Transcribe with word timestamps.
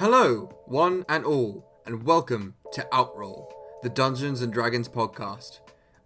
Hello, 0.00 0.48
one 0.64 1.04
and 1.10 1.26
all, 1.26 1.62
and 1.84 2.04
welcome 2.04 2.54
to 2.72 2.88
Outroll, 2.90 3.52
the 3.82 3.90
Dungeons 3.90 4.40
and 4.40 4.50
Dragons 4.50 4.88
podcast. 4.88 5.60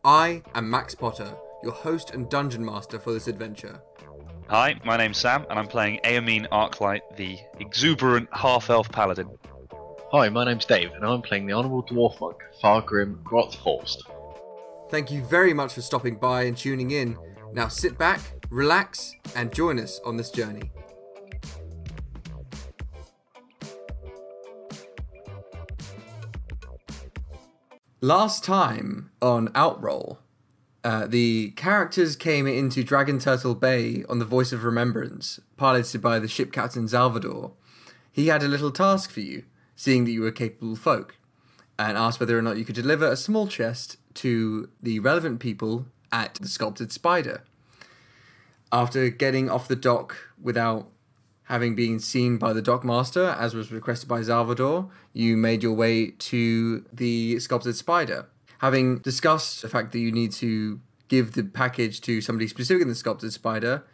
I 0.04 0.42
am 0.52 0.68
Max 0.68 0.96
Potter, 0.96 1.36
your 1.62 1.74
host 1.74 2.10
and 2.10 2.28
dungeon 2.28 2.64
master 2.64 2.98
for 2.98 3.12
this 3.12 3.28
adventure. 3.28 3.80
Hi, 4.48 4.74
my 4.84 4.96
name's 4.96 5.18
Sam, 5.18 5.46
and 5.48 5.60
I'm 5.60 5.68
playing 5.68 6.00
Aamine 6.02 6.48
Arclight, 6.48 7.02
the 7.16 7.38
exuberant 7.60 8.28
half-elf 8.32 8.90
paladin. 8.90 9.30
Hi, 10.10 10.28
my 10.28 10.44
name's 10.44 10.64
Dave, 10.64 10.90
and 10.90 11.04
I'm 11.04 11.22
playing 11.22 11.46
the 11.46 11.52
Honourable 11.52 11.84
Dwarf 11.84 12.18
Monk, 12.20 12.38
Fargrim 12.60 13.22
Grothhorst. 13.22 13.98
Thank 14.90 15.12
you 15.12 15.22
very 15.22 15.54
much 15.54 15.72
for 15.72 15.82
stopping 15.82 16.16
by 16.16 16.42
and 16.42 16.56
tuning 16.56 16.90
in. 16.90 17.16
Now 17.52 17.68
sit 17.68 17.96
back, 17.96 18.20
relax, 18.50 19.14
and 19.36 19.54
join 19.54 19.78
us 19.78 20.00
on 20.04 20.16
this 20.16 20.32
journey. 20.32 20.72
Last 28.04 28.44
time 28.44 29.08
on 29.22 29.48
Outroll, 29.54 30.18
uh, 30.84 31.06
the 31.06 31.52
characters 31.52 32.16
came 32.16 32.46
into 32.46 32.84
Dragon 32.84 33.18
Turtle 33.18 33.54
Bay 33.54 34.04
on 34.10 34.18
the 34.18 34.26
Voice 34.26 34.52
of 34.52 34.62
Remembrance, 34.62 35.40
piloted 35.56 36.02
by 36.02 36.18
the 36.18 36.28
ship 36.28 36.52
captain 36.52 36.86
Salvador. 36.86 37.52
He 38.12 38.26
had 38.26 38.42
a 38.42 38.46
little 38.46 38.70
task 38.70 39.10
for 39.10 39.20
you, 39.20 39.44
seeing 39.74 40.04
that 40.04 40.10
you 40.10 40.20
were 40.20 40.32
capable 40.32 40.76
folk, 40.76 41.16
and 41.78 41.96
asked 41.96 42.20
whether 42.20 42.38
or 42.38 42.42
not 42.42 42.58
you 42.58 42.66
could 42.66 42.74
deliver 42.74 43.10
a 43.10 43.16
small 43.16 43.46
chest 43.46 43.96
to 44.16 44.68
the 44.82 44.98
relevant 44.98 45.40
people 45.40 45.86
at 46.12 46.34
the 46.34 46.48
Sculpted 46.48 46.92
Spider. 46.92 47.42
After 48.70 49.08
getting 49.08 49.48
off 49.48 49.66
the 49.66 49.76
dock 49.76 50.14
without 50.38 50.90
having 51.44 51.74
been 51.74 52.00
seen 52.00 52.38
by 52.38 52.52
the 52.52 52.62
dockmaster, 52.62 53.36
as 53.38 53.54
was 53.54 53.70
requested 53.70 54.08
by 54.08 54.22
Salvador, 54.22 54.90
you 55.12 55.36
made 55.36 55.62
your 55.62 55.74
way 55.74 56.10
to 56.10 56.84
the 56.92 57.38
Sculpted 57.38 57.76
Spider. 57.76 58.26
Having 58.58 58.98
discussed 58.98 59.62
the 59.62 59.68
fact 59.68 59.92
that 59.92 59.98
you 59.98 60.10
need 60.10 60.32
to 60.32 60.80
give 61.08 61.32
the 61.32 61.44
package 61.44 62.00
to 62.02 62.20
somebody 62.20 62.48
specific 62.48 62.82
in 62.82 62.88
the 62.88 62.94
Sculpted 62.94 63.32
Spider, 63.32 63.84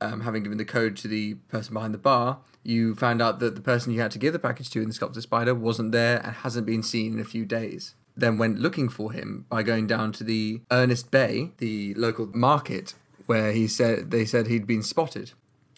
um, 0.00 0.22
having 0.22 0.42
given 0.42 0.58
the 0.58 0.64
code 0.64 0.96
to 0.96 1.08
the 1.08 1.34
person 1.48 1.74
behind 1.74 1.94
the 1.94 1.98
bar, 1.98 2.38
you 2.62 2.94
found 2.94 3.22
out 3.22 3.38
that 3.38 3.54
the 3.54 3.60
person 3.60 3.92
you 3.92 4.00
had 4.00 4.10
to 4.10 4.18
give 4.18 4.32
the 4.32 4.38
package 4.38 4.70
to 4.70 4.82
in 4.82 4.88
the 4.88 4.94
Sculpted 4.94 5.22
Spider 5.22 5.54
wasn't 5.54 5.92
there 5.92 6.18
and 6.24 6.36
hasn't 6.36 6.66
been 6.66 6.82
seen 6.82 7.14
in 7.14 7.20
a 7.20 7.24
few 7.24 7.44
days. 7.44 7.94
Then 8.16 8.36
went 8.36 8.58
looking 8.58 8.88
for 8.88 9.12
him 9.12 9.46
by 9.48 9.62
going 9.62 9.86
down 9.86 10.12
to 10.12 10.24
the 10.24 10.60
Ernest 10.70 11.10
Bay, 11.10 11.52
the 11.58 11.94
local 11.94 12.26
market, 12.34 12.94
where 13.26 13.52
he 13.52 13.68
said 13.68 14.10
they 14.10 14.24
said 14.24 14.48
he'd 14.48 14.66
been 14.66 14.82
spotted. 14.82 15.32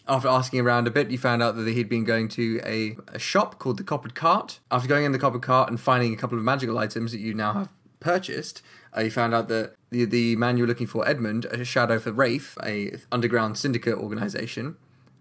After 0.07 0.27
asking 0.27 0.59
around 0.59 0.87
a 0.87 0.91
bit, 0.91 1.11
you 1.11 1.17
found 1.17 1.41
out 1.41 1.55
that 1.55 1.67
he'd 1.67 1.87
been 1.87 2.03
going 2.03 2.27
to 2.29 2.59
a, 2.65 2.97
a 3.07 3.19
shop 3.19 3.57
called 3.57 3.77
the 3.77 3.83
Coppered 3.83 4.15
Cart. 4.15 4.59
After 4.69 4.87
going 4.87 5.05
in 5.05 5.13
the 5.13 5.19
Coppered 5.19 5.41
Cart 5.41 5.69
and 5.69 5.79
finding 5.79 6.13
a 6.13 6.17
couple 6.17 6.37
of 6.37 6.43
magical 6.43 6.77
items 6.77 7.13
that 7.13 7.19
you 7.19 7.33
now 7.33 7.53
have 7.53 7.69
purchased, 7.99 8.61
uh, 8.95 9.01
you 9.01 9.11
found 9.11 9.33
out 9.33 9.47
that 9.47 9.75
the 9.91 10.05
the 10.05 10.35
man 10.35 10.57
you 10.57 10.63
were 10.63 10.67
looking 10.67 10.87
for, 10.87 11.07
Edmund, 11.07 11.45
a 11.45 11.63
shadow 11.63 11.99
for 11.99 12.11
Wraith, 12.11 12.57
a 12.61 12.97
underground 13.11 13.57
syndicate 13.57 13.97
organization, 13.97 14.75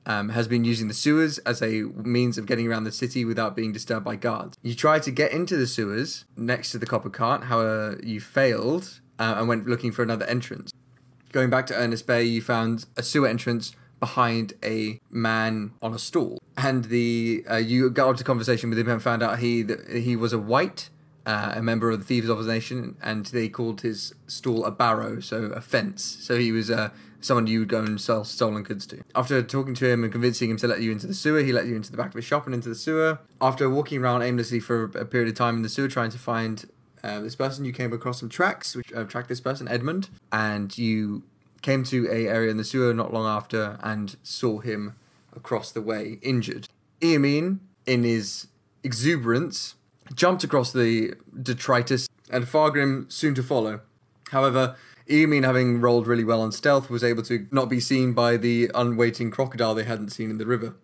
um, 0.05 0.31
has 0.31 0.49
been 0.49 0.65
using 0.65 0.89
the 0.89 0.95
sewers 0.95 1.39
as 1.39 1.63
a 1.63 1.83
means 1.95 2.37
of 2.37 2.47
getting 2.47 2.67
around 2.67 2.85
the 2.85 2.93
city 2.93 3.25
without 3.25 3.55
being 3.55 3.73
disturbed 3.73 4.05
by 4.05 4.17
guards. 4.17 4.57
You 4.63 4.75
tried 4.75 5.05
to 5.05 5.13
get 5.13 5.31
into 5.31 5.57
the 5.57 5.67
sewers 5.67 6.25
next 6.37 6.73
to 6.73 6.79
the 6.79 6.87
Copper 6.87 7.11
Cart, 7.11 7.45
however, 7.45 8.01
you 8.03 8.21
failed 8.21 9.01
uh, 9.19 9.35
and 9.39 9.47
went 9.47 9.69
looking 9.69 9.93
for 9.93 10.03
another 10.03 10.27
entrance. 10.27 10.73
Going 11.31 11.51
back 11.51 11.67
to 11.67 11.75
Ernest 11.75 12.07
Bay, 12.07 12.25
you 12.25 12.43
found 12.43 12.85
a 12.97 13.03
sewer 13.03 13.29
entrance 13.29 13.75
behind 14.03 14.55
a 14.65 14.99
man 15.11 15.71
on 15.81 15.95
a 15.95 15.99
stool, 15.99 16.37
and 16.57 16.87
the 16.87 17.45
uh, 17.49 17.55
you 17.55 17.89
got 17.89 18.11
into 18.11 18.25
conversation 18.25 18.69
with 18.69 18.77
him 18.77 18.89
and 18.89 19.01
found 19.01 19.23
out 19.23 19.39
he 19.39 19.63
that 19.63 19.89
he 19.89 20.17
was 20.17 20.33
a 20.33 20.39
white. 20.39 20.91
Uh, 21.25 21.53
a 21.55 21.63
member 21.63 21.89
of 21.89 22.01
the 22.01 22.05
Thieves 22.05 22.29
of 22.29 22.45
the 22.45 22.53
Nation, 22.53 22.97
and 23.01 23.27
they 23.27 23.49
called 23.49 23.83
his 23.83 24.13
stool 24.27 24.65
a 24.65 24.73
barrow, 24.73 25.21
so 25.21 25.45
a 25.55 25.61
fence. 25.61 26.03
So 26.03 26.37
he 26.37 26.51
was 26.51 26.69
uh, 26.69 26.91
someone 27.21 27.47
you 27.47 27.61
would 27.61 27.69
go 27.69 27.79
and 27.79 28.01
sell 28.01 28.25
stolen 28.25 28.65
goods 28.65 28.89
to. 28.89 29.05
After 29.15 29.41
talking 29.41 29.77
to 29.77 29.87
him 29.89 30.03
and 30.03 30.11
convincing 30.11 30.51
him 30.51 30.57
to 30.57 30.67
let 30.67 30.81
you 30.81 30.91
into 30.91 31.07
the 31.07 31.15
sewer, 31.15 31.39
he 31.45 31.53
let 31.53 31.67
you 31.67 31.77
into 31.77 31.93
the 31.93 31.97
back 31.97 32.09
of 32.09 32.15
his 32.15 32.25
shop 32.25 32.47
and 32.47 32.55
into 32.57 32.69
the 32.69 32.75
sewer. 32.75 33.21
After 33.41 33.71
walking 33.71 34.03
around 34.03 34.23
aimlessly 34.23 34.59
for 34.59 34.87
a 34.97 35.05
period 35.05 35.29
of 35.29 35.37
time 35.37 35.55
in 35.55 35.63
the 35.63 35.69
sewer, 35.69 35.87
trying 35.87 36.11
to 36.11 36.19
find 36.19 36.69
uh, 37.05 37.21
this 37.21 37.37
person, 37.37 37.65
you 37.65 37.73
came 37.73 37.93
across 37.93 38.19
some 38.19 38.29
tracks 38.29 38.75
which 38.75 38.93
uh, 38.93 39.05
tracked 39.05 39.29
this 39.29 39.41
person, 39.41 39.69
Edmund, 39.69 40.09
and 40.33 40.77
you 40.77 41.23
came 41.63 41.85
to 41.85 42.09
a 42.11 42.27
area 42.29 42.51
in 42.51 42.57
the 42.57 42.65
sewer 42.65 42.93
not 42.93 43.13
long 43.13 43.27
after 43.27 43.79
and 43.83 44.17
saw 44.23 44.59
him 44.59 44.97
across 45.35 45.73
the 45.73 45.81
way 45.81 46.19
injured. 46.21 46.69
Eamine, 47.01 47.61
in 47.87 48.05
his 48.05 48.49
exuberance, 48.83 49.77
jumped 50.15 50.45
across 50.45 50.73
the 50.73 51.15
detritus, 51.41 52.09
and 52.31 52.45
Fargrim 52.45 53.11
soon 53.11 53.35
to 53.35 53.43
follow. 53.43 53.81
However, 54.31 54.77
Eamine, 55.09 55.45
having 55.45 55.81
rolled 55.81 56.07
really 56.07 56.25
well 56.25 56.41
on 56.41 56.53
stealth, 56.53 56.91
was 56.91 57.05
able 57.05 57.23
to 57.25 57.47
not 57.51 57.69
be 57.69 57.81
seen 57.81 58.13
by 58.13 58.37
the 58.37 58.71
unwaiting 58.75 59.31
crocodile 59.31 59.75
they 59.75 59.85
hadn't 59.85 60.11
seen 60.11 60.31
in 60.31 60.39
the 60.39 60.47
river. 60.47 60.75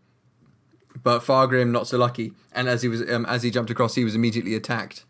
But 1.02 1.20
Fargrim 1.20 1.70
not 1.70 1.86
so 1.86 1.98
lucky, 1.98 2.32
and 2.52 2.68
as 2.68 2.82
he 2.82 2.88
was 2.88 3.08
um, 3.08 3.24
as 3.26 3.42
he 3.42 3.50
jumped 3.50 3.70
across, 3.70 3.94
he 3.94 4.04
was 4.04 4.14
immediately 4.14 4.54
attacked. 4.54 5.04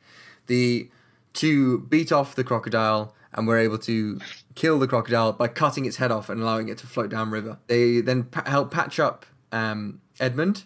The 0.46 0.90
two 1.32 1.80
beat 1.80 2.12
off 2.12 2.34
the 2.34 2.44
crocodile 2.44 3.14
and 3.32 3.46
were 3.46 3.58
able 3.58 3.78
to 3.78 4.20
kill 4.54 4.78
the 4.78 4.88
crocodile 4.88 5.32
by 5.32 5.48
cutting 5.48 5.84
its 5.84 5.96
head 5.96 6.10
off 6.10 6.28
and 6.28 6.40
allowing 6.40 6.68
it 6.68 6.78
to 6.78 6.86
float 6.86 7.10
down 7.10 7.30
river. 7.30 7.58
They 7.66 8.00
then 8.00 8.24
pa- 8.24 8.48
helped 8.48 8.72
patch 8.72 8.98
up 8.98 9.26
um, 9.52 10.00
Edmund 10.18 10.64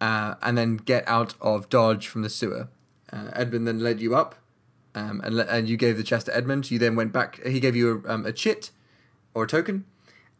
uh, 0.00 0.34
and 0.42 0.56
then 0.56 0.76
get 0.76 1.06
out 1.08 1.34
of 1.40 1.68
dodge 1.68 2.06
from 2.08 2.22
the 2.22 2.30
sewer. 2.30 2.68
Uh, 3.12 3.30
Edmund 3.34 3.66
then 3.66 3.80
led 3.80 4.00
you 4.00 4.14
up 4.14 4.36
um, 4.94 5.20
and, 5.24 5.36
le- 5.36 5.44
and 5.44 5.68
you 5.68 5.76
gave 5.76 5.96
the 5.96 6.02
chest 6.02 6.26
to 6.26 6.36
Edmund. 6.36 6.70
You 6.70 6.78
then 6.78 6.96
went 6.96 7.12
back. 7.12 7.44
He 7.46 7.60
gave 7.60 7.76
you 7.76 8.02
a, 8.06 8.12
um, 8.12 8.26
a 8.26 8.32
chit 8.32 8.70
or 9.34 9.44
a 9.44 9.46
token. 9.46 9.84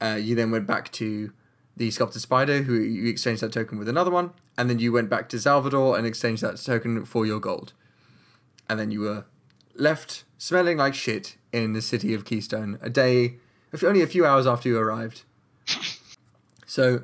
Uh, 0.00 0.18
you 0.20 0.34
then 0.34 0.50
went 0.50 0.66
back 0.66 0.90
to 0.92 1.32
the 1.76 1.90
sculpted 1.90 2.20
spider, 2.20 2.62
who 2.62 2.74
you 2.74 3.08
exchanged 3.08 3.42
that 3.42 3.52
token 3.52 3.78
with 3.78 3.88
another 3.88 4.10
one, 4.10 4.32
and 4.58 4.68
then 4.68 4.78
you 4.78 4.92
went 4.92 5.08
back 5.08 5.28
to 5.30 5.40
Salvador 5.40 5.96
and 5.96 6.06
exchanged 6.06 6.42
that 6.42 6.56
token 6.58 7.04
for 7.04 7.24
your 7.24 7.40
gold. 7.40 7.72
And 8.68 8.78
then 8.78 8.90
you 8.90 9.00
were 9.00 9.24
left 9.74 10.24
smelling 10.42 10.76
like 10.76 10.92
shit 10.92 11.36
in 11.52 11.72
the 11.72 11.80
city 11.80 12.12
of 12.12 12.24
Keystone 12.24 12.76
a 12.82 12.90
day, 12.90 13.34
only 13.80 14.02
a 14.02 14.08
few 14.08 14.26
hours 14.26 14.44
after 14.44 14.68
you 14.68 14.76
arrived. 14.76 15.22
so, 16.66 17.02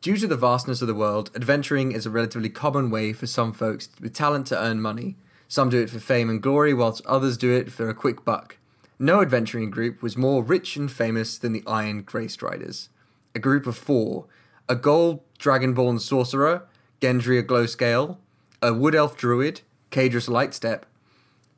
due 0.00 0.16
to 0.16 0.26
the 0.26 0.34
vastness 0.34 0.80
of 0.80 0.88
the 0.88 0.94
world, 0.94 1.30
adventuring 1.34 1.92
is 1.92 2.06
a 2.06 2.10
relatively 2.10 2.48
common 2.48 2.88
way 2.88 3.12
for 3.12 3.26
some 3.26 3.52
folks 3.52 3.90
with 4.00 4.14
talent 4.14 4.46
to 4.46 4.58
earn 4.58 4.80
money. 4.80 5.16
Some 5.46 5.68
do 5.68 5.78
it 5.78 5.90
for 5.90 6.00
fame 6.00 6.30
and 6.30 6.40
glory, 6.40 6.72
whilst 6.72 7.04
others 7.04 7.36
do 7.36 7.54
it 7.54 7.70
for 7.70 7.90
a 7.90 7.94
quick 7.94 8.24
buck. 8.24 8.56
No 8.98 9.20
adventuring 9.20 9.68
group 9.68 10.02
was 10.02 10.16
more 10.16 10.42
rich 10.42 10.74
and 10.76 10.90
famous 10.90 11.36
than 11.36 11.52
the 11.52 11.64
Iron 11.66 12.00
Grey 12.00 12.28
Striders. 12.28 12.88
A 13.34 13.38
group 13.38 13.66
of 13.66 13.76
four 13.76 14.24
a 14.70 14.74
gold 14.74 15.20
dragonborn 15.38 16.00
sorcerer, 16.00 16.62
Gendria 17.02 17.42
Glowscale, 17.42 18.16
a 18.62 18.72
wood 18.72 18.94
elf 18.94 19.18
druid, 19.18 19.60
Cadrus 19.90 20.30
Lightstep, 20.30 20.84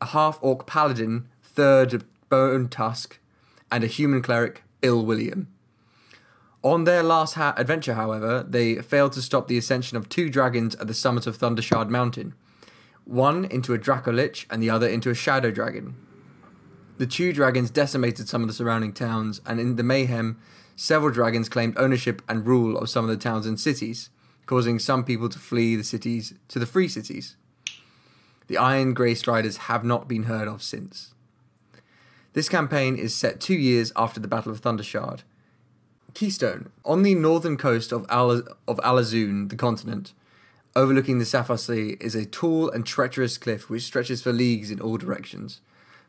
a 0.02 0.06
half 0.06 0.38
orc 0.42 0.66
paladin, 0.66 1.28
Third 1.44 2.04
Bone 2.28 2.68
Tusk, 2.68 3.20
and 3.70 3.84
a 3.84 3.86
human 3.86 4.20
cleric, 4.20 4.64
Bill 4.80 5.06
William. 5.06 5.46
On 6.64 6.82
their 6.84 7.04
last 7.04 7.34
ha- 7.34 7.54
adventure, 7.56 7.94
however, 7.94 8.44
they 8.46 8.74
failed 8.82 9.12
to 9.12 9.22
stop 9.22 9.46
the 9.46 9.56
ascension 9.56 9.96
of 9.96 10.08
two 10.08 10.28
dragons 10.28 10.74
at 10.76 10.88
the 10.88 10.94
summit 10.94 11.28
of 11.28 11.38
Thundershard 11.38 11.88
Mountain, 11.88 12.34
one 13.04 13.44
into 13.44 13.74
a 13.74 13.78
Dracolich 13.78 14.44
and 14.50 14.60
the 14.60 14.70
other 14.70 14.88
into 14.88 15.08
a 15.08 15.14
Shadow 15.14 15.52
Dragon. 15.52 15.94
The 16.98 17.06
two 17.06 17.32
dragons 17.32 17.70
decimated 17.70 18.28
some 18.28 18.42
of 18.42 18.48
the 18.48 18.54
surrounding 18.54 18.92
towns, 18.92 19.40
and 19.46 19.60
in 19.60 19.76
the 19.76 19.82
mayhem, 19.84 20.38
several 20.74 21.12
dragons 21.12 21.48
claimed 21.48 21.78
ownership 21.78 22.22
and 22.28 22.46
rule 22.46 22.76
of 22.76 22.90
some 22.90 23.04
of 23.04 23.10
the 23.10 23.16
towns 23.16 23.46
and 23.46 23.58
cities, 23.58 24.10
causing 24.46 24.80
some 24.80 25.04
people 25.04 25.28
to 25.28 25.38
flee 25.38 25.76
the 25.76 25.84
cities 25.84 26.34
to 26.48 26.58
the 26.58 26.66
free 26.66 26.88
cities. 26.88 27.36
The 28.48 28.58
Iron 28.58 28.94
Grey 28.94 29.14
Striders 29.14 29.56
have 29.68 29.84
not 29.84 30.08
been 30.08 30.24
heard 30.24 30.48
of 30.48 30.62
since. 30.62 31.14
This 32.32 32.48
campaign 32.48 32.96
is 32.96 33.14
set 33.14 33.40
two 33.40 33.54
years 33.54 33.92
after 33.94 34.18
the 34.18 34.28
Battle 34.28 34.52
of 34.52 34.60
Thundershard. 34.60 35.20
Keystone, 36.14 36.70
on 36.84 37.02
the 37.02 37.14
northern 37.14 37.56
coast 37.56 37.92
of, 37.92 38.06
Al- 38.08 38.42
of 38.68 38.78
Alazun, 38.78 39.48
the 39.48 39.56
continent, 39.56 40.12
overlooking 40.74 41.18
the 41.18 41.24
Sapphire 41.24 41.56
Sea, 41.56 41.96
is 42.00 42.14
a 42.14 42.26
tall 42.26 42.70
and 42.70 42.86
treacherous 42.86 43.38
cliff 43.38 43.68
which 43.68 43.82
stretches 43.82 44.22
for 44.22 44.32
leagues 44.32 44.70
in 44.70 44.80
all 44.80 44.96
directions. 44.96 45.60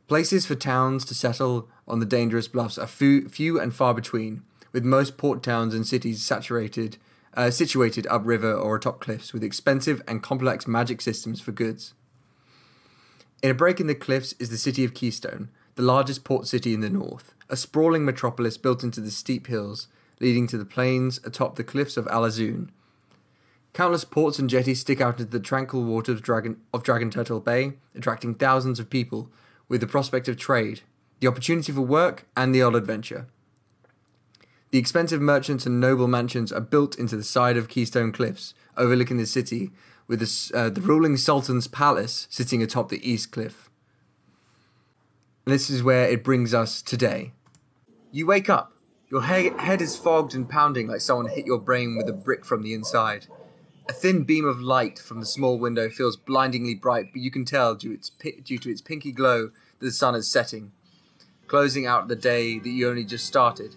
Places 0.07 0.45
for 0.45 0.55
towns 0.55 1.05
to 1.05 1.15
settle 1.15 1.69
on 1.87 1.99
the 1.99 2.05
dangerous 2.05 2.47
bluffs 2.47 2.77
are 2.77 2.87
few, 2.87 3.29
few 3.29 3.59
and 3.59 3.73
far 3.73 3.93
between, 3.93 4.43
with 4.73 4.83
most 4.83 5.17
port 5.17 5.41
towns 5.43 5.73
and 5.73 5.87
cities 5.87 6.23
saturated, 6.23 6.97
uh, 7.35 7.49
situated 7.49 8.07
upriver 8.09 8.53
or 8.53 8.75
atop 8.75 8.99
cliffs 8.99 9.33
with 9.33 9.43
expensive 9.43 10.01
and 10.07 10.21
complex 10.21 10.67
magic 10.67 11.01
systems 11.01 11.39
for 11.39 11.51
goods. 11.51 11.93
In 13.43 13.51
a 13.51 13.53
break 13.53 13.81
in 13.81 13.87
the 13.87 13.93
cliffs 13.93 14.33
is 14.39 14.49
the 14.49 14.57
city 14.57 14.85
of 14.85 14.93
Keystone, 14.93 15.49
the 15.75 15.81
largest 15.83 16.23
port 16.23 16.47
city 16.47 16.73
in 16.73 16.79
the 16.79 16.89
north, 16.89 17.33
a 17.49 17.57
sprawling 17.57 18.05
metropolis 18.05 18.57
built 18.57 18.83
into 18.83 19.01
the 19.01 19.11
steep 19.11 19.47
hills 19.47 19.89
leading 20.21 20.47
to 20.47 20.57
the 20.57 20.63
plains 20.63 21.19
atop 21.25 21.57
the 21.57 21.63
cliffs 21.63 21.97
of 21.97 22.05
Alazoon. 22.05 22.69
Countless 23.73 24.05
ports 24.05 24.39
and 24.39 24.49
jetties 24.49 24.79
stick 24.79 25.01
out 25.01 25.19
into 25.19 25.29
the 25.29 25.41
tranquil 25.41 25.83
waters 25.83 26.15
of 26.15 26.21
Dragon, 26.21 26.61
of 26.73 26.83
Dragon 26.83 27.09
Turtle 27.09 27.41
Bay, 27.41 27.73
attracting 27.93 28.35
thousands 28.35 28.79
of 28.79 28.89
people 28.89 29.29
with 29.67 29.81
the 29.81 29.87
prospect 29.87 30.29
of 30.29 30.37
trade, 30.37 30.79
the 31.19 31.27
opportunity 31.27 31.73
for 31.73 31.81
work, 31.81 32.25
and 32.37 32.55
the 32.55 32.61
odd 32.61 32.75
adventure. 32.75 33.27
The 34.71 34.79
expensive 34.79 35.19
merchants 35.19 35.65
and 35.65 35.81
noble 35.81 36.07
mansions 36.07 36.53
are 36.53 36.61
built 36.61 36.97
into 36.97 37.17
the 37.17 37.23
side 37.23 37.57
of 37.57 37.67
Keystone 37.67 38.13
Cliffs, 38.13 38.53
overlooking 38.77 39.17
the 39.17 39.25
city, 39.25 39.71
with 40.07 40.19
the, 40.19 40.57
uh, 40.57 40.69
the 40.69 40.81
ruling 40.81 41.17
Sultan's 41.17 41.67
palace 41.67 42.27
sitting 42.29 42.61
atop 42.61 42.89
the 42.89 43.09
east 43.09 43.31
cliff. 43.31 43.69
And 45.45 45.53
this 45.53 45.69
is 45.69 45.83
where 45.83 46.07
it 46.07 46.23
brings 46.23 46.53
us 46.53 46.81
today. 46.81 47.33
You 48.11 48.25
wake 48.25 48.49
up. 48.49 48.73
Your 49.09 49.23
he- 49.23 49.51
head 49.57 49.81
is 49.81 49.97
fogged 49.97 50.33
and 50.33 50.49
pounding 50.49 50.87
like 50.87 51.01
someone 51.01 51.27
hit 51.27 51.45
your 51.45 51.59
brain 51.59 51.95
with 51.97 52.07
a 52.09 52.13
brick 52.13 52.45
from 52.45 52.63
the 52.63 52.73
inside. 52.73 53.27
A 53.89 53.93
thin 53.93 54.23
beam 54.23 54.45
of 54.45 54.61
light 54.61 54.97
from 54.97 55.19
the 55.19 55.25
small 55.25 55.59
window 55.59 55.89
feels 55.89 56.15
blindingly 56.15 56.73
bright, 56.73 57.07
but 57.11 57.21
you 57.21 57.29
can 57.29 57.43
tell 57.43 57.75
due, 57.75 57.91
its 57.91 58.09
pi- 58.09 58.39
due 58.43 58.57
to 58.59 58.71
its 58.71 58.81
pinky 58.81 59.11
glow 59.11 59.47
that 59.79 59.85
the 59.85 59.91
sun 59.91 60.15
is 60.15 60.31
setting, 60.31 60.71
closing 61.47 61.85
out 61.85 62.07
the 62.07 62.15
day 62.15 62.59
that 62.59 62.69
you 62.69 62.89
only 62.89 63.03
just 63.03 63.25
started. 63.25 63.75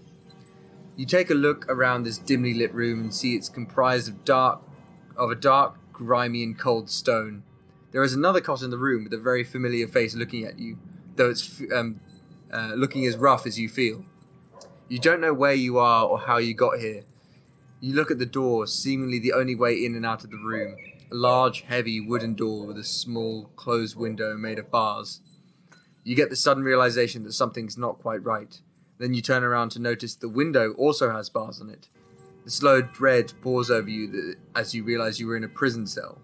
You 0.96 1.04
take 1.04 1.28
a 1.28 1.34
look 1.34 1.66
around 1.68 2.04
this 2.04 2.18
dimly 2.18 2.54
lit 2.54 2.72
room 2.72 3.00
and 3.00 3.14
see 3.14 3.34
it's 3.34 3.48
comprised 3.48 4.08
of 4.08 4.24
dark, 4.24 4.62
of 5.16 5.30
a 5.30 5.34
dark, 5.34 5.76
grimy 5.96 6.42
and 6.42 6.58
cold 6.58 6.90
stone. 6.90 7.42
There 7.92 8.02
is 8.02 8.12
another 8.12 8.40
cot 8.40 8.62
in 8.62 8.70
the 8.70 8.78
room 8.78 9.04
with 9.04 9.12
a 9.12 9.18
very 9.18 9.42
familiar 9.42 9.88
face 9.88 10.14
looking 10.14 10.44
at 10.44 10.58
you, 10.58 10.78
though 11.16 11.30
it's 11.30 11.62
um, 11.74 12.00
uh, 12.52 12.72
looking 12.74 13.06
as 13.06 13.16
rough 13.16 13.46
as 13.46 13.58
you 13.58 13.68
feel. 13.68 14.04
You 14.88 14.98
don't 14.98 15.20
know 15.20 15.32
where 15.32 15.54
you 15.54 15.78
are 15.78 16.04
or 16.04 16.18
how 16.18 16.36
you 16.36 16.54
got 16.54 16.78
here. 16.78 17.04
You 17.80 17.94
look 17.94 18.10
at 18.10 18.18
the 18.18 18.26
door, 18.26 18.66
seemingly 18.66 19.18
the 19.18 19.32
only 19.32 19.54
way 19.54 19.84
in 19.84 19.94
and 19.94 20.06
out 20.06 20.24
of 20.24 20.30
the 20.30 20.36
room. 20.36 20.76
A 21.10 21.14
large, 21.14 21.62
heavy 21.62 22.00
wooden 22.00 22.34
door 22.34 22.66
with 22.66 22.78
a 22.78 22.84
small, 22.84 23.50
closed 23.56 23.96
window 23.96 24.36
made 24.36 24.58
of 24.58 24.70
bars. 24.70 25.20
You 26.04 26.14
get 26.14 26.30
the 26.30 26.36
sudden 26.36 26.62
realization 26.62 27.24
that 27.24 27.32
something's 27.32 27.78
not 27.78 27.98
quite 27.98 28.22
right. 28.22 28.60
Then 28.98 29.14
you 29.14 29.22
turn 29.22 29.42
around 29.42 29.70
to 29.70 29.78
notice 29.78 30.14
the 30.14 30.28
window 30.28 30.72
also 30.74 31.10
has 31.10 31.28
bars 31.28 31.60
on 31.60 31.70
it. 31.70 31.88
The 32.46 32.52
slow 32.52 32.80
dread 32.80 33.32
pours 33.42 33.72
over 33.72 33.90
you 33.90 34.36
as 34.54 34.72
you 34.72 34.84
realize 34.84 35.18
you 35.18 35.26
were 35.26 35.36
in 35.36 35.42
a 35.42 35.48
prison 35.48 35.84
cell. 35.84 36.18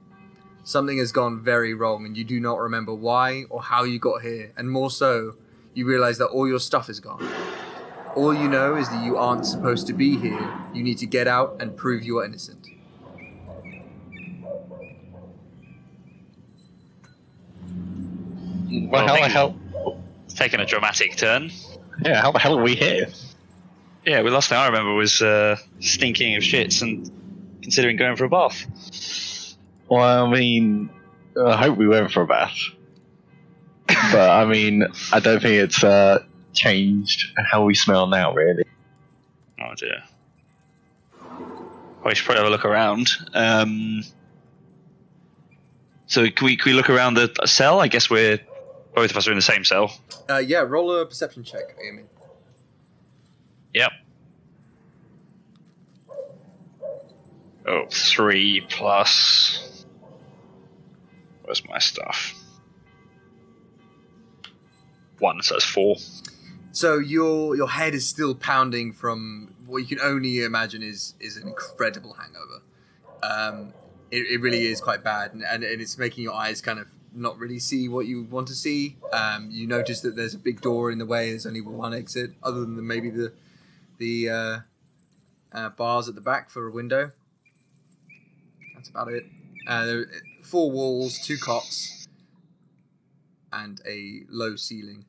Something 0.63 0.99
has 0.99 1.11
gone 1.11 1.43
very 1.43 1.75
wrong, 1.75 2.07
and 2.07 2.17
you 2.17 2.23
do 2.23 2.39
not 2.39 2.61
remember 2.61 2.95
why 2.95 3.43
or 3.51 3.61
how 3.61 3.83
you 3.83 3.99
got 3.99 4.23
here, 4.23 4.53
and 4.57 4.71
more 4.71 4.89
so, 4.89 5.35
you 5.75 5.85
realize 5.85 6.19
that 6.19 6.29
all 6.29 6.47
your 6.47 6.61
stuff 6.61 6.89
is 6.89 7.01
gone. 7.01 7.29
All 8.15 8.33
you 8.33 8.47
know 8.47 8.77
is 8.77 8.89
that 8.91 9.05
you 9.05 9.17
aren't 9.17 9.45
supposed 9.45 9.89
to 9.89 9.93
be 9.93 10.17
here. 10.17 10.49
You 10.73 10.85
need 10.85 10.99
to 10.99 11.07
get 11.07 11.27
out 11.27 11.57
and 11.59 11.77
prove 11.77 12.05
you 12.05 12.19
are 12.19 12.25
innocent. 12.25 12.69
Well, 18.71 18.89
Well, 18.93 19.07
how 19.09 19.17
the 19.17 19.29
hell? 19.29 19.57
It's 20.27 20.35
taken 20.35 20.61
a 20.61 20.67
dramatic 20.67 21.17
turn. 21.17 21.51
Yeah, 22.05 22.23
how 22.23 22.31
the 22.31 22.39
hell 22.39 22.57
are 22.57 22.63
we 22.63 22.77
here? 22.77 23.09
Yeah, 24.05 24.23
well, 24.23 24.33
last 24.33 24.49
thing 24.49 24.59
I 24.59 24.67
remember 24.67 24.95
was 24.95 25.23
uh, 25.23 25.57
stinking 25.81 26.37
of 26.37 26.43
shits 26.43 26.83
and 26.83 27.11
considering 27.63 27.97
going 27.97 28.17
for 28.17 28.25
a 28.25 28.29
bath. 28.29 28.67
Well, 29.89 30.27
I 30.27 30.31
mean, 30.31 30.91
I 31.41 31.57
hope 31.57 31.79
we 31.79 31.87
went 31.87 32.11
for 32.11 32.23
a 32.23 32.27
bath. 32.27 32.57
but 33.87 34.31
I 34.31 34.45
mean, 34.45 34.87
I 35.13 35.21
don't 35.21 35.41
think 35.41 35.55
it's 35.55 35.85
uh, 35.85 36.25
changed 36.53 37.33
how 37.37 37.65
we 37.65 37.75
smell 37.75 38.07
now, 38.07 38.33
really. 38.35 38.65
Oh 39.61 39.75
dear. 39.77 40.03
Well, 41.21 42.07
we 42.07 42.15
should 42.15 42.25
probably 42.25 42.41
have 42.43 42.49
a 42.49 42.51
look 42.51 42.65
around. 42.65 43.11
Um, 43.35 44.03
so 46.07 46.29
can 46.29 46.45
we, 46.45 46.57
can 46.57 46.73
we 46.73 46.77
look 46.77 46.91
around 46.91 47.15
the 47.15 47.33
cell? 47.47 47.81
I 47.81 47.89
guess 47.89 48.11
we're 48.11 48.41
both 48.95 49.11
of 49.11 49.17
us 49.17 49.29
are 49.29 49.31
in 49.31 49.39
the 49.39 49.43
same 49.43 49.65
cell. 49.65 49.97
Uh, 50.29 50.39
yeah, 50.39 50.59
roll 50.59 51.01
a 51.01 51.07
perception 51.07 51.45
check, 51.45 51.77
Amy. 51.87 52.03
Yep. 53.75 53.93
Oh, 57.67 57.87
three 57.91 58.67
plus. 58.69 59.85
Where's 61.45 61.67
my 61.67 61.79
stuff? 61.79 62.35
One, 65.19 65.43
so 65.43 65.59
four. 65.61 65.97
So 66.73 66.99
your 66.99 67.55
your 67.55 67.69
head 67.69 67.95
is 67.95 68.09
still 68.09 68.35
pounding 68.35 68.93
from 68.93 69.55
what 69.67 69.79
you 69.79 69.87
can 69.87 70.01
only 70.01 70.43
imagine 70.43 70.83
is 70.83 71.15
is 71.21 71.37
an 71.37 71.47
incredible 71.47 72.15
hangover. 72.15 72.63
Um, 73.23 73.73
it, 74.11 74.27
it 74.29 74.41
really 74.41 74.67
is 74.67 74.81
quite 74.81 75.05
bad, 75.05 75.33
and, 75.33 75.45
and, 75.45 75.63
and 75.63 75.81
it's 75.81 75.97
making 75.97 76.25
your 76.25 76.35
eyes 76.35 76.61
kind 76.61 76.79
of 76.79 76.89
not 77.15 77.39
really 77.39 77.59
see 77.59 77.89
what 77.89 78.07
you 78.07 78.25
want 78.25 78.49
to 78.49 78.55
see. 78.55 78.97
Um, 79.13 79.49
you 79.51 79.67
notice 79.67 80.01
that 80.01 80.17
there's 80.17 80.35
a 80.35 80.39
big 80.39 80.61
door 80.61 80.91
in 80.91 80.99
the 80.99 81.07
way. 81.07 81.31
There's 81.31 81.47
only 81.47 81.61
one 81.61 81.95
exit, 81.95 82.33
other 82.43 82.61
than 82.61 82.87
maybe 82.87 83.11
the 83.11 83.33
the 84.03 84.29
uh, 84.29 84.59
uh, 85.53 85.69
bars 85.71 86.09
at 86.09 86.17
the 86.17 86.21
back 86.21 86.51
for 86.51 86.67
a 86.67 86.73
window. 86.73 87.13
That's 88.75 88.89
about 88.89 89.13
it. 89.13 89.25
Uh, 89.67 89.87
there, 89.87 90.07
four 90.43 90.73
walls, 90.73 91.21
two 91.21 91.37
cots, 91.39 92.09
and 93.53 93.81
a 93.87 94.23
low 94.29 94.57
ceiling. 94.57 95.05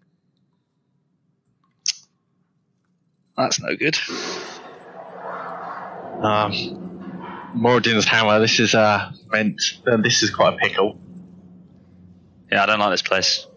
That's 3.35 3.59
no 3.59 3.75
good. 3.75 3.97
Um, 6.21 6.51
Moradin's 7.55 8.05
hammer. 8.05 8.39
This 8.39 8.59
is 8.59 8.75
uh 8.75 9.11
meant. 9.31 9.59
Uh, 9.87 9.97
this 9.97 10.21
is 10.21 10.29
quite 10.29 10.53
a 10.53 10.57
pickle. 10.57 10.99
Yeah, 12.51 12.61
I 12.61 12.65
don't 12.67 12.79
like 12.79 12.91
this 12.91 13.01
place. 13.01 13.47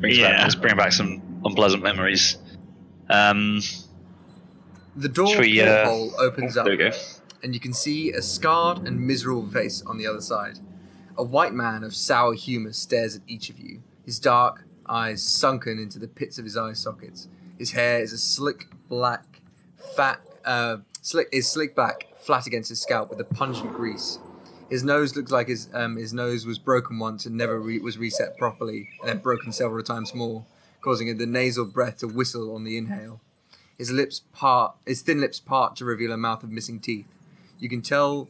Brings 0.00 0.18
Yeah. 0.18 0.32
back, 0.32 0.42
let's 0.42 0.54
bring 0.54 0.76
back 0.76 0.92
some 0.92 1.40
unpleasant 1.46 1.82
memories. 1.82 2.36
Um, 3.08 3.62
The 4.98 5.08
door 5.08 5.28
Should 5.28 5.40
we, 5.42 5.60
uh, 5.60 5.84
porthole 5.84 6.12
opens 6.18 6.56
up, 6.56 6.64
there 6.64 6.72
we 6.76 6.90
go. 6.90 6.90
and 7.44 7.54
you 7.54 7.60
can 7.60 7.72
see 7.72 8.10
a 8.10 8.20
scarred 8.20 8.78
and 8.78 9.00
miserable 9.00 9.46
face 9.46 9.80
on 9.86 9.96
the 9.96 10.08
other 10.08 10.20
side. 10.20 10.58
A 11.16 11.22
white 11.22 11.52
man 11.54 11.84
of 11.84 11.94
sour 11.94 12.34
humour 12.34 12.72
stares 12.72 13.14
at 13.14 13.22
each 13.28 13.48
of 13.48 13.60
you, 13.60 13.80
his 14.04 14.18
dark 14.18 14.64
eyes 14.88 15.22
sunken 15.22 15.78
into 15.78 16.00
the 16.00 16.08
pits 16.08 16.36
of 16.38 16.44
his 16.44 16.56
eye 16.56 16.72
sockets. 16.72 17.28
His 17.58 17.70
hair 17.70 18.00
is 18.00 18.12
a 18.12 18.18
slick 18.18 18.66
black, 18.88 19.40
fat, 19.94 20.20
uh, 20.44 20.78
slick 21.00 21.28
is 21.30 21.48
slick 21.48 21.76
back, 21.76 22.08
flat 22.18 22.48
against 22.48 22.68
his 22.68 22.80
scalp 22.80 23.08
with 23.08 23.20
a 23.20 23.24
pungent 23.24 23.72
grease. 23.74 24.18
His 24.68 24.82
nose 24.82 25.14
looks 25.14 25.30
like 25.30 25.46
his 25.46 25.68
um, 25.74 25.94
his 25.96 26.12
nose 26.12 26.44
was 26.44 26.58
broken 26.58 26.98
once 26.98 27.24
and 27.24 27.36
never 27.36 27.60
re- 27.60 27.78
was 27.78 27.98
reset 27.98 28.36
properly, 28.36 28.88
and 29.00 29.08
then 29.08 29.18
broken 29.18 29.52
several 29.52 29.84
times 29.84 30.12
more, 30.12 30.44
causing 30.80 31.16
the 31.16 31.26
nasal 31.26 31.66
breath 31.66 31.98
to 31.98 32.08
whistle 32.08 32.52
on 32.52 32.64
the 32.64 32.76
inhale. 32.76 33.20
His 33.78 33.92
lips 33.92 34.22
part, 34.32 34.74
his 34.84 35.02
thin 35.02 35.20
lips 35.20 35.38
part 35.38 35.76
to 35.76 35.84
reveal 35.84 36.12
a 36.12 36.16
mouth 36.16 36.42
of 36.42 36.50
missing 36.50 36.80
teeth. 36.80 37.06
You 37.60 37.68
can 37.68 37.80
tell, 37.80 38.28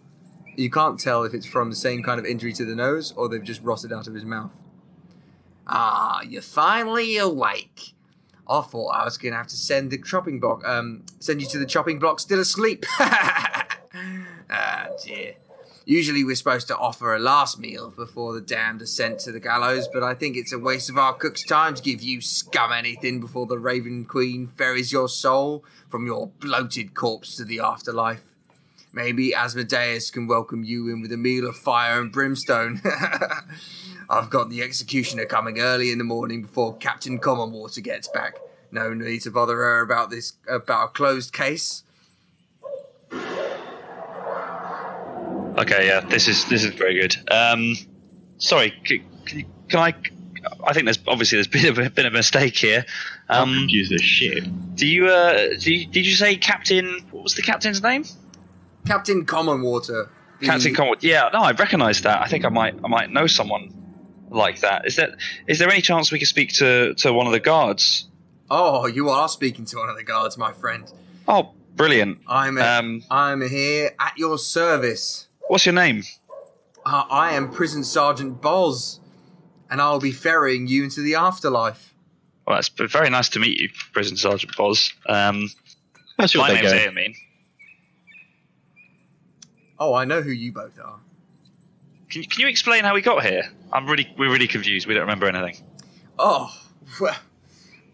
you 0.57 0.71
can't 0.71 1.01
tell 1.01 1.25
if 1.25 1.33
it's 1.33 1.47
from 1.47 1.71
the 1.71 1.77
same 1.77 2.03
kind 2.03 2.21
of 2.21 2.27
injury 2.27 2.53
to 2.53 2.65
the 2.67 2.75
nose 2.75 3.13
or 3.17 3.29
they've 3.29 3.43
just 3.43 3.63
rotted 3.63 3.93
out 3.93 4.07
of 4.07 4.15
his 4.15 4.27
mouth. 4.27 4.51
Ah, 5.67 6.21
you're 6.23 6.43
finally 6.43 7.17
awake. 7.17 7.95
I 8.49 8.61
thought 8.61 8.89
I 8.89 9.05
was 9.05 9.19
gonna 9.19 9.37
have 9.37 9.49
to 9.49 9.57
send 9.57 9.91
the 9.91 9.99
chopping 9.99 10.39
block, 10.41 10.67
um, 10.67 11.05
send 11.19 11.41
you 11.41 11.49
to 11.49 11.59
the 11.59 11.67
chopping 11.67 11.99
block 11.99 12.21
still 12.21 12.41
asleep. 12.41 12.85
ah 13.01 14.89
dear. 15.03 15.35
Usually 15.89 16.23
we're 16.23 16.37
supposed 16.37 16.69
to 16.69 16.77
offer 16.77 17.15
a 17.15 17.19
last 17.19 17.59
meal 17.59 17.89
before 17.89 18.35
the 18.35 18.43
damned 18.43 18.83
are 18.83 18.87
sent 18.87 19.21
to 19.21 19.33
the 19.33 19.41
gallows, 19.41 19.89
but 19.91 20.03
I 20.03 20.13
think 20.13 20.37
it's 20.37 20.53
a 20.53 20.59
waste 20.59 20.91
of 20.91 20.99
our 20.99 21.15
cook's 21.15 21.43
time 21.43 21.75
to 21.75 21.83
give 21.83 22.03
you 22.03 22.21
scum 22.21 22.75
anything 22.75 23.21
before 23.21 23.47
the 23.47 23.59
Raven 23.59 24.05
Queen 24.05 24.49
ferries 24.49 24.93
your 24.93 25.09
soul 25.09 25.65
from 25.89 26.05
your 26.05 26.27
bloated 26.27 26.93
corpse 26.93 27.37
to 27.37 27.45
the 27.47 27.61
afterlife. 27.61 28.35
Maybe 28.93 29.35
Asmodeus 29.35 30.11
can 30.11 30.27
welcome 30.27 30.63
you 30.63 30.91
in 30.91 31.01
with 31.01 31.11
a 31.11 31.17
meal 31.17 31.49
of 31.49 31.57
fire 31.57 32.03
and 32.03 32.13
brimstone. 32.13 32.83
I've 34.11 34.29
got 34.29 34.51
the 34.51 34.61
executioner 34.61 35.25
coming 35.25 35.59
early 35.59 35.91
in 35.91 35.97
the 35.97 36.05
morning 36.05 36.43
before 36.43 36.77
Captain 36.77 37.19
Commonwater 37.19 37.81
gets 37.81 38.09
back. 38.09 38.37
No 38.71 38.93
need 38.93 39.23
to 39.23 39.31
bother 39.31 39.57
her 39.57 39.81
about 39.81 40.11
this 40.11 40.35
about 40.47 40.91
a 40.91 40.93
closed 40.93 41.33
case. 41.33 41.83
Okay, 45.59 45.87
yeah, 45.87 46.01
this 46.01 46.29
is 46.29 46.45
this 46.47 46.65
is 46.65 46.73
very 46.75 46.95
good. 47.01 47.17
Um, 47.31 47.75
sorry, 48.39 48.73
c- 48.87 49.03
c- 49.27 49.47
can 49.69 49.81
I? 49.81 49.95
I 50.65 50.73
think 50.73 50.85
there's 50.87 50.99
obviously 51.07 51.37
there's 51.37 51.49
been 51.75 51.87
a 51.87 51.91
been 51.91 52.07
a 52.07 52.11
mistake 52.11 52.57
here. 52.57 52.85
I'm 53.29 53.49
Um, 53.49 53.55
confused 53.59 53.93
as 53.93 54.01
shit. 54.03 54.77
do 54.77 54.87
you 54.87 55.09
uh, 55.09 55.49
do 55.59 55.73
you, 55.75 55.87
did 55.87 56.07
you 56.07 56.15
say 56.15 56.37
Captain? 56.37 57.01
What 57.11 57.25
was 57.25 57.35
the 57.35 57.43
captain's 57.43 57.83
name? 57.83 58.05
Captain 58.87 59.25
Commonwater. 59.27 60.11
the- 60.41 60.47
Captain 60.47 60.75
Commonwater. 60.75 61.07
Yeah, 61.07 61.29
no, 61.33 61.41
I 61.41 61.53
recognise 61.53 62.03
that. 62.03 62.23
I 62.23 62.29
think 62.29 62.45
I 62.45 62.49
might 62.51 62.75
I 62.85 62.89
might 62.89 63.11
know 63.11 63.27
someone 63.27 63.75
like 64.31 64.61
that. 64.61 64.87
Is 64.87 64.97
that 64.97 65.11
is 65.49 65.59
there 65.59 65.69
any 65.71 65.83
chance 65.83 66.13
we 66.13 66.19
could 66.19 66.29
speak 66.29 66.53
to 66.55 66.95
to 66.95 67.13
one 67.13 67.27
of 67.27 67.33
the 67.33 67.41
guards? 67.41 68.07
Oh, 68.51 68.87
you 68.87 69.11
are 69.11 69.29
speaking 69.29 69.65
to 69.67 69.77
one 69.79 69.89
of 69.91 69.97
the 69.97 70.05
guards, 70.05 70.39
my 70.39 70.53
friend. 70.53 70.91
Oh, 71.27 71.51
brilliant. 71.75 72.21
I'm 72.27 72.57
Um, 72.59 73.03
I'm 73.11 73.47
here 73.47 73.91
at 73.99 74.17
your 74.17 74.39
service. 74.39 75.27
What's 75.49 75.65
your 75.65 75.75
name? 75.75 76.03
Uh, 76.85 77.05
I 77.11 77.33
am 77.33 77.51
Prison 77.51 77.83
Sergeant 77.83 78.41
Boz, 78.41 79.01
and 79.71 79.81
I'll 79.81 79.99
be 79.99 80.13
ferrying 80.13 80.69
you 80.69 80.85
into 80.85 81.01
the 81.01 81.15
afterlife. 81.15 81.95
Well, 82.47 82.59
it's 82.59 82.69
been 82.69 82.89
very 82.89 83.11
nice 83.11 83.31
to 83.31 83.41
meet 83.41 83.59
you, 83.59 83.71
Prison 83.93 84.17
Sergeant 84.17 84.57
Boz. 84.57 84.93
Um, 85.07 85.49
That's 86.19 86.35
my 86.37 86.49
name's 86.53 86.73
go. 86.73 86.79
Amin. 86.89 87.15
Oh, 89.79 89.95
I 89.95 90.05
know 90.05 90.21
who 90.21 90.31
you 90.31 90.53
both 90.53 90.79
are. 90.79 91.01
Can, 92.11 92.25
can 92.25 92.41
you 92.41 92.49
explain 92.49 92.85
how 92.85 92.95
we 92.95 93.01
got 93.01 93.25
here? 93.25 93.45
I'm 93.73 93.87
really, 93.87 94.13
we're 94.19 94.31
really 94.31 94.49
confused. 94.49 94.87
We 94.87 94.95
don't 94.95 95.03
remember 95.03 95.27
anything. 95.27 95.65
Oh, 96.19 96.55
well, 97.01 97.17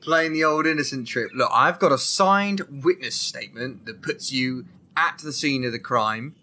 playing 0.00 0.32
the 0.32 0.44
old 0.44 0.66
innocent 0.66 1.06
trip. 1.06 1.30
Look, 1.34 1.50
I've 1.52 1.78
got 1.78 1.92
a 1.92 1.98
signed 1.98 2.62
witness 2.84 3.14
statement 3.14 3.86
that 3.86 4.02
puts 4.02 4.32
you 4.32 4.66
at 4.96 5.18
the 5.18 5.32
scene 5.32 5.64
of 5.64 5.72
the 5.72 5.78
crime. 5.78 6.34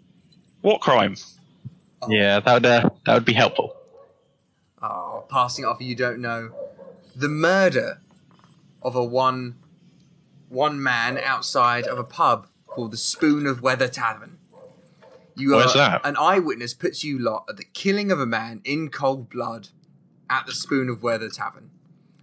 What 0.62 0.82
crime? 0.82 1.15
Yeah, 2.08 2.39
that 2.39 2.53
would 2.53 2.65
uh, 2.65 2.89
that 3.06 3.13
would 3.13 3.25
be 3.25 3.34
helpful. 3.34 3.75
Oh, 4.82 5.25
passing 5.30 5.63
it 5.63 5.68
off 5.68 5.82
you 5.82 5.96
don't 5.96 6.20
know. 6.20 6.51
The 7.15 7.27
murder 7.30 8.01
of 8.82 8.96
a 8.96 9.03
one 9.03 9.56
one 10.50 10.82
man 10.82 11.18
outside 11.18 11.86
of 11.86 11.98
a 12.00 12.03
pub 12.03 12.48
called 12.68 12.91
the 12.91 12.98
Spoon 12.98 13.46
of 13.48 13.62
Weather 13.62 13.88
Tavern. 13.88 14.38
You 15.36 15.51
Where's 15.56 15.72
are 15.75 15.77
that? 15.77 16.01
an 16.03 16.18
eyewitness 16.18 16.74
puts 16.74 17.03
you 17.03 17.18
lot 17.20 17.46
at 17.50 17.58
the 17.58 17.63
killing 17.63 18.12
of 18.12 18.20
a 18.20 18.25
man 18.25 18.62
in 18.63 18.89
cold 18.89 19.30
blood 19.30 19.70
at 20.30 20.46
the 20.46 20.51
Spoon 20.53 20.89
of 20.89 21.03
Weather 21.03 21.30
Tavern. 21.30 21.70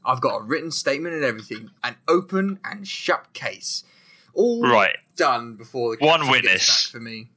I've 0.05 0.21
got 0.21 0.37
a 0.37 0.43
written 0.43 0.71
statement 0.71 1.15
and 1.15 1.25
everything, 1.25 1.71
an 1.85 1.97
open 2.07 2.59
and 2.65 2.87
shut 2.87 3.33
case. 3.33 3.85
All 4.35 4.63
Right. 4.63 4.97
done 5.17 5.55
before 5.55 5.97
the 5.97 6.05
One 6.05 6.21
captain 6.21 6.33
gets 6.33 6.43
witness. 6.45 6.87
back 6.87 6.93
for 6.93 7.01
me. 7.01 7.31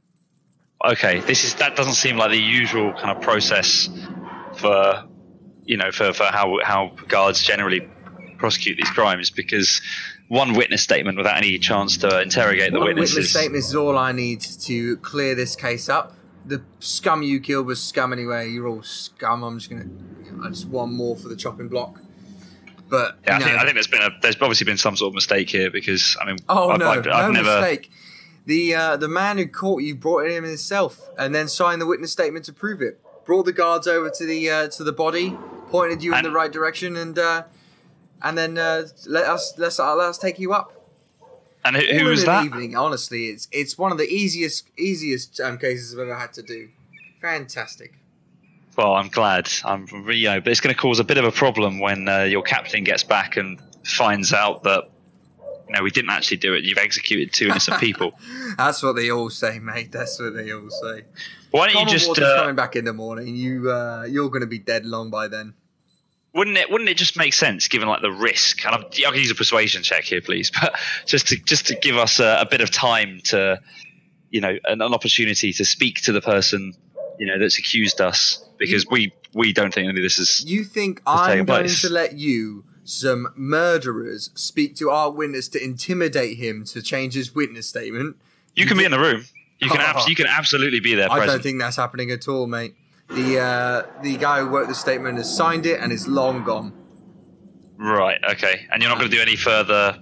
Okay, 0.83 1.19
this 1.21 1.43
is 1.43 1.55
that 1.55 1.75
doesn't 1.75 1.93
seem 1.93 2.17
like 2.17 2.31
the 2.31 2.41
usual 2.41 2.93
kind 2.93 3.15
of 3.15 3.21
process 3.21 3.89
for 4.57 5.03
you 5.63 5.77
know 5.77 5.91
for, 5.91 6.13
for 6.13 6.23
how 6.25 6.57
how 6.63 6.91
guards 7.07 7.41
generally 7.43 7.87
prosecute 8.37 8.77
these 8.77 8.89
crimes 8.89 9.29
because 9.29 9.81
one 10.27 10.53
witness 10.53 10.81
statement 10.81 11.17
without 11.17 11.37
any 11.37 11.59
chance 11.59 11.97
to 11.97 12.21
interrogate 12.21 12.71
the 12.71 12.79
One 12.79 12.87
witnesses. 12.87 13.15
witness 13.15 13.31
statement 13.31 13.63
is 13.63 13.75
all 13.75 13.97
I 13.97 14.11
need 14.13 14.41
to 14.41 14.97
clear 14.97 15.35
this 15.35 15.55
case 15.55 15.89
up. 15.89 16.15
The 16.45 16.63
scum 16.79 17.21
you 17.21 17.39
killed 17.39 17.67
was 17.67 17.83
scum 17.83 18.13
anyway. 18.13 18.49
You're 18.49 18.67
all 18.67 18.81
scum. 18.81 19.43
I'm 19.43 19.59
just 19.59 19.69
gonna. 19.69 19.85
I 20.43 20.49
just 20.49 20.67
one 20.67 20.93
more 20.93 21.15
for 21.15 21.27
the 21.27 21.35
chopping 21.35 21.67
block. 21.67 21.99
But 22.89 23.19
Yeah, 23.27 23.35
I 23.35 23.39
you 23.39 23.45
think, 23.45 23.57
I 23.57 23.61
think 23.63 23.73
there's 23.75 23.87
been 23.87 24.01
a 24.01 24.09
there's 24.21 24.35
obviously 24.41 24.65
been 24.65 24.77
some 24.77 24.95
sort 24.95 25.09
of 25.09 25.15
mistake 25.15 25.49
here 25.49 25.69
because 25.69 26.17
I 26.19 26.25
mean 26.25 26.37
oh 26.49 26.71
I've, 26.71 26.79
no, 26.79 26.89
I've, 26.89 27.05
no 27.05 27.31
never 27.31 27.61
mistake. 27.61 27.91
The 28.45 28.73
uh, 28.73 28.97
the 28.97 29.07
man 29.07 29.37
who 29.37 29.47
caught 29.47 29.83
you 29.83 29.95
brought 29.95 30.25
it 30.25 30.31
in 30.31 30.43
himself, 30.43 31.09
and 31.17 31.33
then 31.33 31.47
signed 31.47 31.81
the 31.81 31.85
witness 31.85 32.11
statement 32.11 32.45
to 32.45 32.53
prove 32.53 32.81
it. 32.81 32.99
Brought 33.25 33.45
the 33.45 33.53
guards 33.53 33.87
over 33.87 34.09
to 34.09 34.25
the 34.25 34.49
uh, 34.49 34.67
to 34.69 34.83
the 34.83 34.91
body, 34.91 35.37
pointed 35.69 36.03
you 36.03 36.15
in 36.15 36.23
the 36.23 36.31
right 36.31 36.51
direction, 36.51 36.97
and 36.97 37.17
uh, 37.19 37.43
and 38.21 38.37
then 38.37 38.57
uh, 38.57 38.87
let 39.07 39.25
us 39.25 39.53
let's 39.57 39.79
uh, 39.79 39.95
let 39.95 40.09
us 40.09 40.17
take 40.17 40.39
you 40.39 40.53
up. 40.53 40.73
and 41.63 41.75
who, 41.75 41.99
who 41.99 42.05
was 42.05 42.25
that? 42.25 42.45
Evening, 42.45 42.75
honestly, 42.75 43.27
it's 43.27 43.47
it's 43.51 43.77
one 43.77 43.91
of 43.91 43.97
the 43.97 44.07
easiest 44.07 44.67
easiest 44.77 45.39
um, 45.39 45.57
cases 45.57 45.93
I've 45.93 45.99
ever 46.01 46.15
had 46.15 46.33
to 46.33 46.41
do. 46.41 46.69
Fantastic. 47.21 47.93
Well, 48.77 48.93
I'm 48.93 49.09
glad. 49.09 49.51
I'm 49.63 49.85
you 50.09 50.29
know, 50.29 50.41
but 50.41 50.49
it's 50.49 50.61
going 50.61 50.73
to 50.73 50.81
cause 50.81 50.99
a 50.99 51.03
bit 51.03 51.17
of 51.17 51.25
a 51.25 51.31
problem 51.31 51.79
when 51.79 52.07
uh, 52.09 52.23
your 52.23 52.41
captain 52.41 52.83
gets 52.83 53.03
back 53.03 53.37
and 53.37 53.59
finds 53.83 54.33
out 54.33 54.63
that 54.63 54.89
you 55.71 55.77
know 55.77 55.83
we 55.83 55.91
didn't 55.91 56.11
actually 56.11 56.37
do 56.37 56.53
it. 56.53 56.63
You've 56.63 56.77
executed 56.77 57.31
two 57.31 57.45
innocent 57.45 57.79
people. 57.79 58.19
That's 58.57 58.83
what 58.83 58.97
they 58.97 59.09
all 59.09 59.29
say, 59.29 59.59
mate. 59.59 59.91
That's 59.91 60.19
what 60.19 60.33
they 60.33 60.51
all 60.51 60.69
say. 60.69 61.03
Why 61.51 61.71
don't 61.71 61.87
you 61.87 61.91
just? 61.91 62.09
Uh, 62.09 62.41
coming 62.41 62.55
back 62.55 62.75
in 62.75 62.83
the 62.83 62.93
morning. 62.93 63.35
You 63.35 63.71
uh, 63.71 64.03
you're 64.03 64.29
going 64.29 64.41
to 64.41 64.47
be 64.47 64.59
dead 64.59 64.85
long 64.85 65.09
by 65.09 65.29
then. 65.29 65.53
wouldn't 66.33 66.57
it? 66.57 66.69
Wouldn't 66.69 66.89
it 66.89 66.97
just 66.97 67.17
make 67.17 67.33
sense, 67.33 67.69
given 67.69 67.87
like 67.87 68.01
the 68.01 68.11
risk? 68.11 68.65
And 68.65 68.75
I'm, 68.75 68.83
I 68.85 69.11
can 69.11 69.15
use 69.15 69.31
a 69.31 69.35
persuasion 69.35 69.81
check 69.81 70.03
here, 70.03 70.21
please, 70.21 70.51
but 70.61 70.75
just 71.05 71.29
to 71.29 71.37
just 71.37 71.67
to 71.67 71.75
give 71.75 71.95
us 71.95 72.19
a, 72.19 72.41
a 72.41 72.45
bit 72.45 72.59
of 72.59 72.69
time 72.69 73.21
to, 73.25 73.61
you 74.29 74.41
know, 74.41 74.57
an, 74.65 74.81
an 74.81 74.93
opportunity 74.93 75.53
to 75.53 75.63
speak 75.63 76.01
to 76.01 76.11
the 76.11 76.21
person, 76.21 76.73
you 77.17 77.27
know, 77.27 77.39
that's 77.39 77.59
accused 77.59 78.01
us, 78.01 78.43
because 78.57 78.85
we 78.87 79.13
we 79.33 79.53
don't 79.53 79.73
think 79.73 79.87
any 79.87 79.99
of 79.99 80.03
this 80.03 80.19
is. 80.19 80.43
You 80.45 80.65
think 80.65 81.01
I'm 81.05 81.45
going 81.45 81.45
place. 81.45 81.81
to 81.83 81.89
let 81.89 82.17
you, 82.17 82.65
some 82.83 83.31
murderers, 83.35 84.31
speak 84.35 84.75
to 84.77 84.89
our 84.89 85.11
witness 85.11 85.47
to 85.49 85.63
intimidate 85.63 86.37
him 86.37 86.63
to 86.65 86.81
change 86.81 87.13
his 87.13 87.33
witness 87.33 87.67
statement? 87.67 88.17
You 88.55 88.65
can 88.65 88.77
be 88.77 88.85
in 88.85 88.91
the 88.91 88.99
room. 88.99 89.25
You 89.59 89.69
can 89.69 89.79
abs- 89.79 90.07
you 90.07 90.15
can 90.15 90.27
absolutely 90.27 90.79
be 90.79 90.95
there 90.95 91.05
I 91.11 91.19
present. 91.19 91.31
don't 91.37 91.43
think 91.43 91.59
that's 91.59 91.75
happening 91.75 92.09
at 92.11 92.27
all, 92.27 92.47
mate. 92.47 92.75
The 93.09 93.39
uh, 93.39 94.01
the 94.01 94.17
guy 94.17 94.39
who 94.39 94.47
wrote 94.47 94.67
the 94.67 94.75
statement 94.75 95.17
has 95.17 95.35
signed 95.35 95.65
it 95.65 95.79
and 95.79 95.91
it's 95.91 96.07
long 96.07 96.43
gone. 96.43 96.73
Right. 97.77 98.19
Okay. 98.31 98.67
And 98.71 98.81
you're 98.81 98.89
not 98.89 98.99
going 98.99 99.09
to 99.09 99.15
do 99.15 99.21
any 99.21 99.35
further 99.35 99.99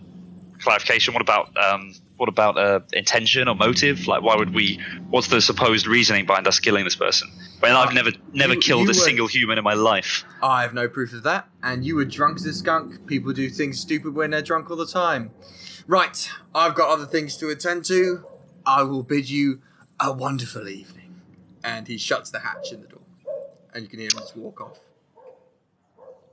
clarification. 0.60 1.14
What 1.14 1.22
about 1.22 1.56
um, 1.58 1.94
what 2.20 2.28
about 2.30 2.58
uh, 2.58 2.82
intention 2.94 3.48
or 3.48 3.56
motive? 3.56 4.08
Like, 4.08 4.22
why 4.22 4.36
would 4.36 4.54
we? 4.54 4.80
What's 5.10 5.28
the 5.28 5.40
supposed 5.42 5.88
reasoning 5.88 6.26
behind 6.26 6.48
us 6.48 6.60
killing 6.60 6.84
this 6.84 6.96
person? 6.96 7.30
When 7.62 7.72
I've 7.72 7.94
never 7.94 8.12
never 8.34 8.56
you- 8.56 8.60
killed 8.60 8.82
you 8.84 8.88
a 8.88 8.90
were- 8.90 8.94
single 8.94 9.28
human 9.28 9.58
in 9.58 9.64
my 9.64 9.74
life. 9.74 10.26
I 10.44 10.62
have 10.64 10.74
no 10.74 10.88
proof 10.90 11.14
of 11.14 11.24
that. 11.24 11.48
And 11.64 11.86
you 11.86 11.96
were 11.96 12.06
drunk 12.06 12.38
as 12.38 12.46
a 12.46 12.54
skunk. 12.54 13.08
People 13.08 13.32
do 13.34 13.50
things 13.50 13.80
stupid 13.80 14.14
when 14.16 14.32
they're 14.32 14.42
drunk 14.42 14.70
all 14.70 14.76
the 14.78 14.86
time. 14.86 15.32
Right, 15.88 16.30
I've 16.54 16.76
got 16.76 16.90
other 16.90 17.06
things 17.06 17.38
to 17.38 17.50
attend 17.50 17.86
to. 17.86 18.26
I 18.66 18.84
will 18.84 19.02
bid 19.04 19.30
you 19.30 19.62
a 20.00 20.12
wonderful 20.14 20.68
evening. 20.68 21.22
And 21.64 21.88
he 21.88 21.98
shuts 21.98 22.30
the 22.32 22.40
hatch 22.40 22.72
in 22.74 22.82
the 22.82 22.88
door. 22.88 23.02
And 23.74 23.84
you 23.84 23.90
can 23.90 24.00
hear 24.00 24.10
him 24.14 24.20
just 24.20 24.36
walk 24.38 24.60
off. 24.62 24.80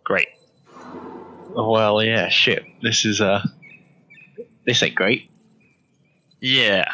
Great. 0.04 0.28
Well, 1.54 2.02
yeah, 2.02 2.28
shit. 2.28 2.64
This 2.82 3.04
is 3.04 3.20
uh, 3.20 3.42
this 4.66 4.82
ain't 4.82 4.94
great. 4.94 5.30
Yeah. 6.40 6.92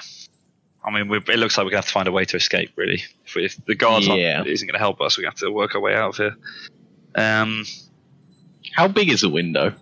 I 0.84 0.90
mean, 0.90 1.12
it 1.12 1.38
looks 1.38 1.56
like 1.56 1.64
we're 1.64 1.70
gonna 1.70 1.78
have 1.78 1.86
to 1.86 1.92
find 1.92 2.08
a 2.08 2.12
way 2.12 2.24
to 2.24 2.36
escape. 2.36 2.72
Really, 2.76 3.02
if, 3.24 3.34
we, 3.34 3.44
if 3.44 3.64
the 3.66 3.74
guards 3.74 4.06
Yeah. 4.08 4.38
aren't, 4.38 4.48
isn't 4.48 4.66
going 4.66 4.74
to 4.74 4.80
help 4.80 5.00
us, 5.00 5.16
we 5.16 5.24
have 5.24 5.36
to 5.36 5.50
work 5.50 5.74
our 5.76 5.80
way 5.80 5.94
out 5.94 6.10
of 6.10 6.16
here. 6.16 6.36
Um, 7.14 7.64
How 8.74 8.88
big 8.88 9.08
is 9.08 9.20
the 9.20 9.28
window? 9.28 9.74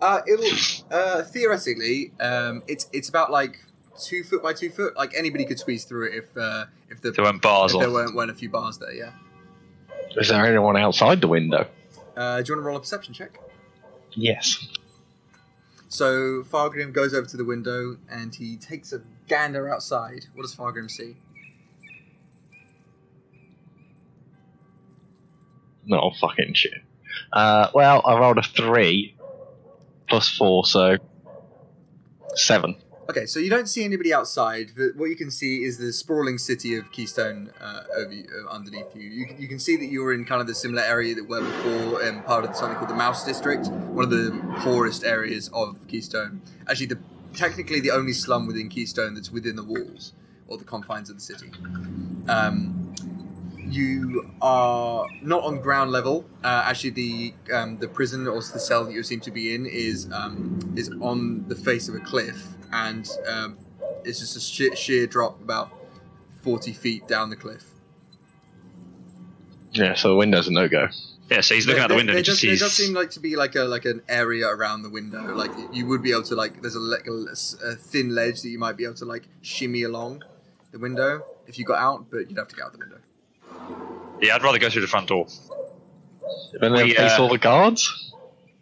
Uh, 0.00 0.20
it'll 0.26 0.46
uh, 0.90 1.22
theoretically, 1.22 2.12
um, 2.20 2.62
it's 2.68 2.88
it's 2.92 3.08
about 3.08 3.30
like 3.30 3.58
two 4.00 4.22
foot 4.24 4.42
by 4.42 4.52
two 4.52 4.70
foot. 4.70 4.96
Like 4.96 5.12
anybody 5.16 5.44
could 5.44 5.58
squeeze 5.58 5.84
through 5.84 6.08
it 6.12 6.14
if 6.16 6.36
uh, 6.36 6.66
if 6.90 7.00
the 7.00 7.12
there 7.12 7.24
weren't 7.24 7.40
bars 7.42 7.72
if 7.74 7.80
there 7.80 7.90
weren't, 7.90 8.14
weren't 8.14 8.30
a 8.30 8.34
few 8.34 8.48
bars 8.50 8.78
there. 8.78 8.92
Yeah. 8.92 9.12
Is 10.16 10.28
there 10.28 10.44
anyone 10.44 10.76
outside 10.76 11.20
the 11.20 11.28
window? 11.28 11.66
Uh, 12.16 12.42
do 12.42 12.48
you 12.48 12.54
want 12.56 12.62
to 12.64 12.66
roll 12.66 12.76
a 12.76 12.80
perception 12.80 13.14
check? 13.14 13.38
Yes. 14.12 14.66
So 15.92 16.42
Fargrim 16.42 16.90
goes 16.94 17.12
over 17.12 17.26
to 17.26 17.36
the 17.36 17.44
window 17.44 17.98
and 18.10 18.34
he 18.34 18.56
takes 18.56 18.94
a 18.94 19.02
gander 19.28 19.68
outside. 19.70 20.24
What 20.32 20.40
does 20.40 20.56
Fargrim 20.56 20.90
see? 20.90 21.16
No 25.84 26.10
fucking 26.18 26.54
shit. 26.54 26.80
Uh, 27.30 27.68
well, 27.74 28.00
I 28.06 28.18
rolled 28.18 28.38
a 28.38 28.42
three 28.42 29.14
plus 30.08 30.30
four, 30.30 30.64
so 30.64 30.96
seven. 32.36 32.76
Okay, 33.12 33.26
so 33.26 33.38
you 33.38 33.50
don't 33.50 33.68
see 33.68 33.84
anybody 33.84 34.10
outside, 34.14 34.72
but 34.74 34.96
what 34.96 35.10
you 35.10 35.16
can 35.16 35.30
see 35.30 35.64
is 35.64 35.76
the 35.76 35.92
sprawling 35.92 36.38
city 36.38 36.76
of 36.76 36.90
Keystone 36.92 37.50
uh, 37.60 37.82
over 37.98 38.10
you, 38.10 38.24
uh, 38.46 38.48
underneath 38.50 38.96
you. 38.96 39.02
you. 39.02 39.26
can- 39.26 39.38
You 39.38 39.48
can 39.48 39.58
see 39.58 39.76
that 39.76 39.84
you're 39.86 40.14
in 40.14 40.24
kind 40.24 40.40
of 40.40 40.46
the 40.46 40.54
similar 40.54 40.82
area 40.82 41.14
that 41.14 41.28
were 41.28 41.42
before, 41.42 42.02
um, 42.06 42.22
part 42.22 42.44
of 42.46 42.56
something 42.56 42.78
called 42.78 42.88
the 42.88 42.94
Mouse 42.94 43.22
District, 43.26 43.66
one 43.68 44.02
of 44.04 44.10
the 44.10 44.30
poorest 44.60 45.04
areas 45.04 45.50
of 45.52 45.86
Keystone. 45.88 46.40
Actually, 46.68 46.86
the 46.86 46.98
technically 47.34 47.80
the 47.80 47.90
only 47.90 48.14
slum 48.14 48.46
within 48.46 48.70
Keystone 48.70 49.12
that's 49.14 49.30
within 49.30 49.56
the 49.56 49.64
walls 49.64 50.12
or 50.48 50.56
the 50.56 50.64
confines 50.64 51.10
of 51.10 51.16
the 51.16 51.22
city. 51.22 51.50
Um, 52.28 52.71
you 53.74 54.30
are 54.40 55.06
not 55.22 55.42
on 55.44 55.60
ground 55.60 55.90
level. 55.90 56.24
Uh, 56.44 56.64
actually, 56.66 56.90
the 56.90 57.34
um, 57.52 57.78
the 57.78 57.88
prison 57.88 58.26
or 58.28 58.36
the 58.36 58.58
cell 58.58 58.84
that 58.84 58.92
you 58.92 59.02
seem 59.02 59.20
to 59.20 59.30
be 59.30 59.54
in 59.54 59.66
is 59.66 60.08
um, 60.12 60.74
is 60.76 60.90
on 61.00 61.48
the 61.48 61.54
face 61.56 61.88
of 61.88 61.94
a 61.94 62.00
cliff, 62.00 62.48
and 62.72 63.08
um, 63.28 63.58
it's 64.04 64.20
just 64.20 64.36
a 64.36 64.40
sheer, 64.40 64.74
sheer 64.76 65.06
drop 65.06 65.40
about 65.40 65.72
forty 66.40 66.72
feet 66.72 67.06
down 67.08 67.30
the 67.30 67.36
cliff. 67.36 67.64
Yeah, 69.72 69.94
so 69.94 70.08
the 70.08 70.16
window's 70.16 70.48
a 70.48 70.52
no 70.52 70.68
go. 70.68 70.88
Yeah, 71.30 71.40
so 71.40 71.54
he's 71.54 71.66
looking 71.66 71.76
There- 71.76 71.84
out 71.84 71.88
the 71.88 71.94
window. 71.94 72.12
There, 72.12 72.18
and 72.18 72.26
there 72.26 72.34
just 72.34 72.42
does, 72.42 72.60
there 72.60 72.66
does 72.68 72.72
seem 72.74 72.92
like 72.94 73.10
to 73.12 73.20
be 73.20 73.36
like 73.36 73.54
a 73.54 73.62
like 73.64 73.86
an 73.86 74.02
area 74.08 74.46
around 74.46 74.82
the 74.82 74.90
window. 74.90 75.34
Like 75.34 75.50
you 75.72 75.86
would 75.86 76.02
be 76.02 76.10
able 76.10 76.24
to 76.24 76.34
like 76.34 76.60
there's 76.60 76.74
a, 76.74 76.80
like 76.80 77.06
a, 77.06 77.66
a 77.66 77.74
thin 77.76 78.14
ledge 78.14 78.42
that 78.42 78.50
you 78.50 78.58
might 78.58 78.76
be 78.76 78.84
able 78.84 78.96
to 78.96 79.06
like 79.06 79.28
shimmy 79.40 79.82
along 79.84 80.24
the 80.72 80.78
window 80.78 81.24
if 81.46 81.58
you 81.58 81.64
got 81.64 81.78
out, 81.78 82.10
but 82.10 82.28
you'd 82.28 82.38
have 82.38 82.48
to 82.48 82.56
get 82.56 82.64
out 82.66 82.72
the 82.72 82.78
window. 82.78 82.98
Yeah, 84.22 84.34
I'd 84.34 84.42
rather 84.42 84.58
go 84.58 84.70
through 84.70 84.82
the 84.82 84.88
front 84.88 85.08
door. 85.08 85.26
And 86.54 86.74
then 86.76 86.84
We, 86.84 86.94
face 86.94 87.12
uh, 87.18 87.22
all 87.22 87.28
the 87.28 87.38
guards? 87.38 88.10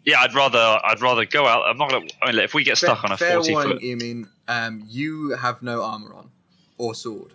Yeah, 0.05 0.19
I'd 0.21 0.33
rather 0.33 0.79
I'd 0.83 0.99
rather 1.01 1.25
go 1.25 1.45
out. 1.45 1.63
I'm 1.67 1.77
not 1.77 1.91
gonna. 1.91 2.07
I 2.21 2.31
mean, 2.31 2.39
if 2.41 2.53
we 2.53 2.63
get 2.63 2.77
stuck 2.77 3.03
on 3.03 3.11
a 3.11 3.17
fair 3.17 3.35
forty 3.35 3.53
warning, 3.53 3.73
foot, 3.73 3.81
Eamon, 3.83 4.27
um, 4.47 4.83
you 4.87 5.29
have 5.35 5.61
no 5.61 5.83
armor 5.83 6.13
on 6.13 6.31
or 6.77 6.95
sword. 6.95 7.33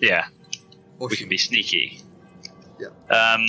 Yeah, 0.00 0.26
Or 0.98 1.08
we 1.08 1.14
shoot. 1.16 1.24
can 1.24 1.28
be 1.28 1.36
sneaky. 1.38 2.00
Yeah. 2.80 2.88
Um. 3.10 3.46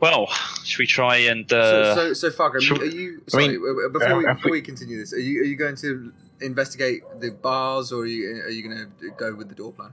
Well, 0.00 0.28
should 0.64 0.78
we 0.78 0.86
try 0.86 1.16
and? 1.16 1.50
Uh, 1.52 1.94
so, 1.94 2.12
so, 2.12 2.30
so 2.30 2.36
Fargrim, 2.36 2.78
are 2.78 2.84
you? 2.84 3.22
I 3.26 3.30
Sorry, 3.30 3.48
mean, 3.48 3.56
uh, 3.86 3.88
before, 3.88 4.16
we, 4.18 4.26
uh, 4.26 4.30
if 4.30 4.36
before 4.36 4.50
we- 4.52 4.58
we 4.58 4.62
continue 4.62 4.98
this, 4.98 5.12
are 5.12 5.18
you 5.18 5.40
are 5.40 5.44
you 5.44 5.56
going 5.56 5.74
to 5.76 6.12
investigate 6.40 7.02
the 7.20 7.30
bars, 7.30 7.90
or 7.90 8.02
are 8.02 8.06
you 8.06 8.42
are 8.42 8.50
you 8.50 8.62
going 8.62 8.76
to 9.00 9.10
go 9.16 9.34
with 9.34 9.48
the 9.48 9.54
door 9.56 9.72
plan? 9.72 9.92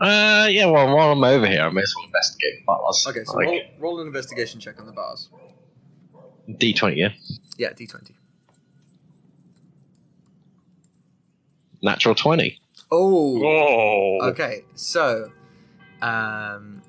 Uh, 0.00 0.46
yeah. 0.50 0.66
Well, 0.66 0.94
while 0.94 1.12
I'm 1.12 1.24
over 1.24 1.46
here, 1.46 1.62
I 1.62 1.70
may 1.70 1.80
as 1.82 1.94
well 1.96 2.04
investigate 2.06 2.60
the 2.60 2.64
bars. 2.66 3.06
Okay, 3.08 3.24
so 3.24 3.32
like 3.34 3.46
roll, 3.46 3.60
roll 3.78 4.00
an 4.00 4.06
investigation 4.06 4.60
check 4.60 4.78
on 4.78 4.86
the 4.86 4.92
bars. 4.92 5.30
D20, 6.48 6.96
yeah. 6.96 7.08
Yeah, 7.56 7.72
D 7.72 7.86
twenty. 7.86 8.14
Natural 11.82 12.14
20. 12.14 12.58
Oh, 12.90 13.38
Whoa. 13.38 14.18
Okay, 14.30 14.64
so, 14.74 15.30
um, 16.00 16.82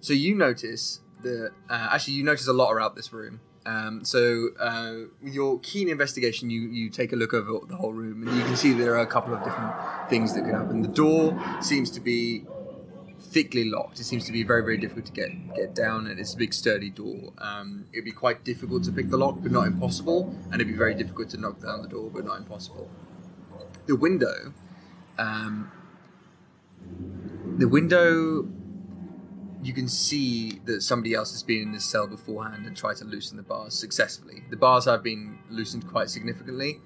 so 0.00 0.12
you 0.12 0.34
notice 0.34 1.00
that 1.22 1.52
uh, 1.68 1.88
actually 1.92 2.14
you 2.14 2.24
notice 2.24 2.48
a 2.48 2.52
lot 2.52 2.72
around 2.72 2.96
this 2.96 3.12
room. 3.12 3.40
Um, 3.66 4.04
so 4.04 4.48
uh, 4.58 4.94
with 5.22 5.34
your 5.34 5.58
keen 5.60 5.88
investigation, 5.88 6.50
you 6.50 6.62
you 6.62 6.88
take 6.88 7.12
a 7.12 7.16
look 7.16 7.34
over 7.34 7.66
the 7.66 7.76
whole 7.76 7.92
room, 7.92 8.26
and 8.26 8.36
you 8.36 8.44
can 8.44 8.56
see 8.56 8.72
there 8.72 8.94
are 8.94 9.00
a 9.02 9.06
couple 9.06 9.34
of 9.34 9.44
different 9.44 9.74
things 10.08 10.34
that 10.34 10.44
could 10.44 10.54
happen. 10.54 10.82
The 10.82 10.88
door 10.88 11.38
seems 11.60 11.90
to 11.90 12.00
be 12.00 12.44
thickly 13.20 13.64
locked. 13.68 14.00
It 14.00 14.04
seems 14.04 14.24
to 14.26 14.32
be 14.32 14.42
very 14.42 14.62
very 14.62 14.78
difficult 14.78 15.06
to 15.06 15.12
get 15.12 15.54
get 15.54 15.74
down, 15.74 16.06
and 16.06 16.18
it's 16.18 16.34
a 16.34 16.38
big 16.38 16.54
sturdy 16.54 16.90
door. 16.90 17.32
Um, 17.38 17.86
it'd 17.92 18.04
be 18.04 18.12
quite 18.12 18.44
difficult 18.44 18.84
to 18.84 18.92
pick 18.92 19.10
the 19.10 19.18
lock, 19.18 19.36
but 19.42 19.52
not 19.52 19.66
impossible, 19.66 20.34
and 20.46 20.54
it'd 20.54 20.66
be 20.66 20.78
very 20.78 20.94
difficult 20.94 21.28
to 21.30 21.36
knock 21.36 21.60
down 21.60 21.82
the 21.82 21.88
door, 21.88 22.10
but 22.10 22.24
not 22.24 22.38
impossible. 22.38 22.88
The 23.86 23.96
window. 23.96 24.54
Um, 25.18 25.70
the 27.58 27.68
window 27.68 28.48
you 29.62 29.72
can 29.72 29.88
see 29.88 30.60
that 30.64 30.82
somebody 30.82 31.14
else 31.14 31.32
has 31.32 31.42
been 31.42 31.62
in 31.62 31.72
this 31.72 31.84
cell 31.84 32.06
beforehand 32.06 32.66
and 32.66 32.76
tried 32.76 32.96
to 32.96 33.04
loosen 33.04 33.36
the 33.36 33.42
bars 33.42 33.74
successfully. 33.74 34.42
The 34.50 34.56
bars 34.56 34.86
have 34.86 35.02
been 35.02 35.38
loosened 35.50 35.86
quite 35.88 36.10
significantly 36.10 36.80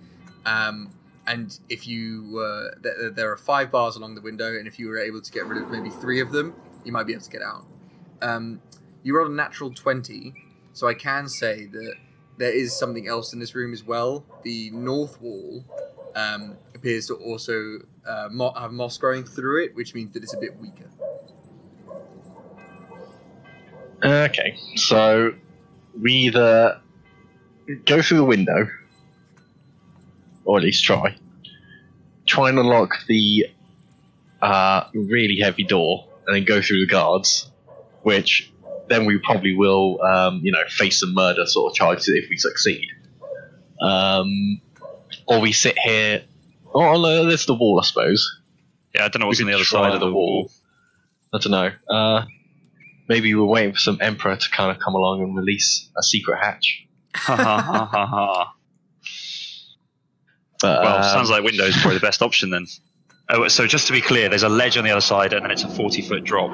um, 0.45 0.91
and 1.27 1.59
if 1.69 1.87
you 1.87 2.29
were 2.33 2.75
there, 2.83 3.11
there 3.11 3.31
are 3.31 3.37
five 3.37 3.71
bars 3.71 3.97
along 3.97 4.15
the 4.15 4.21
window 4.21 4.57
and 4.57 4.67
if 4.67 4.79
you 4.79 4.89
were 4.89 4.99
able 4.99 5.21
to 5.21 5.33
get 5.33 5.47
rid 5.47 5.63
of 5.63 5.71
maybe 5.71 5.91
three 5.91 6.21
of 6.21 6.33
them 6.33 6.55
you 6.85 6.93
might 6.93 7.07
be 7.07 7.13
able 7.13 7.23
to 7.23 7.31
get 7.31 7.43
out. 7.43 7.65
Um, 8.21 8.61
you 9.03 9.17
rolled 9.17 9.31
a 9.31 9.35
natural 9.35 9.71
20 9.71 10.35
so 10.73 10.89
i 10.89 10.95
can 10.95 11.29
say 11.29 11.67
that 11.67 11.95
there 12.37 12.53
is 12.53 12.77
something 12.77 13.07
else 13.07 13.33
in 13.33 13.39
this 13.39 13.55
room 13.55 13.73
as 13.73 13.85
well. 13.85 14.25
The 14.43 14.71
north 14.71 15.21
wall 15.21 15.65
um, 16.15 16.57
appears 16.75 17.07
to 17.07 17.15
also 17.15 17.79
uh, 18.07 18.29
mo- 18.31 18.53
have 18.55 18.73
moss 18.73 18.99
growing 18.99 19.25
through 19.25 19.65
it, 19.65 19.75
which 19.75 19.95
means 19.95 20.13
that 20.15 20.23
it's 20.23 20.35
a 20.35 20.39
bit 20.39 20.59
weaker. 20.59 20.91
Okay, 24.05 24.59
so 24.77 25.33
we 25.99 26.13
either 26.13 26.79
go 27.87 28.03
through 28.03 28.19
the 28.19 28.25
window, 28.25 28.69
or 30.45 30.59
at 30.59 30.63
least 30.63 30.85
try. 30.85 31.17
Try 32.27 32.51
and 32.51 32.59
unlock 32.59 33.07
the 33.07 33.47
uh, 34.43 34.85
really 34.93 35.39
heavy 35.41 35.65
door, 35.65 36.07
and 36.27 36.37
then 36.37 36.45
go 36.45 36.61
through 36.61 36.81
the 36.81 36.87
guards, 36.87 37.51
which 38.03 38.53
then 38.89 39.07
we 39.07 39.17
probably 39.19 39.57
will, 39.57 40.03
um, 40.03 40.41
you 40.43 40.53
know, 40.53 40.63
face 40.69 41.01
some 41.01 41.15
murder 41.15 41.47
sort 41.47 41.73
of 41.73 41.77
charges 41.77 42.09
if 42.09 42.29
we 42.29 42.37
succeed. 42.37 42.87
Um, 43.81 44.61
or 45.27 45.41
we 45.41 45.53
sit 45.53 45.79
here. 45.83 46.25
Oh, 46.75 47.01
no, 47.01 47.25
there's 47.25 47.47
the 47.47 47.55
wall, 47.55 47.81
I 47.81 47.87
suppose. 47.87 48.41
Yeah, 48.95 49.07
I 49.07 49.09
don't 49.09 49.21
know 49.21 49.29
what's 49.29 49.39
We 49.39 49.45
on 49.45 49.51
the 49.51 49.57
other 49.57 49.65
side 49.65 49.95
of 49.95 50.01
the 50.01 50.13
wall. 50.13 50.51
I 51.33 51.39
don't 51.39 51.53
know. 51.53 51.71
Uh, 51.89 52.27
maybe 53.09 53.35
we're 53.35 53.45
waiting 53.45 53.73
for 53.73 53.79
some 53.79 53.99
emperor 54.01 54.37
to 54.37 54.51
kind 54.51 54.71
of 54.71 54.83
come 54.83 54.95
along 54.95 55.23
and 55.23 55.37
release 55.37 55.89
a 55.97 56.03
secret 56.03 56.39
hatch. 56.43 56.87
Ha 57.15 57.37
ha 57.37 57.61
ha 57.63 57.87
ha 57.87 58.07
ha. 58.07 58.55
But, 60.61 60.83
Well, 60.83 60.97
um, 60.99 61.03
sounds 61.03 61.31
like 61.31 61.43
Windows 61.45 61.77
probably 61.81 61.99
the 61.99 62.01
best 62.07 62.23
option 62.23 62.51
then. 62.51 62.67
Oh, 63.31 63.49
so 63.49 63.67
just 63.67 63.87
to 63.87 63.93
be 63.93 64.01
clear, 64.01 64.29
there's 64.29 64.43
a 64.43 64.49
ledge 64.49 64.77
on 64.77 64.85
the 64.85 64.91
other 64.91 65.01
side, 65.01 65.33
and 65.33 65.45
then 65.45 65.51
it's 65.51 65.63
a 65.65 65.69
40 65.69 66.03
foot 66.03 66.25
drop. 66.25 66.51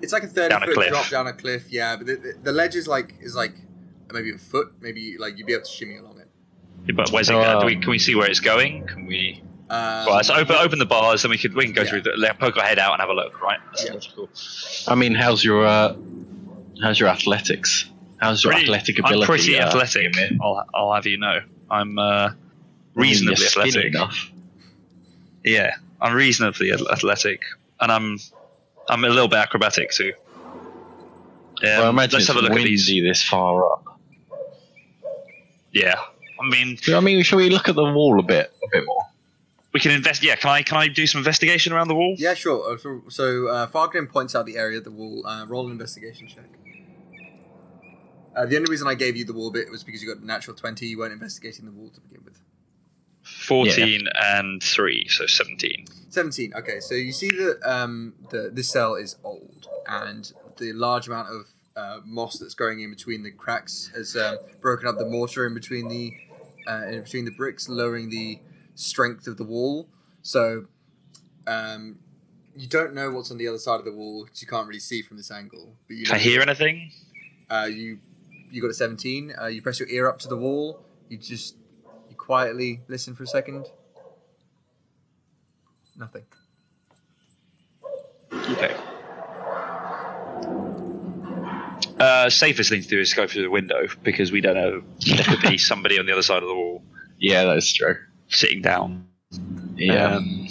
It's 0.00 0.12
like 0.12 0.24
a 0.24 0.26
thirty 0.28 0.48
Down 0.48 0.62
a 0.62 0.66
foot 0.66 0.74
cliff. 0.74 0.88
drop 0.90 1.08
down 1.10 1.26
a 1.28 1.32
cliff, 1.32 1.70
yeah. 1.70 1.96
But 1.96 2.06
the, 2.06 2.14
the, 2.16 2.34
the 2.42 2.52
ledge 2.52 2.74
is 2.74 2.88
like 2.88 3.14
is 3.20 3.36
like 3.36 3.54
maybe 4.12 4.32
a 4.32 4.38
foot, 4.38 4.72
maybe 4.80 5.16
like 5.16 5.38
you'd 5.38 5.46
be 5.46 5.52
able 5.52 5.64
to 5.64 5.70
shimmy 5.70 5.96
along 5.96 6.18
it. 6.18 6.96
But 6.96 7.10
where's 7.12 7.30
it? 7.30 7.34
Oh, 7.34 7.42
going? 7.42 7.60
Do 7.60 7.66
we, 7.66 7.76
can 7.80 7.90
we 7.90 7.98
see 8.00 8.16
where 8.16 8.28
it's 8.28 8.40
going? 8.40 8.84
Can 8.88 9.06
we? 9.06 9.42
Um, 9.72 10.04
Well, 10.06 10.16
let's 10.16 10.28
open 10.28 10.54
open 10.56 10.78
the 10.78 10.86
bars, 10.86 11.24
and 11.24 11.30
we 11.30 11.38
could 11.38 11.54
we 11.54 11.64
can 11.64 11.72
go 11.72 11.82
Yeah. 11.82 11.88
through 11.88 12.02
the 12.02 12.34
poke 12.38 12.56
our 12.58 12.62
head 12.64 12.78
out 12.78 12.92
and 12.92 13.00
have 13.00 13.08
a 13.08 13.14
look, 13.14 13.40
right? 13.40 13.58
That's 13.70 13.84
Yeah. 13.86 13.92
logical. 13.94 14.28
I 14.86 14.94
mean, 14.94 15.14
how's 15.14 15.42
your 15.42 15.64
uh, 15.66 15.94
how's 16.82 17.00
your 17.00 17.08
athletics? 17.08 17.86
How's 18.20 18.44
your 18.44 18.52
Pretty- 18.52 18.66
athletic 18.66 19.00
I'm 19.04 19.22
pretty 19.22 19.58
uh, 19.58 19.66
athletic. 19.66 20.14
I'll, 20.42 20.64
I'll 20.74 20.92
have 20.92 21.06
you 21.06 21.16
know. 21.18 21.40
I'm 21.70 21.98
uh, 21.98 22.30
reasonably 22.94 23.36
you're 23.40 23.48
athletic. 23.48 23.94
enough. 23.94 24.30
Yeah, 25.44 25.74
I'm 26.00 26.12
reasonably 26.14 26.70
athletic, 26.72 27.40
and 27.80 27.90
I'm 27.90 28.18
I'm 28.90 29.04
a 29.04 29.08
little 29.08 29.28
bit 29.28 29.38
acrobatic 29.38 29.90
too. 29.90 30.12
Yeah, 31.62 31.78
well, 31.78 31.86
I 31.86 31.90
imagine 31.90 32.18
let's 32.18 32.26
have 32.28 32.36
a 32.36 32.40
look 32.42 32.50
at 32.50 32.54
windy 32.54 32.70
these. 32.76 32.86
this 33.02 33.22
far 33.22 33.72
up. 33.72 33.98
Yeah, 35.72 35.94
I 36.40 36.46
mean, 36.48 36.76
I 36.92 37.00
mean, 37.00 37.22
shall 37.22 37.38
we 37.38 37.48
look 37.48 37.68
at 37.70 37.74
the 37.74 37.84
wall 37.84 38.20
a 38.20 38.22
bit, 38.22 38.52
a 38.62 38.68
bit 38.70 38.84
more? 38.84 39.02
We 39.72 39.80
can 39.80 39.90
invest. 39.92 40.22
Yeah, 40.22 40.36
can 40.36 40.50
I 40.50 40.62
can 40.62 40.78
I 40.78 40.88
do 40.88 41.06
some 41.06 41.18
investigation 41.18 41.72
around 41.72 41.88
the 41.88 41.94
wall? 41.94 42.14
yeah, 42.18 42.34
sure. 42.34 42.72
Uh, 42.72 42.76
So, 42.78 43.02
so 43.08 43.48
uh, 43.48 43.66
Fargrim 43.68 44.08
points 44.08 44.34
out 44.34 44.46
the 44.46 44.56
area 44.56 44.78
of 44.78 44.84
the 44.84 44.90
wall. 44.90 45.26
Uh, 45.26 45.46
roll 45.46 45.66
an 45.66 45.72
investigation 45.72 46.26
check. 46.28 46.44
Uh, 48.34 48.46
the 48.46 48.56
only 48.56 48.70
reason 48.70 48.88
I 48.88 48.94
gave 48.94 49.14
you 49.16 49.24
the 49.24 49.34
wall 49.34 49.50
bit 49.50 49.70
was 49.70 49.84
because 49.84 50.02
you 50.02 50.12
got 50.12 50.22
a 50.22 50.26
natural 50.26 50.56
twenty. 50.56 50.86
You 50.86 50.98
weren't 50.98 51.12
investigating 51.12 51.64
the 51.66 51.72
wall 51.72 51.90
to 51.90 52.00
begin 52.00 52.24
with. 52.24 52.40
Fourteen 53.22 54.08
and 54.14 54.62
three, 54.62 55.06
so 55.08 55.26
seventeen. 55.26 55.86
17 56.10 56.52
okay 56.54 56.78
so 56.78 56.94
you 56.94 57.10
see 57.10 57.30
that 57.30 57.58
um, 57.64 58.12
the 58.28 58.50
this 58.52 58.68
cell 58.70 58.94
is 58.96 59.16
old 59.24 59.66
and 59.86 60.30
the 60.58 60.70
large 60.74 61.06
amount 61.06 61.28
of 61.30 61.46
uh, 61.74 62.00
moss 62.04 62.38
that's 62.38 62.52
growing 62.52 62.80
in 62.80 62.90
between 62.90 63.22
the 63.22 63.30
cracks 63.30 63.90
has 63.94 64.14
um, 64.14 64.36
broken 64.60 64.86
up 64.86 64.98
the 64.98 65.06
mortar 65.06 65.46
in 65.46 65.54
between 65.54 65.88
the 65.88 66.12
uh, 66.68 66.84
in 66.86 67.02
between 67.02 67.24
the 67.24 67.30
bricks 67.30 67.66
lowering 67.66 68.10
the 68.10 68.38
strength 68.74 69.26
of 69.26 69.36
the 69.36 69.44
wall 69.44 69.88
so 70.22 70.66
um, 71.46 71.98
you 72.56 72.66
don't 72.66 72.94
know 72.94 73.10
what's 73.10 73.30
on 73.30 73.38
the 73.38 73.48
other 73.48 73.58
side 73.58 73.78
of 73.78 73.84
the 73.84 73.92
wall 73.92 74.24
because 74.24 74.40
you 74.42 74.48
can't 74.48 74.66
really 74.66 74.80
see 74.80 75.02
from 75.02 75.16
this 75.16 75.30
angle 75.30 75.74
but 75.88 75.96
you 75.96 76.06
Can 76.06 76.14
I 76.16 76.18
hear 76.18 76.38
that, 76.40 76.48
anything? 76.48 76.90
uh, 77.50 77.68
you 77.70 77.98
you 78.50 78.60
got 78.62 78.70
a 78.70 78.74
17 78.74 79.34
uh, 79.40 79.46
you 79.46 79.62
press 79.62 79.78
your 79.80 79.88
ear 79.88 80.08
up 80.08 80.18
to 80.20 80.28
the 80.28 80.36
wall 80.36 80.80
you 81.08 81.16
just 81.18 81.56
you 82.08 82.16
quietly 82.16 82.80
listen 82.88 83.14
for 83.14 83.22
a 83.22 83.26
second 83.26 83.66
nothing 85.96 86.24
Okay. 88.32 88.74
Uh, 91.98 92.28
safest 92.30 92.70
thing 92.70 92.82
to 92.82 92.88
do 92.88 92.98
is 92.98 93.12
go 93.14 93.26
through 93.26 93.42
the 93.42 93.50
window 93.50 93.86
because 94.02 94.32
we 94.32 94.40
don't 94.40 94.54
know. 94.54 94.82
If 95.00 95.16
There 95.26 95.36
could 95.36 95.50
be 95.50 95.58
somebody 95.70 95.98
on 95.98 96.06
the 96.06 96.12
other 96.12 96.22
side 96.22 96.42
of 96.42 96.48
the 96.48 96.54
wall 96.54 96.82
Yeah, 97.18 97.44
that's 97.44 97.72
true. 97.72 97.96
Sitting 98.32 98.62
down. 98.62 99.06
Yeah. 99.76 100.16
Um, 100.16 100.48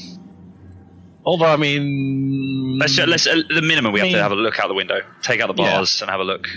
Although, 1.24 1.46
I 1.54 1.58
mean, 1.58 2.80
let's, 2.80 2.98
let's 2.98 3.28
uh, 3.28 3.44
the 3.48 3.62
minimum 3.62 3.94
we 3.94 4.00
have 4.00 4.08
I 4.08 4.10
to 4.10 4.16
mean- 4.16 4.24
have 4.24 4.32
a 4.32 4.36
look 4.36 4.60
out 4.60 4.70
the 4.70 4.74
window, 4.74 5.02
take 5.22 5.40
out 5.40 5.56
the 5.56 5.62
Yeah. 5.62 5.76
bars, 5.78 6.02
and 6.02 6.10
have 6.10 6.20
a 6.20 6.24
look. 6.24 6.48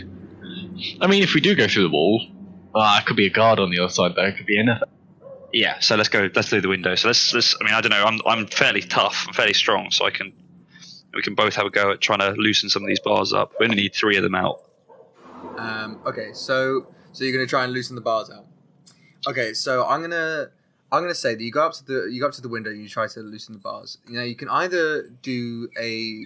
I 1.02 1.06
mean, 1.06 1.22
if 1.22 1.34
we 1.34 1.40
do 1.42 1.54
go 1.54 1.68
through 1.68 1.82
the 1.82 1.90
wall, 1.90 2.26
ah, 2.74 2.98
it 2.98 3.04
could 3.06 3.16
be 3.16 3.26
a 3.26 3.30
guard 3.30 3.58
on 3.58 3.70
the 3.70 3.78
other 3.80 3.92
side. 3.92 4.12
There, 4.16 4.26
it 4.26 4.36
could 4.38 4.46
be 4.46 4.58
anything. 4.58 4.80
Yeah, 5.52 5.78
so 5.80 5.96
let's 5.96 6.08
go. 6.08 6.28
Let's 6.34 6.48
do 6.48 6.60
the 6.62 6.68
window. 6.68 6.94
So 6.94 7.08
let's. 7.08 7.32
let's 7.34 7.54
I 7.60 7.64
mean, 7.64 7.74
I 7.74 7.80
don't 7.82 7.90
know. 7.90 8.04
I'm 8.04 8.20
I'm 8.26 8.46
fairly 8.46 8.80
tough. 8.80 9.26
I'm 9.28 9.34
fairly 9.34 9.52
strong, 9.52 9.90
so 9.90 10.04
I 10.06 10.10
can. 10.10 10.32
We 11.14 11.22
can 11.22 11.34
both 11.36 11.54
have 11.54 11.66
a 11.66 11.70
go 11.70 11.92
at 11.92 12.00
trying 12.00 12.18
to 12.20 12.30
loosen 12.32 12.68
some 12.70 12.82
of 12.82 12.88
these 12.88 12.98
bars 13.00 13.32
up. 13.32 13.52
We 13.60 13.66
only 13.66 13.76
need 13.76 13.94
three 13.94 14.16
of 14.16 14.22
them 14.24 14.34
out. 14.34 14.64
Um, 15.58 16.00
okay, 16.06 16.32
so 16.32 16.86
so 17.12 17.22
you're 17.22 17.32
gonna 17.32 17.46
try 17.46 17.62
and 17.64 17.72
loosen 17.72 17.94
the 17.94 18.00
bars 18.00 18.30
out. 18.30 18.46
Okay, 19.28 19.52
so 19.54 19.86
I'm 19.86 20.00
gonna 20.00 20.48
I'm 20.94 21.02
gonna 21.02 21.14
say 21.14 21.34
that 21.34 21.42
you 21.42 21.50
go 21.50 21.66
up 21.66 21.72
to 21.74 21.84
the 21.84 22.08
you 22.10 22.20
go 22.20 22.28
up 22.28 22.34
to 22.34 22.40
the 22.40 22.48
window 22.48 22.70
and 22.70 22.80
you 22.80 22.88
try 22.88 23.08
to 23.08 23.20
loosen 23.20 23.52
the 23.52 23.58
bars. 23.58 23.98
You 24.06 24.14
know, 24.14 24.22
you 24.22 24.36
can 24.36 24.48
either 24.48 25.08
do 25.22 25.68
a 25.78 26.24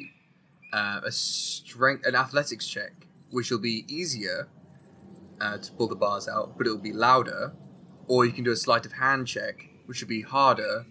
uh, 0.72 1.00
a 1.04 1.10
strength 1.10 2.04
an 2.06 2.14
athletics 2.14 2.66
check, 2.66 2.92
which 3.30 3.50
will 3.50 3.60
be 3.60 3.86
easier 3.88 4.48
uh, 5.40 5.56
to 5.56 5.72
pull 5.72 5.88
the 5.88 5.96
bars 5.96 6.28
out, 6.28 6.58
but 6.58 6.66
it'll 6.66 6.78
be 6.78 6.92
louder, 6.92 7.52
or 8.06 8.26
you 8.26 8.32
can 8.32 8.44
do 8.44 8.52
a 8.52 8.56
sleight 8.56 8.84
of 8.84 8.92
hand 8.92 9.26
check, 9.26 9.70
which 9.86 10.02
will 10.02 10.08
be 10.08 10.20
harder, 10.20 10.84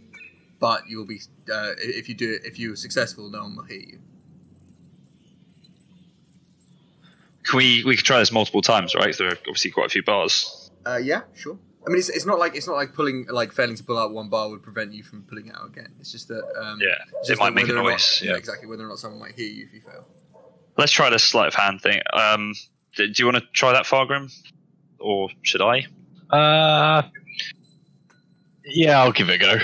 but 0.60 0.88
you'll 0.88 1.06
be 1.06 1.22
uh, 1.54 1.74
if 1.78 2.10
you 2.10 2.16
do 2.16 2.34
it 2.34 2.46
if 2.46 2.58
you're 2.58 2.76
successful, 2.76 3.30
no 3.30 3.44
one 3.44 3.58
will 3.58 3.64
hear 3.64 3.80
you. 3.80 4.00
Can 7.44 7.58
we 7.58 7.84
we 7.84 7.96
could 7.96 8.06
try 8.06 8.18
this 8.18 8.32
multiple 8.32 8.64
times, 8.64 8.96
right? 8.96 9.16
there 9.16 9.28
are 9.28 9.38
obviously 9.48 9.70
quite 9.70 9.86
a 9.86 9.90
few 9.90 10.04
bars. 10.04 10.72
Uh, 10.84 10.98
yeah, 10.98 11.22
sure. 11.36 11.60
I 11.88 11.90
mean, 11.90 12.00
it's, 12.00 12.10
it's 12.10 12.26
not 12.26 12.38
like 12.38 12.54
it's 12.56 12.68
not 12.68 12.76
like 12.76 12.94
pulling 12.94 13.26
like 13.30 13.54
failing 13.54 13.78
to 13.78 13.84
pull 13.84 13.98
out 13.98 14.12
one 14.12 14.28
bar 14.30 14.50
would 14.50 14.62
prevent 14.62 14.92
you 14.94 15.04
from 15.04 15.24
pulling 15.24 15.48
it 15.48 15.56
out 15.56 15.68
again. 15.70 15.94
It's 16.02 16.12
just 16.12 16.28
that 16.28 16.44
um, 16.62 16.80
Yeah, 16.82 16.96
it's 17.22 17.30
it 17.30 17.40
might 17.40 17.54
make 17.54 17.64
a 17.64 17.68
whether 17.70 17.80
or 17.80 17.84
not- 17.84 17.90
noise, 17.92 18.22
yeah. 18.24 18.36
exactly. 18.36 18.68
Whether 18.68 18.84
or 18.86 18.90
not 18.90 19.00
someone 19.00 19.20
might 19.22 19.32
hear 19.36 19.48
you 19.50 19.66
if 19.66 19.74
you 19.74 19.80
fail. 19.82 20.06
Let's 20.78 20.92
try 20.92 21.10
this 21.10 21.24
sleight 21.24 21.48
of 21.48 21.56
hand 21.56 21.82
thing. 21.82 22.02
Um, 22.14 22.54
do, 22.96 23.08
do 23.08 23.24
you 23.24 23.26
want 23.26 23.38
to 23.38 23.44
try 23.54 23.72
that, 23.72 23.86
Fargrim, 23.86 24.32
or 25.00 25.30
should 25.42 25.62
I? 25.62 25.88
Uh, 26.30 27.04
yeah, 28.66 29.00
I'll 29.02 29.12
give 29.14 29.30
it 29.30 29.36
a 29.36 29.38
go. 29.38 29.58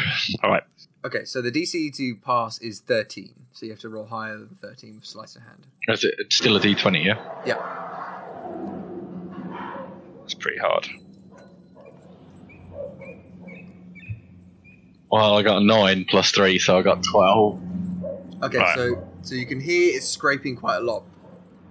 All 0.43 0.49
right. 0.49 0.63
Okay, 1.05 1.25
so 1.25 1.41
the 1.41 1.51
DC 1.51 1.93
to 1.97 2.15
pass 2.15 2.57
is 2.61 2.79
thirteen, 2.79 3.33
so 3.51 3.65
you 3.65 3.73
have 3.73 3.81
to 3.81 3.89
roll 3.89 4.05
higher 4.05 4.37
than 4.37 4.55
thirteen 4.61 4.95
with 4.95 5.05
sleight 5.05 5.35
of 5.35 5.41
hand. 5.41 5.67
Is 5.89 6.05
it 6.05 6.15
it's 6.19 6.37
still 6.37 6.55
a 6.55 6.59
D20, 6.61 7.03
yeah? 7.03 7.19
Yeah. 7.45 7.59
It's 10.23 10.33
pretty 10.33 10.57
hard. 10.59 10.87
Well, 15.13 15.37
I 15.37 15.43
got 15.43 15.61
a 15.61 15.63
9 15.63 16.05
plus 16.09 16.31
3, 16.31 16.57
so 16.57 16.79
I 16.79 16.81
got 16.81 17.03
12. 17.03 17.61
Okay, 18.41 18.57
Right. 18.57 18.75
so 18.75 19.07
so 19.21 19.35
you 19.35 19.45
can 19.45 19.59
hear 19.61 19.95
it 19.95 20.01
scraping 20.01 20.55
quite 20.55 20.77
a 20.77 20.79
lot. 20.79 21.03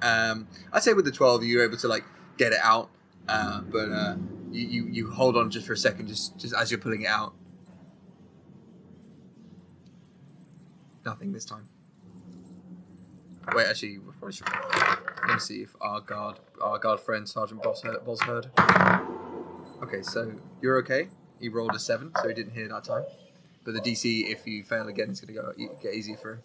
Um, 0.00 0.46
I'd 0.72 0.85
say 0.85 0.92
with 0.94 1.05
the 1.07 1.11
twelve, 1.11 1.42
you're 1.42 1.64
able 1.64 1.76
to 1.78 1.88
like 1.88 2.05
get 2.38 2.52
it 2.52 2.61
out, 2.62 2.88
uh, 3.28 3.62
but 3.62 3.90
uh, 3.90 4.14
you, 4.52 4.68
you 4.68 4.87
you 4.87 5.11
hold 5.11 5.37
on 5.37 5.50
just 5.50 5.66
for 5.66 5.72
a 5.72 5.76
second, 5.76 6.07
just 6.07 6.38
just 6.38 6.55
as 6.55 6.70
you're 6.70 6.78
pulling 6.81 7.02
it 7.02 7.09
out. 7.09 7.35
Nothing 11.05 11.33
this 11.33 11.44
time. 11.44 11.68
Wait, 13.55 13.66
actually, 13.66 13.98
we 13.98 14.12
probably 14.12 14.33
should. 14.35 14.48
Let 15.26 15.35
me 15.35 15.40
see 15.40 15.62
if 15.62 15.74
our 15.81 16.00
guard, 16.00 16.38
our 16.62 16.78
guard 16.78 17.00
friend 17.00 17.28
Sergeant 17.28 17.61
Boz 17.61 17.83
heard. 17.83 18.05
Boz 18.05 18.20
heard. 18.22 18.46
Okay, 19.83 20.02
so 20.02 20.33
you're 20.62 20.78
okay. 20.78 21.09
He 21.40 21.48
rolled 21.48 21.74
a 21.74 21.78
seven, 21.81 22.12
so 22.22 22.28
he 22.28 22.35
didn't 22.35 22.55
hear 22.55 22.68
that 22.68 22.85
time. 22.85 23.02
But 23.64 23.75
the 23.75 23.81
DC, 23.81 24.29
if 24.31 24.46
you 24.46 24.64
fail 24.64 24.88
again, 24.88 25.11
is 25.11 25.20
going 25.20 25.35
to 25.35 25.40
go 25.40 25.53
e- 25.57 25.68
get 25.83 25.94
easy 25.94 26.16
for. 26.16 26.35
him. 26.35 26.40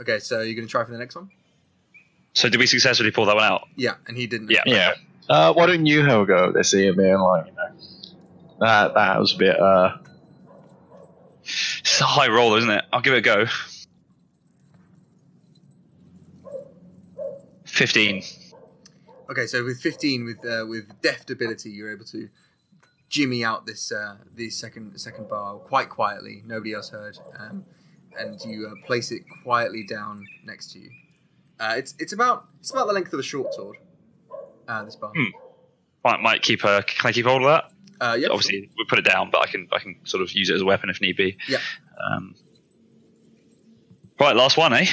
Okay, 0.00 0.18
so 0.18 0.40
you're 0.40 0.54
going 0.54 0.66
to 0.66 0.70
try 0.70 0.84
for 0.84 0.90
the 0.92 0.98
next 0.98 1.14
one. 1.16 1.30
So 2.34 2.48
did 2.48 2.58
we 2.58 2.66
successfully 2.66 3.10
pull 3.10 3.26
that 3.26 3.34
one 3.34 3.44
out? 3.44 3.68
Yeah, 3.76 3.94
and 4.06 4.16
he 4.16 4.26
didn't. 4.26 4.50
Yeah. 4.50 4.62
Yeah. 4.66 4.94
Uh, 5.28 5.52
why 5.52 5.66
don't 5.66 5.86
you 5.86 6.02
have 6.04 6.20
a 6.22 6.26
go 6.26 6.48
at 6.48 6.54
this 6.54 6.72
here, 6.72 6.92
being 6.94 7.14
like, 7.14 7.46
you 7.46 7.52
know, 7.52 7.70
that 8.60 8.94
that 8.94 9.18
was 9.20 9.34
a 9.34 9.38
bit. 9.38 9.58
Uh, 9.60 9.98
It's 11.42 12.00
a 12.00 12.04
high 12.04 12.28
roller, 12.28 12.58
isn't 12.58 12.70
it? 12.70 12.84
I'll 12.92 13.00
give 13.00 13.14
it 13.14 13.18
a 13.18 13.20
go. 13.20 13.46
Fifteen. 17.64 18.22
Okay, 19.30 19.46
so 19.46 19.64
with 19.64 19.80
15, 19.80 20.24
with 20.24 20.44
uh, 20.44 20.66
with 20.68 21.00
deft 21.00 21.30
ability, 21.30 21.70
you're 21.70 21.90
able 21.92 22.04
to 22.06 22.28
jimmy 23.12 23.44
out 23.44 23.66
this 23.66 23.92
uh, 23.92 24.16
the 24.34 24.50
second 24.50 24.98
second 24.98 25.28
bar 25.28 25.56
quite 25.58 25.88
quietly. 25.88 26.42
Nobody 26.44 26.72
else 26.72 26.88
heard, 26.88 27.18
um, 27.38 27.64
and 28.18 28.40
you 28.44 28.66
uh, 28.66 28.86
place 28.86 29.12
it 29.12 29.22
quietly 29.44 29.84
down 29.84 30.26
next 30.44 30.72
to 30.72 30.80
you. 30.80 30.90
Uh, 31.60 31.74
it's 31.76 31.94
it's 32.00 32.12
about 32.12 32.46
it's 32.58 32.72
about 32.72 32.88
the 32.88 32.92
length 32.92 33.12
of 33.12 33.20
a 33.20 33.22
short 33.22 33.54
sword. 33.54 33.76
Uh, 34.66 34.82
this 34.84 34.96
bar. 34.96 35.12
Hmm. 35.14 35.30
Might 36.04 36.20
might 36.20 36.42
keep 36.42 36.64
a. 36.64 36.82
Can 36.82 37.08
I 37.08 37.12
keep 37.12 37.26
hold 37.26 37.42
of 37.42 37.48
that? 37.48 38.04
Uh, 38.04 38.14
yeah. 38.14 38.28
Obviously, 38.28 38.70
we 38.76 38.84
put 38.88 38.98
it 38.98 39.04
down, 39.04 39.30
but 39.30 39.42
I 39.42 39.46
can 39.46 39.68
I 39.70 39.78
can 39.78 39.96
sort 40.04 40.22
of 40.22 40.32
use 40.32 40.50
it 40.50 40.54
as 40.54 40.62
a 40.62 40.64
weapon 40.64 40.90
if 40.90 41.00
need 41.00 41.16
be. 41.16 41.36
Yeah. 41.48 41.58
Um, 42.02 42.34
right, 44.18 44.34
last 44.34 44.56
one, 44.56 44.72
eh? 44.72 44.86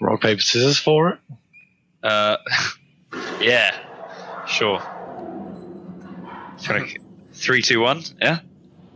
rock, 0.00 0.20
paper, 0.20 0.40
scissors 0.40 0.78
for 0.78 1.10
it? 1.10 1.18
Uh, 2.02 2.36
yeah, 3.40 3.74
sure. 4.46 4.80
Trying 6.62 6.88
to- 6.94 6.98
Three, 7.32 7.62
two, 7.62 7.80
one. 7.80 8.02
Yeah. 8.20 8.40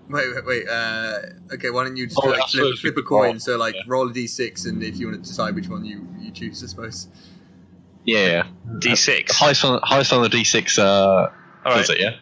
Wait, 0.08 0.34
wait, 0.34 0.44
wait. 0.44 0.68
Uh, 0.68 1.18
okay, 1.52 1.70
why 1.70 1.84
don't 1.84 1.96
you 1.96 2.06
just 2.06 2.18
Oh, 2.22 2.28
like, 2.28 2.48
flip, 2.48 2.76
flip 2.78 2.96
a 2.96 3.02
coin? 3.02 3.34
for. 3.34 3.40
So 3.40 3.56
like 3.56 3.74
Yeah. 3.76 3.82
roll 3.86 4.08
a 4.08 4.12
d6, 4.12 4.66
and 4.66 4.82
if 4.82 4.96
you 4.98 5.06
want 5.06 5.22
to 5.22 5.28
decide 5.28 5.54
which 5.54 5.68
one 5.68 5.84
you, 5.84 6.06
you 6.20 6.30
choose, 6.32 6.62
I 6.62 6.66
suppose. 6.66 7.08
Yeah. 8.04 8.46
D6. 8.78 9.30
Highest 9.30 9.64
on, 9.64 9.80
highest 9.84 10.12
on 10.12 10.22
the 10.22 10.28
D6, 10.28 10.78
uh, 10.78 10.82
All 10.84 11.30
right. 11.64 11.88
it, 11.88 12.00
yeah? 12.00 12.16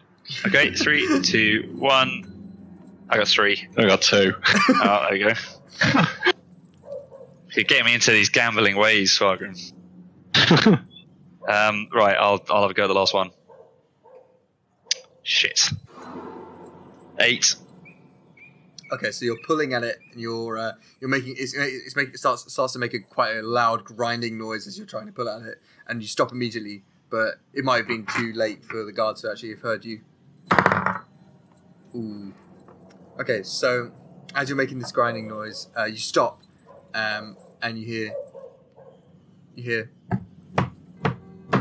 Okay. 0.45 0.71
Three, 0.75 1.21
two, 1.23 1.73
one. 1.75 2.27
I 3.09 3.17
got 3.17 3.27
three. 3.27 3.67
I 3.77 3.81
got 3.87 4.01
2. 4.03 4.33
Oh, 4.69 5.07
there 5.09 5.15
you 5.15 5.27
go. 5.29 5.33
You're 7.55 7.65
getting 7.65 7.85
me 7.85 7.93
into 7.95 8.11
these 8.11 8.29
gambling 8.29 8.77
ways, 8.77 9.11
Fargrim. 9.17 9.57
Um, 11.49 11.87
right, 11.93 12.15
I'll 12.17 12.39
I'll 12.49 12.61
have 12.61 12.71
a 12.71 12.73
go 12.73 12.83
at 12.83 12.87
the 12.87 12.93
last 12.93 13.13
one. 13.13 13.31
Shit. 15.23 15.69
Eight. 17.19 17.55
Okay, 18.91 19.11
so 19.11 19.23
you're 19.23 19.39
pulling 19.45 19.73
at 19.73 19.83
it, 19.83 19.99
and 20.11 20.19
you're 20.19 20.57
uh, 20.57 20.73
you're 20.99 21.09
making 21.09 21.35
it's, 21.37 21.53
it's 21.55 21.95
making 21.95 22.13
it 22.13 22.17
starts 22.17 22.51
starts 22.51 22.73
to 22.73 22.79
make 22.79 22.93
a 22.93 22.99
quite 22.99 23.37
a 23.37 23.41
loud 23.41 23.85
grinding 23.85 24.37
noise 24.37 24.67
as 24.67 24.77
you're 24.77 24.87
trying 24.87 25.05
to 25.05 25.13
pull 25.13 25.29
at 25.29 25.41
it, 25.43 25.61
and 25.87 26.01
you 26.01 26.07
stop 26.07 26.31
immediately. 26.31 26.83
But 27.09 27.35
it 27.53 27.63
might 27.63 27.77
have 27.77 27.87
been 27.87 28.05
too 28.05 28.33
late 28.33 28.65
for 28.65 28.83
the 28.83 28.91
guards 28.91 29.21
to 29.21 29.31
actually 29.31 29.49
have 29.49 29.61
heard 29.61 29.85
you. 29.85 30.01
Ooh. 31.95 32.33
Okay, 33.19 33.43
so 33.43 33.91
as 34.33 34.49
you're 34.49 34.57
making 34.57 34.79
this 34.79 34.91
grinding 34.91 35.27
noise, 35.27 35.67
uh, 35.77 35.85
you 35.85 35.97
stop, 35.97 36.41
um, 36.93 37.37
and 37.61 37.77
you 37.77 37.85
hear 37.85 38.13
you 39.55 39.63
hear. 39.63 39.91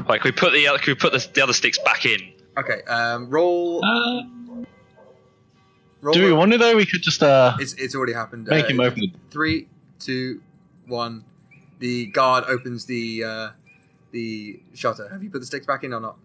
Right, 0.08 0.20
can 0.20 0.24
we 0.24 0.32
put 0.32 0.52
the 0.52 0.64
can 0.64 0.92
we 0.92 0.94
put 0.94 1.12
the, 1.12 1.28
the 1.32 1.42
other 1.42 1.52
sticks 1.52 1.78
back 1.78 2.06
in? 2.06 2.32
Okay, 2.60 2.82
um, 2.82 3.28
roll. 3.30 3.82
uh, 3.84 4.22
roll 6.02 6.14
do 6.14 6.24
we 6.24 6.32
want 6.32 6.52
to, 6.52 6.58
though? 6.58 6.76
We 6.76 6.84
could 6.84 7.02
just 7.02 7.22
uh, 7.22 7.56
It's 7.58 7.72
it's 7.74 7.94
already 7.94 8.12
happened. 8.12 8.48
make 8.48 8.66
Uh, 8.66 8.68
him 8.68 8.80
open 8.80 9.00
the 9.00 9.12
Three, 9.30 9.66
two, 9.98 10.42
one. 10.86 11.24
The 11.78 12.06
guard 12.06 12.44
opens 12.48 12.84
the 12.84 13.24
uh, 13.24 13.48
the 14.12 14.60
shutter. 14.74 15.08
Have 15.08 15.22
you 15.22 15.30
put 15.30 15.40
the 15.40 15.46
sticks 15.46 15.64
back 15.66 15.84
in 15.84 15.94
or 15.94 16.00
not? 16.00 16.16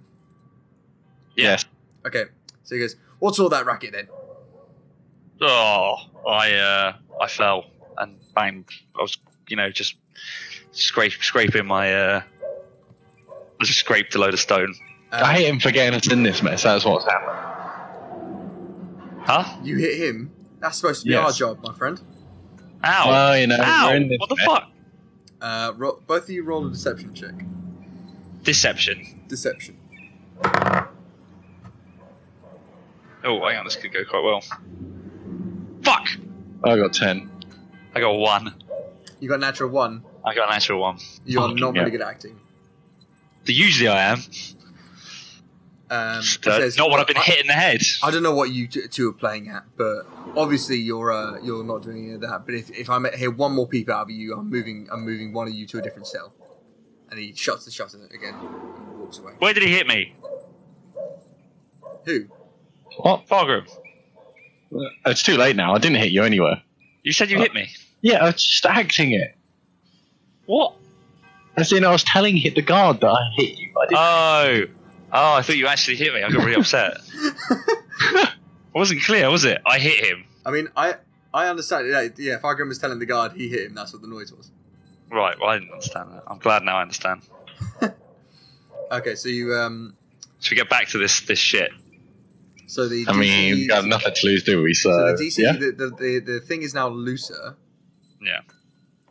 Yes. 1.38 1.64
Okay. 2.06 2.26
So 2.64 2.76
he 2.76 2.82
goes, 2.82 2.96
"What's 3.20 3.40
all 3.40 3.50
that 3.50 3.66
racket 3.66 3.94
then?" 3.94 4.08
Oh, 5.42 5.96
I 6.28 6.54
uh, 6.54 6.94
I 7.22 7.28
fell 7.28 7.66
and 7.98 8.18
bang. 8.34 8.66
I 8.98 9.02
was, 9.02 9.18
you 9.48 9.56
know, 9.56 9.70
just 9.70 9.96
scrape 10.72 11.14
scraping 11.14 11.66
my. 11.66 11.94
Uh, 11.94 12.22
I 13.62 13.64
just 13.64 13.80
scraped 13.80 14.16
a 14.16 14.20
load 14.20 14.34
of 14.34 14.40
stone. 14.42 14.76
Uh, 15.22 15.26
I 15.26 15.34
hate 15.34 15.48
him 15.48 15.60
for 15.60 15.72
getting 15.72 15.94
us 15.98 16.12
in 16.12 16.24
this 16.24 16.42
mess. 16.44 16.64
That's 16.64 16.84
what's 16.86 17.06
happened. 17.06 17.40
Huh? 19.26 19.58
You 19.64 19.78
hit 19.78 19.98
him. 20.00 20.32
That's 20.60 20.78
supposed 20.78 21.02
to 21.02 21.06
be 21.08 21.14
Yes. 21.14 21.26
our 21.26 21.32
job, 21.56 21.64
my 21.64 21.74
friend. 21.74 22.00
Ow! 22.84 23.08
Well, 23.10 23.38
you 23.38 23.48
know, 23.48 23.58
Ow! 23.60 23.88
we're 23.90 23.96
in 23.96 24.08
this 24.10 24.20
What 24.20 24.30
the 24.30 24.36
mess. 24.36 24.46
fuck? 24.46 24.70
Uh, 25.42 25.74
ro- 25.76 26.02
both 26.06 26.24
of 26.24 26.30
you 26.30 26.44
roll 26.44 26.66
a 26.68 26.70
deception 26.72 27.14
check. 27.14 27.34
Deception. 28.44 29.22
Deception. 29.28 29.78
Oh, 33.24 33.40
hang 33.48 33.58
on, 33.58 33.66
this 33.66 33.76
could 33.76 33.92
go 33.94 34.04
quite 34.06 34.24
well. 34.24 34.42
Fuck! 35.84 36.08
I 36.64 36.76
got 36.78 36.94
10. 36.94 37.30
I 37.96 38.00
got 38.00 38.12
one. 38.18 38.54
You 39.20 39.30
got 39.30 39.40
natural 39.40 39.70
one. 39.70 40.04
I 40.24 40.36
got 40.36 40.50
an 40.50 40.56
actual 40.56 40.80
one. 40.80 40.98
You're 41.26 41.42
Fucking 41.42 41.56
not 41.58 41.74
very 41.74 41.86
hell. 41.86 41.92
good 41.92 42.02
at 42.02 42.08
acting. 42.10 42.40
Usually 43.46 43.88
I 43.88 44.12
am. 44.12 44.20
Um, 45.88 46.18
uh, 46.18 46.22
says- 46.22 46.78
not 46.78 46.90
what 46.90 47.00
I've 47.00 47.08
been 47.08 47.18
I- 47.18 47.22
hit 47.24 47.42
in 47.42 47.48
the 47.48 47.54
head. 47.54 47.82
I 48.02 48.10
don't 48.10 48.24
know 48.24 48.34
what 48.34 48.52
you 48.52 48.68
t- 48.68 48.88
two 48.88 49.10
are 49.10 49.14
playing 49.14 49.50
at, 49.50 49.64
but 49.78 50.04
obviously 50.36 50.78
you're 50.78 51.12
uh, 51.12 51.40
you're 51.44 51.64
not 51.64 51.84
doing 51.84 52.06
any 52.06 52.14
of 52.14 52.22
that. 52.22 52.44
But 52.46 52.56
if, 52.56 52.72
if 52.72 52.90
I 52.90 53.00
hear 53.16 53.30
one 53.30 53.54
more 53.54 53.68
peep 53.68 53.90
out 53.90 54.02
of 54.04 54.10
you, 54.10 54.36
I'm 54.36 54.50
moving 54.50 54.88
I'm 54.92 55.06
moving 55.06 55.32
one 55.32 55.48
of 55.48 55.54
you 55.54 55.68
to 55.68 55.78
a 55.78 55.82
different 55.82 56.08
cell. 56.08 56.34
And 57.12 57.20
he 57.20 57.34
shuts 57.36 57.66
the 57.66 57.72
shutter 57.72 58.00
again 58.12 58.34
and 58.34 59.00
walks 59.00 59.20
away. 59.20 59.34
Where 59.38 59.54
did 59.54 59.62
he 59.62 59.70
hit 59.70 59.86
me? 59.86 60.16
Who? 62.06 62.26
What? 62.98 63.28
Fargrim. 63.28 63.68
It's 65.06 65.22
too 65.22 65.38
late 65.38 65.56
now. 65.56 65.76
I 65.76 65.78
didn't 65.78 65.98
hit 65.98 66.12
you 66.12 66.24
anywhere. 66.24 66.62
You 67.04 67.12
said 67.12 67.30
you 67.30 67.38
hit 67.38 67.54
me. 67.54 67.70
Yeah, 68.02 68.24
I 68.24 68.26
was 68.26 68.44
just 68.44 68.66
acting 68.66 69.12
it. 69.12 69.36
What? 70.48 70.76
As 71.58 71.72
in, 71.72 71.86
I 71.86 71.92
was 71.92 72.04
telling 72.04 72.36
hit 72.36 72.56
the 72.56 72.62
guard 72.62 73.02
that 73.02 73.08
I 73.10 73.22
hit 73.36 73.58
you. 73.58 73.70
But 73.74 73.96
I 73.96 74.48
didn't. 74.48 74.72
Oh. 74.72 74.76
Oh, 75.18 75.34
I 75.36 75.42
thought 75.44 75.56
you 75.56 75.68
actually 75.68 75.96
hit 75.96 76.14
me. 76.14 76.22
I 76.24 76.30
got 76.30 76.44
really 76.44 76.56
upset. 76.56 76.98
it 78.02 78.30
wasn't 78.74 79.02
clear, 79.02 79.32
was 79.32 79.46
it? 79.46 79.62
I 79.66 79.80
hit 79.80 80.06
him. 80.06 80.26
I 80.46 80.52
mean, 80.52 80.68
I 80.76 80.96
I 81.34 81.48
understand. 81.48 81.88
Yeah, 81.88 82.08
yeah. 82.18 82.36
If 82.36 82.42
Fargrim 82.42 82.68
was 82.68 82.80
telling 82.80 83.00
the 83.00 83.06
guard 83.06 83.32
he 83.32 83.48
hit 83.48 83.68
him, 83.68 83.76
that's 83.76 83.94
what 83.94 84.02
the 84.02 84.10
noise 84.10 84.34
was. 84.34 84.52
Right, 85.10 85.40
well, 85.40 85.50
I 85.50 85.60
didn't 85.60 85.72
understand 85.72 86.12
that. 86.12 86.24
I'm 86.28 86.40
glad 86.40 86.64
now 86.64 86.78
I 86.78 86.82
understand. 86.82 87.22
Okay, 88.92 89.16
so 89.16 89.30
you 89.30 89.52
um, 89.56 89.96
Should 90.40 90.52
we 90.52 90.58
get 90.58 90.70
back 90.70 90.90
to 90.90 91.00
this 91.00 91.22
this 91.22 91.40
shit? 91.40 91.72
so 92.68 92.88
the 92.88 93.06
I 93.08 93.14
mean, 93.14 93.56
we've 93.56 93.68
got 93.68 93.84
nothing 93.84 94.14
to 94.14 94.28
lose, 94.28 94.44
do 94.44 94.62
we? 94.62 94.76
So, 94.76 94.92
so 94.92 95.18
the 95.18 95.24
DC 95.24 95.38
yeah. 95.40 95.54
the, 95.54 95.72
the, 95.72 95.90
the 95.90 96.20
the 96.20 96.40
thing 96.40 96.62
is 96.62 96.76
now 96.76 96.88
looser. 96.90 97.56
Yeah. 98.22 98.42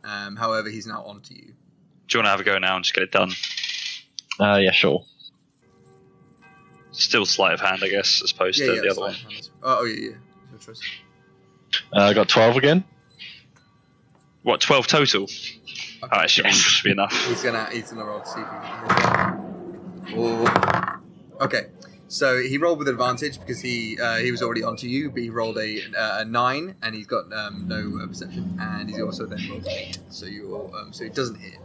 Um, 0.05 0.37
however, 0.37 0.69
he's 0.69 0.87
now 0.87 1.03
onto 1.03 1.33
you. 1.33 1.53
Do 2.07 2.17
you 2.17 2.19
want 2.19 2.27
to 2.27 2.29
have 2.29 2.39
a 2.39 2.43
go 2.45 2.57
now 2.57 2.77
and 2.77 2.85
just 2.85 2.93
get 2.93 3.03
it 3.03 3.11
done? 3.11 3.31
Uh, 4.39 4.57
yeah, 4.57 4.71
sure. 4.71 5.03
Still 6.97 7.25
sleight 7.25 7.53
of 7.53 7.59
hand, 7.61 7.81
I 7.83 7.89
guess, 7.89 8.21
as 8.23 8.31
opposed 8.31 8.59
Yeah, 8.59 8.67
to 8.67 8.75
yeah. 8.75 8.81
the 8.81 8.89
other 8.91 9.01
one. 9.01 9.13
fine. 9.13 9.33
Oh, 9.63 9.77
oh, 9.81 9.83
yeah, 9.85 9.95
yeah. 9.95 10.15
Your 10.51 10.59
choice. 10.59 10.79
Uh, 11.93 12.01
I 12.03 12.13
got 12.13 12.29
12 12.29 12.57
again. 12.57 12.83
What, 14.43 14.61
12 14.61 14.87
total? 14.87 15.23
Okay. 15.23 15.59
Alright, 16.03 16.29
should, 16.29 16.45
be, 16.45 16.51
should 16.51 16.83
be 16.83 16.91
enough. 16.91 17.11
He's 17.27 17.41
gonna 17.41 17.67
he's 17.71 17.91
gonna 17.91 18.05
roll 18.05 18.19
to 18.21 18.27
see 18.27 18.39
if 18.41 18.47
he 20.07 20.13
can 20.13 20.13
hit. 20.17 21.41
Okay, 21.41 21.67
so 22.07 22.37
he 22.41 22.57
rolled 22.59 22.77
with 22.79 22.87
advantage 22.87 23.39
because 23.39 23.59
he 23.59 23.99
uh, 23.99 24.17
he 24.17 24.31
was 24.31 24.41
already 24.43 24.63
onto 24.63 24.87
you, 24.87 25.09
but 25.09 25.21
he 25.21 25.29
rolled 25.29 25.57
a, 25.57 25.81
uh, 25.97 26.19
a 26.21 26.25
nine, 26.25 26.75
and 26.83 26.93
he's 26.95 27.07
got 27.07 27.31
um, 27.33 27.65
no 27.67 27.99
uh, 28.01 28.07
perception, 28.07 28.55
and 28.61 28.89
he's 28.89 29.01
also 29.01 29.25
then 29.25 29.39
rolled 29.49 29.67
eight, 29.67 29.97
so 30.09 30.25
you 30.27 30.69
um, 30.79 30.93
so 30.93 31.03
it 31.03 31.15
doesn't 31.15 31.35
hit. 31.39 31.57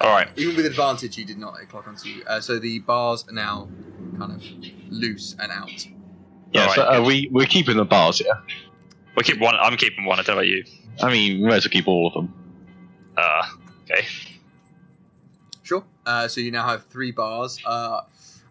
Alright, 0.00 0.28
Even 0.36 0.56
with 0.56 0.66
advantage, 0.66 1.16
he 1.16 1.24
did 1.24 1.38
not 1.38 1.54
clock 1.68 1.86
onto 1.88 2.08
you. 2.08 2.22
Uh, 2.26 2.40
so 2.40 2.58
the 2.58 2.78
bars 2.80 3.24
are 3.28 3.32
now 3.32 3.68
kind 4.18 4.32
of 4.32 4.42
loose 4.90 5.36
and 5.38 5.50
out. 5.52 5.86
Yeah, 6.52 6.68
so 6.68 6.82
uh, 6.82 7.04
we, 7.04 7.28
we're 7.32 7.46
keeping 7.46 7.76
the 7.76 7.84
bars, 7.84 8.20
yeah? 8.24 8.32
we 9.16 9.22
keep 9.22 9.40
one. 9.40 9.54
I'm 9.56 9.76
keeping 9.76 10.04
one. 10.04 10.18
I 10.18 10.22
don't 10.22 10.36
know 10.36 10.40
about 10.40 10.48
you. 10.48 10.64
I 11.02 11.10
mean, 11.10 11.40
we 11.40 11.48
might 11.48 11.56
as 11.56 11.64
well 11.64 11.70
keep 11.70 11.88
all 11.88 12.06
of 12.06 12.14
them. 12.14 12.34
Uh, 13.16 13.42
okay. 13.84 14.06
Sure. 15.62 15.84
Uh, 16.04 16.28
so 16.28 16.40
you 16.40 16.50
now 16.50 16.66
have 16.66 16.84
three 16.86 17.10
bars. 17.10 17.58
Uh, 17.64 18.02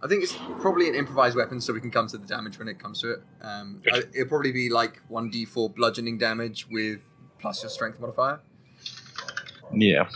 I 0.02 0.08
think 0.08 0.24
it's 0.24 0.36
probably 0.60 0.90
an 0.90 0.96
improvised 0.96 1.36
weapon, 1.36 1.62
so 1.62 1.74
we 1.74 1.80
can 1.80 1.92
come 1.92 2.08
to 2.08 2.18
the 2.18 2.28
damage 2.28 2.60
when 2.60 2.68
it 2.68 2.80
comes 2.80 3.00
to 3.02 3.12
it. 3.12 3.24
Um, 3.42 3.82
Good. 3.84 4.10
it'll 4.14 4.28
probably 4.28 4.52
be 4.52 4.70
like 4.70 5.02
one 5.08 5.32
d4 5.32 5.74
bludgeoning 5.74 6.18
damage 6.18 6.68
with 6.70 7.00
plus 7.40 7.64
your 7.64 7.70
strength 7.70 8.00
modifier. 8.00 8.40
Yeah. 9.72 10.10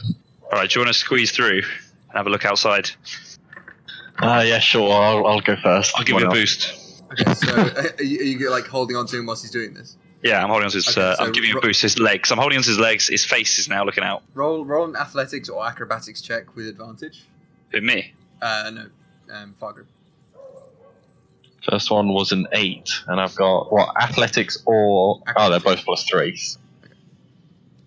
Alright, 0.43 0.69
do 0.69 0.79
you 0.79 0.85
want 0.85 0.93
to 0.93 0.99
squeeze 0.99 1.31
through 1.31 1.61
and 1.61 2.13
have 2.13 2.27
a 2.27 2.29
look 2.29 2.45
outside? 2.45 2.89
Uh, 4.19 4.43
yeah, 4.45 4.59
sure. 4.59 4.91
I'll, 4.91 5.25
I'll 5.27 5.41
go 5.41 5.55
first. 5.55 5.93
I'll 5.95 6.03
give 6.03 6.19
you 6.19 6.25
a 6.25 6.25
not? 6.25 6.33
boost. 6.33 7.03
Okay, 7.11 7.33
so 7.33 7.55
uh, 7.55 7.83
are, 7.97 8.03
you, 8.03 8.19
are 8.19 8.23
you 8.23 8.51
like 8.51 8.65
holding 8.65 8.95
on 8.95 9.05
to 9.07 9.17
him 9.17 9.25
whilst 9.25 9.43
he's 9.43 9.51
doing 9.51 9.73
this? 9.73 9.97
Yeah, 10.23 10.43
I'm 10.43 10.49
holding 10.49 10.65
on 10.65 10.71
to 10.71 10.77
his. 10.77 10.87
Okay, 10.87 11.01
uh, 11.01 11.15
so 11.15 11.23
I'm 11.23 11.31
giving 11.31 11.51
him 11.51 11.55
ro- 11.55 11.61
a 11.61 11.67
boost. 11.67 11.81
His 11.81 11.99
legs. 11.99 12.31
I'm 12.31 12.37
holding 12.37 12.57
on 12.57 12.63
to 12.63 12.69
his 12.69 12.79
legs. 12.79 13.07
His 13.07 13.23
face 13.23 13.59
is 13.59 13.69
now 13.69 13.83
looking 13.85 14.03
out. 14.03 14.23
Roll 14.33 14.65
roll 14.65 14.85
an 14.85 14.95
athletics 14.95 15.49
or 15.49 15.65
acrobatics 15.65 16.21
check 16.21 16.55
with 16.55 16.67
advantage. 16.67 17.23
Who 17.71 17.81
me? 17.81 18.13
Uh, 18.41 18.71
no, 18.73 18.85
um, 19.33 19.55
Fargrim. 19.59 19.85
First 21.69 21.91
one 21.91 22.13
was 22.13 22.31
an 22.31 22.47
8, 22.53 22.89
and 23.07 23.19
I've 23.19 23.35
got, 23.35 23.71
what, 23.73 23.89
athletics 24.01 24.57
or. 24.65 25.21
Oh, 25.35 25.49
they're 25.49 25.59
both 25.59 25.83
plus 25.83 26.09
3s. 26.09 26.57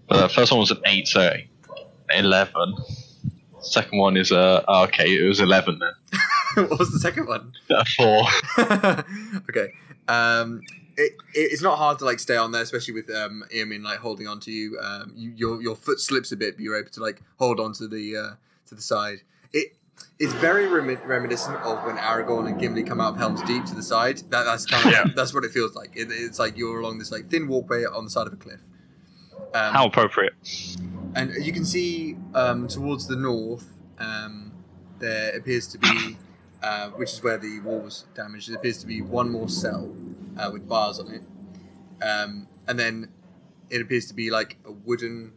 But 0.06 0.20
the 0.20 0.28
first 0.28 0.52
one 0.52 0.60
was 0.60 0.70
an 0.70 0.82
8, 0.84 1.08
so 1.08 1.32
11. 2.10 2.74
Second 3.60 3.98
one 3.98 4.16
is 4.16 4.32
a. 4.32 4.64
oh, 4.68 4.84
okay, 4.84 5.16
it 5.16 5.26
was 5.26 5.40
11 5.40 5.78
then. 5.78 5.92
what 6.68 6.78
was 6.78 6.92
the 6.92 6.98
second 6.98 7.26
one? 7.26 7.52
A 7.70 7.84
4. 7.84 8.24
okay. 9.50 9.72
Um, 10.08 10.60
it, 10.96 11.12
it, 11.34 11.52
it's 11.52 11.62
not 11.62 11.78
hard 11.78 11.98
to 12.00 12.04
like 12.04 12.18
stay 12.18 12.36
on 12.36 12.52
there, 12.52 12.62
especially 12.62 12.94
with 12.94 13.10
um, 13.10 13.44
Eamon 13.54 13.82
like 13.82 13.98
holding 14.00 14.26
on 14.26 14.40
to 14.40 14.50
you. 14.50 14.78
Um, 14.80 15.12
you 15.16 15.32
your 15.36 15.62
your 15.62 15.76
foot 15.76 16.00
slips 16.00 16.32
a 16.32 16.36
bit, 16.36 16.56
but 16.56 16.62
you're 16.62 16.78
able 16.78 16.90
to 16.90 17.00
like 17.00 17.22
hold 17.38 17.60
on 17.60 17.72
to 17.74 17.86
the 17.88 18.16
uh, 18.16 18.34
to 18.68 18.74
the 18.74 18.82
side. 18.82 19.18
It 19.52 19.76
it's 20.18 20.32
very 20.34 20.66
remi- 20.66 20.96
reminiscent 20.96 21.56
of 21.58 21.84
when 21.84 21.96
Aragorn 21.96 22.48
and 22.48 22.58
Gimli 22.58 22.82
come 22.82 23.00
out 23.00 23.12
of 23.14 23.18
Helm's 23.18 23.42
Deep 23.42 23.64
to 23.66 23.74
the 23.74 23.82
side. 23.82 24.18
That, 24.30 24.44
that's 24.44 24.66
kind 24.66 24.86
of 24.86 24.92
Yeah. 24.92 25.04
that's 25.14 25.32
what 25.34 25.44
it 25.44 25.52
feels 25.52 25.74
like. 25.74 25.90
It, 25.94 26.08
it's 26.10 26.38
like 26.38 26.56
you're 26.56 26.80
along 26.80 26.98
this 26.98 27.12
like 27.12 27.28
thin 27.30 27.48
walkway 27.48 27.84
on 27.84 28.04
the 28.04 28.10
side 28.10 28.26
of 28.26 28.32
a 28.32 28.36
cliff. 28.36 28.60
Um, 29.54 29.72
How 29.74 29.86
appropriate. 29.86 30.32
and 31.16 31.32
you 31.44 31.52
can 31.52 31.64
see 31.64 32.16
um, 32.34 32.68
towards 32.68 33.06
the 33.08 33.16
north 33.16 33.66
um, 33.98 34.52
there 35.00 35.36
appears 35.36 35.66
to 35.68 35.78
be 35.78 36.16
uh, 36.62 36.88
which 36.90 37.12
is 37.12 37.22
where 37.22 37.38
the 37.38 37.60
wall 37.60 37.80
was 37.80 38.04
damaged 38.14 38.48
there 38.50 38.56
appears 38.56 38.78
to 38.78 38.86
be 38.86 39.00
one 39.02 39.30
more 39.30 39.48
cell 39.48 39.90
uh, 40.38 40.50
with 40.52 40.68
bars 40.68 40.98
on 40.98 41.08
it 41.12 41.22
um, 42.04 42.46
and 42.68 42.78
then 42.78 43.08
it 43.70 43.80
appears 43.80 44.06
to 44.06 44.14
be 44.14 44.30
like 44.30 44.58
a 44.66 44.72
wooden 44.72 45.32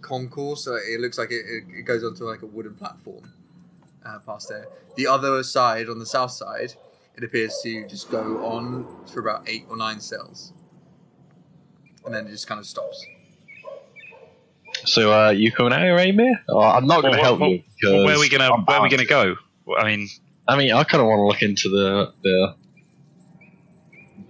concourse 0.00 0.64
so 0.64 0.74
it 0.74 1.00
looks 1.00 1.16
like 1.18 1.30
it, 1.30 1.44
it, 1.46 1.64
it 1.78 1.82
goes 1.82 2.04
onto 2.04 2.24
like 2.24 2.42
a 2.42 2.46
wooden 2.46 2.74
platform 2.74 3.32
uh, 4.04 4.18
past 4.20 4.48
there 4.48 4.66
the 4.96 5.06
other 5.06 5.42
side 5.42 5.88
on 5.88 5.98
the 5.98 6.06
south 6.06 6.30
side 6.30 6.74
it 7.16 7.24
appears 7.24 7.60
to 7.62 7.86
just 7.88 8.10
go 8.10 8.44
on 8.44 8.86
for 9.12 9.20
about 9.20 9.48
eight 9.48 9.64
or 9.70 9.76
nine 9.76 10.00
cells 10.00 10.52
and 12.04 12.14
then 12.14 12.26
it 12.26 12.30
just 12.30 12.46
kind 12.46 12.58
of 12.60 12.66
stops 12.66 13.06
So, 14.84 15.12
uh, 15.12 15.30
you 15.30 15.50
coming 15.50 15.72
out 15.72 15.80
here, 15.80 15.96
Amir? 15.96 16.40
Oh, 16.48 16.60
I'm 16.60 16.86
not 16.86 17.00
going 17.00 17.14
to 17.14 17.18
Well, 17.20 17.24
help 17.24 17.40
well, 17.40 17.50
you. 17.50 17.62
Because 17.80 18.04
where 18.04 18.16
are 18.16 18.20
we 18.20 18.28
gonna 18.28 18.50
Where 18.66 18.76
are 18.76 18.82
we 18.82 18.90
gonna 18.90 19.06
go? 19.06 19.36
I 19.78 19.84
mean, 19.84 20.08
I 20.46 20.56
mean, 20.56 20.72
I 20.72 20.84
kind 20.84 21.00
of 21.00 21.06
want 21.08 21.18
to 21.20 21.26
look 21.26 21.42
into 21.42 21.68
the 21.70 22.12
the 22.22 22.54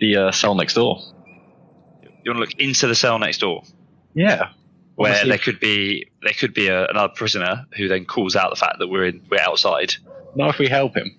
the 0.00 0.16
uh, 0.16 0.32
cell 0.32 0.54
next 0.54 0.74
door. 0.74 1.00
you 2.02 2.30
want 2.32 2.36
to 2.36 2.40
look 2.40 2.54
into 2.58 2.86
the 2.86 2.94
cell 2.94 3.18
next 3.18 3.38
door, 3.38 3.62
Yeah. 4.14 4.50
where 4.94 5.10
Obviously- 5.12 5.28
there 5.30 5.38
could 5.38 5.60
be 5.60 6.10
there 6.22 6.32
could 6.32 6.54
be 6.54 6.68
a, 6.68 6.86
another 6.86 7.12
prisoner 7.14 7.66
who 7.76 7.88
then 7.88 8.04
calls 8.04 8.36
out 8.36 8.50
the 8.50 8.56
fact 8.56 8.78
that 8.78 8.88
we're 8.88 9.06
in 9.06 9.22
we're 9.30 9.40
outside. 9.40 9.94
Not 10.36 10.50
if 10.50 10.58
we 10.58 10.68
help 10.68 10.96
him. 10.96 11.18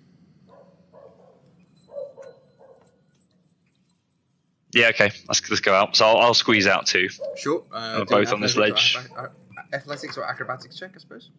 Yeah, 4.73 4.87
okay. 4.89 5.11
Let's 5.27 5.49
let's 5.49 5.61
go 5.61 5.73
out. 5.73 5.95
So 5.95 6.05
I'll, 6.05 6.17
I'll 6.17 6.33
squeeze 6.33 6.67
out 6.67 6.85
too. 6.85 7.07
Sure. 7.37 7.63
Uh, 7.71 7.97
We're 7.99 8.05
both 8.23 8.33
on 8.33 8.41
this 8.41 8.51
athletics 8.51 8.95
or 8.95 9.21
ledge. 9.21 9.31
Athletics 9.73 10.17
or 10.17 10.25
acrobatics 10.29 10.77
check, 10.77 10.91
I 10.95 10.99
suppose. 10.99 11.29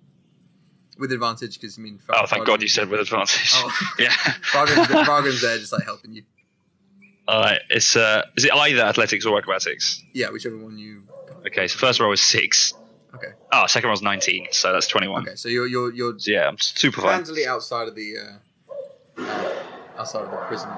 With 0.98 1.12
advantage, 1.12 1.60
because 1.60 1.78
I 1.78 1.82
mean. 1.82 2.00
Oh, 2.08 2.26
thank 2.26 2.46
God 2.46 2.62
you 2.62 2.68
said 2.68 2.88
with 2.88 3.00
advantage. 3.00 3.52
Oh. 3.54 3.70
Yeah. 3.98 4.08
Fargrim's, 4.52 4.88
Fargrim's 4.88 5.40
there, 5.46 5.58
just 5.58 5.72
like 5.72 5.84
helping 5.84 6.12
you. 6.12 6.22
All 7.28 7.40
right. 7.40 7.60
It's 7.70 7.96
uh, 7.96 8.22
is 8.36 8.44
it 8.44 8.52
either 8.54 8.82
athletics 8.82 9.26
or 9.26 9.36
acrobatics? 9.38 10.02
Yeah, 10.12 10.30
whichever 10.30 10.56
one 10.56 10.78
you. 10.78 11.02
Okay. 11.46 11.66
So 11.68 11.78
first 11.78 12.00
roll 12.00 12.10
was 12.10 12.20
six. 12.20 12.72
Okay. 13.14 13.28
Oh, 13.52 13.66
second 13.66 13.88
roll 13.88 13.92
was 13.94 14.02
nineteen. 14.02 14.46
So 14.52 14.72
that's 14.72 14.86
twenty-one. 14.86 15.22
Okay, 15.22 15.36
so 15.36 15.48
you're 15.48 15.66
you're 15.66 15.92
you're 15.92 16.18
So 16.18 16.30
yeah, 16.30 16.48
I'm 16.48 16.58
super 16.58 17.00
fine. 17.00 17.14
transiently 17.14 17.46
outside 17.46 17.88
of 17.88 17.94
the 17.94 18.14
uh, 18.18 19.22
uh, 19.22 19.54
outside 19.98 20.22
of 20.24 20.30
the 20.30 20.36
prison 20.48 20.70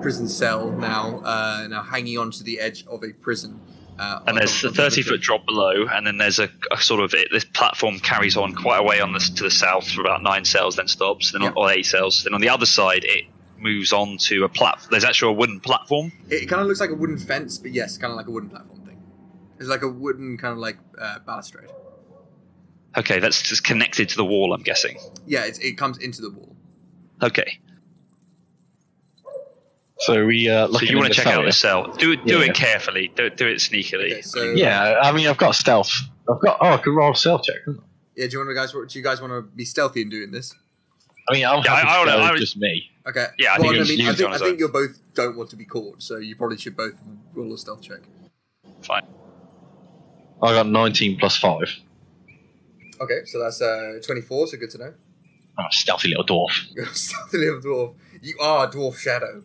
prison 0.00 0.28
cell 0.28 0.70
now, 0.70 1.20
uh, 1.24 1.66
now 1.68 1.82
hanging 1.82 2.18
onto 2.18 2.42
the 2.42 2.58
edge 2.60 2.86
of 2.86 3.02
a 3.04 3.12
prison. 3.12 3.60
Uh, 3.98 4.20
And 4.26 4.36
there's 4.36 4.62
a 4.64 4.70
30 4.70 5.02
foot 5.02 5.20
drop 5.20 5.46
below, 5.46 5.86
and 5.86 6.06
then 6.06 6.18
there's 6.18 6.38
a, 6.38 6.50
a 6.70 6.76
sort 6.76 7.00
of 7.02 7.14
it, 7.14 7.28
this 7.32 7.44
platform 7.44 7.98
carries 7.98 8.36
on 8.36 8.54
quite 8.54 8.78
a 8.78 8.82
way 8.82 9.00
on 9.00 9.12
this 9.12 9.30
to 9.30 9.42
the 9.44 9.50
south 9.50 9.90
for 9.90 10.02
about 10.02 10.22
nine 10.22 10.44
cells, 10.44 10.76
then 10.76 10.86
stops, 10.88 11.32
then 11.32 11.42
on, 11.42 11.52
or 11.56 11.70
eight 11.70 11.86
cells. 11.86 12.24
Then 12.24 12.34
on 12.34 12.40
the 12.40 12.48
other 12.50 12.66
side, 12.66 13.04
it 13.04 13.24
moves 13.58 13.92
on 13.92 14.18
to 14.18 14.44
a 14.44 14.48
plat. 14.48 14.86
There's 14.90 15.04
actually 15.04 15.32
a 15.32 15.36
wooden 15.36 15.60
platform. 15.60 16.12
It 16.28 16.46
kind 16.46 16.60
of 16.60 16.68
looks 16.68 16.80
like 16.80 16.90
a 16.90 16.94
wooden 16.94 17.18
fence, 17.18 17.56
but 17.58 17.72
yes, 17.72 17.96
kind 17.96 18.10
of 18.10 18.16
like 18.16 18.26
a 18.26 18.30
wooden 18.30 18.50
platform 18.50 18.80
thing. 18.84 19.02
It's 19.58 19.68
like 19.68 19.82
a 19.82 19.88
wooden 19.88 20.36
kind 20.36 20.52
of 20.52 20.58
like 20.58 20.76
uh, 20.98 21.20
balustrade. 21.20 21.70
Okay, 22.98 23.18
that's 23.18 23.42
just 23.42 23.64
connected 23.64 24.08
to 24.10 24.16
the 24.16 24.24
wall. 24.24 24.52
I'm 24.52 24.62
guessing. 24.62 24.98
Yeah, 25.26 25.44
it's, 25.44 25.58
it 25.58 25.78
comes 25.78 25.98
into 25.98 26.22
the 26.22 26.30
wall. 26.30 26.54
Okay, 27.22 27.58
So 29.98 30.26
we 30.26 30.48
uh, 30.48 30.68
so 30.68 30.80
you 30.82 30.96
want 30.98 31.08
to 31.08 31.14
check 31.14 31.24
cell, 31.24 31.40
out 31.40 31.46
the 31.46 31.52
cell? 31.52 31.92
Do 31.92 32.12
it. 32.12 32.26
Do 32.26 32.38
Yeah. 32.38 32.44
it 32.50 32.54
carefully. 32.54 33.10
Do, 33.16 33.24
it- 33.26 33.36
do 33.36 33.46
it 33.48 33.56
sneakily. 33.58 34.12
Okay, 34.12 34.22
so 34.22 34.42
Yeah, 34.42 35.00
I 35.02 35.10
mean, 35.12 35.26
I've 35.26 35.38
got 35.38 35.54
stealth. 35.54 35.90
I've 36.30 36.40
got. 36.40 36.58
Oh, 36.60 36.66
I 36.74 36.76
could 36.76 36.94
roll 36.94 37.12
a 37.12 37.16
stealth 37.16 37.44
check. 37.44 37.56
yeah. 38.14 38.26
Do 38.26 38.32
you 38.32 38.38
want 38.38 38.50
to 38.50 38.54
guys? 38.54 38.72
Do 38.72 38.98
you 38.98 39.02
guys 39.02 39.20
want 39.22 39.32
to 39.32 39.42
be 39.42 39.64
stealthy 39.64 40.02
in 40.02 40.10
doing 40.10 40.30
this? 40.32 40.54
I 41.28 41.32
I 41.32 41.34
mean, 41.34 41.44
I'm 41.46 41.62
Yeah, 41.64 41.74
happy 41.76 41.88
I- 41.88 41.90
I 41.90 41.94
to 41.94 42.10
would- 42.10 42.16
go 42.16 42.22
I 42.24 42.32
with 42.32 42.40
just 42.40 42.56
me. 42.58 42.90
Okay. 43.08 43.26
Yeah, 43.38 43.54
I 43.54 43.58
well, 43.60 43.70
think 43.70 43.84
I 43.84 43.88
mean, 43.88 44.08
I 44.08 44.12
think, 44.14 44.30
I 44.32 44.38
think 44.38 44.58
you 44.58 44.68
both 44.68 44.98
don't 45.14 45.36
want 45.36 45.48
to 45.50 45.56
be 45.56 45.64
caught, 45.64 46.02
so 46.02 46.16
you 46.18 46.36
probably 46.36 46.58
should 46.58 46.76
both 46.76 46.94
roll 47.34 47.52
a 47.54 47.58
stealth 47.58 47.80
check. 47.82 48.00
Fine. 48.82 49.06
I 50.42 50.52
got 50.52 50.66
19 50.66 51.18
plus 51.18 51.36
five. 51.36 51.68
Okay, 53.00 53.20
so 53.24 53.38
that's 53.38 53.62
uh, 53.62 53.98
24, 54.04 54.48
so 54.48 54.56
good 54.58 54.70
to 54.70 54.78
know. 54.78 54.94
Oh, 55.58 55.64
stealthy 55.70 56.08
little 56.08 56.26
dwarf. 56.26 56.76
A 56.78 56.86
stealthy 56.94 57.38
little 57.38 57.60
dwarf. 57.60 57.94
You 58.22 58.36
are 58.40 58.66
a 58.66 58.70
dwarf 58.70 58.98
shadow. 58.98 59.42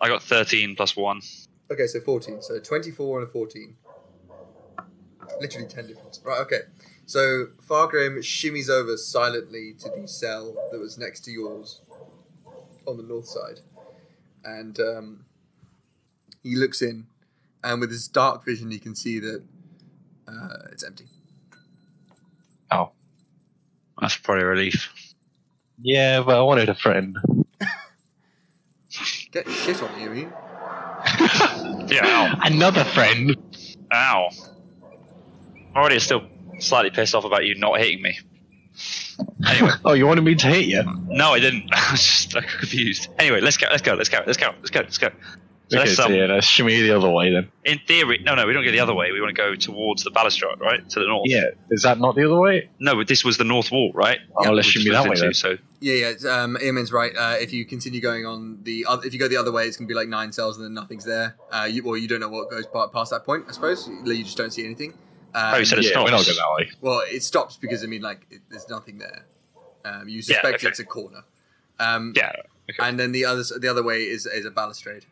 I 0.00 0.08
got 0.08 0.22
13 0.22 0.76
plus 0.76 0.96
one. 0.96 1.20
Okay, 1.70 1.86
so 1.86 2.00
14. 2.00 2.42
So 2.42 2.58
24 2.58 3.20
and 3.20 3.28
a 3.28 3.30
14. 3.30 3.76
Literally 5.40 5.66
10 5.66 5.86
difference. 5.86 6.20
Right, 6.24 6.40
okay. 6.40 6.60
So 7.06 7.46
Fargrim 7.66 8.18
shimmies 8.18 8.68
over 8.68 8.96
silently 8.96 9.74
to 9.80 9.90
the 10.00 10.08
cell 10.08 10.54
that 10.70 10.78
was 10.78 10.98
next 10.98 11.20
to 11.24 11.30
yours 11.30 11.80
on 12.86 12.96
the 12.96 13.02
north 13.02 13.26
side. 13.26 13.60
And 14.44 14.78
um, 14.80 15.24
he 16.42 16.56
looks 16.56 16.80
in, 16.80 17.06
and 17.62 17.80
with 17.80 17.90
his 17.90 18.08
dark 18.08 18.44
vision, 18.44 18.70
he 18.70 18.78
can 18.78 18.94
see 18.94 19.18
that 19.20 19.42
uh, 20.26 20.68
it's 20.72 20.84
empty. 20.84 21.06
Oh. 22.70 22.92
That's 24.00 24.16
probably 24.16 24.44
a 24.44 24.46
relief. 24.46 24.92
Yeah, 25.80 26.22
but 26.22 26.38
I 26.38 26.42
wanted 26.42 26.68
a 26.68 26.74
friend. 26.74 27.16
Get 29.30 29.48
shit 29.48 29.82
on 29.82 30.00
you, 30.00 30.12
you. 30.14 30.32
Yeah. 31.88 32.34
Another 32.42 32.84
friend. 32.84 33.36
Ow. 33.92 34.28
Ow. 34.28 34.28
I'm 35.74 35.76
already 35.76 35.98
still 35.98 36.22
slightly 36.58 36.90
pissed 36.90 37.14
off 37.14 37.24
about 37.24 37.44
you 37.44 37.54
not 37.54 37.78
hitting 37.78 38.02
me. 38.02 38.18
Anyway, 39.46 39.70
Oh, 39.84 39.92
you 39.92 40.06
wanted 40.06 40.22
me 40.24 40.34
to 40.34 40.46
hit 40.46 40.66
you? 40.66 40.82
no, 41.08 41.32
I 41.34 41.40
didn't. 41.40 41.68
I 41.72 41.92
was 41.92 42.02
just 42.02 42.34
like, 42.34 42.48
confused. 42.48 43.08
Anyway, 43.18 43.40
let's 43.40 43.56
go. 43.56 43.66
Let's 43.70 43.82
go. 43.82 43.94
Let's 43.94 44.08
go. 44.08 44.20
Let's 44.26 44.38
go. 44.38 44.50
Let's 44.58 44.70
go. 44.70 44.80
Let's 44.80 44.98
go. 44.98 45.08
So 45.68 45.76
okay, 45.76 45.86
let's, 45.86 45.96
so 45.96 46.06
um, 46.06 46.14
yeah, 46.14 46.24
let's 46.24 46.46
shimmy 46.46 46.80
the 46.80 46.96
other 46.96 47.10
way 47.10 47.30
then. 47.30 47.50
in 47.64 47.78
theory, 47.86 48.20
no, 48.24 48.34
no, 48.34 48.46
we 48.46 48.54
don't 48.54 48.64
go 48.64 48.70
the 48.70 48.80
other 48.80 48.94
way. 48.94 49.12
We 49.12 49.20
want 49.20 49.36
to 49.36 49.42
go 49.42 49.54
towards 49.54 50.02
the 50.02 50.10
balustrade, 50.10 50.58
right, 50.60 50.88
to 50.88 51.00
the 51.00 51.06
north. 51.06 51.24
Yeah, 51.26 51.50
is 51.70 51.82
that 51.82 51.98
not 51.98 52.14
the 52.14 52.24
other 52.24 52.40
way? 52.40 52.70
No, 52.78 52.94
but 52.94 53.06
this 53.06 53.22
was 53.22 53.36
the 53.36 53.44
north 53.44 53.70
wall, 53.70 53.92
right? 53.94 54.18
Oh, 54.34 54.44
Yeah, 54.44 54.50
let's 54.50 54.66
shimmy 54.66 54.90
that 54.90 55.04
way 55.04 55.10
into, 55.10 55.22
then. 55.22 55.34
So 55.34 55.58
Yeah, 55.80 55.94
yeah. 55.94 56.06
it's, 56.08 56.24
Um, 56.24 56.56
Eamon's 56.62 56.90
right. 56.90 57.12
Uh, 57.14 57.36
if 57.38 57.52
you 57.52 57.66
continue 57.66 58.00
going 58.00 58.24
on 58.24 58.60
the, 58.62 58.86
other, 58.86 59.06
if 59.06 59.12
you 59.12 59.18
go 59.18 59.28
the 59.28 59.36
other 59.36 59.52
way, 59.52 59.66
it's 59.66 59.76
gonna 59.76 59.88
be 59.88 59.94
like 59.94 60.08
nine 60.08 60.32
cells 60.32 60.56
and 60.56 60.64
then 60.64 60.72
nothing's 60.72 61.04
there. 61.04 61.36
Uh, 61.52 61.68
you, 61.70 61.84
or 61.84 61.98
you 61.98 62.08
don't 62.08 62.20
know 62.20 62.30
what 62.30 62.48
goes 62.50 62.64
past 62.92 63.10
that 63.10 63.24
point. 63.26 63.44
I 63.46 63.52
suppose 63.52 63.88
you 63.88 64.24
just 64.24 64.38
don't 64.38 64.52
see 64.52 64.64
anything. 64.64 64.94
Uh, 65.34 65.52
Oh, 65.54 65.58
you 65.58 65.66
said 65.66 65.80
it 65.80 65.84
yeah, 65.84 66.02
we're 66.02 66.10
not 66.10 66.24
going 66.24 66.36
that 66.38 66.54
way. 66.56 66.70
Well, 66.80 67.02
it 67.06 67.22
stops 67.22 67.58
because 67.58 67.84
I 67.84 67.88
mean, 67.88 68.00
like, 68.00 68.26
it, 68.30 68.40
there's 68.48 68.70
nothing 68.70 68.98
there. 68.98 69.26
Um, 69.84 70.08
you 70.08 70.22
suspect 70.22 70.56
okay. 70.56 70.68
it's 70.68 70.78
a 70.78 70.84
corner. 70.84 71.24
Um, 71.78 72.14
yeah. 72.16 72.32
Okay. 72.70 72.78
And 72.80 72.98
then 72.98 73.12
the 73.12 73.24
other 73.24 73.42
the 73.58 73.68
other 73.68 73.82
way 73.82 74.02
is 74.02 74.26
is 74.26 74.44
a 74.44 74.50
balustrade. 74.50 75.04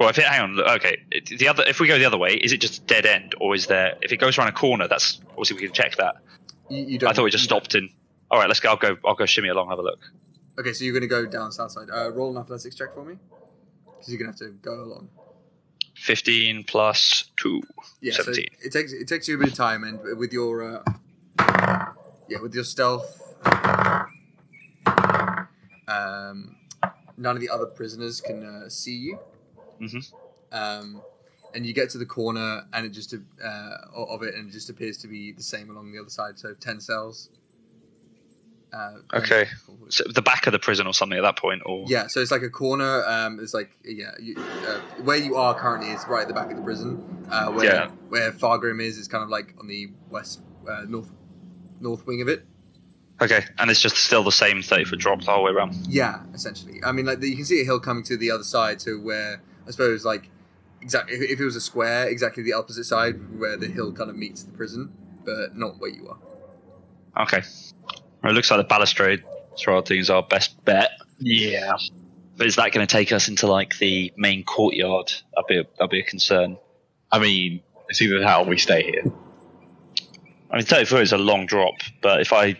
Well, 0.00 0.08
if 0.08 0.16
it, 0.16 0.24
hang 0.24 0.40
on, 0.40 0.60
okay. 0.76 1.02
The 1.36 1.46
other, 1.48 1.62
if 1.66 1.78
we 1.78 1.86
go 1.86 1.98
the 1.98 2.06
other 2.06 2.16
way, 2.16 2.32
is 2.32 2.52
it 2.52 2.60
just 2.62 2.78
a 2.78 2.86
dead 2.86 3.04
end, 3.04 3.34
or 3.38 3.54
is 3.54 3.66
there? 3.66 3.98
If 4.00 4.12
it 4.12 4.16
goes 4.16 4.38
around 4.38 4.48
a 4.48 4.52
corner, 4.52 4.88
that's 4.88 5.20
obviously 5.32 5.56
we 5.56 5.62
can 5.64 5.74
check 5.74 5.96
that. 5.96 6.16
You, 6.70 6.84
you 6.84 6.98
don't. 6.98 7.10
I 7.10 7.12
thought 7.12 7.24
we 7.24 7.30
just 7.30 7.44
stopped 7.44 7.74
in. 7.74 7.90
All 8.30 8.38
right, 8.38 8.48
let's 8.48 8.60
go. 8.60 8.70
I'll 8.70 8.76
go. 8.78 8.96
I'll 9.04 9.14
go 9.14 9.26
shimmy 9.26 9.50
along. 9.50 9.68
Have 9.68 9.78
a 9.78 9.82
look. 9.82 10.00
Okay, 10.58 10.72
so 10.72 10.84
you're 10.84 10.94
gonna 10.94 11.06
go 11.06 11.26
down 11.26 11.52
south 11.52 11.72
side. 11.72 11.88
Uh, 11.92 12.10
roll 12.12 12.30
an 12.34 12.38
athletics 12.38 12.74
check 12.76 12.94
for 12.94 13.04
me, 13.04 13.16
because 13.84 14.08
you're 14.08 14.18
gonna 14.18 14.30
have 14.30 14.38
to 14.38 14.52
go 14.62 14.72
along. 14.72 15.10
Fifteen 15.96 16.64
plus 16.64 17.30
two. 17.36 17.60
Yeah, 18.00 18.14
so 18.14 18.22
17. 18.22 18.46
it 18.64 18.72
takes 18.72 18.94
it 18.94 19.06
takes 19.06 19.28
you 19.28 19.34
a 19.34 19.38
bit 19.38 19.48
of 19.48 19.54
time, 19.54 19.84
and 19.84 20.00
with 20.18 20.32
your 20.32 20.78
uh, 20.78 20.82
yeah, 22.26 22.40
with 22.40 22.54
your 22.54 22.64
stealth, 22.64 23.36
um, 25.86 26.56
none 27.18 27.36
of 27.36 27.40
the 27.42 27.50
other 27.50 27.66
prisoners 27.66 28.22
can 28.22 28.42
uh, 28.42 28.70
see 28.70 28.96
you. 28.96 29.18
Mhm. 29.80 30.12
Um, 30.52 31.02
and 31.54 31.66
you 31.66 31.72
get 31.72 31.90
to 31.90 31.98
the 31.98 32.06
corner, 32.06 32.66
and 32.72 32.86
it 32.86 32.90
just 32.90 33.14
uh, 33.14 33.76
of 33.94 34.22
it, 34.22 34.34
and 34.34 34.48
it 34.48 34.52
just 34.52 34.70
appears 34.70 34.98
to 34.98 35.08
be 35.08 35.32
the 35.32 35.42
same 35.42 35.70
along 35.70 35.92
the 35.92 35.98
other 36.00 36.10
side. 36.10 36.38
So 36.38 36.54
ten 36.54 36.80
cells. 36.80 37.28
Uh, 38.72 38.98
Okay. 39.14 39.46
So 39.88 40.04
the 40.04 40.22
back 40.22 40.46
of 40.46 40.52
the 40.52 40.60
prison 40.60 40.86
or 40.86 40.94
something 40.94 41.18
at 41.18 41.22
that 41.22 41.36
point, 41.36 41.62
or 41.66 41.84
Yeah, 41.88 42.06
so 42.06 42.20
it's 42.20 42.30
like 42.30 42.42
a 42.42 42.50
corner. 42.50 43.04
Um, 43.04 43.40
it's 43.40 43.52
like 43.52 43.70
yeah, 43.84 44.12
you, 44.20 44.36
uh, 44.38 44.78
where 45.02 45.16
you 45.16 45.34
are 45.36 45.58
currently 45.58 45.90
is 45.90 46.04
right 46.06 46.22
at 46.22 46.28
the 46.28 46.34
back 46.34 46.50
of 46.52 46.56
the 46.56 46.62
prison. 46.62 47.26
Uh, 47.30 47.50
where 47.50 47.64
Yeah. 47.64 47.88
where 48.08 48.30
Fargrim 48.30 48.80
is 48.80 48.96
is 48.98 49.08
kind 49.08 49.24
of 49.24 49.30
like 49.30 49.54
on 49.58 49.66
the 49.66 49.90
west 50.08 50.40
uh, 50.68 50.84
north 50.86 51.10
north 51.80 52.06
wing 52.06 52.22
of 52.22 52.28
it. 52.28 52.46
Okay, 53.20 53.44
and 53.58 53.70
it's 53.70 53.80
just 53.80 53.96
still 53.96 54.22
the 54.22 54.30
same 54.32 54.62
thirty 54.62 54.84
foot 54.84 55.00
drop 55.00 55.20
the 55.22 55.32
whole 55.32 55.42
way 55.42 55.50
around. 55.50 55.74
Yeah, 55.88 56.22
essentially. 56.32 56.80
I 56.84 56.92
mean, 56.92 57.06
like 57.06 57.20
you 57.22 57.34
can 57.36 57.44
see 57.44 57.60
a 57.60 57.64
hill 57.64 57.80
coming 57.80 58.04
to 58.04 58.16
the 58.16 58.30
other 58.30 58.44
side 58.44 58.78
to 58.80 59.00
where 59.00 59.42
I 59.66 59.70
suppose 59.70 60.04
like 60.04 60.30
exactly 60.80 61.16
if, 61.16 61.22
if 61.22 61.40
it 61.40 61.44
was 61.44 61.56
a 61.56 61.60
square, 61.60 62.08
exactly 62.08 62.42
the 62.42 62.52
opposite 62.52 62.84
side 62.84 63.38
where 63.38 63.56
the 63.56 63.66
hill 63.66 63.92
kind 63.92 64.10
of 64.10 64.16
meets 64.16 64.42
the 64.42 64.52
prison, 64.52 64.92
but 65.24 65.56
not 65.56 65.78
where 65.78 65.90
you 65.90 66.08
are. 66.08 67.22
Okay. 67.22 67.42
Well, 68.22 68.32
it 68.32 68.34
looks 68.34 68.50
like 68.50 68.58
the 68.58 68.64
balustrade 68.64 69.22
shroud 69.56 69.86
thing 69.86 69.98
is 69.98 70.10
our 70.10 70.22
best 70.22 70.64
bet. 70.64 70.92
Yeah. 71.18 71.76
But 72.36 72.46
is 72.46 72.56
that 72.56 72.72
going 72.72 72.86
to 72.86 72.90
take 72.90 73.12
us 73.12 73.28
into 73.28 73.46
like 73.46 73.78
the 73.78 74.12
main 74.16 74.44
courtyard? 74.44 75.12
That'd 75.34 75.46
be 75.48 75.58
a, 75.58 75.64
that'd 75.78 75.90
be 75.90 76.00
a 76.00 76.04
concern. 76.04 76.56
I 77.12 77.18
mean, 77.18 77.62
it's 77.88 78.00
either 78.00 78.20
that 78.20 78.38
or 78.40 78.46
we 78.46 78.56
stay 78.56 78.82
here. 78.82 79.12
I 80.50 80.56
mean, 80.56 80.64
30 80.64 80.84
foot 80.86 81.02
is 81.02 81.12
a 81.12 81.18
long 81.18 81.46
drop, 81.46 81.74
but 82.00 82.20
if 82.20 82.32
I, 82.32 82.56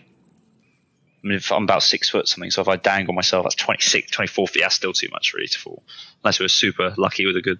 I 1.23 1.27
mean, 1.27 1.37
if 1.37 1.51
I'm 1.51 1.63
about 1.63 1.83
six 1.83 2.09
foot 2.09 2.27
something, 2.27 2.49
so 2.49 2.61
if 2.61 2.67
I 2.67 2.77
dangle 2.77 3.13
myself, 3.13 3.43
that's 3.43 3.55
26, 3.55 4.09
24 4.09 4.47
feet. 4.47 4.61
That's 4.63 4.73
still 4.75 4.93
too 4.93 5.07
much 5.11 5.33
really 5.33 5.47
to 5.47 5.59
fall. 5.59 5.83
Unless 6.23 6.39
we 6.39 6.45
were 6.45 6.49
super 6.49 6.93
lucky 6.97 7.25
with 7.27 7.35
a 7.37 7.41
good. 7.41 7.59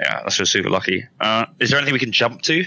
Yeah, 0.00 0.18
unless 0.18 0.38
we 0.38 0.42
were 0.42 0.46
super 0.46 0.68
lucky. 0.70 1.06
Uh, 1.20 1.46
is 1.60 1.70
there 1.70 1.78
anything 1.78 1.92
we 1.92 2.00
can 2.00 2.12
jump 2.12 2.42
to? 2.42 2.64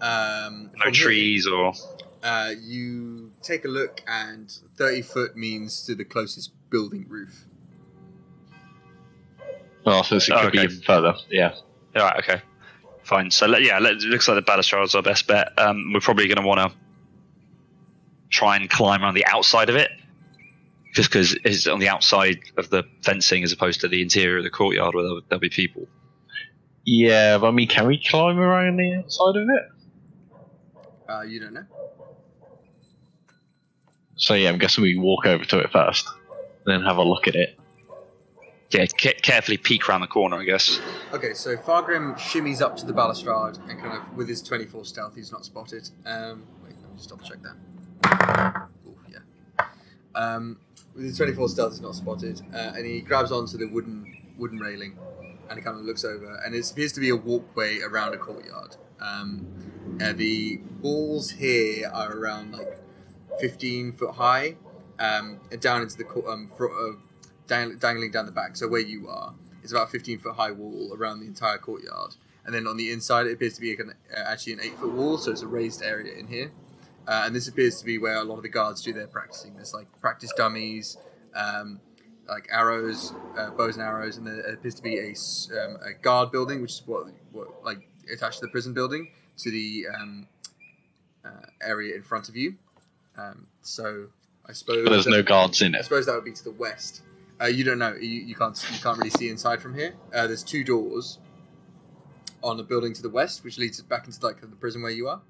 Um, 0.00 0.70
No 0.76 0.84
from 0.84 0.94
here, 0.94 1.04
trees 1.04 1.46
or. 1.46 1.72
uh, 2.22 2.52
you 2.60 3.32
take 3.42 3.64
a 3.64 3.68
look, 3.68 4.02
and 4.08 4.50
thirty 4.76 5.02
foot 5.02 5.36
means 5.36 5.84
to 5.86 5.94
the 5.94 6.04
closest 6.04 6.52
building 6.70 7.06
roof. 7.08 7.46
Oh, 9.86 10.02
so 10.02 10.16
it 10.16 10.24
could 10.24 10.32
Oh, 10.34 10.50
be 10.50 10.58
even 10.58 10.80
further. 10.82 11.14
Yeah. 11.30 11.54
All 11.96 12.02
right, 12.02 12.18
okay, 12.22 12.42
fine. 13.02 13.30
So 13.30 13.46
let, 13.46 13.62
yeah, 13.62 13.78
let, 13.78 13.94
it 13.94 14.02
looks 14.02 14.28
like 14.28 14.36
the 14.44 14.50
balustrade's 14.50 14.94
our 14.94 15.02
best 15.02 15.26
bet. 15.26 15.58
Um, 15.58 15.92
we're 15.92 16.00
probably 16.00 16.26
going 16.28 16.40
to 16.40 16.46
want 16.46 16.60
to 16.72 16.76
try 18.30 18.56
and 18.56 18.70
climb 18.70 19.02
around 19.02 19.14
the 19.14 19.26
outside 19.26 19.68
of 19.68 19.76
it, 19.76 19.90
just 20.94 21.10
because 21.10 21.36
it's 21.44 21.66
on 21.66 21.78
the 21.78 21.88
outside 21.88 22.38
of 22.56 22.70
the 22.70 22.84
fencing 23.02 23.44
as 23.44 23.52
opposed 23.52 23.80
to 23.82 23.88
the 23.88 24.02
interior 24.02 24.38
of 24.38 24.44
the 24.44 24.50
courtyard 24.50 24.94
where 24.94 25.04
there'll, 25.04 25.20
there'll 25.28 25.40
be 25.40 25.50
people. 25.50 25.86
Yeah, 26.84 27.38
but 27.38 27.48
I 27.48 27.50
mean, 27.50 27.68
can 27.68 27.86
we 27.86 28.02
climb 28.02 28.38
around 28.38 28.76
the 28.76 28.94
outside 28.94 29.36
of 29.36 29.48
it? 29.48 29.62
Uh, 31.08 31.22
you 31.22 31.40
don't 31.40 31.54
know. 31.54 31.64
So 34.16 34.34
yeah, 34.34 34.50
I'm 34.50 34.58
guessing 34.58 34.82
we 34.82 34.98
walk 34.98 35.26
over 35.26 35.44
to 35.44 35.58
it 35.58 35.70
first, 35.72 36.08
then 36.66 36.82
have 36.82 36.98
a 36.98 37.02
look 37.02 37.26
at 37.26 37.34
it. 37.34 37.58
Yeah, 38.70 38.86
ca- 38.86 39.18
carefully 39.20 39.56
peek 39.56 39.88
around 39.88 40.02
the 40.02 40.06
corner, 40.06 40.36
I 40.36 40.44
guess. 40.44 40.78
Okay, 41.12 41.34
so 41.34 41.56
Fargrim 41.56 42.16
shimmies 42.16 42.60
up 42.60 42.76
to 42.76 42.86
the 42.86 42.92
balustrade 42.92 43.58
and 43.68 43.80
kind 43.80 43.98
of, 43.98 44.16
with 44.16 44.28
his 44.28 44.42
24 44.42 44.84
stealth, 44.84 45.16
he's 45.16 45.32
not 45.32 45.44
spotted. 45.44 45.90
Um, 46.06 46.44
wait, 46.62 46.74
let 46.80 46.90
me 46.90 46.96
just 46.96 47.08
double 47.08 47.24
check 47.24 47.42
that. 47.42 47.56
Ooh, 48.06 48.98
yeah. 49.10 49.64
Um, 50.14 50.58
with 50.94 51.04
his 51.04 51.16
24 51.16 51.48
stealth, 51.48 51.72
he's 51.72 51.80
not 51.80 51.94
spotted, 51.94 52.40
uh, 52.52 52.72
and 52.76 52.86
he 52.86 53.00
grabs 53.00 53.32
onto 53.32 53.56
the 53.56 53.66
wooden 53.66 54.16
wooden 54.38 54.58
railing, 54.58 54.98
and 55.48 55.58
he 55.58 55.64
kind 55.64 55.78
of 55.78 55.84
looks 55.84 56.04
over, 56.04 56.40
and 56.44 56.54
it 56.54 56.70
appears 56.70 56.92
to 56.92 57.00
be 57.00 57.10
a 57.10 57.16
walkway 57.16 57.80
around 57.80 58.14
a 58.14 58.18
courtyard. 58.18 58.76
Um, 59.00 59.46
uh, 60.02 60.12
the 60.12 60.60
walls 60.80 61.30
here 61.30 61.90
are 61.92 62.12
around 62.12 62.52
like 62.52 62.78
15 63.38 63.92
foot 63.92 64.14
high, 64.14 64.56
um, 64.98 65.40
and 65.50 65.60
down 65.60 65.82
into 65.82 65.96
the 65.96 66.06
um, 66.28 66.50
fro- 66.56 66.92
uh, 66.92 66.96
dang- 67.46 67.76
dangling 67.78 68.10
down 68.10 68.26
the 68.26 68.32
back. 68.32 68.56
So 68.56 68.68
where 68.68 68.80
you 68.80 69.08
are 69.08 69.34
it's 69.62 69.72
about 69.72 69.90
15 69.90 70.18
foot 70.18 70.34
high 70.34 70.50
wall 70.50 70.94
around 70.96 71.20
the 71.20 71.26
entire 71.26 71.58
courtyard, 71.58 72.16
and 72.44 72.54
then 72.54 72.66
on 72.66 72.76
the 72.76 72.90
inside 72.90 73.26
it 73.26 73.32
appears 73.32 73.54
to 73.54 73.60
be 73.60 73.72
a, 73.72 73.76
uh, 73.76 74.24
actually 74.26 74.54
an 74.54 74.60
eight 74.62 74.78
foot 74.78 74.92
wall, 74.92 75.18
so 75.18 75.30
it's 75.30 75.42
a 75.42 75.46
raised 75.46 75.82
area 75.82 76.14
in 76.14 76.28
here. 76.28 76.52
Uh, 77.10 77.24
and 77.26 77.34
this 77.34 77.48
appears 77.48 77.76
to 77.80 77.84
be 77.84 77.98
where 77.98 78.18
a 78.18 78.22
lot 78.24 78.36
of 78.36 78.42
the 78.44 78.48
guards 78.48 78.82
do 78.82 78.92
their 78.92 79.08
practicing. 79.08 79.52
There's 79.56 79.74
like 79.74 79.88
practice 80.00 80.32
dummies, 80.36 80.96
um, 81.34 81.80
like 82.28 82.46
arrows, 82.52 83.12
uh, 83.36 83.50
bows 83.50 83.74
and 83.76 83.84
arrows, 83.84 84.16
and 84.16 84.24
there 84.28 84.38
appears 84.54 84.76
to 84.76 84.82
be 84.82 84.96
a, 84.96 85.08
um, 85.60 85.76
a 85.84 85.92
guard 86.00 86.30
building, 86.30 86.62
which 86.62 86.70
is 86.74 86.82
what, 86.86 87.06
what 87.32 87.64
like 87.64 87.88
attached 88.14 88.38
to 88.38 88.46
the 88.46 88.52
prison 88.52 88.74
building, 88.74 89.08
to 89.38 89.50
the 89.50 89.86
um, 89.92 90.28
uh, 91.24 91.46
area 91.60 91.96
in 91.96 92.02
front 92.02 92.28
of 92.28 92.36
you. 92.36 92.54
Um, 93.18 93.48
so 93.62 94.06
I 94.46 94.52
suppose 94.52 94.84
But 94.84 94.90
there's 94.92 95.04
that- 95.06 95.10
no 95.10 95.22
guards 95.24 95.60
in 95.62 95.74
it. 95.74 95.78
I 95.78 95.82
suppose 95.82 96.06
that 96.06 96.14
would 96.14 96.24
be 96.24 96.32
to 96.32 96.44
the 96.44 96.52
west. 96.52 97.02
Uh, 97.42 97.46
you 97.46 97.64
don't 97.64 97.78
know. 97.80 97.94
You, 97.94 98.20
you 98.20 98.36
can't. 98.36 98.56
You 98.72 98.78
can't 98.80 98.98
really 98.98 99.10
see 99.10 99.28
inside 99.30 99.60
from 99.60 99.74
here. 99.74 99.94
Uh, 100.14 100.28
there's 100.28 100.44
two 100.44 100.62
doors 100.62 101.18
on 102.42 102.60
a 102.60 102.62
building 102.62 102.92
to 102.94 103.02
the 103.02 103.08
west, 103.10 103.42
which 103.42 103.58
leads 103.58 103.80
back 103.82 104.06
into 104.06 104.24
like 104.24 104.40
the 104.40 104.46
prison 104.48 104.82
where 104.82 104.92
you 104.92 105.08
are, 105.08 105.22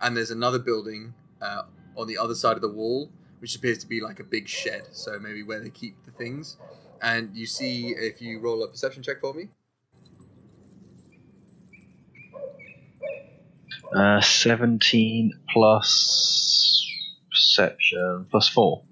and 0.00 0.16
there's 0.16 0.30
another 0.30 0.58
building 0.60 1.14
uh, 1.40 1.62
on 1.96 2.06
the 2.06 2.18
other 2.18 2.34
side 2.34 2.56
of 2.56 2.62
the 2.62 2.68
wall, 2.68 3.10
which 3.40 3.54
appears 3.56 3.78
to 3.78 3.86
be 3.86 4.00
like 4.00 4.20
a 4.20 4.24
big 4.24 4.48
shed. 4.48 4.88
So 4.92 5.18
maybe 5.18 5.42
where 5.42 5.60
they 5.60 5.70
keep 5.70 6.04
the 6.04 6.10
things. 6.10 6.56
And 7.02 7.36
you 7.36 7.46
see 7.46 7.90
if 7.90 8.22
you 8.22 8.40
roll 8.40 8.62
a 8.62 8.68
perception 8.68 9.02
check 9.02 9.20
for 9.20 9.34
me. 9.34 9.48
Uh, 13.94 14.20
17 14.20 15.32
plus 15.52 16.90
perception 17.30 18.26
plus 18.30 18.48
4. 18.48 18.82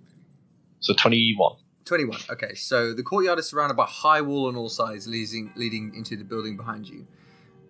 So 0.81 0.95
21. 0.95 1.57
21. 1.85 2.21
Okay, 2.31 2.55
so 2.55 2.93
the 2.93 3.03
courtyard 3.03 3.39
is 3.39 3.49
surrounded 3.49 3.75
by 3.75 3.87
high 3.87 4.21
wall 4.21 4.47
on 4.47 4.57
all 4.57 4.69
sides, 4.69 5.09
leading, 5.09 5.53
leading 5.57 5.95
into 5.95 6.17
the 6.17 6.25
building 6.25 6.57
behind 6.57 6.89
you. 6.89 7.07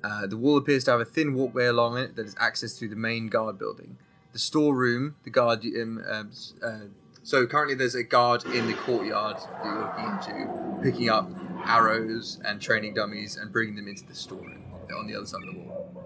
Uh, 0.05 0.27
the 0.27 0.37
wall 0.37 0.57
appears 0.57 0.85
to 0.85 0.91
have 0.91 1.01
a 1.01 1.05
thin 1.05 1.35
walkway 1.35 1.67
along 1.67 1.97
it 1.97 2.17
that 2.17 2.27
is 2.27 2.35
accessed 2.37 2.79
through 2.79 2.89
the 2.89 2.97
main 2.97 3.29
guard 3.29 3.59
building. 3.59 3.97
The 4.33 4.39
storeroom, 4.39 5.17
the 5.25 5.31
guard. 5.31 5.65
Um, 5.65 6.03
um, 6.09 6.31
uh, 6.63 6.79
so 7.23 7.47
currently 7.47 7.75
there's 7.75 7.95
a 7.95 8.03
guard 8.03 8.45
in 8.47 8.67
the 8.67 8.75
courtyard 8.75 9.37
that 9.37 9.65
you're 9.65 9.79
looking 9.79 10.05
into, 10.45 10.81
picking 10.83 11.09
up 11.11 11.31
arrows 11.67 12.41
and 12.45 12.61
training 12.61 12.95
dummies 12.95 13.37
and 13.37 13.53
bringing 13.53 13.77
them 13.77 13.87
into 13.89 14.05
the 14.07 14.15
storeroom 14.15 14.63
on 14.99 15.07
the 15.07 15.15
other 15.15 15.27
side 15.27 15.43
of 15.47 15.55
the 15.55 15.61
wall. 15.61 16.05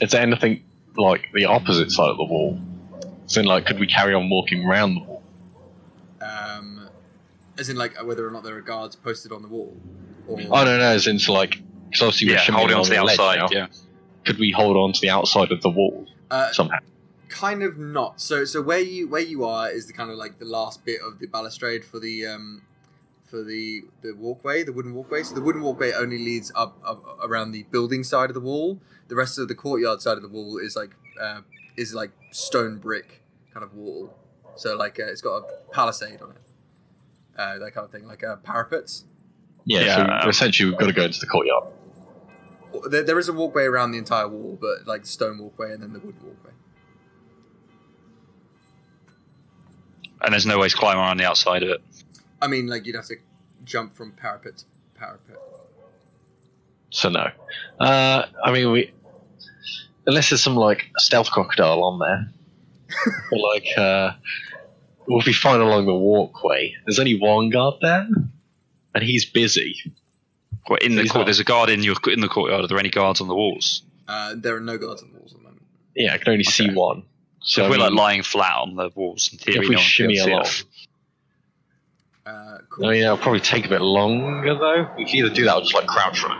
Is 0.00 0.10
there 0.10 0.20
anything 0.22 0.62
like 0.96 1.28
the 1.32 1.44
opposite 1.46 1.90
side 1.90 2.10
of 2.10 2.16
the 2.18 2.24
wall? 2.24 2.60
So, 3.26 3.40
like, 3.42 3.66
could 3.66 3.78
we 3.78 3.86
carry 3.86 4.14
on 4.14 4.28
walking 4.30 4.64
around 4.66 4.94
the 4.94 5.00
wall? 5.02 5.22
Um, 6.20 6.88
as 7.58 7.68
in, 7.68 7.76
like, 7.76 8.02
whether 8.04 8.26
or 8.26 8.30
not 8.30 8.42
there 8.42 8.56
are 8.56 8.60
guards 8.60 8.96
posted 8.96 9.32
on 9.32 9.42
the 9.42 9.48
wall. 9.48 9.76
Or, 10.26 10.38
Oh, 10.40 10.64
no, 10.64 10.78
no, 10.78 10.84
as 10.84 11.06
in, 11.06 11.18
so, 11.18 11.32
like, 11.32 11.60
because 11.90 12.02
obviously 12.02 12.28
we're 12.28 12.34
Yeah, 12.34 12.40
holding 12.56 12.76
on 12.76 12.84
to 12.84 12.90
the 12.90 13.02
ledge 13.02 13.18
outside. 13.18 13.36
now. 13.38 13.48
Yeah. 13.50 13.66
Could 14.24 14.38
we 14.38 14.50
hold 14.50 14.76
on 14.76 14.92
to 14.92 15.00
the 15.00 15.10
outside 15.10 15.52
of 15.52 15.60
the 15.62 15.70
wall? 15.70 16.06
Uh, 16.30 16.52
somehow. 16.52 16.78
kind 17.28 17.62
of 17.62 17.78
not. 17.78 18.20
So 18.20 18.44
so 18.44 18.62
where 18.62 18.80
you 18.80 19.08
where 19.08 19.22
you 19.22 19.44
are 19.44 19.70
is 19.70 19.86
the 19.86 19.92
kind 19.92 20.10
of 20.10 20.16
like 20.16 20.38
the 20.38 20.44
last 20.44 20.84
bit 20.84 21.00
of 21.00 21.18
the 21.18 21.26
balustrade 21.26 21.84
for 21.84 21.98
the 21.98 22.26
um 22.26 22.62
for 23.28 23.44
the 23.44 23.84
the 24.02 24.12
walkway, 24.12 24.64
the 24.64 24.72
wooden 24.72 24.94
walkway. 24.94 25.22
So 25.22 25.34
the 25.34 25.40
wooden 25.40 25.62
walkway 25.62 25.92
only 25.92 26.18
leads 26.18 26.50
up, 26.54 26.78
up 26.84 27.04
around 27.22 27.52
the 27.52 27.64
building 27.64 28.02
side 28.04 28.30
of 28.30 28.34
the 28.34 28.40
wall. 28.40 28.80
The 29.08 29.16
rest 29.16 29.38
of 29.38 29.48
the 29.48 29.54
courtyard 29.54 30.00
side 30.02 30.16
of 30.16 30.22
the 30.22 30.28
wall 30.28 30.58
is 30.58 30.76
like 30.76 30.90
uh, 31.20 31.40
is 31.76 31.94
like 31.94 32.10
stone 32.30 32.78
brick 32.78 33.22
kind 33.52 33.64
of 33.64 33.74
wall. 33.74 34.14
So 34.56 34.76
like 34.76 34.98
uh, 34.98 35.04
it's 35.04 35.20
got 35.20 35.36
a 35.36 35.72
palisade 35.72 36.20
on 36.20 36.30
it, 36.30 36.36
uh, 37.38 37.58
that 37.58 37.72
kind 37.72 37.84
of 37.84 37.90
thing, 37.92 38.06
like 38.06 38.24
uh, 38.24 38.36
parapets. 38.36 39.04
Yeah, 39.64 39.80
Yeah, 39.84 39.96
so 39.96 40.02
um, 40.02 40.28
essentially 40.28 40.70
we've 40.70 40.78
got 40.78 40.86
to 40.86 40.92
go 40.92 41.04
into 41.04 41.20
the 41.20 41.26
courtyard. 41.26 41.64
There, 42.90 43.02
there 43.02 43.18
is 43.18 43.28
a 43.28 43.32
walkway 43.32 43.64
around 43.64 43.92
the 43.92 43.98
entire 43.98 44.28
wall, 44.28 44.58
but 44.60 44.86
like 44.86 45.06
stone 45.06 45.38
walkway 45.38 45.72
and 45.72 45.82
then 45.82 45.92
the 45.92 45.98
wooden 45.98 46.20
walkway. 46.24 46.52
And 50.20 50.32
there's 50.32 50.46
no 50.46 50.58
way 50.58 50.68
to 50.68 50.76
climb 50.76 50.98
around 50.98 51.18
the 51.18 51.24
outside 51.24 51.62
of 51.62 51.70
it. 51.70 51.80
I 52.40 52.48
mean, 52.48 52.66
like 52.66 52.86
you'd 52.86 52.96
have 52.96 53.06
to 53.06 53.16
jump 53.64 53.94
from 53.94 54.12
parapet 54.12 54.58
to 54.58 54.64
parapet. 54.94 55.36
So 56.90 57.08
no. 57.08 57.30
Uh, 57.78 58.26
I 58.44 58.52
mean, 58.52 58.72
we 58.72 58.92
unless 60.06 60.30
there's 60.30 60.42
some 60.42 60.56
like 60.56 60.90
stealth 60.96 61.30
crocodile 61.30 61.84
on 61.84 61.98
there, 61.98 62.32
but 63.30 63.40
like 63.40 63.66
uh, 63.76 64.12
we'll 65.06 65.22
be 65.22 65.32
fine 65.32 65.60
along 65.60 65.86
the 65.86 65.94
walkway. 65.94 66.74
There's 66.86 66.98
only 66.98 67.18
one 67.18 67.50
guard 67.50 67.74
there, 67.80 68.08
and 68.94 69.04
he's 69.04 69.24
busy. 69.24 69.76
Well, 70.68 70.78
in 70.82 70.94
the 70.96 71.02
He's 71.02 71.10
court, 71.12 71.20
not- 71.20 71.24
there's 71.26 71.40
a 71.40 71.44
guard 71.44 71.70
in 71.70 71.82
your 71.82 71.96
in 72.12 72.20
the 72.20 72.28
courtyard. 72.28 72.64
Are 72.64 72.66
there 72.68 72.78
any 72.78 72.90
guards 72.90 73.20
on 73.20 73.28
the 73.28 73.34
walls? 73.34 73.82
Uh, 74.06 74.34
there 74.36 74.56
are 74.56 74.60
no 74.60 74.76
guards 74.78 75.02
on 75.02 75.10
the 75.12 75.18
walls 75.18 75.32
at 75.32 75.38
the 75.38 75.44
moment. 75.44 75.62
Yeah, 75.96 76.14
I 76.14 76.18
can 76.18 76.32
only 76.32 76.44
see 76.44 76.64
Okay. 76.66 76.74
one. 76.74 77.02
So, 77.40 77.62
So 77.62 77.64
if 77.64 77.70
we're 77.70 77.78
like 77.78 77.92
lying 77.92 78.22
flat 78.22 78.54
on 78.56 78.74
the 78.76 78.90
walls, 78.94 79.30
in 79.32 79.38
theory, 79.38 79.56
if 79.64 79.68
we 79.68 79.74
no 79.74 79.78
one 79.78 79.84
should 79.84 80.08
be 80.08 80.16
shimmy 80.16 80.32
able 80.32 80.44
to 80.44 80.50
see 80.50 80.62
along, 80.64 80.64
us. 80.64 80.64
Uh, 82.26 82.58
cool. 82.68 82.86
I 82.86 82.90
mean, 82.92 83.02
it'll 83.02 83.16
probably 83.16 83.40
take 83.40 83.64
a 83.64 83.68
bit 83.68 83.80
longer 83.80 84.54
though. 84.54 84.90
We 84.96 85.04
can 85.06 85.16
either 85.16 85.30
do 85.30 85.44
that 85.44 85.54
or 85.56 85.60
just 85.62 85.74
like 85.74 85.86
crouch 85.86 86.18
from 86.20 86.32
it. 86.32 86.38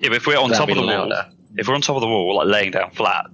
Yeah, 0.00 0.08
but 0.10 0.16
if 0.16 0.26
we're 0.26 0.38
on 0.38 0.50
That'd 0.50 0.58
top 0.58 0.66
be 0.68 0.72
of 0.72 0.78
the 0.78 0.86
wall, 0.86 1.08
louder. 1.08 1.28
if 1.56 1.68
we're 1.68 1.74
on 1.74 1.80
top 1.82 1.96
of 1.96 2.00
the 2.02 2.06
wall, 2.08 2.36
like 2.36 2.46
laying 2.46 2.70
down 2.70 2.90
flat, 2.92 3.26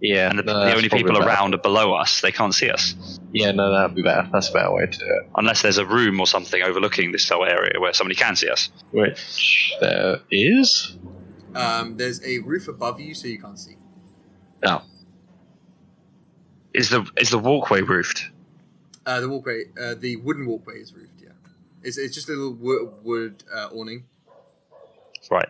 Yeah, 0.00 0.30
and 0.30 0.38
the, 0.38 0.42
no, 0.42 0.64
the 0.64 0.74
only 0.74 0.88
people 0.88 1.12
better. 1.12 1.26
around 1.26 1.54
are 1.54 1.58
below 1.58 1.92
us, 1.94 2.22
they 2.22 2.32
can't 2.32 2.54
see 2.54 2.70
us. 2.70 3.18
Yeah, 3.32 3.52
no, 3.52 3.70
that'd 3.72 3.94
be 3.94 4.02
better. 4.02 4.28
That's 4.32 4.48
a 4.48 4.52
better 4.52 4.72
way 4.72 4.86
to 4.86 4.98
do 4.98 5.04
it. 5.04 5.30
Unless 5.36 5.62
there's 5.62 5.76
a 5.78 5.84
room 5.84 6.20
or 6.20 6.26
something 6.26 6.62
overlooking 6.62 7.12
this 7.12 7.28
whole 7.28 7.44
area 7.44 7.78
where 7.78 7.92
somebody 7.92 8.14
can 8.14 8.34
see 8.34 8.48
us. 8.48 8.70
Which 8.92 9.74
there 9.80 10.20
is. 10.30 10.96
Um, 11.54 11.96
there's 11.96 12.24
a 12.24 12.38
roof 12.38 12.68
above 12.68 12.98
you, 13.00 13.14
so 13.14 13.28
you 13.28 13.38
can't 13.38 13.58
see. 13.58 13.76
Oh, 14.64 14.82
Is 16.72 16.90
the 16.90 17.06
is 17.16 17.30
the 17.30 17.38
walkway 17.38 17.82
roofed? 17.82 18.30
Uh, 19.04 19.20
the 19.20 19.28
walkway, 19.28 19.64
uh, 19.80 19.94
the 19.98 20.16
wooden 20.16 20.46
walkway 20.46 20.80
is 20.80 20.94
roofed. 20.94 21.20
Yeah, 21.22 21.30
it's, 21.82 21.98
it's 21.98 22.14
just 22.14 22.28
a 22.28 22.32
little 22.32 22.52
wood, 22.52 22.92
wood 23.02 23.44
uh, 23.52 23.68
awning. 23.72 24.04
Right. 25.30 25.48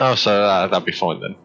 oh, 0.00 0.14
so 0.14 0.44
uh, 0.44 0.66
that'd 0.68 0.86
be 0.86 0.92
fine 0.92 1.20
then. 1.20 1.36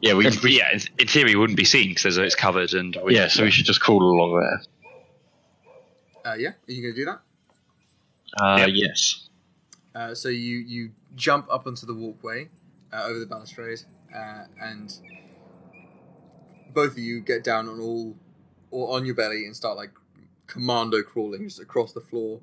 Yeah, 0.00 0.14
we. 0.14 0.26
In- 0.26 0.32
we 0.42 0.58
yeah, 0.58 0.72
in, 0.72 0.80
in 0.98 1.06
theory, 1.08 1.32
it 1.32 1.36
wouldn't 1.36 1.56
be 1.56 1.64
seen 1.64 1.88
because 1.90 2.16
it's 2.18 2.34
covered 2.34 2.74
and 2.74 2.96
we, 3.02 3.14
yeah, 3.14 3.28
so 3.28 3.44
we 3.44 3.50
should 3.50 3.64
just 3.64 3.80
crawl 3.80 4.02
along 4.02 4.40
there. 4.40 4.62
Uh, 6.24 6.34
yeah, 6.36 6.48
are 6.48 6.72
you 6.72 6.82
gonna 6.82 6.94
do 6.94 7.04
that? 7.04 7.20
Uh, 8.42 8.56
Yep. 8.58 8.68
Yes. 8.72 9.28
Uh, 9.94 10.14
so 10.14 10.28
you 10.28 10.58
you 10.58 10.90
jump 11.14 11.46
up 11.50 11.66
onto 11.66 11.86
the 11.86 11.94
walkway 11.94 12.48
uh, 12.92 13.04
over 13.06 13.18
the 13.18 13.26
balustrade, 13.26 13.80
uh, 14.14 14.44
and 14.60 14.92
both 16.74 16.92
of 16.92 16.98
you 16.98 17.20
get 17.20 17.42
down 17.42 17.68
on 17.68 17.80
all 17.80 18.14
or 18.70 18.94
on 18.96 19.06
your 19.06 19.14
belly 19.14 19.46
and 19.46 19.56
start 19.56 19.76
like 19.76 19.92
commando 20.46 21.02
crawling 21.02 21.44
just 21.44 21.60
across 21.60 21.92
the 21.92 22.00
floor. 22.00 22.40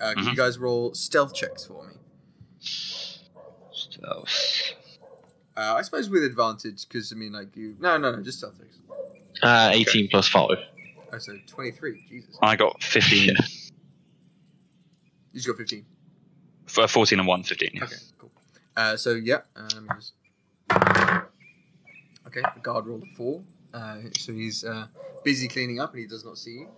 Uh, 0.00 0.14
can 0.14 0.24
you 0.24 0.34
guys 0.34 0.58
roll 0.58 0.94
stealth 0.94 1.34
checks 1.34 1.64
for 1.64 1.86
me? 1.86 1.94
Stealth. 3.72 4.72
Uh, 5.56 5.74
I 5.78 5.82
suppose 5.82 6.08
with 6.08 6.24
advantage 6.24 6.88
because 6.88 7.12
I 7.12 7.16
mean 7.16 7.32
like 7.32 7.54
you 7.56 7.76
no 7.80 7.96
no 7.98 8.12
no 8.14 8.22
just 8.22 8.38
stealth 8.38 8.58
checks. 8.58 8.76
Uh, 9.42 9.70
18 9.72 10.08
plus 10.08 10.28
5. 10.28 10.48
Oh, 11.14 11.18
so 11.18 11.36
twenty 11.46 11.72
three. 11.72 12.04
Jesus, 12.08 12.36
I 12.40 12.56
got 12.56 12.82
15, 12.82 13.24
Yeah. 13.28 13.32
you 15.32 15.34
just 15.34 15.46
got 15.46 15.56
fifteen. 15.58 15.84
for 16.66 16.86
14 16.88 17.18
and 17.18 17.28
1, 17.28 17.42
15. 17.42 17.70
yeah. 17.74 17.84
Okay, 17.84 17.96
cool. 18.18 18.30
Uh, 18.76 18.96
so 18.96 19.12
yeah, 19.14 19.40
uh, 19.56 19.68
let 19.74 19.82
me 19.82 19.88
just. 19.96 20.12
Okay, 22.26 22.40
the 22.54 22.60
guard 22.62 22.86
rolled 22.86 23.02
a 23.02 23.14
four. 23.16 23.42
Uh, 23.74 23.96
so 24.18 24.32
he's 24.32 24.64
uh, 24.64 24.86
busy 25.24 25.48
cleaning 25.48 25.80
up 25.80 25.90
and 25.92 26.00
he 26.00 26.06
does 26.06 26.24
not 26.24 26.38
see 26.38 26.50
you. 26.60 26.68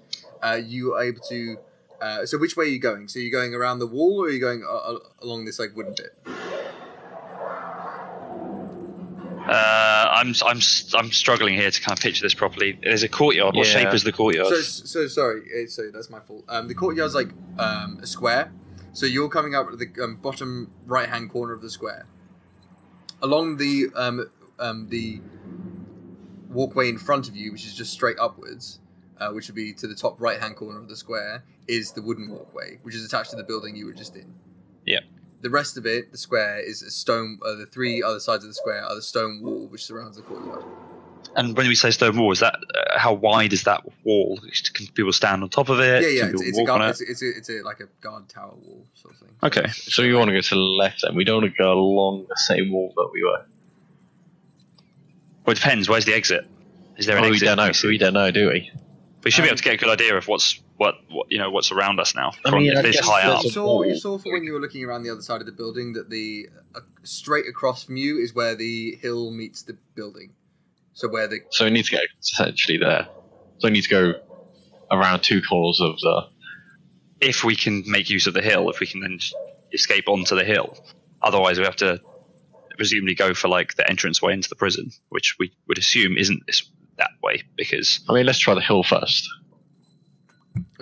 Uh, 0.43 0.59
you 0.64 0.95
are 0.95 1.03
able 1.05 1.20
to. 1.29 1.57
Uh, 2.01 2.27
so 2.27 2.39
which 2.39 2.57
way 2.57 2.64
are 2.64 2.68
you 2.68 2.79
going? 2.81 3.07
So 3.09 3.18
you're 3.20 3.31
going 3.31 3.55
around 3.55 3.79
the 3.79 3.87
wall 3.87 4.20
or 4.22 4.27
are 4.27 4.31
you 4.31 4.41
going 4.41 4.64
uh, 4.64 4.75
uh, 4.75 4.99
along 5.22 5.45
this 5.45 5.59
like 5.59 5.77
wooden 5.77 5.95
bit? 5.97 6.16
Uh, 9.47 10.09
I'm 10.11 10.34
I'm 10.47 10.61
I'm 10.95 11.12
struggling 11.12 11.55
here 11.55 11.70
to 11.70 11.80
kind 11.80 11.99
of 11.99 12.03
picture 12.03 12.22
this 12.22 12.34
properly. 12.34 12.78
There's 12.82 13.03
a 13.03 13.09
courtyard. 13.09 13.55
What 13.55 13.66
Yeah. 13.66 13.72
shape 13.72 13.95
is 13.95 14.03
the 14.03 14.12
courtyard? 14.12 14.47
So, 14.49 14.61
so 14.62 15.07
sorry, 15.07 15.42
uh, 15.42 15.68
so 15.68 15.90
that's 15.92 16.09
my 16.09 16.20
fault. 16.20 16.45
Um, 16.49 16.68
the 16.68 16.74
courtyard's 16.74 17.14
like 17.14 17.28
um, 17.59 17.99
a 18.03 18.07
square, 18.07 18.53
so 18.95 19.05
you're 19.05 19.28
coming 19.28 19.55
up 19.55 19.68
at 19.70 19.78
the 19.78 19.90
um, 20.03 20.16
bottom 20.16 20.70
right 20.86 21.09
hand 21.09 21.30
corner 21.30 21.53
of 21.53 21.61
the 21.61 21.70
square. 21.70 22.07
Along 23.20 23.59
the 23.59 23.88
um, 23.95 24.30
um, 24.59 24.88
the 24.88 25.20
walkway 26.49 26.88
in 26.88 26.97
front 26.97 27.28
of 27.28 27.36
you, 27.36 27.53
which 27.53 27.66
is 27.66 27.74
just 27.74 27.92
straight 27.92 28.18
upwards, 28.18 28.80
uh, 29.18 29.30
which 29.30 29.49
would 29.49 29.57
be 29.57 29.74
to 29.74 29.86
the 29.86 29.95
top 29.95 30.20
right 30.20 30.40
hand 30.40 30.57
corner 30.57 30.78
of 30.78 30.88
the 30.88 30.97
square, 30.97 31.45
is 31.68 31.92
the 31.92 32.01
wooden 32.03 32.30
walkway, 32.30 32.78
which 32.82 32.95
is 32.95 33.05
attached 33.05 33.30
to 33.30 33.36
the 33.36 33.45
building 33.45 33.76
you 33.76 33.84
were 33.84 33.92
just 33.92 34.16
in. 34.16 34.34
Yeah. 35.45 35.49
The 35.49 35.51
rest 35.51 35.76
of 35.76 35.86
it, 35.86 36.11
the 36.12 36.18
square, 36.18 36.59
is 36.59 36.82
a 36.82 36.90
stone. 36.90 37.38
Uh, 37.45 37.55
the 37.55 37.66
three 37.66 38.03
other 38.03 38.20
sides 38.20 38.45
of 38.45 38.49
the 38.51 38.55
square 38.55 38.82
are 38.84 38.95
the 38.95 39.03
stone 39.03 39.40
wall 39.42 39.66
which 39.68 39.84
surrounds 39.84 40.16
the 40.16 40.22
courtyard. 40.22 40.64
and 41.36 41.57
when 41.57 41.66
we 41.68 41.74
say 41.74 41.90
stone 41.90 42.16
wall, 42.16 42.32
is 42.32 42.40
that 42.40 42.55
uh, 42.55 42.99
how 42.99 43.12
wide 43.12 43.53
is 43.53 43.64
that 43.64 43.82
wall? 44.05 44.38
Can 44.72 44.86
people 44.88 45.12
stand 45.12 45.42
on 45.42 45.49
top 45.51 45.68
of 45.68 45.80
it? 45.80 46.03
Yeah, 46.03 46.09
yeah, 46.24 46.30
it's, 46.30 46.42
it's 46.42 46.59
a 46.59 46.64
guard, 46.64 46.82
it? 46.82 46.90
it's, 46.90 47.01
it's, 47.03 47.22
a, 47.22 47.28
it's 47.38 47.49
a, 47.51 47.62
like 47.64 47.80
a 47.80 47.88
guard 48.01 48.28
tower 48.28 48.55
wall 48.55 48.86
sort 48.95 49.14
of 49.14 49.20
thing. 49.20 49.30
Okay. 49.42 49.68
So 49.70 50.03
we 50.03 50.14
want 50.14 50.28
to 50.28 50.34
go 50.34 50.40
to 50.40 50.55
the 50.55 50.61
left 50.61 51.03
then. 51.03 51.14
We 51.14 51.24
don't 51.24 51.42
want 51.42 51.53
to 51.55 51.59
go 51.62 51.72
along 51.72 52.26
the 52.28 52.36
same 52.36 52.70
wall 52.72 52.92
that 52.97 53.11
we 53.12 53.22
were. 53.24 53.45
Well, 55.45 55.53
it 55.53 55.57
depends. 55.57 55.88
Where's 55.88 56.05
the 56.07 56.14
exit? 56.14 56.49
Is 56.97 57.07
there 57.07 57.18
an 57.18 57.24
Oh, 57.24 57.30
we 57.30 57.38
don't 57.38 57.57
know. 57.59 57.72
see? 57.72 57.88
We 57.88 57.99
don't 57.99 58.14
know, 58.14 58.30
do 58.30 58.49
we? 58.49 58.70
We 59.24 59.30
should 59.30 59.42
be 59.42 59.49
Um, 59.49 59.53
able 59.55 59.57
to 59.59 59.62
get 59.64 59.74
a 59.74 59.76
good 59.76 59.90
idea 59.90 60.16
of 60.16 60.26
what's 60.28 60.61
what, 60.77 60.97
what 61.09 61.31
you 61.31 61.39
know 61.39 61.51
what's 61.51 61.70
around 61.70 62.01
us 62.01 62.14
now 62.14 62.33
I 62.45 62.51
mean, 62.51 62.77
I 62.77 62.83
this 62.83 62.97
guess 62.97 63.07
high 63.07 63.22
up. 63.22 63.45
You 63.45 63.51
saw, 63.51 63.83
you 63.83 63.97
saw 63.97 64.18
from 64.18 64.33
when 64.33 64.45
you 64.45 64.53
were 64.53 64.61
looking 64.61 64.85
around 64.85 65.05
the 65.05 65.11
other 65.11 65.22
side 65.22 65.41
of 65.41 65.47
the 65.47 65.53
building 65.53 65.93
that 65.93 66.11
the 66.11 66.49
uh, 66.75 66.81
straight 67.03 67.47
across 67.49 67.85
from 67.85 67.97
you 67.97 68.18
is 68.18 68.35
where 68.35 68.55
the 68.55 68.97
hill 68.97 69.31
meets 69.31 69.62
the 69.62 69.77
building. 69.95 70.33
So 70.95 71.09
where 71.09 71.27
the 71.27 71.41
So 71.51 71.64
we 71.64 71.70
need 71.70 71.85
to 71.87 71.93
go 71.97 72.03
essentially 72.20 72.79
there. 72.79 73.09
So 73.59 73.68
we 73.68 73.70
need 73.70 73.83
to 73.83 73.89
go 73.89 74.14
around 74.91 75.22
two 75.22 75.43
corners 75.43 75.81
of 75.81 75.99
the. 76.01 76.22
If 77.20 77.45
we 77.45 77.57
can 77.57 77.85
make 77.87 78.11
use 78.11 78.27
of 78.27 78.35
the 78.35 78.43
hill, 78.43 78.68
if 78.70 78.81
we 78.81 78.87
can 78.87 79.01
then 79.01 79.18
escape 79.72 80.09
onto 80.09 80.37
the 80.37 80.45
hill, 80.45 80.77
otherwise 81.22 81.59
we 81.59 81.64
have 81.64 81.77
to 81.77 82.01
presumably 82.77 83.14
go 83.14 83.35
for 83.35 83.49
like 83.49 83.75
the 83.77 83.89
entrance 83.89 84.20
way 84.20 84.33
into 84.33 84.49
the 84.49 84.57
prison, 84.57 84.91
which 85.09 85.37
we 85.39 85.53
would 85.68 85.79
assume 85.79 86.16
isn't 86.18 86.45
this 86.47 86.68
that 86.99 87.11
way 87.22 87.43
because 87.57 88.01
I 88.09 88.14
mean, 88.14 88.27
let's 88.27 88.39
try 88.39 88.55
the 88.55 88.61
hill 88.61 88.83
first. 88.83 89.29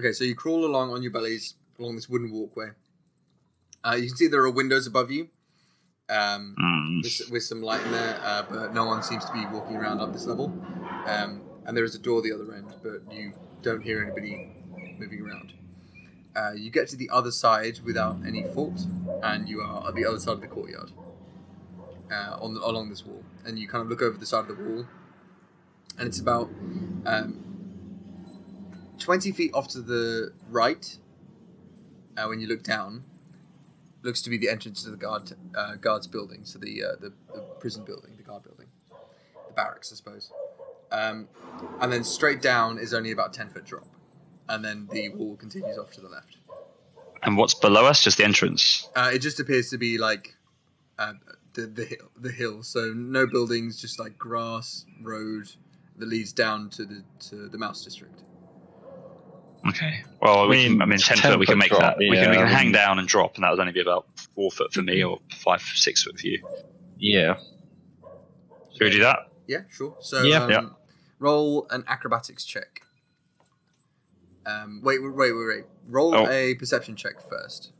Okay, 0.02 0.12
so 0.12 0.24
you 0.24 0.34
crawl 0.34 0.64
along 0.64 0.90
on 0.90 1.02
your 1.02 1.12
bellies 1.12 1.54
along 1.78 1.94
this 1.94 2.08
wooden 2.08 2.32
walkway. 2.32 2.70
Uh, 3.84 3.94
you 3.94 4.08
can 4.08 4.16
see 4.16 4.26
there 4.26 4.42
are 4.42 4.50
windows 4.50 4.86
above 4.86 5.10
you, 5.10 5.28
um, 6.08 6.56
mm, 6.60 7.02
with, 7.02 7.30
with 7.30 7.42
some 7.44 7.62
light 7.62 7.84
in 7.86 7.92
there, 7.92 8.20
uh, 8.22 8.42
but 8.50 8.74
no 8.74 8.84
one 8.84 9.02
seems 9.02 9.24
to 9.24 9.32
be 9.32 9.44
walking 9.46 9.76
around 9.76 10.00
up 10.00 10.12
this 10.12 10.26
level. 10.26 10.52
Um, 11.06 11.42
and 11.64 11.76
there 11.76 11.84
is 11.84 11.94
a 11.94 11.98
door 11.98 12.20
the 12.20 12.32
other 12.32 12.52
end, 12.52 12.74
but 12.82 13.12
you 13.14 13.32
don't 13.62 13.82
hear 13.82 14.02
anybody 14.02 14.50
moving 14.98 15.20
around. 15.20 15.52
Uh, 16.34 16.52
you 16.52 16.70
get 16.70 16.88
to 16.88 16.96
the 16.96 17.08
other 17.10 17.30
side 17.30 17.78
without 17.84 18.16
any 18.26 18.42
fault, 18.42 18.86
and 19.22 19.48
you 19.48 19.60
are 19.60 19.88
at 19.88 19.94
the 19.94 20.04
other 20.04 20.18
side 20.18 20.32
of 20.32 20.40
the 20.40 20.48
courtyard, 20.48 20.90
uh, 22.10 22.36
on 22.40 22.54
the, 22.54 22.60
along 22.60 22.90
this 22.90 23.06
wall. 23.06 23.22
And 23.44 23.58
you 23.58 23.68
kind 23.68 23.82
of 23.82 23.88
look 23.88 24.02
over 24.02 24.18
the 24.18 24.26
side 24.26 24.48
of 24.50 24.56
the 24.56 24.64
wall, 24.64 24.86
and 25.98 26.08
it's 26.08 26.18
about 26.18 26.48
um, 27.06 27.51
twenty 28.98 29.32
feet 29.32 29.52
off 29.54 29.68
to 29.68 29.80
the 29.80 30.32
right. 30.48 30.98
Uh, 32.16 32.26
when 32.26 32.40
you 32.40 32.46
look 32.46 32.62
down, 32.62 33.04
looks 34.02 34.20
to 34.22 34.28
be 34.30 34.36
the 34.36 34.48
entrance 34.48 34.82
to 34.84 34.90
the 34.90 34.96
guard 34.96 35.32
uh, 35.56 35.76
guards 35.76 36.06
building, 36.06 36.40
so 36.44 36.58
the, 36.58 36.82
uh, 36.84 36.88
the 37.00 37.12
the 37.34 37.40
prison 37.58 37.84
building, 37.84 38.12
the 38.16 38.22
guard 38.22 38.42
building, 38.42 38.66
the 39.48 39.54
barracks, 39.54 39.92
I 39.92 39.96
suppose. 39.96 40.30
Um, 40.90 41.28
and 41.80 41.90
then 41.90 42.04
straight 42.04 42.42
down 42.42 42.78
is 42.78 42.92
only 42.92 43.12
about 43.12 43.32
ten 43.32 43.48
foot 43.48 43.64
drop, 43.64 43.86
and 44.48 44.62
then 44.64 44.88
the 44.92 45.08
wall 45.10 45.36
continues 45.36 45.78
off 45.78 45.90
to 45.92 46.00
the 46.02 46.08
left. 46.08 46.36
and 47.22 47.36
what's 47.38 47.54
below 47.54 47.86
us? 47.86 48.02
Just 48.02 48.18
the 48.18 48.24
entrance. 48.24 48.88
Uh, 48.94 49.10
it 49.14 49.20
just 49.20 49.40
appears 49.40 49.70
to 49.70 49.78
be 49.78 49.96
like 49.96 50.34
uh, 50.98 51.14
the 51.54 51.62
the 51.66 51.86
hill, 51.86 52.10
the 52.20 52.30
hill. 52.30 52.62
So 52.62 52.92
no 52.94 53.26
buildings, 53.26 53.80
just 53.80 53.98
like 53.98 54.18
grass, 54.18 54.84
road. 55.00 55.48
that 55.96 56.08
leads 56.08 56.32
down 56.34 56.68
to 56.70 56.84
the 56.84 57.02
to 57.30 57.48
the 57.48 57.56
mouse 57.56 57.82
district. 57.82 58.20
Okay. 59.68 60.02
Well, 60.20 60.48
we 60.48 60.60
I 60.60 60.62
can, 60.64 60.72
mean, 60.72 60.82
I 60.82 60.84
mean, 60.86 60.94
it's 60.94 61.06
ten 61.06 61.16
10 61.18 61.30
foot 61.32 61.38
we 61.40 61.46
can 61.46 61.58
make 61.58 61.70
drop, 61.70 61.80
that. 61.80 61.98
we 61.98 62.10
can 62.10 62.30
we 62.30 62.36
can 62.36 62.46
I 62.46 62.48
hang 62.48 62.72
down 62.72 62.98
and 62.98 63.06
drop, 63.06 63.36
and 63.36 63.44
that 63.44 63.50
would 63.50 63.60
only 63.60 63.72
be 63.72 63.80
about 63.80 64.06
four 64.34 64.50
foot 64.50 64.72
for 64.72 64.82
me 64.82 65.02
or 65.04 65.18
five 65.30 65.60
six 65.62 66.02
foot 66.02 66.18
for 66.18 66.26
you. 66.26 66.42
Yeah. 66.98 67.36
Should 68.72 68.84
we 68.84 68.90
do 68.90 69.00
that? 69.00 69.28
Yeah, 69.46 69.60
sure. 69.70 69.96
So 70.00 70.22
Yeah. 70.22 70.44
um, 70.44 70.50
Yeah. 70.50 70.62
roll 71.18 71.66
an 71.70 71.84
acrobatics 71.86 72.44
check. 72.44 72.82
Um, 74.44 74.80
wait, 74.82 75.00
wait, 75.02 75.14
wait, 75.14 75.32
wait, 75.32 75.46
wait. 75.46 75.64
Roll 75.88 76.14
Oh. 76.14 76.28
a 76.28 76.54
perception 76.56 76.96
check 76.96 77.20
first. 77.28 77.70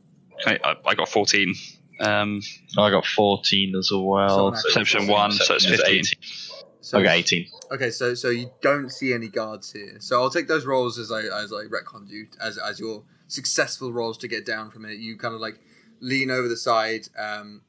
Okay, 0.41 0.59
I, 0.63 0.75
I 0.85 0.95
got 0.95 1.09
fourteen. 1.09 1.53
Um, 1.99 2.41
I 2.77 2.89
got 2.89 3.05
14 3.05 3.75
as 3.77 3.91
well. 3.93 4.53
So 4.55 4.63
Perception 4.63 5.07
one, 5.07 5.31
so 5.31 5.53
it's 5.53 5.65
15. 5.65 6.03
So, 6.83 6.99
Okay, 6.99 7.17
18. 7.19 7.47
Okay, 7.71 7.89
so 7.91 8.13
so 8.13 8.29
you 8.29 8.51
don't 8.61 8.89
see 8.89 9.13
any 9.13 9.29
guards 9.29 9.71
here. 9.71 9.95
So 9.99 10.21
I'll 10.21 10.29
take 10.29 10.49
those 10.49 10.65
rolls 10.65 10.99
as 10.99 11.13
I 11.13 11.21
as 11.21 11.53
I 11.53 11.63
retconned 11.63 12.09
you 12.09 12.27
as 12.41 12.57
as 12.57 12.77
your 12.77 13.03
successful 13.29 13.93
rolls 13.93 14.17
to 14.17 14.27
get 14.27 14.45
down 14.45 14.69
from 14.69 14.83
it. 14.83 14.97
You 14.99 15.17
kind 15.17 15.33
of 15.33 15.39
like 15.39 15.59
lean 16.01 16.29
over 16.29 16.49
the 16.49 16.57
side. 16.57 17.07
Um, 17.17 17.61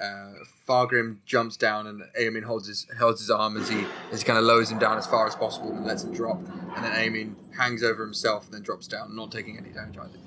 uh, 0.00 0.32
Fargrim 0.66 1.18
jumps 1.26 1.58
down 1.58 1.86
and 1.86 2.02
Aemon 2.18 2.44
holds 2.44 2.66
his 2.66 2.86
holds 2.98 3.20
his 3.20 3.30
arm 3.30 3.58
as 3.58 3.68
he 3.68 3.84
as 4.10 4.22
he 4.22 4.24
kind 4.24 4.38
of 4.38 4.46
lowers 4.46 4.70
him 4.70 4.78
down 4.78 4.96
as 4.96 5.06
far 5.06 5.26
as 5.26 5.36
possible 5.36 5.70
and 5.70 5.84
lets 5.84 6.02
him 6.02 6.14
drop. 6.14 6.38
And 6.38 6.82
then 6.84 6.92
Aemon 6.92 7.34
hangs 7.54 7.82
over 7.82 8.02
himself 8.02 8.46
and 8.46 8.54
then 8.54 8.62
drops 8.62 8.86
down, 8.86 9.14
not 9.14 9.30
taking 9.30 9.58
any 9.58 9.68
damage 9.68 9.98
either. 9.98 10.18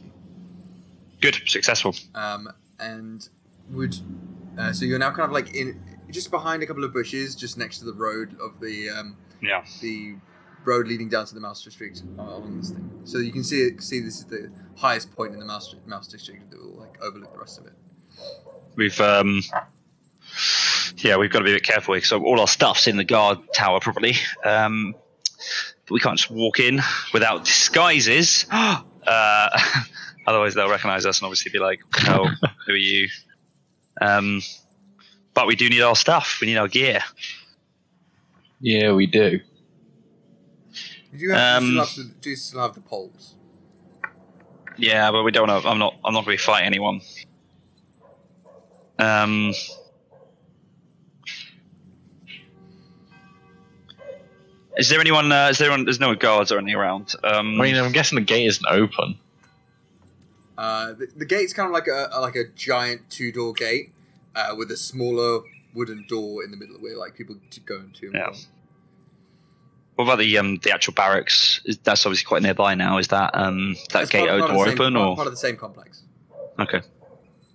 good, 1.22 1.42
successful. 1.48 1.96
Um, 2.14 2.50
and 2.80 3.28
would 3.72 3.96
uh, 4.60 4.74
so 4.74 4.86
you're 4.86 5.00
now 5.00 5.10
kind 5.10 5.26
of 5.26 5.32
like 5.32 5.56
in 5.56 5.82
just 6.12 6.32
behind 6.32 6.64
a 6.64 6.66
couple 6.68 6.84
of 6.84 6.94
bushes, 6.94 7.36
just 7.36 7.58
next 7.58 7.80
to 7.80 7.86
the 7.86 7.94
road 7.94 8.38
of 8.40 8.60
the 8.60 8.90
um, 8.90 9.18
Yeah. 9.42 9.64
the 9.82 10.16
road 10.66 10.88
leading 10.88 11.08
down 11.10 11.26
to 11.26 11.34
the 11.34 11.40
mouse 11.40 11.64
district 11.64 12.04
uh, 12.18 12.22
on 12.22 12.58
this 12.60 12.72
thing. 12.72 12.90
So 13.06 13.20
you 13.20 13.32
can 13.32 13.44
see 13.44 13.78
see 13.80 14.00
this 14.02 14.18
is 14.20 14.26
the 14.26 14.52
highest 14.76 15.16
point 15.16 15.34
in 15.34 15.40
the 15.40 15.46
mouse 15.46 15.74
mouse 15.86 16.08
district 16.08 16.52
that 16.52 16.60
will 16.60 16.80
like 16.80 17.02
overlook 17.02 17.32
the 17.34 17.40
rest 17.40 17.60
of 17.60 17.66
it. 17.68 17.74
We've 18.76 19.00
um, 19.02 19.42
yeah, 20.98 21.18
we've 21.18 21.32
got 21.32 21.40
to 21.40 21.46
be 21.46 21.52
a 21.52 21.56
bit 21.56 21.64
careful 21.64 21.94
because 21.96 22.12
all 22.12 22.40
our 22.40 22.48
stuff's 22.48 22.88
in 22.88 22.98
the 22.98 23.04
guard 23.04 23.40
tower 23.54 23.80
probably. 23.80 24.16
Um, 24.44 24.96
but 25.86 25.94
we 25.94 26.00
can't 26.00 26.18
just 26.18 26.30
walk 26.32 26.60
in 26.60 26.82
without 27.14 27.46
disguises. 27.46 28.46
uh, 28.52 28.80
otherwise, 30.28 30.54
they'll 30.56 30.70
recognise 30.70 31.06
us 31.06 31.20
and 31.20 31.26
obviously 31.26 31.52
be 31.52 31.60
like, 31.60 31.80
"Oh, 32.08 32.30
who 32.66 32.74
are 32.74 32.76
you?" 32.76 33.08
Um, 34.02 34.42
but 35.38 35.46
we 35.46 35.56
do 35.56 35.70
need 35.70 35.84
our 35.84 35.96
stuff. 35.96 36.40
We 36.42 36.48
need 36.48 36.58
our 36.58 36.68
gear. 36.68 37.00
Yeah, 38.60 38.94
we 38.94 39.06
do. 39.06 39.38
Do 39.38 39.44
you, 41.14 41.32
have, 41.32 41.62
do, 41.62 41.68
you 41.68 41.80
Um, 41.80 41.86
still 41.86 42.04
have 42.06 42.14
to, 42.16 42.22
do 42.22 42.30
you 42.32 42.36
still 42.36 42.62
have 42.62 42.74
the 42.74 42.82
poles? 42.82 43.36
Yeah, 44.78 45.12
but 45.12 45.22
we 45.22 45.32
don't 45.32 45.46
know. 45.46 45.62
I'm 45.64 45.78
not. 45.78 45.94
I'm 46.04 46.16
not 46.16 46.26
going 46.26 46.38
to 46.38 46.42
be 46.42 46.44
fighting 46.44 46.66
anyone. 46.66 47.02
Um. 48.98 49.54
Is 54.76 54.90
there 54.90 55.00
anyone? 55.00 55.32
Uh, 55.32 55.50
is 55.52 55.60
there? 55.60 55.70
Anyone, 55.70 55.86
there's 55.86 56.00
no 56.00 56.16
guards 56.16 56.52
or 56.52 56.58
anything 56.58 56.76
around. 56.76 57.14
Um, 57.24 57.62
I 57.62 57.66
mean, 57.66 57.76
I'm 57.76 57.92
guessing 57.92 58.16
the 58.16 58.26
gate 58.26 58.48
isn't 58.48 58.66
open. 58.72 59.20
Uh, 60.58 60.94
the, 60.94 61.08
the 61.16 61.26
gate's 61.26 61.54
kind 61.54 61.68
of 61.68 61.74
like 61.74 61.88
a, 61.88 62.10
a- 62.12 62.22
like 62.22 62.36
a 62.36 62.46
giant 62.56 63.08
two 63.12 63.32
door 63.32 63.54
gate 63.54 63.92
uh, 64.38 64.56
with 64.56 64.72
a 64.72 64.78
smaller 64.78 65.42
wooden 65.74 66.06
door 66.08 66.44
in 66.44 66.52
the 66.52 66.58
middle 66.58 66.78
where 66.78 66.96
like 66.98 67.16
people 67.16 67.36
to 67.52 67.60
go 67.62 67.76
into. 67.78 68.06
and 68.08 68.16
Yeah. 68.16 68.26
from. 68.32 68.36
what 69.96 70.04
about 70.06 70.20
the 70.20 70.38
um 70.38 70.58
the 70.64 70.72
actual 70.72 70.94
barracks? 70.94 71.60
Is, 71.66 71.78
that's 71.80 72.06
obviously 72.06 72.26
quite 72.26 72.44
nearby 72.44 72.76
now. 72.76 72.98
Is 73.00 73.08
that 73.10 73.32
um 73.34 73.76
that 73.94 74.10
gate 74.10 74.28
part- 74.30 74.40
part 74.42 74.52
door 74.52 74.66
same- 74.66 74.74
open 74.82 74.94
part, 74.94 75.08
or 75.10 75.16
part 75.16 75.28
of 75.28 75.34
the 75.34 75.38
same 75.38 75.58
complex? 75.58 76.04
okay? 76.60 76.82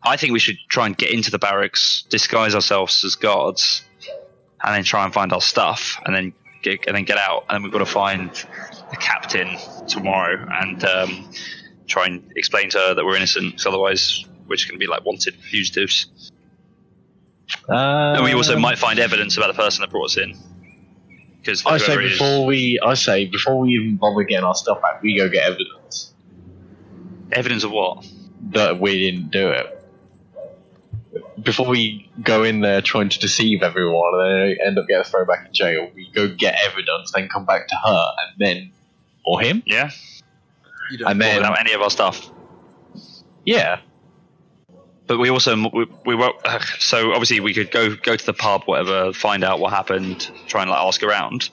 I 0.05 0.17
think 0.17 0.33
we 0.33 0.41
should 0.41 0.59
try 0.69 0.87
and 0.87 0.97
get 0.97 1.11
into 1.13 1.31
the 1.31 1.39
barracks, 1.39 2.03
disguise 2.09 2.55
ourselves 2.57 3.05
as 3.05 3.15
guards, 3.15 3.85
and 4.65 4.75
then 4.75 4.83
try 4.83 5.05
and 5.05 5.15
find 5.15 5.33
our 5.33 5.41
stuff, 5.41 6.01
and 6.05 6.15
then 6.15 6.33
get 6.63 6.85
and 6.89 6.97
then 6.97 7.05
get 7.05 7.19
out. 7.19 7.45
And 7.49 7.57
then 7.57 7.63
we've 7.63 7.73
got 7.73 7.79
to 7.79 7.87
find 7.87 8.31
the 8.91 8.97
captain 8.97 9.57
tomorrow 9.87 10.45
and 10.61 10.85
um, 10.85 11.31
try 11.87 12.07
and 12.07 12.33
explain 12.37 12.69
to 12.71 12.79
her 12.79 12.95
that 12.95 13.05
we're 13.05 13.15
innocent. 13.17 13.57
'cause 13.57 13.67
otherwise, 13.67 14.25
we're 14.49 14.57
just 14.57 14.69
going 14.69 14.79
to 14.81 14.85
be 14.85 14.91
like 14.91 15.05
wanted 15.05 15.35
fugitives. 15.37 16.32
Uh, 17.69 18.15
and 18.17 18.25
we 18.25 18.35
also 18.35 18.59
might 18.59 18.79
find 18.79 18.99
evidence 18.99 19.37
about 19.37 19.49
the 19.49 19.61
person 19.63 19.83
that 19.83 19.91
brought 19.91 20.07
us 20.07 20.17
in. 20.17 20.37
Because 21.41 21.65
I 21.67 21.79
say 21.79 21.97
before 21.97 22.47
we, 22.47 22.79
I 22.85 22.95
say 22.95 23.27
before 23.27 23.59
we 23.59 23.71
even 23.71 23.97
bother 23.97 24.23
getting 24.23 24.45
our 24.45 24.55
stuff 24.55 24.81
back, 24.81 25.03
we 25.03 25.17
go 25.17 25.29
get 25.29 25.45
evidence 25.45 26.13
evidence 27.33 27.65
of 27.65 27.71
what? 27.71 28.07
that 28.51 28.81
we 28.81 28.99
didn't 28.99 29.31
do 29.31 29.51
it. 29.51 29.79
Before 31.43 31.67
we 31.67 32.11
go 32.23 32.43
in 32.43 32.61
there 32.61 32.81
trying 32.81 33.09
to 33.11 33.19
deceive 33.19 33.63
everyone 33.63 34.21
and 34.21 34.51
then 34.51 34.67
end 34.67 34.79
up 34.79 34.89
getting 34.89 35.05
thrown 35.05 35.27
back 35.27 35.47
in 35.47 35.55
jail, 35.55 35.89
we 35.95 36.11
go 36.13 36.29
get 36.29 36.59
evidence, 36.65 37.13
then 37.13 37.29
come 37.29 37.47
back 37.47 37.69
to 37.69 37.77
her, 37.77 38.13
and 38.19 38.39
then 38.39 38.73
or 39.25 39.41
him, 39.41 39.63
Yeah, 39.65 39.91
You 40.91 40.99
don't. 40.99 41.11
and 41.13 41.21
then 41.23 41.37
without 41.37 41.59
any 41.61 41.73
of 41.73 41.81
our 41.81 41.91
stuff. 41.91 42.31
yeah, 43.45 43.81
But 45.07 45.19
we 45.19 45.31
also 45.31 45.57
we, 45.73 45.87
we 46.07 46.15
won't. 46.15 46.37
Uh, 46.45 46.61
so 46.79 47.11
obviously 47.13 47.41
we 47.41 47.53
could 47.55 47.71
go 47.71 47.95
go 47.97 48.17
to 48.17 48.27
the 48.27 48.33
pub, 48.33 48.63
whatever, 48.65 49.13
find 49.13 49.45
out 49.45 49.59
what 49.59 49.73
happened, 49.73 50.31
try 50.47 50.63
and 50.63 50.71
like 50.71 50.81
ask 50.81 51.03
around. 51.03 51.51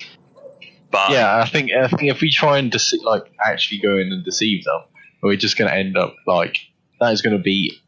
But 0.91 1.11
yeah. 1.11 1.37
I 1.39 1.45
think 1.47 1.71
I 1.71 1.87
think 1.87 2.03
if 2.11 2.21
we 2.21 2.31
try 2.31 2.57
and 2.57 2.71
dece- 2.71 3.03
like 3.03 3.23
actually 3.43 3.79
go 3.79 3.97
in 3.97 4.11
and 4.11 4.23
deceive 4.23 4.63
them, 4.63 4.81
we're 5.21 5.35
just 5.35 5.57
going 5.57 5.69
to 5.69 5.75
end 5.75 5.97
up 5.97 6.15
like 6.25 6.57
that 6.99 7.11
is 7.13 7.21
going 7.21 7.35
to 7.37 7.41
be 7.43 7.79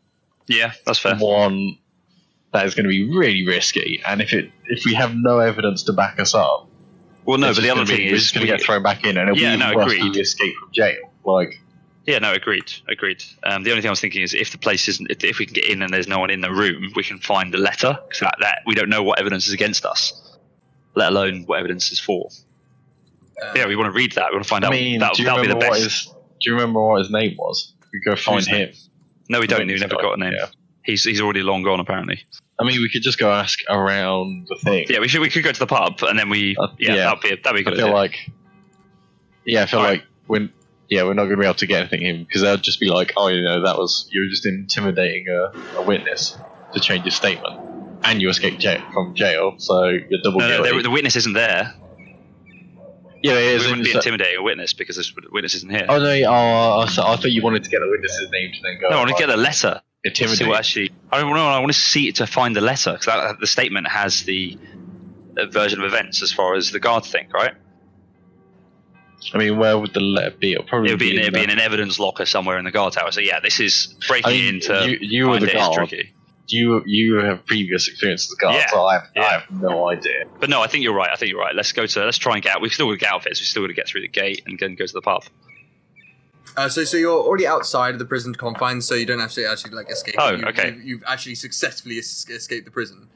yeah, 0.47 0.73
that's 0.85 0.99
fair. 0.99 1.15
one 1.17 1.77
that 2.53 2.65
is 2.65 2.75
going 2.75 2.83
to 2.83 2.89
be 2.89 3.03
really 3.15 3.45
risky, 3.47 4.01
and 4.05 4.21
if 4.21 4.33
it 4.33 4.51
if 4.65 4.83
we 4.85 4.93
have 4.95 5.15
no 5.15 5.39
evidence 5.39 5.83
to 5.83 5.93
back 5.93 6.19
us 6.19 6.33
up, 6.35 6.67
Well, 7.25 7.37
no, 7.37 7.53
but 7.53 7.61
the 7.61 7.69
other 7.69 7.85
be- 7.85 7.95
thing 7.95 8.05
we're 8.07 8.15
is, 8.15 8.23
just 8.23 8.33
going 8.33 8.45
we- 8.45 8.51
to 8.51 8.57
get 8.57 8.65
thrown 8.65 8.83
back 8.83 9.03
in, 9.05 9.15
and 9.17 9.29
it'll 9.29 9.39
Yeah, 9.41 9.53
be 9.55 9.59
no, 9.59 9.75
worse 9.75 9.93
agreed. 9.93 10.15
we 10.15 10.19
escape 10.21 10.53
from 10.59 10.69
jail. 10.73 10.97
Like, 11.23 11.61
yeah, 12.05 12.19
no, 12.19 12.33
agreed, 12.33 12.71
agreed. 12.87 13.23
Um, 13.43 13.63
the 13.63 13.71
only 13.71 13.81
thing 13.81 13.89
I 13.89 13.91
was 13.91 14.01
thinking 14.01 14.21
is 14.23 14.33
if 14.33 14.51
the 14.51 14.57
place 14.57 14.87
isn't, 14.87 15.09
if, 15.11 15.23
if 15.23 15.39
we 15.39 15.45
can 15.45 15.53
get 15.53 15.69
in 15.69 15.81
and 15.81 15.93
there's 15.93 16.07
no 16.07 16.19
one 16.19 16.29
in 16.29 16.41
the 16.41 16.51
room, 16.51 16.91
we 16.95 17.03
can 17.03 17.19
find 17.19 17.53
the 17.53 17.57
letter 17.57 17.97
because 18.07 18.19
that, 18.21 18.35
that 18.41 18.59
we 18.65 18.73
don't 18.75 18.89
know 18.89 19.03
what 19.03 19.19
evidence 19.19 19.47
is 19.47 19.53
against 19.53 19.85
us, 19.85 20.37
let 20.95 21.11
alone 21.11 21.43
what 21.45 21.59
evidence 21.59 21.91
is 21.91 21.99
for. 21.99 22.29
Uh, 23.41 23.53
Yeah, 23.55 23.67
we 23.67 23.75
want 23.75 23.87
to 23.87 23.91
read 23.97 24.13
that. 24.13 24.29
We 24.31 24.35
want 24.35 24.43
to 24.45 24.49
find 24.49 24.63
I 24.65 24.67
out. 24.67 24.71
mean, 24.71 24.99
that, 24.99 25.17
you 25.19 25.25
that'll 25.25 25.41
be 25.41 25.47
the 25.47 25.53
remember 25.55 25.69
what 25.69 25.79
best. 25.81 26.05
his 26.07 26.13
Do 26.41 26.49
you 26.49 26.53
remember 26.55 26.81
what 26.85 26.99
his 27.01 27.11
name 27.11 27.35
was? 27.37 27.73
We 27.93 27.99
go 28.01 28.15
find 28.15 28.45
name? 28.47 28.67
him. 28.69 28.75
No, 29.29 29.39
we 29.39 29.47
don't. 29.47 29.67
We 29.67 29.75
never 29.77 29.95
got 29.95 30.13
a 30.13 30.17
name. 30.17 30.33
Yeah. 30.37 30.47
He's 30.83 31.03
he's 31.03 31.21
already 31.21 31.43
long 31.43 31.61
gone 31.63 31.79
apparently. 31.79 32.19
I 32.59 32.63
mean, 32.63 32.81
we 32.81 32.89
could 32.89 33.03
just 33.03 33.17
go 33.19 33.31
ask 33.31 33.59
around 33.69 34.47
the 34.49 34.55
thing. 34.55 34.85
Yeah, 34.89 34.99
we 34.99 35.07
should 35.07 35.21
we 35.21 35.29
could 35.29 35.43
go 35.43 35.51
to 35.51 35.59
the 35.59 35.67
pub 35.67 36.01
and 36.03 36.17
then 36.17 36.29
we 36.29 36.55
Uh, 36.57 36.67
yeah, 36.79 36.95
yeah. 36.95 37.03
that'd 37.05 37.21
be 37.21 37.29
that'd 37.43 37.43
be 37.43 37.49
a 37.49 37.53
I 37.59 37.63
good. 37.63 37.75
feel 37.77 37.85
idea. 37.87 37.93
like, 37.95 38.31
yeah, 39.45 39.63
I 39.63 39.65
feel 39.67 39.79
Alright. 39.79 39.99
like 39.99 40.07
when, 40.27 40.51
yeah, 40.91 41.03
we're 41.03 41.13
not 41.13 41.23
going 41.23 41.37
to 41.37 41.41
be 41.41 41.45
able 41.45 41.53
to 41.55 41.65
get 41.65 41.79
anything 41.79 42.01
in 42.01 42.25
because 42.25 42.41
they'll 42.41 42.57
just 42.57 42.81
be 42.81 42.89
like, 42.89 43.13
oh, 43.15 43.29
you 43.29 43.41
know, 43.41 43.63
that 43.63 43.77
was 43.77 44.09
you 44.11 44.21
were 44.21 44.27
just 44.27 44.45
intimidating 44.45 45.25
a, 45.29 45.77
a 45.77 45.81
witness 45.81 46.37
to 46.73 46.81
change 46.81 47.05
your 47.05 47.11
statement, 47.11 47.57
and 48.03 48.21
you 48.21 48.29
escaped 48.29 48.59
jail, 48.59 48.81
from 48.93 49.15
jail, 49.15 49.55
so 49.57 49.85
you're 49.85 50.19
double 50.21 50.39
no, 50.39 50.49
no, 50.49 50.75
the, 50.77 50.83
the 50.83 50.89
witness 50.89 51.15
isn't 51.15 51.31
there. 51.31 51.73
yeah, 53.23 53.31
it 53.31 53.55
is. 53.55 53.63
we 53.63 53.69
wouldn't 53.69 53.85
be 53.85 53.93
intimidating 53.93 54.37
a 54.37 54.43
witness 54.43 54.73
because 54.73 54.97
this 54.97 55.13
witness 55.31 55.55
isn't 55.55 55.69
here. 55.69 55.85
Oh 55.87 55.97
no! 55.97 56.23
Oh, 56.27 56.81
I 56.81 56.87
thought 56.87 57.07
I 57.07 57.15
thought 57.15 57.31
you 57.31 57.41
wanted 57.41 57.63
to 57.63 57.69
get 57.69 57.79
the 57.79 57.89
witness's 57.89 58.29
name 58.29 58.51
to 58.51 58.59
then 58.61 58.81
go. 58.81 58.89
no, 58.89 58.97
I 58.97 58.99
want 58.99 59.11
to 59.11 59.15
get 59.15 59.27
the 59.27 59.37
letter. 59.37 59.81
See 60.03 60.09
intimidate. 60.09 60.47
what 60.47 60.57
actually. 60.57 60.91
I 61.09 61.21
don't 61.21 61.33
know. 61.33 61.47
I 61.47 61.59
want 61.59 61.71
to 61.71 61.79
see 61.79 62.09
it 62.09 62.15
to 62.15 62.27
find 62.27 62.53
the 62.53 62.61
letter 62.61 62.97
because 62.99 63.37
the 63.39 63.47
statement 63.47 63.87
has 63.87 64.23
the 64.23 64.57
uh, 65.37 65.45
version 65.45 65.79
of 65.79 65.85
events 65.85 66.21
as 66.21 66.33
far 66.33 66.55
as 66.55 66.71
the 66.71 66.81
guard 66.81 67.05
thing, 67.05 67.29
right? 67.33 67.53
I 69.33 69.37
mean, 69.37 69.57
where 69.57 69.77
would 69.77 69.93
the 69.93 69.99
letter 69.99 70.35
be? 70.37 70.53
It'll 70.53 70.63
probably 70.65 70.89
It 70.89 70.93
would 70.93 70.99
be, 70.99 71.09
in, 71.11 71.15
in 71.17 71.21
it'd 71.21 71.33
be 71.33 71.43
in 71.43 71.49
an 71.49 71.59
evidence 71.59 71.99
locker 71.99 72.25
somewhere 72.25 72.57
in 72.57 72.65
the 72.65 72.71
guard 72.71 72.93
tower. 72.93 73.11
So 73.11 73.21
yeah, 73.21 73.39
this 73.39 73.59
is 73.59 73.95
breaking 74.07 74.29
I 74.29 74.33
mean, 74.33 74.55
into. 74.55 74.89
you, 74.91 74.97
you 75.01 75.27
were 75.27 75.33
find 75.39 75.47
the 75.47 75.53
guard. 75.53 75.73
tricky. 75.89 76.13
You 76.47 76.83
you 76.85 77.15
have 77.15 77.45
previous 77.45 77.87
experience 77.87 78.25
as 78.25 78.33
a 78.33 78.35
guard, 78.41 78.55
Yeah, 78.55 78.67
so 78.71 78.83
I 78.85 78.93
have, 78.95 79.03
yeah. 79.15 79.21
I 79.23 79.31
have 79.33 79.51
no 79.51 79.87
idea. 79.89 80.25
But 80.39 80.49
no, 80.49 80.61
I 80.61 80.67
think 80.67 80.83
you're 80.83 80.93
right. 80.93 81.09
I 81.09 81.15
think 81.15 81.29
you're 81.31 81.39
right. 81.39 81.55
Let's 81.55 81.71
go 81.71 81.85
to. 81.85 82.03
Let's 82.03 82.17
try 82.17 82.33
and 82.33 82.43
get 82.43 82.55
out. 82.55 82.61
We've 82.61 82.73
still 82.73 82.87
got 82.87 82.91
to 82.93 82.97
get 82.97 83.11
outfits. 83.13 83.39
We've 83.39 83.47
still 83.47 83.63
got 83.63 83.67
to 83.67 83.73
get 83.73 83.87
through 83.87 84.01
the 84.01 84.09
gate 84.09 84.41
and 84.45 84.59
then 84.59 84.75
go 84.75 84.85
to 84.85 84.91
the 84.93 85.01
pub. 85.01 85.23
Uh, 86.57 86.67
so, 86.67 86.83
so 86.83 86.97
you're 86.97 87.11
already 87.13 87.47
outside 87.47 87.93
of 87.93 87.99
the 87.99 88.05
prison 88.05 88.35
confines, 88.35 88.85
so 88.85 88.95
you 88.95 89.05
don't 89.05 89.19
have 89.19 89.31
to 89.31 89.45
actually 89.49 89.71
like 89.71 89.89
escape. 89.89 90.15
Oh, 90.17 90.31
you, 90.35 90.43
okay. 90.47 90.71
You've, 90.71 90.83
you've 90.83 91.03
actually 91.07 91.35
successfully 91.35 91.97
es- 91.99 92.27
escaped 92.29 92.65
the 92.65 92.71
prison. 92.71 93.07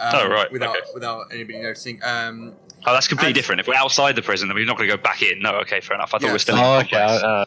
Um, 0.00 0.10
Oh, 0.14 0.28
right, 0.28 0.50
Without 0.50 0.76
okay. 0.76 0.86
without 0.94 1.26
anybody 1.32 1.58
noticing. 1.60 2.00
Um, 2.02 2.54
Oh, 2.86 2.92
that's 2.92 3.08
completely 3.08 3.32
As- 3.32 3.36
different. 3.36 3.60
If 3.60 3.66
we're 3.68 3.74
outside 3.74 4.14
the 4.16 4.22
prison, 4.22 4.48
then 4.48 4.54
we're 4.54 4.64
not 4.66 4.76
going 4.76 4.88
to 4.88 4.96
go 4.96 5.02
back 5.02 5.22
in. 5.22 5.40
No, 5.40 5.56
okay, 5.60 5.80
fair 5.80 5.96
enough. 5.96 6.10
I 6.14 6.18
thought 6.18 6.22
we 6.22 6.26
Yeah. 6.28 6.32
were 6.32 6.38
still. 6.38 6.56
in 6.56 6.62
Oh, 6.64 6.78
the 6.78 6.84
okay. 6.84 6.96
Uh, 6.96 7.44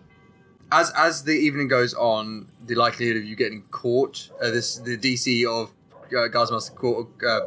as 0.71 0.91
as 0.95 1.23
the 1.23 1.33
evening 1.33 1.67
goes 1.67 1.93
on, 1.93 2.47
the 2.65 2.75
likelihood 2.75 3.17
of 3.17 3.23
you 3.23 3.35
getting 3.35 3.63
caught, 3.71 4.29
uh, 4.41 4.49
this 4.51 4.75
the 4.77 4.97
DC 4.97 5.45
of 5.45 5.71
uh, 6.09 6.27
Guardsmaster 6.29 6.75
Court, 6.75 7.07
uh, 7.27 7.41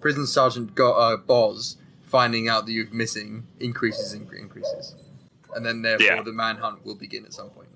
Prison 0.00 0.26
Sergeant 0.26 0.74
Go, 0.74 0.92
uh, 0.92 1.16
Boz 1.16 1.76
finding 2.02 2.48
out 2.48 2.66
that 2.66 2.72
you're 2.72 2.90
missing 2.90 3.46
increases 3.60 4.12
and 4.12 4.30
increases, 4.32 4.94
and 5.54 5.64
then 5.64 5.82
therefore 5.82 6.06
Yeah. 6.06 6.22
the 6.22 6.32
manhunt 6.32 6.84
will 6.84 6.96
begin 6.96 7.24
at 7.24 7.32
some 7.32 7.50
point. 7.50 7.68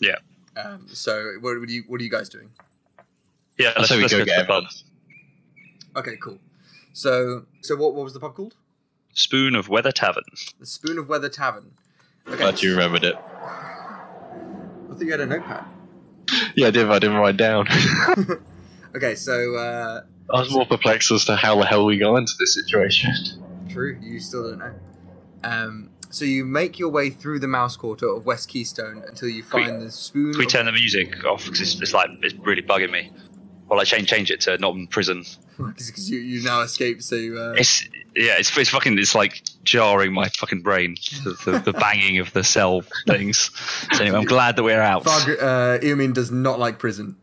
Yeah. 0.00 0.16
Um, 0.56 0.86
so 0.92 1.34
what, 1.40 1.58
what 1.58 1.68
are 1.68 1.72
you 1.72 1.84
what 1.86 2.00
are 2.00 2.04
you 2.04 2.10
guys 2.10 2.28
doing? 2.28 2.50
Yeah, 3.58 3.72
let's, 3.76 3.88
so 3.88 3.96
we 3.96 4.02
let's 4.02 4.12
go 4.12 4.18
go 4.18 4.24
to 4.24 4.30
get 4.30 4.38
the 4.40 4.44
pub. 4.46 4.64
Okay, 5.96 6.16
cool. 6.22 6.38
So 6.92 7.44
so 7.62 7.76
what 7.76 7.94
what 7.94 8.04
was 8.04 8.12
the 8.12 8.20
pub 8.20 8.34
called? 8.34 8.54
Spoon 9.12 9.54
of 9.54 9.68
Weather 9.68 9.92
Tavern. 9.92 10.24
The 10.60 10.66
Spoon 10.66 10.98
of 10.98 11.08
Weather 11.08 11.28
Tavern. 11.28 11.72
Okay. 12.26 12.36
Glad 12.36 12.62
you 12.62 12.70
remembered 12.72 13.04
it. 13.04 13.14
I 13.16 14.90
think 14.90 15.02
you 15.02 15.10
had 15.12 15.20
a 15.20 15.26
notepad. 15.26 15.64
Yeah, 16.54 16.68
I 16.68 16.70
did. 16.70 16.88
I 16.90 16.98
didn't 16.98 17.16
write 17.16 17.36
down. 17.36 17.66
Okay, 18.94 19.14
so 19.14 19.54
uh, 19.54 20.02
I 20.30 20.40
was 20.40 20.52
more 20.52 20.66
perplexed 20.66 21.10
as 21.12 21.24
to 21.24 21.34
how 21.34 21.56
the 21.58 21.64
hell 21.64 21.86
we 21.86 21.96
got 21.96 22.14
into 22.16 22.34
this 22.38 22.52
situation. 22.52 23.10
True, 23.70 23.98
you 24.02 24.20
still 24.20 24.50
don't 24.50 24.58
know. 24.58 24.74
Um, 25.42 25.88
so 26.10 26.26
you 26.26 26.44
make 26.44 26.78
your 26.78 26.90
way 26.90 27.08
through 27.08 27.38
the 27.38 27.48
mouse 27.48 27.74
quarter 27.74 28.06
of 28.06 28.26
West 28.26 28.50
Keystone 28.50 29.02
until 29.08 29.30
you 29.30 29.44
Can 29.44 29.60
we- 29.60 29.66
find 29.66 29.80
the 29.80 29.90
spoon. 29.90 30.32
Can 30.32 30.40
we 30.40 30.44
of- 30.44 30.50
turn 30.52 30.66
the 30.66 30.72
music 30.72 31.24
off? 31.24 31.46
Because 31.46 31.62
it's, 31.62 31.80
it's 31.80 31.94
like 31.94 32.10
it's 32.20 32.34
really 32.34 32.60
bugging 32.60 32.90
me. 32.90 33.10
Well, 33.66 33.80
I 33.80 33.84
change 33.84 34.08
change 34.10 34.30
it 34.30 34.42
to 34.42 34.58
not 34.58 34.74
in 34.74 34.86
prison. 34.88 35.24
Because 35.58 36.10
you 36.10 36.18
you 36.20 36.42
now 36.42 36.60
escaped. 36.62 37.02
So 37.04 37.16
uh, 37.16 37.54
It's 37.58 37.82
yeah, 38.14 38.36
it's 38.38 38.56
it's 38.56 38.70
fucking 38.70 38.98
it's 38.98 39.14
like 39.14 39.42
jarring 39.64 40.12
my 40.12 40.28
fucking 40.28 40.62
brain. 40.62 40.96
The, 41.24 41.36
the, 41.44 41.58
the 41.58 41.72
banging 41.78 42.18
of 42.18 42.32
the 42.32 42.44
cell 42.44 42.82
things. 43.06 43.50
So 43.92 44.02
anyway, 44.02 44.18
I'm 44.18 44.24
glad 44.24 44.56
that 44.56 44.62
we're 44.62 44.80
out. 44.80 45.04
Far, 45.04 45.20
uh, 45.20 45.78
Eomin 45.80 46.12
does 46.14 46.30
not 46.30 46.58
like 46.58 46.78
prison. 46.78 47.16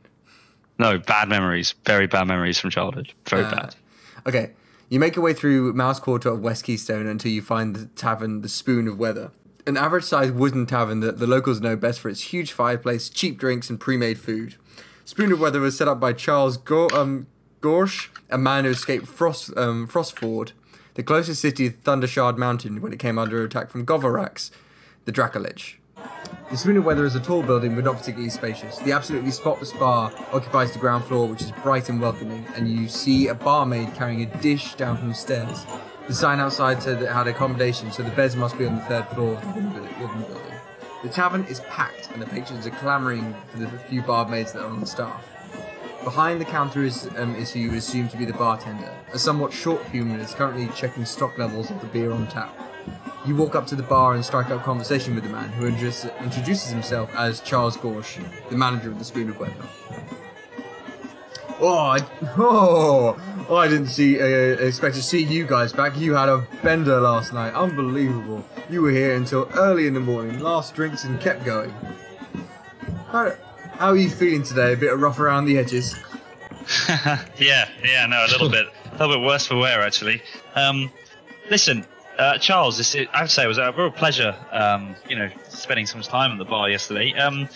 No, 0.78 0.98
bad 0.98 1.28
memories. 1.28 1.74
Very 1.86 2.08
bad 2.08 2.28
memories 2.28 2.60
from 2.60 2.70
childhood. 2.70 3.12
Very 3.28 3.44
Uh, 3.44 3.52
bad. 3.56 3.76
Okay, 4.26 4.52
you 4.90 5.00
make 5.00 5.16
your 5.16 5.24
way 5.26 5.34
through 5.34 5.74
Mouse 5.74 6.00
Quarter 6.00 6.30
of 6.30 6.40
West 6.42 6.64
Keystone 6.64 7.06
until 7.08 7.32
you 7.32 7.42
find 7.42 7.76
the 7.76 7.86
tavern, 7.88 8.42
the 8.42 8.50
Spoon 8.50 8.88
of 8.88 8.98
Weather. 8.98 9.32
An 9.68 9.76
average-sized 9.78 10.34
wooden 10.34 10.66
tavern 10.66 11.02
that 11.02 11.20
the 11.20 11.28
locals 11.28 11.60
know 11.62 11.76
best 11.76 12.00
for 12.00 12.10
its 12.10 12.22
huge 12.34 12.54
fireplace, 12.54 13.10
cheap 13.10 13.38
drinks, 13.38 13.70
and 13.70 13.80
pre-made 13.80 14.18
food. 14.20 14.56
Spoon 15.06 15.32
of 15.34 15.40
Weather 15.40 15.60
was 15.60 15.78
set 15.78 15.88
up 15.88 16.00
by 16.00 16.14
Charles 16.14 16.56
Go- 16.58 16.90
um, 16.94 17.28
Gorsh, 17.62 18.08
a 18.30 18.38
man 18.38 18.64
who 18.64 18.72
escaped 18.72 19.06
Frost 19.06 19.52
um, 19.58 19.88
Frostford, 19.88 20.54
the 20.94 21.04
closest 21.04 21.42
city 21.42 21.70
to 21.70 21.76
Thundershard 21.76 22.38
Mountain 22.38 22.82
when 22.82 22.94
it 22.94 23.00
came 23.00 23.20
under 23.20 23.44
attack 23.44 23.70
from 23.70 23.86
Govorax, 23.86 24.50
the 25.04 25.12
Dracolich. 25.12 25.76
The 26.50 26.58
Spoon 26.58 26.78
of 26.78 26.86
Weather 26.86 27.06
is 27.06 27.16
a 27.16 27.20
tall 27.20 27.44
building 27.44 27.76
but 27.76 27.84
not 27.84 27.98
particularly 27.98 28.30
spacious. 28.30 28.78
The 28.80 28.94
absolutely 28.94 29.32
spotless 29.32 29.74
bar 29.74 30.12
occupies 30.32 30.72
the 30.72 30.80
ground 30.80 31.04
floor, 31.04 31.28
which 31.28 31.42
is 31.42 31.52
bright 31.64 31.90
and 31.90 32.00
welcoming, 32.00 32.46
and 32.56 32.72
you 32.72 32.88
see 32.88 33.28
a 33.28 33.36
barmaid 33.36 33.94
carrying 33.94 34.24
a 34.24 34.38
dish 34.38 34.76
down 34.76 34.98
from 34.98 35.10
the 35.10 35.16
stairs. 35.16 35.66
The 36.08 36.16
sign 36.16 36.40
outside 36.40 36.82
said 36.82 37.02
it 37.02 37.10
had 37.10 37.28
accommodation, 37.28 37.92
so 37.92 38.04
the 38.04 38.12
beds 38.12 38.36
must 38.36 38.58
be 38.58 38.66
on 38.66 38.78
the 38.78 38.82
third 38.84 39.08
floor 39.10 39.36
of 39.36 39.42
the 39.54 39.62
wooden 40.00 40.22
building. 40.22 40.54
The 41.04 41.10
tavern 41.10 41.44
is 41.46 41.60
packed, 41.62 42.10
and 42.12 42.22
the 42.22 42.26
patrons 42.26 42.66
are 42.66 42.72
clamouring 42.72 43.36
for 43.48 43.60
the 43.60 43.68
few 43.68 44.02
barmaids 44.02 44.54
that 44.54 44.64
are 44.64 44.70
on 44.70 44.86
staff. 44.86 45.24
Behind 46.04 46.40
the 46.40 46.46
counter 46.46 46.84
is, 46.84 47.10
um, 47.18 47.36
is 47.36 47.52
who 47.52 47.60
you 47.60 47.74
assume 47.74 48.08
to 48.10 48.18
be 48.18 48.26
the 48.26 48.34
bartender. 48.34 48.90
A 49.12 49.20
somewhat 49.20 49.52
short 49.52 49.84
human 49.88 50.20
is 50.20 50.34
currently 50.34 50.70
checking 50.76 51.04
stock 51.04 51.38
levels 51.38 51.70
of 51.70 51.82
the 51.82 51.88
beer 51.88 52.12
on 52.12 52.28
tap. 52.28 52.58
You 53.26 53.36
walk 53.36 53.54
up 53.54 53.68
to 53.68 53.76
the 53.76 53.84
bar 53.84 54.16
and 54.16 54.24
strike 54.24 54.50
up 54.50 54.64
conversation 54.64 55.14
with 55.14 55.26
the 55.26 55.30
man, 55.30 55.50
who 55.50 55.68
introduce- 55.68 56.06
introduces 56.22 56.70
himself 56.70 57.14
as 57.16 57.42
Charles 57.42 57.76
Gorsh, 57.76 58.18
the 58.50 58.56
manager 58.56 58.90
of 58.90 58.98
the 58.98 59.06
Spoon 59.06 59.30
of 59.30 59.40
Weather. 59.40 59.54
Oh, 61.60 61.78
I, 61.78 62.00
oh, 62.38 63.18
I 63.54 63.68
didn't 63.68 63.88
see, 63.88 64.22
uh, 64.22 64.26
expect 64.26 64.96
to 64.96 65.04
see 65.04 65.22
you 65.22 65.46
guys 65.46 65.74
back. 65.74 65.98
You 65.98 66.14
had 66.14 66.30
a 66.30 66.48
bender 66.64 67.02
last 67.02 67.34
night. 67.34 67.54
Unbelievable. 67.54 68.46
You 68.70 68.84
were 68.84 68.92
here 68.92 69.16
until 69.16 69.50
early 69.56 69.86
in 69.86 69.94
the 69.94 70.00
morning, 70.00 70.40
last 70.40 70.74
drinks 70.76 71.04
and 71.04 71.20
kept 71.20 71.44
going. 71.44 71.74
How 73.80 73.92
are 73.92 73.98
you 73.98 74.10
feeling 74.10 74.44
today? 74.44 74.74
A 74.74 74.78
bit 74.78 74.96
rough 74.98 75.20
around 75.20 75.46
the 75.46 75.58
edges? 75.58 75.96
yeah, 77.38 77.70
yeah, 77.82 78.06
no, 78.08 78.26
a 78.26 78.28
little 78.28 78.50
bit, 78.50 78.68
a 78.86 78.92
little 78.92 79.16
bit 79.16 79.26
worse 79.26 79.48
for 79.48 79.56
wear 79.56 79.82
actually. 79.82 80.22
Um, 80.54 80.92
listen, 81.50 81.86
uh, 82.18 82.38
Charles, 82.38 82.78
this, 82.78 82.94
I 82.94 83.08
have 83.14 83.30
to 83.30 83.34
say 83.34 83.46
it 83.46 83.48
was 83.48 83.58
a 83.58 83.72
real 83.72 83.90
pleasure. 83.90 84.36
Um, 84.52 84.98
you 85.08 85.16
know, 85.16 85.30
spending 85.48 85.86
some 85.86 86.02
time 86.02 86.34
at 86.34 86.38
the 86.38 86.46
bar 86.46 86.70
yesterday. 86.70 87.14
Um, 87.14 87.48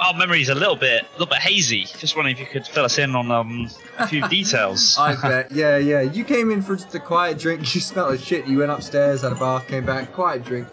our 0.00 0.14
memory's 0.14 0.48
a 0.48 0.54
little 0.54 0.74
bit, 0.74 1.02
a 1.02 1.12
little 1.12 1.26
bit 1.26 1.38
hazy. 1.38 1.84
Just 1.84 2.16
wondering 2.16 2.34
if 2.34 2.40
you 2.40 2.46
could 2.46 2.66
fill 2.66 2.86
us 2.86 2.96
in 2.96 3.14
on 3.14 3.30
um, 3.30 3.68
a 3.98 4.08
few 4.08 4.26
details. 4.28 4.96
I 4.98 5.20
bet. 5.20 5.52
Yeah, 5.52 5.76
yeah. 5.76 6.00
You 6.00 6.24
came 6.24 6.50
in 6.50 6.62
for 6.62 6.76
just 6.76 6.94
a 6.94 6.98
quiet 6.98 7.38
drink. 7.38 7.60
You 7.74 7.80
smelled 7.82 8.10
like 8.12 8.20
shit. 8.20 8.46
You 8.46 8.58
went 8.58 8.70
upstairs, 8.70 9.20
had 9.20 9.32
a 9.32 9.34
bath, 9.34 9.68
came 9.68 9.84
back, 9.84 10.12
quiet 10.12 10.44
drink, 10.44 10.66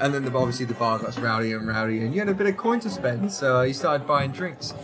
and 0.00 0.12
then 0.14 0.24
the, 0.24 0.36
obviously 0.36 0.66
the 0.66 0.74
bar 0.74 0.98
got 0.98 1.12
rowdier 1.14 1.58
and 1.58 1.68
rowdier, 1.68 2.04
and 2.04 2.14
you 2.14 2.20
had 2.20 2.28
a 2.28 2.34
bit 2.34 2.46
of 2.46 2.56
coin 2.56 2.80
to 2.80 2.90
spend, 2.90 3.32
so 3.32 3.62
you 3.62 3.72
started 3.72 4.06
buying 4.06 4.32
drinks. 4.32 4.74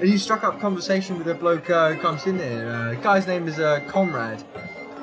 And 0.00 0.08
you 0.08 0.18
struck 0.18 0.44
up 0.44 0.60
conversation 0.60 1.18
with 1.18 1.26
a 1.28 1.34
bloke 1.34 1.68
uh, 1.70 1.92
who 1.92 2.00
comes 2.00 2.26
in 2.26 2.38
there. 2.38 2.70
Uh, 2.70 2.94
guy's 2.94 3.26
name 3.26 3.48
is 3.48 3.58
uh, 3.58 3.80
Conrad. 3.88 4.44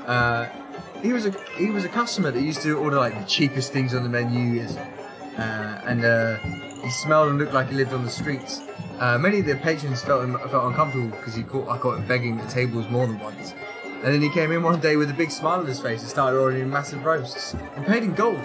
Uh, 0.06 0.48
he 1.02 1.12
was 1.12 1.26
a 1.26 1.32
he 1.58 1.70
was 1.70 1.84
a 1.84 1.90
customer 1.90 2.32
that 2.32 2.42
used 2.42 2.62
to 2.62 2.78
order 2.78 2.98
like 2.98 3.18
the 3.20 3.26
cheapest 3.26 3.74
things 3.74 3.94
on 3.94 4.04
the 4.04 4.10
menu, 4.10 4.62
uh, 5.38 5.42
and 5.86 6.06
uh, 6.06 6.38
he 6.82 6.90
smelled 6.90 7.30
and 7.30 7.38
looked 7.38 7.54
like 7.54 7.70
he 7.70 7.76
lived 7.76 7.94
on 7.94 8.04
the 8.04 8.10
streets. 8.10 8.62
Uh, 9.00 9.18
many 9.18 9.40
of 9.40 9.46
the 9.46 9.56
patrons 9.58 10.02
felt 10.02 10.26
felt 10.50 10.66
uncomfortable 10.66 11.10
because 11.10 11.36
he 11.36 11.44
caught 11.44 11.68
I 11.68 11.78
caught 11.78 11.98
him 11.98 12.08
begging 12.08 12.40
at 12.40 12.50
tables 12.50 12.90
more 12.90 13.06
than 13.06 13.20
once. 13.20 13.54
And 14.04 14.14
then 14.14 14.22
he 14.22 14.30
came 14.30 14.52
in 14.52 14.62
one 14.62 14.80
day 14.80 14.96
with 14.98 15.10
a 15.10 15.14
big 15.14 15.32
smile 15.32 15.60
on 15.60 15.66
his 15.66 15.80
face 15.80 16.02
and 16.02 16.10
started 16.10 16.38
ordering 16.38 16.70
massive 16.70 17.04
roasts 17.04 17.56
and 17.76 17.86
paid 17.86 18.04
in 18.04 18.14
gold. 18.14 18.40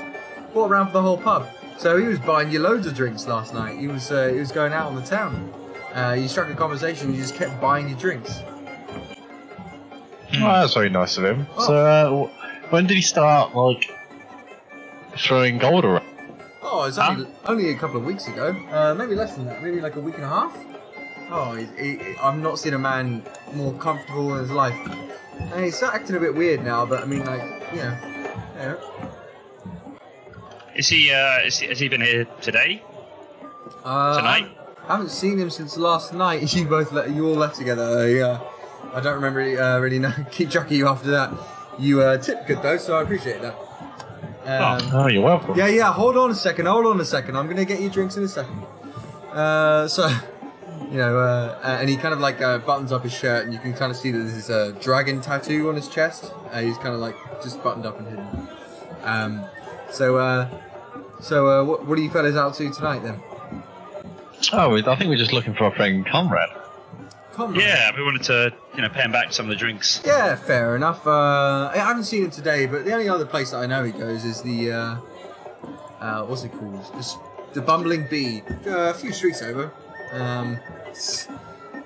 Bought 0.53 0.71
around 0.71 0.87
for 0.87 0.93
the 0.95 1.03
whole 1.03 1.17
pub. 1.17 1.49
So 1.79 1.97
he 1.97 2.07
was 2.07 2.19
buying 2.19 2.51
you 2.51 2.59
loads 2.59 2.87
of 2.87 2.95
drinks 2.95 3.27
last 3.27 3.55
night. 3.55 3.79
He 3.79 3.89
was 3.89 4.11
uh, 4.11 4.29
he 4.29 4.39
was 4.39 4.53
going 4.53 4.73
out 4.73 4.87
on 4.87 4.97
the 4.97 5.03
town. 5.03 5.53
Uh, 5.95 6.17
you 6.19 6.29
struck 6.29 6.51
a 6.51 6.55
conversation. 6.55 7.11
You 7.13 7.17
just 7.17 7.35
kept 7.35 7.61
buying 7.61 7.89
your 7.89 7.99
drinks. 7.99 8.43
Oh, 10.35 10.61
that's 10.61 10.75
very 10.75 10.91
nice 10.91 11.17
of 11.19 11.25
him. 11.25 11.47
Oh. 11.57 11.67
So, 11.67 11.75
uh, 11.75 12.31
when 12.71 12.87
did 12.87 12.95
he 12.95 13.03
start 13.03 13.55
like 13.55 13.91
throwing 15.17 15.59
gold 15.59 15.85
around? 15.85 16.07
Oh, 16.63 16.85
it's 16.85 16.99
only, 16.99 17.27
only 17.47 17.71
a 17.71 17.77
couple 17.77 17.97
of 17.97 18.05
weeks 18.05 18.29
ago. 18.29 18.55
Uh, 18.71 18.95
maybe 18.95 19.15
less 19.15 19.35
than 19.35 19.47
that. 19.47 19.63
Maybe 19.63 19.81
like 19.81 19.97
a 19.97 20.01
week 20.01 20.15
and 20.17 20.25
a 20.25 20.29
half. 20.29 20.57
Oh, 21.31 21.55
he, 21.55 21.67
he, 21.83 22.17
I've 22.23 22.39
not 22.39 22.59
seen 22.59 22.75
a 22.75 22.79
man 22.79 23.25
more 23.55 23.73
comfortable 23.75 24.35
in 24.35 24.41
his 24.41 24.51
life. 24.51 24.77
And 25.39 25.65
he's 25.65 25.83
acting 25.83 26.17
a 26.17 26.21
bit 26.21 26.35
weird 26.35 26.63
now, 26.63 26.87
but 26.87 27.03
I 27.03 27.07
mean, 27.07 27.25
like, 27.25 27.43
you 27.73 27.79
know, 27.79 27.99
you 28.55 28.61
know. 28.61 29.10
Is 30.77 30.89
he, 30.89 31.11
uh, 31.13 31.41
is 31.45 31.59
he? 31.59 31.67
Has 31.67 31.79
he 31.79 31.89
been 31.89 32.01
here 32.01 32.25
today? 32.41 32.83
Uh, 33.85 34.17
Tonight? 34.17 34.57
I 34.89 34.93
haven't 34.95 35.11
seen 35.11 35.39
him 35.39 35.51
since 35.51 35.77
last 35.77 36.13
night. 36.15 36.53
You 36.55 36.65
both, 36.67 36.93
le- 36.93 37.09
you 37.09 37.27
all 37.29 37.35
left 37.35 37.57
together. 37.57 37.83
Uh, 38.01 38.05
yeah, 38.07 38.41
I 38.95 39.01
don't 39.01 39.15
remember 39.15 39.41
really, 39.41 39.59
uh, 39.59 39.79
really 39.79 39.99
know, 39.99 40.13
keep 40.31 40.51
track 40.51 40.67
of 40.67 40.73
you 40.73 40.89
after 40.89 41.11
that. 41.13 41.33
You 41.79 42.03
uh, 42.03 42.19
tipped 42.19 42.47
good 42.47 42.63
though, 42.63 42.77
so 42.77 42.97
I 42.99 43.03
appreciate 43.03 43.41
that. 43.43 43.55
Um, 44.45 44.81
Oh, 44.93 45.07
you're 45.07 45.23
welcome. 45.23 45.57
Yeah, 45.57 45.69
yeah. 45.69 45.93
Hold 45.93 46.17
on 46.17 46.31
a 46.31 46.35
second. 46.35 46.67
Hold 46.67 46.87
on 46.87 47.01
a 47.01 47.05
second. 47.05 47.37
I'm 47.37 47.47
gonna 47.49 47.65
get 47.65 47.81
you 47.81 47.91
drinks 47.91 48.17
in 48.17 48.25
a 48.25 48.29
second. 48.29 48.63
Uh, 49.33 49.87
so, 49.89 50.09
you 50.91 50.97
know, 50.99 51.19
uh, 51.19 51.59
uh, 51.63 51.79
and 51.81 51.89
he 51.89 51.97
kind 51.97 52.13
of 52.15 52.21
like 52.21 52.41
uh, 52.41 52.59
buttons 52.59 52.91
up 52.93 53.03
his 53.03 53.13
shirt, 53.13 53.45
and 53.45 53.53
you 53.53 53.61
can 53.61 53.73
kind 53.75 53.91
of 53.91 53.97
see 53.97 54.11
that 54.11 54.19
there's 54.19 54.51
a 54.51 54.73
dragon 54.81 55.21
tattoo 55.21 55.69
on 55.69 55.77
his 55.77 55.89
chest. 55.89 56.33
Uh, 56.53 56.61
he's 56.61 56.77
kind 56.79 56.95
of 56.95 57.01
like 57.01 57.15
just 57.43 57.63
buttoned 57.63 57.87
up 57.87 57.99
and 57.99 58.09
hidden. 58.09 58.49
Um, 59.05 59.45
so, 59.91 60.17
uh, 60.17 60.49
so 61.21 61.49
uh, 61.49 61.65
what, 61.65 61.87
what 61.87 61.99
are 61.99 62.03
you 62.03 62.11
fellas 62.11 62.37
out 62.37 62.55
to 62.55 62.71
tonight 62.71 63.03
then? 63.03 63.21
Oh, 64.53 64.71
we- 64.71 64.85
I 64.87 64.97
think 64.97 65.11
we're 65.11 65.17
just 65.17 65.33
looking 65.33 65.55
for 65.55 65.65
our 65.65 65.75
friend 65.75 66.07
Conrad. 66.07 66.49
Come 67.33 67.51
on. 67.51 67.61
Yeah, 67.61 67.91
we 67.97 68.03
wanted 68.03 68.23
to, 68.25 68.53
you 68.75 68.83
know, 68.83 68.89
pay 68.89 69.03
him 69.03 69.13
back 69.13 69.33
some 69.33 69.47
of 69.47 69.51
the 69.51 69.57
drinks. 69.57 70.03
Yeah, 70.05 70.35
fair 70.35 70.75
enough. 70.77 71.07
Uh, 71.07 71.71
I 71.73 71.77
haven't 71.79 72.05
seen 72.05 72.25
him 72.25 72.31
today, 72.31 72.67
but 72.67 72.85
the 72.85 72.93
only 72.93 73.09
other 73.09 73.25
place 73.25 73.53
that 73.53 73.59
I 73.59 73.67
know 73.67 73.85
he 73.85 73.93
goes 73.93 74.25
is 74.25 74.43
the 74.43 74.73
uh, 74.73 74.97
uh, 76.01 76.25
what's 76.25 76.43
it 76.45 76.53
called? 76.53 76.83
The, 76.95 77.17
the 77.55 77.61
Bumbling 77.63 78.07
Bee, 78.11 78.43
uh, 78.67 78.91
a 78.91 78.95
few 78.95 79.13
streets 79.13 79.43
over. 79.43 79.73
Um, 80.13 80.59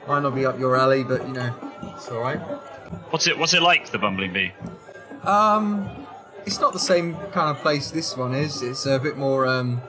might 0.09 0.21
not 0.21 0.35
be 0.35 0.47
up 0.47 0.59
your 0.59 0.77
alley, 0.77 1.05
but 1.05 1.27
you 1.27 1.35
know, 1.35 1.55
it's 1.97 2.09
all 2.09 2.21
right. 2.21 2.39
What's 3.11 3.27
it? 3.27 3.37
What's 3.39 3.55
it 3.55 3.63
like, 3.63 3.91
the 3.91 3.99
Bumbling 3.99 4.33
Bee? 4.33 4.53
Um, 5.25 6.04
it's 6.47 6.61
not 6.61 6.73
the 6.73 6.79
same 6.79 7.15
kind 7.33 7.55
of 7.55 7.59
place 7.59 7.91
this 7.91 8.17
one 8.17 8.35
is. 8.35 8.63
It's 8.63 8.87
a 8.87 8.99
bit 8.99 9.17
more 9.17 9.47
um, 9.47 9.81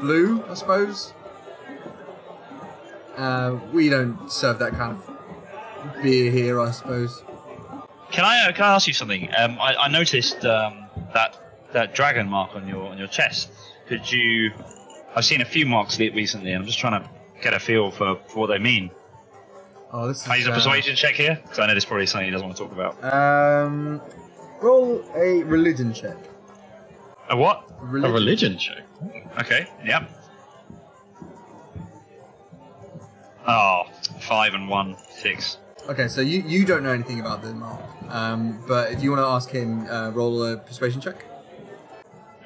blue, 0.00 0.42
I 0.48 0.54
suppose. 0.54 1.12
Uh, 3.16 3.58
we 3.72 3.88
don't 3.88 4.30
serve 4.30 4.58
that 4.58 4.72
kind 4.72 4.92
of 4.92 6.02
beer 6.02 6.30
here, 6.30 6.60
I 6.60 6.70
suppose. 6.70 7.22
Can 8.10 8.24
I 8.24 8.48
uh, 8.48 8.52
can 8.52 8.64
I 8.64 8.74
ask 8.74 8.86
you 8.86 8.92
something? 8.92 9.28
Um, 9.36 9.58
I, 9.60 9.74
I 9.74 9.88
noticed 9.88 10.44
um, 10.44 10.86
that 11.12 11.36
that 11.72 11.94
dragon 11.94 12.28
mark 12.28 12.54
on 12.54 12.68
your 12.68 12.88
on 12.88 12.98
your 12.98 13.08
chest. 13.08 13.50
Could 13.88 14.10
you? 14.10 14.52
I've 15.14 15.24
seen 15.24 15.40
a 15.40 15.46
few 15.46 15.66
marks 15.66 15.98
recently, 15.98 16.52
and 16.52 16.60
I'm 16.60 16.66
just 16.66 16.78
trying 16.78 17.02
to 17.02 17.10
get 17.42 17.54
a 17.54 17.58
feel 17.58 17.90
for, 17.90 18.18
for 18.28 18.40
what 18.40 18.46
they 18.48 18.58
mean. 18.58 18.90
Oh, 19.92 20.08
this 20.08 20.18
is. 20.18 20.22
Can 20.24 20.32
I 20.32 20.36
use 20.36 20.46
a 20.46 20.52
uh, 20.52 20.54
persuasion 20.54 20.94
check 20.94 21.14
here? 21.14 21.38
Because 21.42 21.58
I 21.58 21.66
know 21.66 21.74
this 21.74 21.84
is 21.84 21.88
probably 21.88 22.06
something 22.06 22.26
he 22.26 22.32
doesn't 22.32 22.46
want 22.46 22.56
to 22.58 22.62
talk 22.64 22.72
about. 22.72 23.02
Um, 23.02 24.00
Roll 24.60 25.04
a 25.14 25.42
religion 25.42 25.92
check. 25.92 26.16
A 27.28 27.36
what? 27.36 27.70
A 27.80 27.84
religion 27.84 28.58
check. 28.58 28.82
Okay. 29.40 29.66
Yep. 29.84 30.10
Oh, 33.46 33.84
five 34.20 34.54
and 34.54 34.68
one, 34.68 34.96
six. 35.10 35.58
Okay, 35.88 36.08
so 36.08 36.20
you, 36.20 36.42
you 36.42 36.64
don't 36.64 36.82
know 36.82 36.92
anything 36.92 37.20
about 37.20 37.42
the 37.42 37.54
mark, 37.54 37.80
um, 38.08 38.60
but 38.66 38.90
if 38.90 39.02
you 39.04 39.10
want 39.10 39.22
to 39.22 39.26
ask 39.26 39.50
him, 39.50 39.86
uh, 39.88 40.10
roll 40.10 40.44
a 40.44 40.56
persuasion 40.56 41.00
check. 41.00 41.24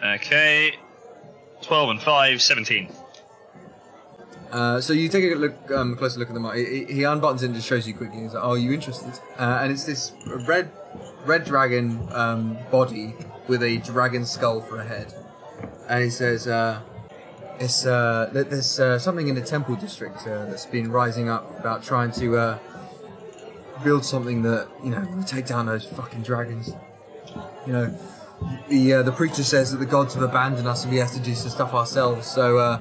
Okay. 0.05 0.75
Twelve 1.63 1.91
and 1.91 2.03
five, 2.03 2.43
seventeen. 2.43 2.93
Uh, 4.51 4.81
so 4.81 4.93
you 4.93 5.09
take 5.09 5.25
a 5.33 5.35
look, 5.37 5.71
um, 5.71 5.97
closer 5.97 6.19
look 6.19 6.29
at 6.29 6.35
the 6.35 6.41
mark. 6.41 6.57
He, 6.57 6.85
he 6.85 7.01
unbuttons 7.03 7.43
it 7.43 7.47
and 7.47 7.55
just 7.55 7.69
shows 7.69 7.87
you 7.87 7.95
quickly. 7.95 8.21
He's 8.21 8.35
like, 8.35 8.43
"Oh, 8.43 8.51
are 8.51 8.59
you 8.59 8.73
interested?" 8.73 9.13
Uh, 9.39 9.61
and 9.63 9.73
it's 9.73 9.85
this 9.85 10.13
red, 10.47 10.71
red 11.25 11.45
dragon 11.45 12.09
um, 12.13 12.59
body 12.71 13.15
with 13.49 13.63
a 13.63 13.79
dragon 13.79 14.25
skull 14.25 14.61
for 14.61 14.81
a 14.81 14.85
head. 14.85 15.13
And 15.89 16.05
he 16.05 16.11
says, 16.11 16.47
uh, 16.47 16.81
"It's 17.59 17.85
uh, 17.85 18.31
there's 18.33 18.79
uh, 18.81 18.99
something 18.99 19.29
in 19.29 19.35
the 19.35 19.43
temple 19.43 19.75
district 19.77 20.27
uh, 20.27 20.47
that's 20.47 20.67
been 20.67 20.91
rising 20.91 21.29
up 21.29 21.59
about 21.59 21.83
trying 21.83 22.13
to 22.13 22.37
uh, 22.37 22.59
build 23.85 24.05
something 24.05 24.43
that 24.43 24.69
you 24.85 24.91
know 24.91 25.07
will 25.15 25.25
take 25.25 25.47
down 25.47 25.67
those 25.67 25.85
fucking 25.85 26.23
dragons. 26.23 26.73
You 27.67 27.73
know, 27.73 27.99
the 28.69 28.95
uh, 28.95 29.03
the 29.03 29.13
preacher 29.13 29.43
says 29.43 29.73
that 29.73 29.79
the 29.79 29.87
gods 29.87 30.15
have 30.15 30.23
abandoned 30.23 30.67
us 30.69 30.85
and 30.85 30.93
we 30.93 30.99
have 30.99 31.13
to 31.13 31.21
do 31.21 31.35
some 31.35 31.51
stuff 31.51 31.75
ourselves. 31.75 32.27
So." 32.27 32.81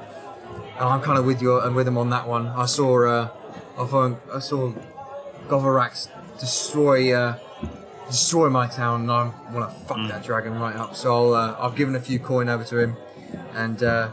And 0.80 0.88
I'm 0.88 1.02
kind 1.02 1.20
of 1.20 1.26
with 1.26 1.42
you 1.42 1.60
and 1.60 1.76
with 1.76 1.86
him 1.90 1.98
on 1.98 2.10
that 2.12 2.26
one. 2.26 2.48
I 2.48 2.66
saw, 2.66 3.28
I 3.78 4.16
I 4.34 4.40
saw 4.40 4.72
Govarax 5.50 6.08
destroy, 6.40 7.14
destroy 8.10 8.50
my 8.50 8.68
town, 8.68 9.02
and 9.02 9.12
I 9.12 9.32
want 9.54 9.70
to 9.70 9.86
fuck 9.86 9.98
that 10.10 10.24
dragon 10.24 10.60
right 10.60 10.76
up. 10.76 10.96
So 10.96 11.14
I'll, 11.14 11.34
uh, 11.34 11.58
I've 11.60 11.76
given 11.76 11.96
a 11.96 12.00
few 12.00 12.20
coin 12.20 12.50
over 12.50 12.64
to 12.66 12.80
him, 12.80 12.98
and 13.54 13.82
uh, 13.84 14.10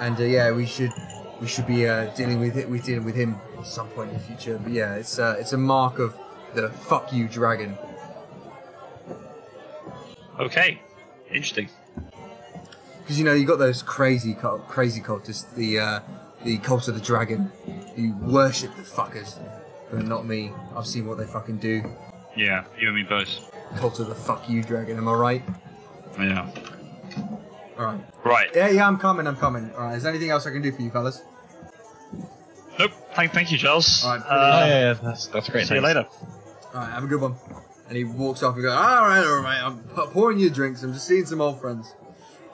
and 0.00 0.18
uh, 0.18 0.24
yeah, 0.24 0.50
we 0.52 0.66
should, 0.66 0.92
we 1.40 1.46
should 1.46 1.66
be 1.66 1.88
uh, 1.88 2.06
dealing 2.14 2.40
with 2.40 2.56
it. 2.56 2.68
We 2.68 2.80
dealing 2.80 3.04
with 3.04 3.14
him 3.14 3.36
at 3.58 3.66
some 3.66 3.88
point 3.88 4.10
in 4.10 4.18
the 4.18 4.22
future. 4.22 4.58
But 4.62 4.72
yeah, 4.72 4.94
it's, 4.94 5.18
uh, 5.18 5.36
it's 5.38 5.52
a 5.52 5.58
mark 5.58 5.98
of 5.98 6.16
the 6.54 6.70
fuck 6.70 7.12
you 7.12 7.26
dragon. 7.28 7.76
Okay. 10.38 10.80
Interesting. 11.28 11.68
Because 13.00 13.18
you 13.18 13.24
know 13.24 13.34
you 13.34 13.44
got 13.44 13.58
those 13.58 13.82
crazy 13.82 14.34
cult, 14.34 14.66
crazy 14.68 15.00
cultists, 15.00 15.54
the 15.54 15.78
uh, 15.78 16.00
the 16.44 16.58
cult 16.58 16.88
of 16.88 16.94
the 16.94 17.00
dragon, 17.00 17.50
who 17.96 18.12
worship 18.14 18.74
the 18.76 18.82
fuckers, 18.82 19.38
but 19.90 20.06
not 20.06 20.26
me. 20.26 20.52
I've 20.74 20.86
seen 20.86 21.06
what 21.06 21.18
they 21.18 21.26
fucking 21.26 21.58
do. 21.58 21.82
Yeah, 22.36 22.64
you 22.78 22.88
and 22.88 22.96
me 22.96 23.02
both. 23.04 23.28
Cult 23.76 23.98
of 24.00 24.08
the 24.08 24.14
fuck 24.14 24.48
you 24.48 24.62
dragon. 24.62 24.96
Am 24.98 25.08
I 25.08 25.12
right? 25.14 25.42
Yeah. 26.18 26.50
All 27.78 27.84
right. 27.86 28.00
Right. 28.24 28.50
Yeah, 28.54 28.68
yeah. 28.70 28.86
I'm 28.86 28.98
coming. 28.98 29.26
I'm 29.26 29.36
coming. 29.36 29.70
All 29.74 29.84
right. 29.84 29.96
Is 29.96 30.02
there 30.04 30.10
anything 30.10 30.30
else 30.30 30.46
I 30.46 30.50
can 30.50 30.62
do 30.62 30.72
for 30.72 30.82
you, 30.82 30.90
fellas? 30.90 31.22
Nope. 32.78 32.92
Thank, 33.14 33.32
thank 33.32 33.52
you, 33.52 33.58
Charles. 33.58 34.04
All 34.04 34.16
right, 34.16 34.20
Uh, 34.26 34.28
Oh, 34.30 34.66
yeah, 34.66 34.80
yeah, 34.80 34.92
that's, 34.94 35.26
that's 35.28 35.48
great. 35.48 35.66
see 35.66 35.74
you 35.76 35.80
later. 35.80 36.06
All 36.74 36.80
right. 36.80 36.90
Have 36.92 37.04
a 37.04 37.06
good 37.06 37.20
one. 37.20 37.34
And 37.88 37.96
he 37.96 38.04
walks 38.04 38.42
off 38.42 38.54
and 38.54 38.62
goes, 38.64 38.72
"All 38.72 39.06
right, 39.06 39.22
all 39.24 39.42
right. 39.42 39.60
I'm 39.62 39.78
p- 39.80 40.06
pouring 40.12 40.38
you 40.38 40.48
drinks. 40.50 40.82
I'm 40.82 40.92
just 40.94 41.06
seeing 41.06 41.26
some 41.26 41.40
old 41.40 41.60
friends." 41.60 41.94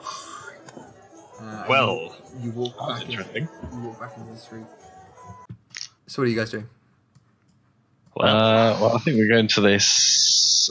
Uh, 1.41 1.65
Well, 1.67 2.15
you, 2.39 2.45
you 2.45 2.51
walk 2.51 2.75
That's 2.77 2.99
back. 2.99 3.03
In, 3.05 3.11
interesting. 3.11 3.49
you 3.73 3.79
walk 3.87 3.99
back 3.99 4.15
into 4.17 4.31
the 4.31 4.37
street. 4.37 4.65
So 6.05 6.21
what 6.21 6.27
are 6.27 6.29
you 6.29 6.35
guys 6.35 6.51
doing? 6.51 6.67
Well, 8.15 8.35
Uh, 8.35 8.79
well, 8.79 8.95
I 8.95 8.99
think 8.99 9.17
we're 9.17 9.29
going 9.29 9.47
to 9.49 9.61
this 9.61 10.69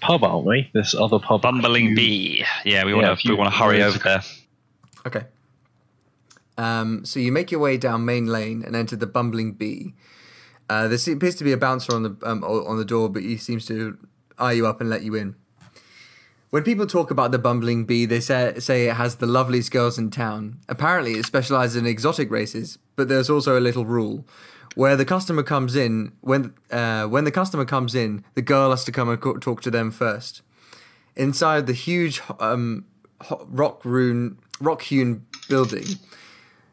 pub, 0.00 0.24
aren't 0.24 0.46
we? 0.46 0.70
This 0.72 0.94
other 0.94 1.18
pub. 1.18 1.42
Bumbling 1.42 1.94
Bee. 1.94 2.44
Yeah, 2.64 2.84
we 2.84 2.94
want 2.94 3.06
to 3.06 3.16
few 3.16 3.32
we 3.32 3.38
want 3.38 3.52
to 3.52 3.58
hurry 3.58 3.82
over 3.82 3.98
there. 3.98 4.22
Okay. 5.06 5.24
Um, 6.56 7.04
so 7.04 7.20
you 7.20 7.30
make 7.30 7.50
your 7.52 7.60
way 7.60 7.76
down 7.76 8.04
main 8.04 8.26
lane 8.26 8.64
and 8.64 8.74
enter 8.74 8.96
the 8.96 9.06
Bumbling 9.06 9.52
Bee. 9.52 9.94
Uh, 10.68 10.88
there 10.88 10.98
appears 11.14 11.36
to 11.36 11.44
be 11.44 11.52
a 11.52 11.56
bouncer 11.56 11.94
on 11.94 12.02
the 12.02 12.16
um, 12.22 12.44
on 12.44 12.76
the 12.76 12.84
door, 12.84 13.08
but 13.08 13.22
he 13.22 13.36
seems 13.36 13.64
to 13.66 13.96
eye 14.38 14.52
you 14.52 14.66
up 14.66 14.80
and 14.80 14.90
let 14.90 15.02
you 15.02 15.14
in. 15.14 15.34
When 16.50 16.62
people 16.62 16.86
talk 16.86 17.10
about 17.10 17.30
the 17.30 17.38
Bumbling 17.38 17.84
Bee, 17.84 18.06
they 18.06 18.20
say, 18.20 18.58
say 18.58 18.88
it 18.88 18.94
has 18.96 19.16
the 19.16 19.26
loveliest 19.26 19.70
girls 19.70 19.98
in 19.98 20.10
town. 20.10 20.60
Apparently, 20.68 21.12
it 21.12 21.26
specializes 21.26 21.76
in 21.76 21.86
exotic 21.86 22.30
races, 22.30 22.78
but 22.96 23.08
there's 23.08 23.28
also 23.28 23.58
a 23.58 23.60
little 23.60 23.84
rule. 23.84 24.26
Where 24.78 24.94
the 24.94 25.04
customer 25.04 25.42
comes 25.42 25.74
in, 25.74 26.12
when 26.20 26.54
uh, 26.70 27.06
when 27.06 27.24
the 27.24 27.32
customer 27.32 27.64
comes 27.64 27.96
in, 27.96 28.22
the 28.34 28.42
girl 28.42 28.70
has 28.70 28.84
to 28.84 28.92
come 28.92 29.08
and 29.08 29.20
co- 29.20 29.36
talk 29.36 29.60
to 29.62 29.72
them 29.72 29.90
first. 29.90 30.40
Inside 31.16 31.66
the 31.66 31.72
huge 31.72 32.22
um, 32.38 32.84
rock 33.48 33.84
rune 33.84 34.38
rock 34.60 34.82
hewn 34.82 35.26
building, 35.48 35.84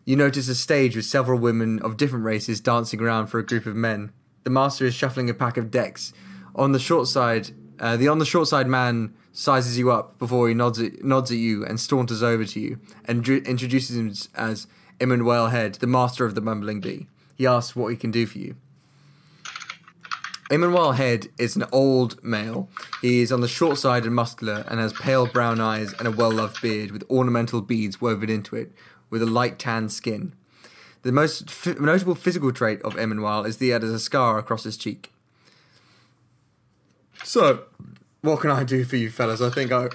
you 0.05 0.15
notice 0.15 0.47
a 0.49 0.53
stage 0.53 0.95
with 0.95 1.05
several 1.05 1.39
women 1.39 1.79
of 1.81 1.97
different 1.97 2.25
races 2.25 2.61
dancing 2.61 3.01
around 3.01 3.25
for 3.25 3.39
a 3.39 3.43
group 3.43 3.65
of 3.65 3.75
men. 3.75 4.11
The 4.43 4.51
master 4.51 4.85
is 4.85 4.93
shuffling 4.93 5.27
a 5.31 5.33
pack 5.33 5.57
of 5.57 5.71
decks. 5.71 6.13
On 6.53 6.73
the 6.73 6.79
short 6.79 7.07
side, 7.07 7.49
uh, 7.79 7.97
the 7.97 8.07
on 8.07 8.19
the 8.19 8.25
short 8.25 8.47
side 8.47 8.67
man 8.67 9.15
sizes 9.33 9.79
you 9.79 9.89
up 9.89 10.19
before 10.19 10.47
he 10.47 10.53
nods 10.53 10.79
at, 10.79 11.03
nods 11.03 11.31
at 11.31 11.37
you 11.37 11.65
and 11.65 11.79
saunters 11.79 12.21
over 12.21 12.45
to 12.45 12.59
you 12.59 12.77
and 13.05 13.23
dr- 13.23 13.47
introduces 13.47 13.97
him 13.97 14.13
as 14.35 14.67
Emmanuel 14.99 15.47
Head, 15.47 15.73
the 15.81 15.87
master 15.87 16.23
of 16.23 16.35
the 16.35 16.41
Bumbling 16.41 16.81
Bee. 16.81 17.07
He 17.35 17.45
asks 17.45 17.75
what 17.75 17.89
he 17.89 17.97
can 17.97 18.11
do 18.11 18.25
for 18.25 18.37
you. 18.37 18.55
Emmanuel 20.51 20.91
Head 20.91 21.27
is 21.39 21.55
an 21.55 21.65
old 21.71 22.23
male. 22.23 22.69
He 23.01 23.21
is 23.21 23.31
on 23.31 23.41
the 23.41 23.47
short 23.47 23.79
side 23.79 24.05
and 24.05 24.13
muscular 24.13 24.63
and 24.67 24.79
has 24.79 24.93
pale 24.93 25.25
brown 25.25 25.59
eyes 25.59 25.93
and 25.93 26.07
a 26.07 26.11
well 26.11 26.31
loved 26.31 26.61
beard 26.61 26.91
with 26.91 27.03
ornamental 27.09 27.61
beads 27.61 27.99
woven 27.99 28.29
into 28.29 28.55
it, 28.55 28.71
with 29.09 29.23
a 29.23 29.25
light 29.25 29.57
tan 29.57 29.89
skin. 29.89 30.33
The 31.01 31.11
most 31.11 31.49
f- 31.49 31.79
notable 31.79 32.15
physical 32.15 32.51
trait 32.51 32.81
of 32.83 32.97
Emmanuel 32.97 33.43
is 33.43 33.57
that 33.57 33.65
he 33.65 33.71
has 33.71 33.83
a 33.83 33.99
scar 33.99 34.37
across 34.37 34.63
his 34.63 34.77
cheek. 34.77 35.11
So, 37.23 37.63
what 38.21 38.41
can 38.41 38.51
I 38.51 38.63
do 38.63 38.83
for 38.83 38.97
you, 38.97 39.09
fellas? 39.09 39.41
I 39.41 39.49
think 39.49 39.71
I 39.71 39.89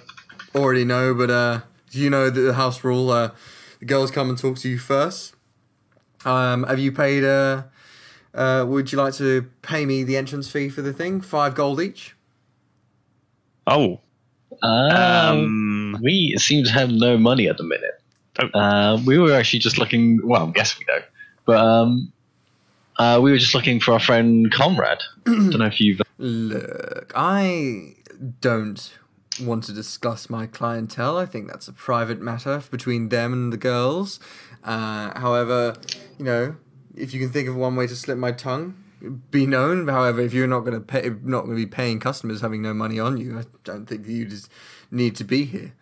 already 0.55 0.85
know, 0.85 1.15
but 1.15 1.31
uh, 1.31 1.61
do 1.91 1.99
you 2.01 2.11
know 2.11 2.29
the 2.29 2.55
house 2.55 2.83
rule? 2.83 3.11
Uh, 3.11 3.31
the 3.79 3.87
girls 3.87 4.11
come 4.11 4.29
and 4.29 4.39
talk 4.39 4.59
to 4.59 4.69
you 4.69 4.79
first. 4.79 5.35
Um, 6.25 6.65
have 6.65 6.79
you 6.79 6.93
paid? 6.93 7.25
Uh, 7.25 7.65
uh, 8.35 8.65
would 8.67 8.93
you 8.93 8.99
like 8.99 9.15
to 9.15 9.49
pay 9.63 9.87
me 9.87 10.05
the 10.05 10.17
entrance 10.17 10.51
fee 10.51 10.69
for 10.69 10.83
the 10.83 10.93
thing? 10.93 11.21
Five 11.21 11.55
gold 11.55 11.81
each. 11.81 12.15
Oh. 13.67 14.01
Um, 14.63 14.93
Um. 15.95 15.99
we 16.03 16.37
seem 16.39 16.65
to 16.65 16.71
have 16.71 16.91
no 16.91 17.17
money 17.17 17.49
at 17.49 17.57
the 17.57 17.63
minute. 17.65 18.01
Oh. 18.55 18.59
Uh, 18.59 18.99
we 19.05 19.19
were 19.19 19.33
actually 19.35 19.59
just 19.61 19.79
looking. 19.79 20.21
Well, 20.27 20.49
I 20.49 20.51
guess 20.53 20.79
we 20.79 20.85
don't. 20.85 21.05
But 21.47 21.57
um, 21.57 22.13
uh, 22.99 23.19
we 23.23 23.33
were 23.33 23.39
just 23.39 23.55
looking 23.55 23.81
for 23.81 23.93
our 23.93 24.01
friend 24.01 24.51
Conrad. 24.53 24.99
don't 25.25 25.59
know 25.59 25.67
if 25.67 25.81
you've. 25.81 26.01
Look, 26.19 27.13
I 27.17 27.95
don't 28.41 28.93
want 29.41 29.65
to 29.65 29.73
discuss 29.73 30.29
my 30.31 30.47
clientele. 30.47 31.17
I 31.17 31.27
think 31.27 31.49
that's 31.49 31.69
a 31.69 31.73
private 31.73 32.21
matter 32.21 32.63
between 32.71 33.09
them 33.09 33.33
and 33.33 33.53
the 33.53 33.57
girls. 33.57 34.21
Uh, 34.65 35.19
however, 35.19 35.77
you 36.19 36.25
know, 36.25 36.57
if 36.95 37.15
you 37.15 37.21
can 37.21 37.31
think 37.31 37.49
of 37.49 37.57
one 37.57 37.77
way 37.77 37.87
to 37.87 37.97
slip 37.97 38.19
my 38.19 38.33
tongue, 38.33 38.75
be 39.31 39.47
known. 39.47 39.89
However, 39.89 40.21
if 40.21 40.35
you're 40.35 40.47
not 40.47 40.61
going 40.61 40.75
to 40.75 40.81
pay, 40.81 41.11
not 41.23 41.43
going 41.43 41.57
to 41.57 41.65
be 41.65 41.67
paying 41.67 42.01
customers 42.01 42.41
having 42.41 42.63
no 42.63 42.75
money 42.75 42.99
on 42.99 43.17
you, 43.17 43.39
I 43.39 43.45
don't 43.65 43.87
think 43.87 44.07
you 44.07 44.27
just 44.27 44.51
need 44.91 45.17
to 45.17 45.25
be 45.25 45.45
here. 45.45 45.73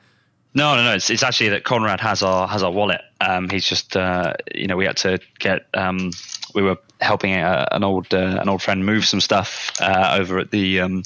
No, 0.54 0.76
no, 0.76 0.84
no. 0.84 0.94
It's, 0.94 1.10
it's 1.10 1.22
actually 1.22 1.50
that 1.50 1.64
Conrad 1.64 2.00
has 2.00 2.22
our 2.22 2.46
has 2.48 2.62
our 2.62 2.70
wallet. 2.70 3.00
Um, 3.20 3.48
he's 3.48 3.66
just, 3.66 3.96
uh, 3.96 4.34
you 4.54 4.66
know, 4.66 4.76
we 4.76 4.86
had 4.86 4.96
to 4.98 5.18
get. 5.38 5.66
Um, 5.74 6.12
we 6.54 6.62
were 6.62 6.78
helping 7.00 7.34
a, 7.34 7.68
an 7.72 7.84
old 7.84 8.12
uh, 8.14 8.38
an 8.40 8.48
old 8.48 8.62
friend 8.62 8.84
move 8.84 9.04
some 9.04 9.20
stuff 9.20 9.72
uh, 9.80 10.16
over 10.18 10.38
at 10.38 10.50
the 10.50 10.80
um, 10.80 11.02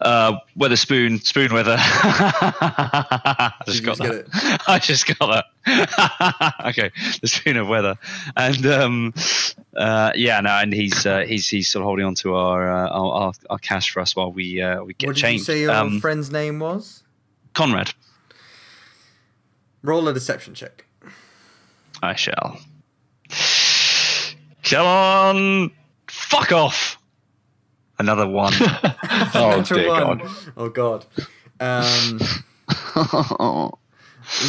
uh, 0.00 0.38
Weatherspoon 0.58 0.76
Spoon 0.78 1.20
spoon 1.20 1.52
Weather. 1.52 1.76
I 1.78 3.52
just 3.66 3.84
got 3.84 3.98
that. 3.98 4.62
I 4.66 4.78
just 4.78 5.06
got 5.18 5.44
that. 5.66 6.54
okay, 6.66 6.90
the 7.20 7.28
Spoon 7.28 7.56
of 7.58 7.68
Weather, 7.68 7.96
and 8.36 8.66
um, 8.66 9.14
uh, 9.76 10.12
yeah, 10.14 10.40
no, 10.40 10.50
and 10.50 10.72
he's 10.72 11.04
uh, 11.06 11.20
he's 11.20 11.48
he's 11.48 11.68
sort 11.68 11.82
of 11.82 11.86
holding 11.86 12.06
on 12.06 12.14
to 12.16 12.34
our 12.34 12.70
uh, 12.70 12.88
our, 12.88 13.12
our, 13.12 13.32
our 13.50 13.58
cash 13.58 13.90
for 13.90 14.00
us 14.00 14.16
while 14.16 14.32
we 14.32 14.60
uh, 14.62 14.82
we 14.82 14.94
get 14.94 15.06
change. 15.06 15.06
what 15.06 15.14
did 15.14 15.20
changed. 15.20 15.40
you 15.40 15.44
say 15.54 15.60
your 15.62 15.72
Um, 15.72 16.00
friend's 16.00 16.30
name 16.30 16.58
was? 16.60 17.02
Conrad. 17.54 17.92
Roll 19.82 20.08
a 20.08 20.14
deception 20.14 20.54
check. 20.54 20.84
I 22.02 22.14
shall. 22.14 22.58
Come 24.64 24.86
on! 24.86 25.70
Fuck 26.08 26.52
off! 26.52 26.89
Another 28.00 28.26
one. 28.26 28.54
oh 29.34 29.56
Natural 29.58 29.80
dear 29.80 29.88
one. 29.90 30.18
God. 30.18 30.30
Oh 30.56 30.68
god. 30.70 31.04
Um, 31.60 32.18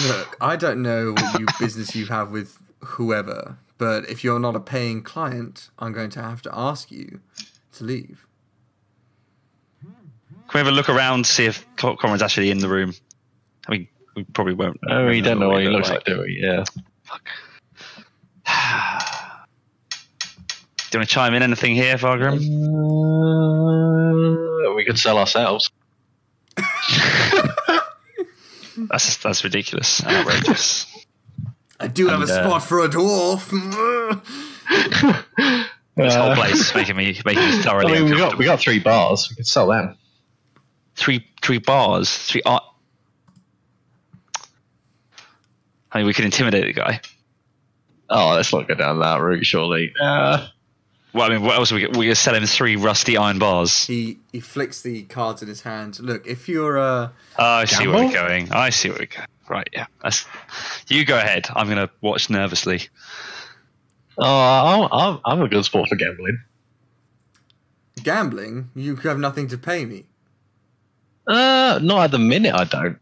look, 0.07 0.37
I 0.39 0.55
don't 0.57 0.81
know 0.81 1.11
what 1.11 1.37
you 1.37 1.45
business 1.59 1.93
you 1.93 2.05
have 2.05 2.31
with 2.31 2.57
whoever, 2.79 3.57
but 3.77 4.09
if 4.09 4.23
you're 4.23 4.39
not 4.39 4.55
a 4.55 4.61
paying 4.61 5.03
client, 5.03 5.69
I'm 5.77 5.91
going 5.91 6.09
to 6.11 6.21
have 6.21 6.41
to 6.43 6.49
ask 6.57 6.91
you 6.91 7.19
to 7.73 7.83
leave. 7.83 8.25
Can 9.81 9.93
we 10.53 10.57
have 10.59 10.67
a 10.67 10.71
look 10.71 10.87
around 10.87 11.25
to 11.25 11.31
see 11.31 11.43
if 11.45 11.65
Co- 11.75 11.97
Conrad's 11.97 12.21
actually 12.21 12.51
in 12.51 12.59
the 12.59 12.69
room? 12.69 12.93
I 13.67 13.71
mean, 13.71 13.87
we 14.15 14.23
probably 14.23 14.53
won't. 14.53 14.79
Oh, 14.89 15.07
we 15.07 15.19
don't 15.19 15.39
know 15.39 15.49
what 15.49 15.61
he 15.61 15.67
looks 15.67 15.89
like, 15.89 16.05
do 16.05 16.21
we? 16.21 16.39
Yeah. 16.41 16.63
Do 20.91 20.97
you 20.97 20.99
want 20.99 21.09
to 21.09 21.13
chime 21.13 21.33
in 21.33 21.41
anything 21.41 21.73
here, 21.73 21.95
Fargrim? 21.95 22.35
Uh, 24.67 24.73
we 24.75 24.83
could 24.83 24.99
sell 24.99 25.17
ourselves. 25.17 25.71
That's 28.89 29.17
that's 29.17 29.43
ridiculous, 29.43 29.99
and 29.99 30.09
outrageous. 30.09 30.87
I 31.79 31.87
do 31.87 32.07
have 32.07 32.21
a 32.21 32.23
uh, 32.23 32.27
spot 32.27 32.63
for 32.63 32.83
a 32.83 32.89
dwarf. 32.89 33.51
This 35.97 36.15
whole 36.15 36.33
place 36.35 36.55
is 36.55 36.73
making 36.73 36.95
me 36.95 37.19
making 37.25 37.43
me 37.43 37.61
thoroughly. 37.61 37.97
I 37.97 37.99
mean, 37.99 38.11
we 38.11 38.17
got 38.17 38.37
we 38.37 38.45
got 38.45 38.59
three 38.59 38.79
bars. 38.79 39.29
We 39.29 39.35
could 39.35 39.47
sell 39.47 39.67
them. 39.67 39.97
three 40.95 41.27
three 41.41 41.59
bars, 41.59 42.17
three 42.17 42.41
art. 42.45 42.63
I 45.91 45.97
mean, 45.99 46.07
we 46.07 46.13
could 46.13 46.25
intimidate 46.25 46.65
the 46.65 46.73
guy. 46.73 47.01
Oh, 48.09 48.33
let's 48.35 48.51
not 48.53 48.67
go 48.67 48.75
down 48.75 48.99
that 48.99 49.21
route. 49.21 49.45
Surely. 49.45 49.93
Uh, 50.01 50.47
Well, 51.13 51.29
I 51.29 51.33
mean, 51.33 51.41
what 51.43 51.55
else? 51.57 51.71
Are 51.71 51.75
we 51.75 51.87
we 51.87 52.05
gonna 52.05 52.15
sell 52.15 52.35
him 52.35 52.45
three 52.45 52.75
rusty 52.77 53.17
iron 53.17 53.37
bars. 53.39 53.85
he 53.85 54.17
he 54.31 54.39
flicks 54.39 54.81
the 54.81 55.03
cards 55.03 55.41
in 55.41 55.47
his 55.49 55.61
hand. 55.61 55.99
Look, 55.99 56.25
if 56.25 56.47
you're 56.47 56.77
uh, 56.79 57.09
Oh, 57.37 57.43
I 57.45 57.65
see 57.65 57.87
where 57.87 58.05
we're 58.05 58.13
going. 58.13 58.51
I 58.51 58.69
see 58.69 58.89
where 58.89 58.99
we're 58.99 59.05
going. 59.07 59.27
Right, 59.49 59.67
yeah. 59.73 59.87
That's, 60.01 60.25
you 60.87 61.03
go 61.03 61.17
ahead. 61.17 61.47
I'm 61.53 61.67
gonna 61.67 61.89
watch 61.99 62.29
nervously. 62.29 62.87
oh, 64.17 64.23
I'm, 64.25 64.89
I'm, 64.91 65.19
I'm 65.25 65.41
a 65.41 65.49
good 65.49 65.65
sport 65.65 65.89
for 65.89 65.95
gambling. 65.97 66.39
gambling, 68.03 68.69
you 68.75 68.95
have 68.97 69.19
nothing 69.19 69.47
to 69.49 69.57
pay 69.57 69.85
me. 69.85 70.05
Uh, 71.27 71.79
not 71.81 72.05
at 72.05 72.11
the 72.11 72.19
minute. 72.19 72.53
I 72.55 72.63
don't. 72.63 72.97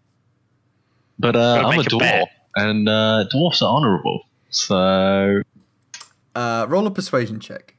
But 1.19 1.35
uh, 1.35 1.63
I'm 1.65 1.77
a 1.77 1.81
a 1.81 1.85
dwarf, 1.85 1.99
bet. 1.99 2.29
and 2.55 2.87
uh, 2.89 3.25
dwarfs 3.31 3.61
are 3.61 3.69
honourable. 3.69 4.21
So 4.49 5.41
Uh, 6.35 6.65
roll 6.67 6.87
a 6.87 6.91
persuasion 6.91 7.39
check. 7.39 7.75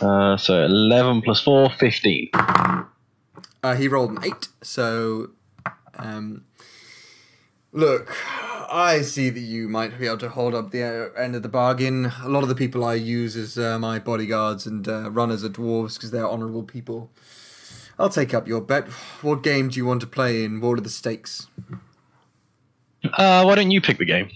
Uh, 0.00 0.36
so 0.36 0.64
11 0.64 1.22
plus 1.22 1.40
4, 1.40 1.70
15. 1.70 2.30
Uh, 3.62 3.74
he 3.74 3.88
rolled 3.88 4.10
an 4.12 4.18
eight, 4.24 4.48
so 4.62 5.30
um, 5.98 6.44
look, 7.72 8.16
I 8.70 9.02
see 9.02 9.30
that 9.30 9.40
you 9.40 9.68
might 9.68 9.98
be 9.98 10.06
able 10.06 10.18
to 10.18 10.30
hold 10.30 10.54
up 10.54 10.70
the 10.70 10.82
uh, 10.82 11.20
end 11.20 11.36
of 11.36 11.42
the 11.42 11.48
bargain. 11.48 12.12
A 12.22 12.28
lot 12.28 12.42
of 12.42 12.48
the 12.48 12.54
people 12.54 12.84
I 12.84 12.94
use 12.94 13.36
as 13.36 13.58
uh, 13.58 13.78
my 13.78 13.98
bodyguards 13.98 14.66
and 14.66 14.88
uh, 14.88 15.10
runners 15.10 15.44
are 15.44 15.50
dwarves 15.50 15.94
because 15.94 16.10
they're 16.10 16.28
honourable 16.28 16.62
people. 16.62 17.10
I'll 17.98 18.08
take 18.08 18.32
up 18.32 18.48
your 18.48 18.62
bet. 18.62 18.88
What 19.20 19.42
game 19.42 19.68
do 19.68 19.76
you 19.76 19.84
want 19.84 20.00
to 20.00 20.06
play 20.06 20.42
in? 20.44 20.60
What 20.60 20.78
are 20.78 20.82
the 20.82 20.88
stakes? 20.88 21.48
Uh, 23.04 23.42
why 23.42 23.54
don't 23.54 23.70
you 23.70 23.80
pick 23.80 23.98
the 23.98 24.06
game? 24.06 24.30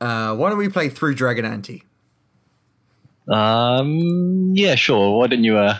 Uh, 0.00 0.34
why 0.34 0.50
don't 0.50 0.58
we 0.58 0.68
play 0.68 0.90
through 0.90 1.14
Dragon 1.14 1.46
Ante? 1.46 1.84
Um, 3.28 4.52
yeah, 4.54 4.74
sure. 4.74 5.18
Why 5.18 5.26
don't 5.28 5.44
you 5.44 5.56
uh, 5.56 5.78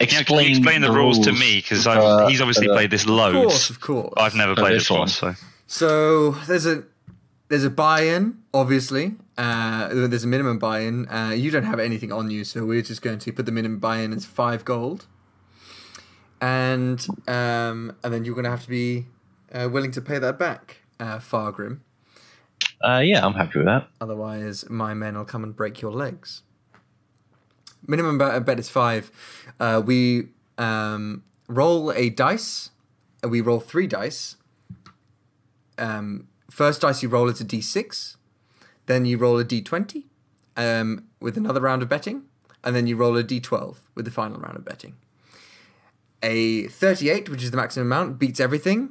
Yeah, 0.00 0.06
can 0.06 0.20
explain, 0.20 0.50
you 0.50 0.56
explain 0.56 0.80
the, 0.80 0.90
rules, 0.90 1.20
to 1.20 1.32
me 1.32 1.58
because 1.58 1.86
uh, 1.86 2.26
he's 2.26 2.40
obviously 2.40 2.68
uh, 2.68 2.74
played 2.74 2.90
this 2.90 3.06
loads. 3.06 3.36
Of 3.36 3.42
course, 3.42 3.70
of 3.70 3.80
course. 3.80 4.14
I've 4.16 4.34
never 4.34 4.54
played 4.54 4.74
this 4.74 4.84
this 4.84 4.90
one. 4.90 5.00
one, 5.00 5.08
so 5.08 5.34
So 5.66 6.30
there's 6.46 6.66
a 6.66 6.84
there's 7.48 7.64
a 7.64 7.70
buy-in, 7.70 8.38
obviously. 8.52 9.14
Uh, 9.36 9.88
there's 9.88 10.24
a 10.24 10.26
minimum 10.26 10.58
buy-in. 10.58 11.08
Uh, 11.08 11.30
you 11.30 11.50
don't 11.50 11.64
have 11.64 11.78
anything 11.78 12.12
on 12.12 12.30
you, 12.30 12.44
so 12.44 12.64
we're 12.64 12.82
just 12.82 13.02
going 13.02 13.18
to 13.20 13.32
put 13.32 13.46
the 13.46 13.52
minimum 13.52 13.78
buy-in 13.78 14.12
as 14.12 14.24
five 14.24 14.64
gold, 14.64 15.06
and 16.40 17.06
um, 17.26 17.96
and 18.02 18.12
then 18.12 18.24
you're 18.24 18.34
going 18.34 18.44
to 18.44 18.50
have 18.50 18.64
to 18.64 18.68
be 18.68 19.06
uh, 19.52 19.68
willing 19.70 19.92
to 19.92 20.00
pay 20.00 20.18
that 20.18 20.38
back, 20.38 20.78
uh, 21.00 21.18
Fargrim. 21.18 21.80
Uh, 22.82 23.00
yeah, 23.04 23.24
I'm 23.24 23.34
happy 23.34 23.58
with 23.58 23.66
that. 23.66 23.88
Otherwise, 24.00 24.68
my 24.70 24.94
men 24.94 25.16
will 25.16 25.24
come 25.24 25.42
and 25.42 25.54
break 25.54 25.80
your 25.80 25.92
legs. 25.92 26.42
Minimum 27.86 28.18
bet, 28.18 28.58
is 28.58 28.68
five. 28.68 29.10
Uh, 29.58 29.82
we 29.84 30.28
um, 30.58 31.22
roll 31.48 31.92
a 31.92 32.10
dice. 32.10 32.70
Uh, 33.24 33.28
We 33.28 33.40
roll 33.40 33.60
three 33.60 33.86
dice. 33.86 34.36
Um, 35.76 36.28
first 36.50 36.82
dice 36.82 37.02
you 37.02 37.08
roll 37.08 37.28
is 37.28 37.40
a 37.40 37.44
d6. 37.44 38.16
Then 38.86 39.04
you 39.04 39.18
roll 39.18 39.38
a 39.38 39.44
d20 39.44 40.04
um, 40.56 41.04
with 41.20 41.36
another 41.36 41.60
round 41.60 41.82
of 41.82 41.88
betting. 41.88 42.22
And 42.64 42.74
then 42.74 42.86
you 42.86 42.96
roll 42.96 43.16
a 43.16 43.24
d12 43.24 43.76
with 43.94 44.04
the 44.04 44.10
final 44.10 44.38
round 44.40 44.56
of 44.56 44.64
betting. 44.64 44.96
A 46.22 46.66
38, 46.66 47.28
which 47.28 47.44
is 47.44 47.52
the 47.52 47.56
maximum 47.56 47.86
amount, 47.86 48.18
beats 48.18 48.40
everything. 48.40 48.90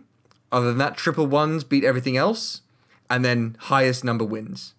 Other 0.51 0.67
than 0.67 0.77
that, 0.77 0.95
triple 0.95 1.27
ones 1.27 1.65
beat 1.65 1.83
everything 1.83 2.15
else. 2.15 2.61
And 3.09 3.23
then 3.23 3.55
highest 3.59 4.03
number 4.03 4.25
wins. 4.25 4.73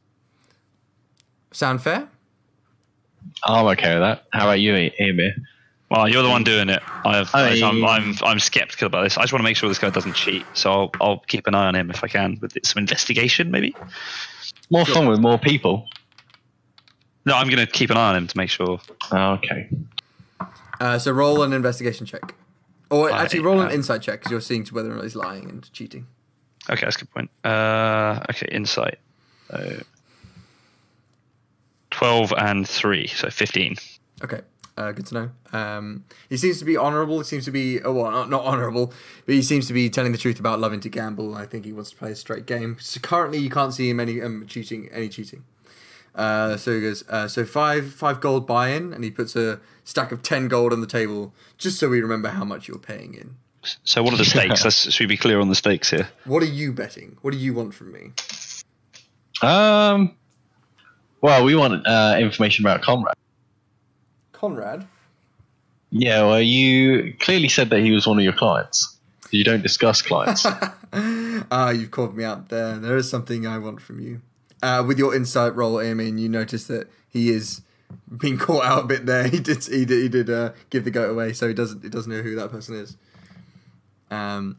Sound 1.52 1.82
fair? 1.82 2.08
I'm 3.44 3.66
okay 3.68 3.94
with 3.94 4.02
that. 4.02 4.24
How 4.32 4.44
about 4.44 4.60
you, 4.60 4.90
Emir? 4.98 5.34
well, 5.90 6.06
you're 6.08 6.22
the 6.22 6.28
one 6.28 6.44
doing 6.44 6.68
it. 6.68 6.82
I've, 7.06 7.34
I- 7.34 7.60
I'm, 7.62 7.84
I'm 7.84 8.14
I'm 8.22 8.38
skeptical 8.38 8.86
about 8.86 9.04
this. 9.04 9.16
I 9.16 9.22
just 9.22 9.32
want 9.32 9.40
to 9.40 9.44
make 9.44 9.56
sure 9.56 9.68
this 9.68 9.78
guy 9.78 9.88
doesn't 9.90 10.12
cheat, 10.14 10.44
so 10.52 10.70
I'll, 10.70 10.90
I'll 11.00 11.18
keep 11.20 11.46
an 11.46 11.54
eye 11.54 11.66
on 11.66 11.74
him 11.74 11.90
if 11.90 12.04
I 12.04 12.08
can 12.08 12.38
with 12.42 12.56
some 12.64 12.78
investigation, 12.80 13.50
maybe. 13.50 13.74
More 14.70 14.84
fun 14.84 15.06
with 15.08 15.18
more 15.20 15.38
people. 15.38 15.88
No, 17.24 17.34
I'm 17.34 17.46
going 17.48 17.64
to 17.64 17.66
keep 17.66 17.90
an 17.90 17.96
eye 17.96 18.10
on 18.10 18.16
him 18.16 18.26
to 18.26 18.36
make 18.36 18.50
sure. 18.50 18.78
Oh, 19.10 19.32
okay. 19.32 19.68
Uh, 20.80 20.98
so 20.98 21.10
roll 21.12 21.42
an 21.42 21.52
investigation 21.54 22.04
check. 22.06 22.34
Or 22.90 23.10
I- 23.10 23.22
actually, 23.22 23.40
roll 23.40 23.60
an 23.60 23.68
uh, 23.68 23.72
insight 23.72 24.02
check 24.02 24.20
because 24.20 24.30
you're 24.30 24.40
seeing 24.42 24.64
to 24.64 24.74
whether 24.74 24.90
or 24.92 24.96
not 24.96 25.04
he's 25.04 25.16
lying 25.16 25.48
and 25.48 25.70
cheating. 25.72 26.06
Okay, 26.70 26.84
that's 26.84 26.96
a 26.96 27.00
good 27.00 27.10
point. 27.10 27.30
Uh, 27.44 28.20
okay, 28.30 28.48
insight. 28.50 28.98
Uh, 29.50 29.82
Twelve 31.90 32.32
and 32.36 32.68
three, 32.68 33.08
so 33.08 33.28
fifteen. 33.30 33.74
Okay, 34.22 34.42
uh, 34.76 34.92
good 34.92 35.06
to 35.06 35.14
know. 35.14 35.30
Um, 35.58 36.04
he 36.28 36.36
seems 36.36 36.58
to 36.58 36.64
be 36.64 36.76
honourable. 36.76 37.18
He 37.18 37.24
seems 37.24 37.44
to 37.46 37.50
be, 37.50 37.82
oh, 37.82 37.92
well, 37.92 38.10
not, 38.12 38.30
not 38.30 38.44
honourable, 38.44 38.92
but 39.26 39.34
he 39.34 39.42
seems 39.42 39.66
to 39.66 39.72
be 39.72 39.88
telling 39.90 40.12
the 40.12 40.18
truth 40.18 40.38
about 40.38 40.60
loving 40.60 40.78
to 40.80 40.88
gamble. 40.88 41.34
I 41.34 41.46
think 41.46 41.64
he 41.64 41.72
wants 41.72 41.90
to 41.90 41.96
play 41.96 42.12
a 42.12 42.14
straight 42.14 42.46
game. 42.46 42.76
So 42.78 43.00
currently, 43.00 43.38
you 43.38 43.50
can't 43.50 43.74
see 43.74 43.88
him 43.88 43.98
any 43.98 44.20
um, 44.20 44.46
cheating. 44.46 44.88
Any 44.92 45.08
cheating. 45.08 45.44
Uh, 46.14 46.56
so 46.56 46.74
he 46.74 46.82
goes. 46.82 47.02
Uh, 47.08 47.26
so 47.26 47.44
five 47.44 47.92
five 47.92 48.20
gold 48.20 48.46
buy-in, 48.46 48.92
and 48.92 49.02
he 49.02 49.10
puts 49.10 49.34
a 49.34 49.58
stack 49.82 50.12
of 50.12 50.22
ten 50.22 50.46
gold 50.46 50.72
on 50.72 50.80
the 50.80 50.86
table, 50.86 51.32
just 51.56 51.78
so 51.80 51.88
we 51.88 52.00
remember 52.00 52.28
how 52.28 52.44
much 52.44 52.68
you're 52.68 52.78
paying 52.78 53.14
in. 53.14 53.36
So 53.84 54.02
what 54.02 54.14
are 54.14 54.16
the 54.16 54.24
stakes? 54.24 54.64
Let's, 54.64 54.92
should 54.92 55.04
we 55.04 55.06
be 55.06 55.16
clear 55.16 55.40
on 55.40 55.48
the 55.48 55.54
stakes 55.54 55.90
here? 55.90 56.08
What 56.24 56.42
are 56.42 56.46
you 56.46 56.72
betting? 56.72 57.18
What 57.22 57.32
do 57.32 57.38
you 57.38 57.54
want 57.54 57.74
from 57.74 57.92
me? 57.92 58.12
Um, 59.42 60.16
well, 61.20 61.44
we 61.44 61.54
want 61.54 61.86
uh, 61.86 62.16
information 62.18 62.64
about 62.64 62.82
Conrad. 62.82 63.14
Conrad. 64.32 64.86
Yeah, 65.90 66.26
well, 66.26 66.40
you 66.40 67.14
clearly 67.18 67.48
said 67.48 67.70
that 67.70 67.80
he 67.80 67.90
was 67.90 68.06
one 68.06 68.18
of 68.18 68.24
your 68.24 68.32
clients. 68.32 68.96
You 69.30 69.44
don't 69.44 69.62
discuss 69.62 70.02
clients. 70.02 70.46
Ah, 71.50 71.70
you've 71.70 71.90
called 71.90 72.16
me 72.16 72.24
out 72.24 72.48
there. 72.48 72.78
There 72.78 72.96
is 72.96 73.08
something 73.10 73.46
I 73.46 73.58
want 73.58 73.80
from 73.80 74.00
you. 74.00 74.22
Uh, 74.62 74.82
with 74.86 74.98
your 74.98 75.14
insight 75.14 75.54
roll, 75.54 75.78
I 75.78 75.94
mean, 75.94 76.18
you 76.18 76.28
notice 76.28 76.66
that 76.66 76.88
he 77.08 77.30
is 77.30 77.60
being 78.16 78.38
caught 78.38 78.64
out 78.64 78.84
a 78.84 78.86
bit 78.86 79.06
there. 79.06 79.28
He 79.28 79.38
did, 79.38 79.64
he 79.64 79.84
did, 79.84 80.02
he 80.02 80.08
did 80.08 80.30
uh, 80.30 80.52
give 80.70 80.84
the 80.84 80.90
goat 80.90 81.10
away, 81.10 81.32
so 81.32 81.46
he 81.46 81.54
doesn't, 81.54 81.82
he 81.82 81.88
doesn't 81.88 82.10
know 82.10 82.22
who 82.22 82.34
that 82.36 82.50
person 82.50 82.74
is. 82.74 82.96
Um, 84.10 84.58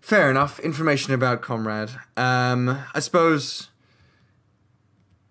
fair 0.00 0.30
enough. 0.30 0.58
Information 0.60 1.14
about 1.14 1.42
Conrad. 1.42 1.90
Um, 2.16 2.78
I 2.94 3.00
suppose 3.00 3.68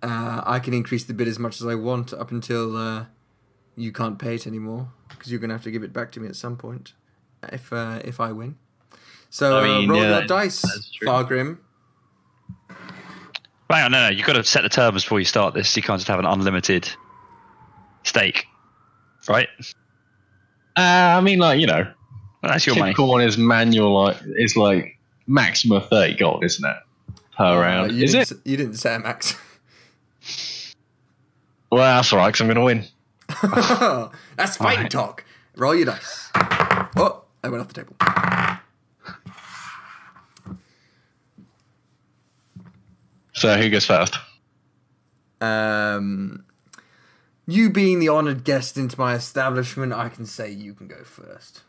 uh, 0.01 0.41
I 0.45 0.59
can 0.59 0.73
increase 0.73 1.03
the 1.03 1.13
bid 1.13 1.27
as 1.27 1.39
much 1.39 1.59
as 1.61 1.67
I 1.67 1.75
want 1.75 2.13
up 2.13 2.31
until 2.31 2.75
uh, 2.77 3.05
you 3.75 3.91
can't 3.91 4.17
pay 4.17 4.35
it 4.35 4.47
anymore 4.47 4.91
because 5.09 5.31
you're 5.31 5.39
gonna 5.39 5.53
have 5.53 5.63
to 5.63 5.71
give 5.71 5.83
it 5.83 5.93
back 5.93 6.11
to 6.13 6.19
me 6.19 6.27
at 6.27 6.35
some 6.35 6.55
point 6.55 6.93
if 7.51 7.71
uh, 7.73 8.01
if 8.03 8.19
I 8.19 8.31
win. 8.31 8.55
So 9.29 9.59
I 9.59 9.63
mean, 9.63 9.89
uh, 9.89 9.93
roll 9.93 10.01
yeah, 10.03 10.09
that 10.09 10.27
dice. 10.27 10.63
Fargrim. 11.03 11.59
Hang 13.69 13.85
on, 13.85 13.91
no, 13.91 14.07
no, 14.07 14.09
you've 14.09 14.25
got 14.25 14.33
to 14.33 14.43
set 14.43 14.63
the 14.63 14.69
terms 14.69 15.03
before 15.03 15.19
you 15.19 15.25
start 15.25 15.53
this. 15.53 15.75
You 15.77 15.83
can't 15.83 15.99
just 15.99 16.07
have 16.07 16.17
an 16.17 16.25
unlimited 16.25 16.89
stake, 18.03 18.47
right? 19.27 19.47
uh, 20.75 20.81
I 20.81 21.21
mean, 21.21 21.37
like 21.37 21.59
you 21.59 21.67
know, 21.67 21.83
Well, 21.83 21.93
that's 22.41 22.65
your 22.65 22.75
money. 22.75 22.91
typical 22.91 23.09
one 23.09 23.21
is 23.21 23.37
manual. 23.37 23.93
Like 24.03 24.17
it's 24.25 24.55
like 24.55 24.97
maximum 25.27 25.77
of 25.81 25.89
thirty 25.89 26.15
gold, 26.15 26.43
isn't 26.43 26.63
it? 26.67 26.77
Per 27.37 27.43
Uh, 27.45 27.59
round. 27.59 27.91
you 27.93 28.03
Is 28.05 28.11
didn't, 28.13 28.31
it? 28.31 28.37
You 28.45 28.57
didn't 28.57 28.75
say 28.75 28.97
Max. 28.97 29.35
Well, 31.71 31.83
that's 31.97 32.11
alright, 32.11 32.33
because 32.33 32.41
I'm 32.41 32.47
going 32.47 32.55
to 32.57 32.63
win. 32.63 34.09
That's 34.37 34.57
fighting 34.57 34.77
Alright. 34.79 34.91
talk. 34.91 35.23
Roll 35.55 35.75
your 35.75 35.85
dice. 35.85 36.29
Oh, 36.35 37.21
I 37.43 37.49
went 37.49 37.61
off 37.61 37.67
the 37.67 37.75
table. 37.75 37.95
So 43.33 43.55
who 43.57 43.69
goes 43.69 43.85
first? 43.85 44.17
Um, 45.41 46.43
you 47.47 47.69
being 47.69 47.99
the 47.99 48.09
honored 48.09 48.43
guest 48.43 48.77
into 48.77 48.99
my 48.99 49.13
establishment, 49.15 49.93
I 49.93 50.09
can 50.09 50.25
say 50.25 50.51
you 50.51 50.73
can 50.73 50.87
go 50.87 51.03
first. 51.03 51.61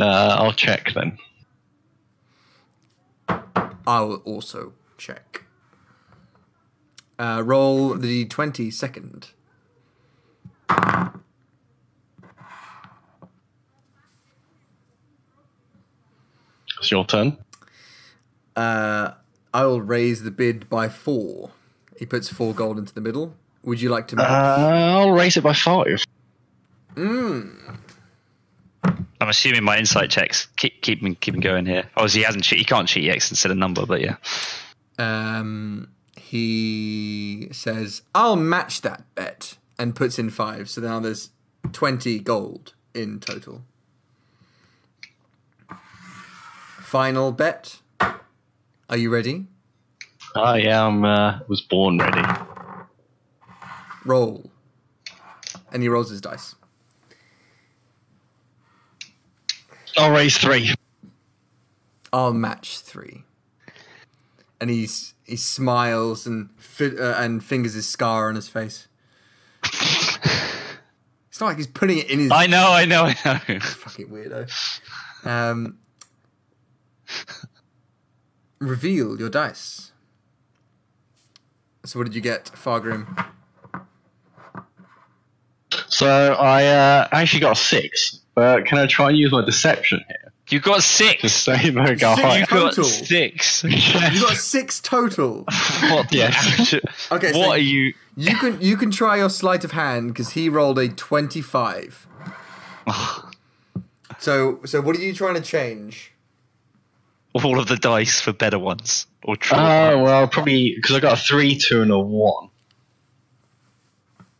Uh, 0.00 0.36
I'll 0.38 0.52
check 0.52 0.92
then. 0.94 1.18
I 3.86 4.00
will 4.00 4.22
also 4.24 4.72
check. 4.98 5.44
Uh, 7.18 7.42
roll 7.44 7.94
the 7.94 8.24
d20 8.26 8.72
second. 8.72 9.28
It's 16.78 16.90
your 16.90 17.04
turn. 17.04 17.38
Uh, 18.56 19.12
I 19.52 19.64
will 19.64 19.80
raise 19.80 20.22
the 20.22 20.30
bid 20.30 20.68
by 20.68 20.88
four. 20.88 21.50
He 21.98 22.06
puts 22.06 22.28
four 22.28 22.52
gold 22.54 22.78
into 22.78 22.92
the 22.94 23.00
middle. 23.00 23.34
Would 23.62 23.80
you 23.80 23.88
like 23.88 24.08
to 24.08 24.16
Uh, 24.16 24.18
match? 24.18 24.30
I'll 24.30 25.12
raise 25.12 25.36
it 25.36 25.42
by 25.42 25.52
five. 25.54 26.04
Mm. 26.96 27.78
I'm 29.24 29.30
assuming 29.30 29.64
my 29.64 29.78
insight 29.78 30.10
checks 30.10 30.48
keep 30.58 30.82
keep 30.82 31.00
him 31.00 31.14
keep 31.14 31.32
him 31.34 31.40
going 31.40 31.64
here. 31.64 31.84
Obviously, 31.96 32.20
he 32.20 32.24
hasn't 32.26 32.44
cheat. 32.44 32.58
He 32.58 32.64
can't 32.66 32.86
cheat 32.86 33.08
X 33.08 33.30
instead 33.30 33.50
of 33.50 33.56
number, 33.56 33.86
but 33.86 34.02
yeah. 34.02 34.16
Um, 34.98 35.88
he 36.14 37.48
says, 37.50 38.02
"I'll 38.14 38.36
match 38.36 38.82
that 38.82 39.02
bet," 39.14 39.56
and 39.78 39.96
puts 39.96 40.18
in 40.18 40.28
five. 40.28 40.68
So 40.68 40.82
now 40.82 41.00
there's 41.00 41.30
twenty 41.72 42.18
gold 42.18 42.74
in 42.92 43.18
total. 43.18 43.62
Final 46.82 47.32
bet. 47.32 47.80
Are 48.90 48.98
you 48.98 49.08
ready? 49.08 49.46
I 50.36 50.60
am. 50.64 51.02
Uh, 51.02 51.38
was 51.48 51.62
born 51.62 51.96
ready. 51.96 52.28
Roll. 54.04 54.50
And 55.72 55.82
he 55.82 55.88
rolls 55.88 56.10
his 56.10 56.20
dice. 56.20 56.56
I'll 59.96 60.10
raise 60.10 60.36
three. 60.36 60.74
I'll 62.12 62.32
match 62.32 62.80
three. 62.80 63.24
And 64.60 64.70
he's 64.70 65.14
he 65.24 65.36
smiles 65.36 66.26
and 66.26 66.50
fi- 66.58 66.96
uh, 66.96 67.22
and 67.22 67.42
fingers 67.44 67.74
his 67.74 67.88
scar 67.88 68.28
on 68.28 68.34
his 68.34 68.48
face. 68.48 68.88
It's 69.64 71.40
not 71.40 71.48
like 71.48 71.56
he's 71.56 71.66
putting 71.66 71.98
it 71.98 72.08
in 72.10 72.20
his 72.20 72.30
I 72.30 72.46
know, 72.46 72.70
I 72.70 72.84
know, 72.84 73.06
I 73.24 73.42
know. 73.48 73.58
fucking 73.60 74.08
weirdo. 74.08 74.48
Um, 75.26 75.78
reveal 78.60 79.18
your 79.18 79.30
dice. 79.30 79.90
So 81.84 81.98
what 81.98 82.04
did 82.04 82.14
you 82.14 82.20
get, 82.20 82.44
Fargrim? 82.54 83.26
So 85.88 86.34
I 86.34 86.66
uh, 86.66 87.08
actually 87.10 87.40
got 87.40 87.52
a 87.52 87.60
six. 87.60 88.20
But 88.34 88.66
can 88.66 88.78
I 88.78 88.86
try 88.86 89.08
and 89.10 89.18
use 89.18 89.30
my 89.32 89.44
deception 89.44 90.00
here 90.08 90.32
You 90.48 90.60
got 90.60 90.76
to 90.76 90.82
six. 90.82 91.32
save 91.32 91.76
a 91.76 91.94
guy? 91.94 92.14
Six? 92.16 92.40
You 92.40 92.46
got 92.46 92.74
Total. 92.74 92.84
six. 92.84 93.64
You 93.64 94.20
got 94.20 94.36
six 94.36 94.80
total. 94.80 95.44
what 95.90 96.08
the 96.10 96.16
Yes. 96.18 96.60
actu- 96.60 96.80
Okay, 97.12 97.32
so- 97.32 97.38
What 97.38 97.48
are 97.50 97.58
you? 97.58 97.94
You 98.16 98.36
can 98.36 98.60
you 98.60 98.76
can 98.76 98.90
try 98.90 99.16
your 99.16 99.28
sleight 99.30 99.64
of 99.64 99.72
hand 99.72 100.08
because 100.08 100.30
he 100.30 100.48
rolled 100.48 100.78
a 100.78 100.88
twenty-five. 100.88 102.06
So 104.18 104.60
so 104.64 104.80
what 104.80 104.96
are 104.96 105.00
you 105.00 105.12
trying 105.12 105.34
to 105.34 105.40
change? 105.40 106.12
All 107.34 107.58
of 107.58 107.66
the 107.66 107.76
dice 107.76 108.20
for 108.20 108.32
better 108.32 108.58
ones 108.58 109.06
or 109.24 109.36
true. 109.36 109.58
Oh 109.58 110.02
well, 110.02 110.28
probably 110.28 110.74
because 110.76 110.96
I 110.96 111.00
got 111.00 111.18
a 111.18 111.20
three, 111.20 111.56
two, 111.58 111.82
and 111.82 111.90
a 111.90 111.98
one. 111.98 112.48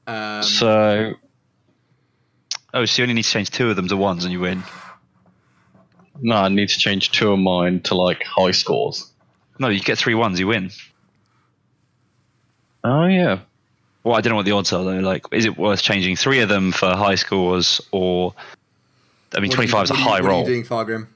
Um, 0.07 0.43
So 0.43 1.15
oh, 2.75 2.85
so 2.85 3.01
you 3.01 3.05
only 3.05 3.15
need 3.15 3.23
to 3.25 3.31
change 3.31 3.51
two 3.51 3.71
of 3.71 3.77
them 3.77 3.89
to 3.89 3.97
ones 3.97 4.25
and 4.25 4.33
you 4.33 4.41
win. 4.41 4.63
no, 6.21 6.37
I 6.37 6.49
need 6.49 6.69
to 6.69 6.79
change 6.79 7.11
two 7.11 7.33
of 7.33 7.39
mine 7.39 7.81
to 7.83 7.95
like 7.95 8.23
high 8.25 8.51
scores. 8.53 9.11
No, 9.59 9.69
you 9.69 9.81
get 9.81 9.97
three 9.99 10.15
ones, 10.15 10.39
you 10.39 10.49
win. 10.49 10.71
Oh 12.83 13.07
yeah. 13.07 13.39
Well, 14.03 14.17
I 14.17 14.21
don't 14.21 14.31
know 14.33 14.37
what 14.37 14.45
the 14.45 14.53
odds 14.53 14.73
are 14.73 14.85
though. 14.85 14.99
Like, 14.99 15.25
is 15.33 15.47
it 15.47 15.57
worth 15.57 15.81
changing 15.81 16.17
three 16.17 16.41
of 16.41 16.49
them 16.51 16.73
for 16.73 16.89
high 16.95 17.15
scores 17.15 17.81
or? 17.91 18.35
I 19.35 19.41
mean, 19.41 19.49
what 19.51 19.59
are 19.59 19.63
you- 19.63 19.69
twenty-five 19.69 19.85
is 19.85 19.91
a 19.91 19.95
what 19.95 19.99
are 20.01 20.03
you- 20.03 20.09
high 20.09 20.21
what 20.21 20.25
are 20.25 20.29
roll. 20.29 20.41
you 20.41 20.47
doing, 20.47 20.65
Fargrim? 20.65 21.07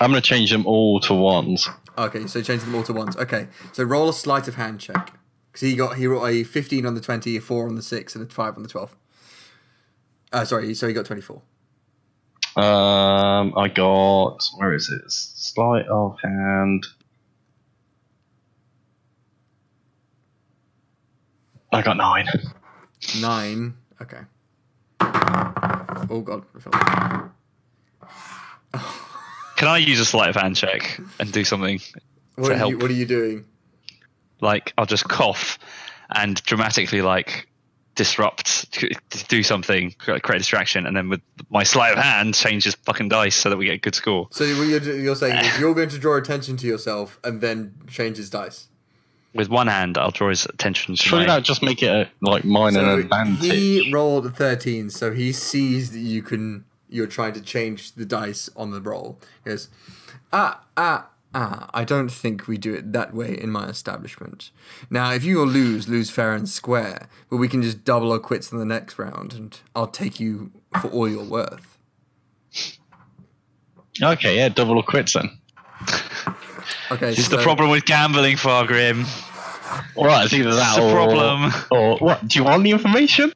I'm 0.00 0.10
gonna 0.10 0.20
change 0.20 0.50
them 0.50 0.66
all 0.66 1.00
to 1.00 1.14
ones. 1.14 1.68
Okay, 1.96 2.26
so 2.26 2.40
change 2.40 2.62
them 2.62 2.74
all 2.74 2.84
to 2.84 2.92
ones. 2.92 3.16
Okay, 3.16 3.48
so 3.72 3.82
roll 3.84 4.08
a 4.08 4.12
sleight 4.12 4.46
of 4.48 4.54
hand 4.54 4.78
check 4.80 5.12
because 5.50 5.62
he 5.68 5.74
got 5.76 5.96
he 5.96 6.06
rolled 6.06 6.28
a 6.28 6.44
fifteen 6.44 6.86
on 6.86 6.94
the 6.94 7.00
twenty, 7.00 7.36
a 7.36 7.40
four 7.40 7.66
on 7.66 7.74
the 7.74 7.82
six, 7.82 8.14
and 8.14 8.24
a 8.24 8.32
five 8.32 8.56
on 8.56 8.62
the 8.62 8.68
twelve. 8.68 8.94
Uh, 10.32 10.44
sorry, 10.44 10.74
so 10.74 10.86
he 10.88 10.94
got 10.94 11.06
twenty-four. 11.06 11.40
Um, 12.56 13.54
I 13.56 13.68
got 13.68 14.42
where 14.56 14.74
is 14.74 14.90
it? 14.90 15.10
Sleight 15.10 15.86
of 15.86 16.16
hand. 16.22 16.84
I 21.72 21.82
got 21.82 21.96
nine. 21.96 22.26
Nine. 23.20 23.74
Okay. 24.02 24.20
Oh 25.00 26.20
god. 26.24 26.44
I 26.56 26.60
felt 26.60 26.74
like- 26.74 27.22
Can 29.56 29.68
I 29.68 29.78
use 29.78 30.00
a 30.00 30.04
sleight 30.04 30.30
of 30.30 30.36
hand 30.36 30.56
check 30.56 31.00
and 31.18 31.32
do 31.32 31.44
something? 31.44 31.80
What 32.36 32.48
To 32.48 32.54
are 32.54 32.56
help. 32.56 32.70
you 32.70 32.78
What 32.78 32.90
are 32.90 32.94
you 32.94 33.06
doing? 33.06 33.44
Like, 34.40 34.72
I'll 34.78 34.86
just 34.86 35.08
cough 35.08 35.58
and 36.14 36.40
dramatically 36.44 37.02
like 37.02 37.48
disrupt, 37.98 38.78
do 39.28 39.42
something, 39.42 39.90
create 39.98 40.22
a 40.24 40.38
distraction, 40.38 40.86
and 40.86 40.96
then 40.96 41.10
with 41.10 41.20
my 41.50 41.64
sleight 41.64 41.92
of 41.92 41.98
hand, 41.98 42.32
change 42.34 42.64
his 42.64 42.74
fucking 42.76 43.08
dice 43.10 43.34
so 43.34 43.50
that 43.50 43.56
we 43.58 43.66
get 43.66 43.74
a 43.74 43.78
good 43.78 43.94
score. 43.94 44.28
So 44.30 44.44
you're, 44.44 44.80
you're 44.96 45.16
saying 45.16 45.44
is 45.44 45.58
you're 45.60 45.74
going 45.74 45.90
to 45.90 45.98
draw 45.98 46.16
attention 46.16 46.56
to 46.58 46.66
yourself 46.66 47.18
and 47.24 47.40
then 47.40 47.74
change 47.88 48.16
his 48.16 48.30
dice. 48.30 48.68
With 49.34 49.50
one 49.50 49.66
hand, 49.66 49.98
I'll 49.98 50.10
draw 50.12 50.30
his 50.30 50.46
attention 50.46 50.94
to 50.96 51.02
Surely 51.02 51.26
my. 51.26 51.34
that 51.36 51.44
just 51.44 51.60
make 51.62 51.82
it 51.82 51.90
a, 51.90 52.08
like 52.22 52.44
mine 52.44 52.76
an 52.76 52.84
So 52.86 52.98
advantage. 52.98 53.42
he 53.50 53.92
rolled 53.92 54.24
a 54.26 54.30
thirteen, 54.30 54.88
so 54.88 55.12
he 55.12 55.32
sees 55.32 55.90
that 55.90 55.98
you 55.98 56.22
can. 56.22 56.64
You're 56.88 57.06
trying 57.08 57.34
to 57.34 57.42
change 57.42 57.92
the 57.92 58.06
dice 58.06 58.48
on 58.56 58.70
the 58.70 58.80
roll. 58.80 59.18
He 59.44 59.50
goes, 59.50 59.68
ah 60.32 60.62
ah 60.78 61.08
ah. 61.34 61.68
I 61.74 61.84
don't 61.84 62.08
think 62.10 62.46
we 62.48 62.56
do 62.58 62.74
it 62.74 62.92
that 62.92 63.14
way 63.14 63.38
in 63.40 63.50
my 63.50 63.68
establishment. 63.68 64.50
Now, 64.90 65.12
if 65.12 65.24
you 65.24 65.44
lose, 65.44 65.88
lose 65.88 66.10
fair 66.10 66.34
and 66.34 66.48
square. 66.48 67.08
But 67.30 67.36
we 67.36 67.48
can 67.48 67.62
just 67.62 67.84
double 67.84 68.10
or 68.12 68.18
quits 68.18 68.50
in 68.52 68.58
the 68.58 68.64
next 68.64 68.98
round, 68.98 69.32
and 69.34 69.58
I'll 69.74 69.86
take 69.88 70.18
you 70.20 70.50
for 70.80 70.88
all 70.88 71.08
you're 71.08 71.24
worth. 71.24 71.78
Okay, 74.02 74.36
yeah, 74.36 74.48
double 74.48 74.76
or 74.76 74.82
quits 74.82 75.14
then. 75.14 75.30
Okay, 76.90 77.10
This 77.10 77.20
is 77.20 77.26
so, 77.26 77.36
the 77.36 77.42
problem 77.42 77.70
with 77.70 77.84
gambling, 77.84 78.36
Fargrim. 78.36 79.06
All 79.96 80.06
right, 80.06 80.24
it's 80.24 80.32
either 80.34 80.54
that 80.54 80.76
It's 80.76 80.78
a 80.78 80.82
or 80.88 80.92
problem. 80.92 81.52
Or 81.70 81.98
what? 81.98 82.26
Do 82.26 82.38
you 82.38 82.44
want 82.44 82.62
the 82.62 82.70
information? 82.70 83.32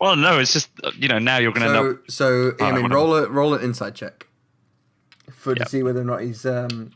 Well, 0.00 0.16
no, 0.16 0.38
it's 0.38 0.52
just 0.52 0.68
uh, 0.82 0.90
you 0.98 1.08
know 1.08 1.18
now 1.18 1.38
you're 1.38 1.52
going 1.52 1.62
to 1.70 1.78
end 1.78 1.96
So, 2.10 2.50
up. 2.50 2.56
so 2.58 2.64
I 2.64 2.72
mean, 2.72 2.82
whatever. 2.84 2.94
roll 2.94 3.14
a 3.16 3.28
roll 3.28 3.54
an 3.54 3.62
insight 3.64 3.94
check 3.94 4.26
for 5.32 5.50
Yep. 5.56 5.58
to 5.64 5.68
see 5.70 5.82
whether 5.82 6.00
or 6.00 6.04
not 6.04 6.20
he's 6.22 6.44
um, 6.44 6.92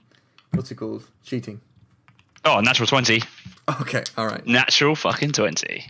what's 0.53 0.71
it 0.71 0.77
called, 0.77 1.09
cheating. 1.25 1.61
Oh, 2.45 2.61
natural 2.61 2.87
twenty. 2.87 3.23
Okay, 3.81 4.05
all 4.17 4.27
right. 4.27 4.47
Natural 4.47 4.95
fucking 4.95 5.33
twenty. 5.33 5.87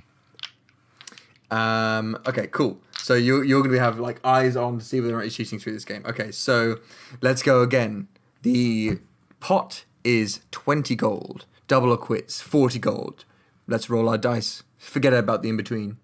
Um, 1.51 2.19
okay, 2.27 2.47
cool. 2.49 2.79
So 2.99 3.15
you 3.15 3.43
you're 3.43 3.63
gonna 3.63 3.79
have 3.79 3.99
like 3.99 4.21
eyes 4.25 4.57
on 4.57 4.79
to 4.79 4.85
see 4.85 5.01
whether 5.01 5.15
or 5.15 5.19
not 5.19 5.25
he's 5.25 5.37
cheating 5.37 5.59
through 5.59 5.73
this 5.75 5.85
game. 5.85 6.05
Okay, 6.07 6.31
so 6.31 6.81
let's 7.21 7.43
go 7.43 7.63
again. 7.63 8.09
The 8.43 8.99
pot 9.41 9.85
is 10.05 10.41
twenty 10.51 10.95
gold. 10.95 11.47
Double 11.69 11.93
or 11.93 11.99
quits, 11.99 12.41
forty 12.41 12.79
gold. 12.79 13.25
Let's 13.67 13.91
roll 13.91 14.09
our 14.09 14.19
dice. 14.19 14.63
Forget 14.79 15.13
about 15.13 15.43
the 15.43 15.51
in 15.51 15.57
between. 15.57 15.99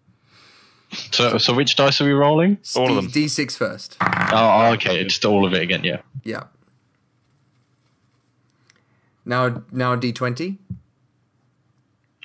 So, 1.10 1.38
so 1.38 1.54
which 1.54 1.74
dice 1.74 2.00
are 2.00 2.04
we 2.04 2.12
rolling? 2.12 2.58
All 2.76 2.88
of 2.88 2.96
them. 2.96 3.08
D 3.08 3.28
six 3.28 3.56
first. 3.56 3.96
Oh, 4.00 4.72
okay, 4.74 5.02
just 5.04 5.24
all 5.24 5.44
of 5.44 5.54
it 5.54 5.62
again. 5.62 5.82
Yeah. 5.82 6.02
Yeah. 6.22 6.44
Now 9.24 9.62
now 9.72 9.96
D 9.96 10.12
twenty. 10.12 10.58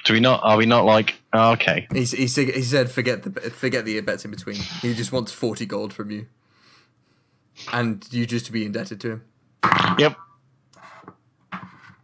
Do 0.06 0.14
we 0.14 0.20
not? 0.22 0.42
Are 0.44 0.58
we 0.58 0.66
not 0.66 0.86
like? 0.86 1.16
Oh, 1.34 1.52
okay. 1.52 1.88
He, 1.92 2.00
he, 2.06 2.28
said- 2.28 2.50
he 2.56 2.62
said 2.62 2.90
forget 2.90 3.24
the 3.24 3.32
forget 3.52 3.86
the 3.86 4.00
bets 4.02 4.24
in 4.26 4.32
between. 4.32 4.56
He 4.82 4.94
just 4.94 5.12
wants 5.12 5.32
forty 5.32 5.66
gold 5.66 5.94
from 5.94 6.10
you, 6.12 6.28
and 7.74 8.06
you 8.12 8.26
just 8.26 8.46
to 8.48 8.52
be 8.52 8.66
indebted 8.66 9.00
to 9.02 9.12
him. 9.12 9.24
Yep. 10.00 10.18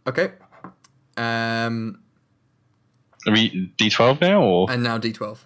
Okay. 0.06 0.32
Um, 1.16 2.00
Are 3.26 3.32
we 3.32 3.72
D12 3.78 4.20
now 4.20 4.42
or? 4.42 4.70
and 4.70 4.82
now 4.82 4.98
D12. 4.98 5.38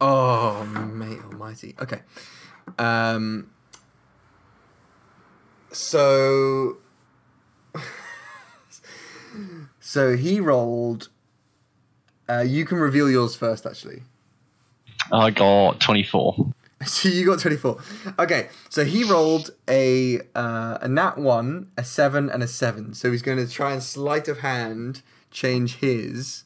Oh, 0.00 0.64
mate 0.64 1.18
almighty. 1.24 1.74
Okay. 1.80 2.00
Um, 2.78 3.50
so. 5.72 6.78
So 9.80 10.16
he 10.16 10.40
rolled. 10.40 11.08
Uh, 12.28 12.40
you 12.40 12.64
can 12.64 12.78
reveal 12.78 13.10
yours 13.10 13.34
first, 13.36 13.66
actually. 13.66 14.02
I 15.12 15.30
got 15.30 15.80
24. 15.80 16.52
So 16.84 17.08
you 17.08 17.24
got 17.24 17.38
24. 17.38 17.78
Okay, 18.18 18.48
so 18.68 18.84
he 18.84 19.04
rolled 19.04 19.50
a 19.68 20.18
uh, 20.34 20.78
a 20.80 20.88
nat 20.88 21.16
1, 21.16 21.70
a 21.76 21.84
7, 21.84 22.28
and 22.28 22.42
a 22.42 22.48
7. 22.48 22.94
So 22.94 23.12
he's 23.12 23.22
going 23.22 23.38
to 23.38 23.48
try 23.48 23.72
and 23.72 23.80
sleight 23.80 24.26
of 24.26 24.38
hand 24.40 25.02
change 25.30 25.76
his. 25.76 26.42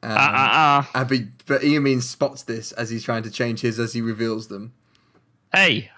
Um, 0.00 0.12
Ah, 0.12 0.30
ah, 0.32 0.90
ah. 0.94 1.00
uh, 1.00 1.04
but, 1.04 1.18
but 1.46 1.62
Eamine 1.62 2.02
spots 2.02 2.44
this 2.44 2.70
as 2.70 2.90
he's 2.90 3.02
trying 3.02 3.24
to 3.24 3.30
change 3.30 3.62
his 3.62 3.80
as 3.80 3.94
he 3.94 4.00
reveals 4.00 4.46
them. 4.46 4.72
Hey, 5.52 5.90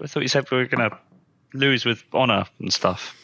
I 0.00 0.06
thought 0.08 0.22
you 0.22 0.28
said 0.28 0.50
we 0.50 0.56
were 0.56 0.66
gonna 0.66 0.98
lose 1.54 1.84
with 1.84 2.04
honor 2.12 2.46
and 2.58 2.72
stuff. 2.72 3.16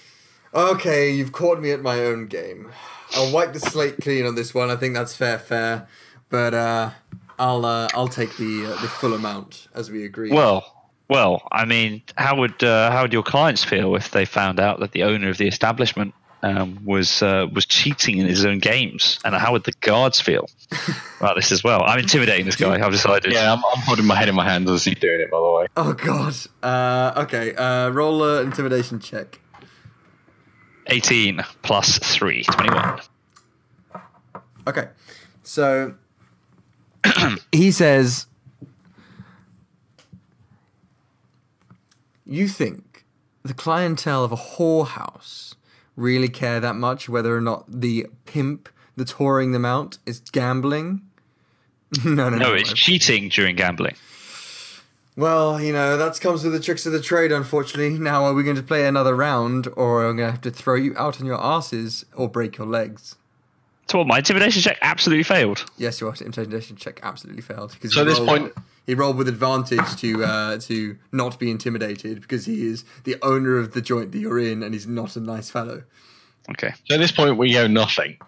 Okay, 0.54 1.10
you've 1.10 1.32
caught 1.32 1.60
me 1.60 1.70
at 1.70 1.80
my 1.80 2.00
own 2.00 2.26
game. 2.26 2.70
I'll 3.14 3.32
wipe 3.32 3.52
the 3.52 3.60
slate 3.60 3.98
clean 4.00 4.26
on 4.26 4.34
this 4.34 4.54
one. 4.54 4.70
I 4.70 4.76
think 4.76 4.94
that's 4.94 5.14
fair, 5.14 5.38
fair. 5.38 5.88
But 6.28 6.54
uh, 6.54 6.90
I'll 7.38 7.64
uh, 7.64 7.88
I'll 7.94 8.08
take 8.08 8.36
the 8.36 8.66
uh, 8.66 8.80
the 8.80 8.88
full 8.88 9.14
amount 9.14 9.68
as 9.74 9.90
we 9.90 10.04
agreed. 10.04 10.32
Well, 10.32 10.88
well, 11.08 11.46
I 11.50 11.64
mean, 11.64 12.02
how 12.16 12.36
would 12.36 12.62
uh, 12.62 12.90
how 12.90 13.02
would 13.02 13.12
your 13.12 13.22
clients 13.22 13.64
feel 13.64 13.96
if 13.96 14.12
they 14.12 14.24
found 14.24 14.60
out 14.60 14.80
that 14.80 14.92
the 14.92 15.02
owner 15.02 15.28
of 15.28 15.38
the 15.38 15.48
establishment 15.48 16.14
um, 16.42 16.84
was 16.84 17.22
uh, 17.22 17.46
was 17.52 17.66
cheating 17.66 18.18
in 18.18 18.26
his 18.26 18.44
own 18.44 18.58
games, 18.58 19.18
and 19.24 19.34
how 19.34 19.52
would 19.52 19.64
the 19.64 19.72
guards 19.80 20.20
feel 20.20 20.48
about 21.20 21.36
this 21.36 21.52
as 21.52 21.62
well? 21.62 21.82
I'm 21.82 21.98
intimidating 21.98 22.46
this 22.46 22.56
guy. 22.56 22.84
I've 22.84 22.92
decided. 22.92 23.32
Yeah, 23.32 23.52
I'm, 23.52 23.58
I'm 23.58 23.82
holding 23.82 24.06
my 24.06 24.16
head 24.16 24.28
in 24.28 24.34
my 24.34 24.44
hands 24.44 24.70
as 24.70 24.84
he's 24.84 24.98
doing 24.98 25.20
it, 25.20 25.30
by 25.30 25.38
the 25.38 25.50
way. 25.50 25.66
Oh 25.76 25.92
god. 25.92 26.34
Uh, 26.62 27.22
okay. 27.24 27.54
Uh, 27.54 27.90
roll 27.90 28.22
a 28.24 28.42
intimidation 28.42 29.00
check. 29.00 29.38
18 30.86 31.44
plus 31.62 31.98
3, 31.98 32.42
21. 32.42 33.00
Okay. 34.66 34.88
So 35.42 35.94
he 37.52 37.70
says, 37.70 38.26
"You 42.24 42.48
think 42.48 43.04
the 43.42 43.54
clientele 43.54 44.24
of 44.24 44.32
a 44.32 44.36
whorehouse 44.36 45.54
really 46.00 46.28
care 46.28 46.60
that 46.60 46.76
much 46.76 47.08
whether 47.08 47.36
or 47.36 47.40
not 47.40 47.64
the 47.68 48.06
pimp 48.26 48.68
that's 48.96 49.14
whoring 49.14 49.52
them 49.52 49.64
out 49.64 49.98
is 50.06 50.20
gambling?" 50.32 51.02
no, 52.04 52.28
no, 52.28 52.30
no. 52.30 52.36
No, 52.38 52.54
it's 52.54 52.72
cheating 52.72 53.28
during 53.28 53.56
gambling. 53.56 53.94
Well, 55.16 55.60
you 55.60 55.72
know, 55.72 55.96
that 55.96 56.20
comes 56.20 56.44
with 56.44 56.52
the 56.52 56.60
tricks 56.60 56.86
of 56.86 56.92
the 56.92 57.00
trade, 57.02 57.32
unfortunately. 57.32 57.98
Now, 57.98 58.24
are 58.24 58.32
we 58.32 58.42
going 58.44 58.56
to 58.56 58.62
play 58.62 58.86
another 58.86 59.14
round, 59.14 59.68
or 59.76 60.06
I'm 60.06 60.16
going 60.16 60.28
to 60.28 60.32
have 60.32 60.40
to 60.42 60.50
throw 60.50 60.76
you 60.76 60.94
out 60.96 61.20
on 61.20 61.26
your 61.26 61.40
asses 61.42 62.06
or 62.14 62.28
break 62.28 62.56
your 62.58 62.66
legs? 62.66 63.16
So 63.88 63.98
what, 63.98 64.06
my 64.06 64.18
intimidation 64.18 64.62
check 64.62 64.78
absolutely 64.82 65.24
failed. 65.24 65.64
Yes, 65.76 66.00
your 66.00 66.14
intimidation 66.20 66.76
check 66.76 67.00
absolutely 67.02 67.42
failed. 67.42 67.72
Because 67.72 67.92
So 67.92 68.02
at 68.02 68.06
this 68.06 68.18
rolled- 68.20 68.28
point- 68.28 68.52
he 68.90 68.94
rolled 68.96 69.16
with 69.16 69.28
advantage 69.28 69.94
to 69.98 70.24
uh, 70.24 70.58
to 70.58 70.98
not 71.12 71.38
be 71.38 71.48
intimidated 71.48 72.20
because 72.20 72.46
he 72.46 72.66
is 72.66 72.84
the 73.04 73.14
owner 73.22 73.56
of 73.56 73.72
the 73.72 73.80
joint 73.80 74.10
that 74.10 74.18
you're 74.18 74.40
in, 74.40 74.64
and 74.64 74.74
he's 74.74 74.88
not 74.88 75.14
a 75.14 75.20
nice 75.20 75.48
fellow. 75.48 75.84
Okay. 76.50 76.72
So 76.86 76.96
at 76.96 76.98
this 76.98 77.12
point, 77.12 77.36
we 77.36 77.56
owe 77.56 77.68
nothing. 77.68 78.18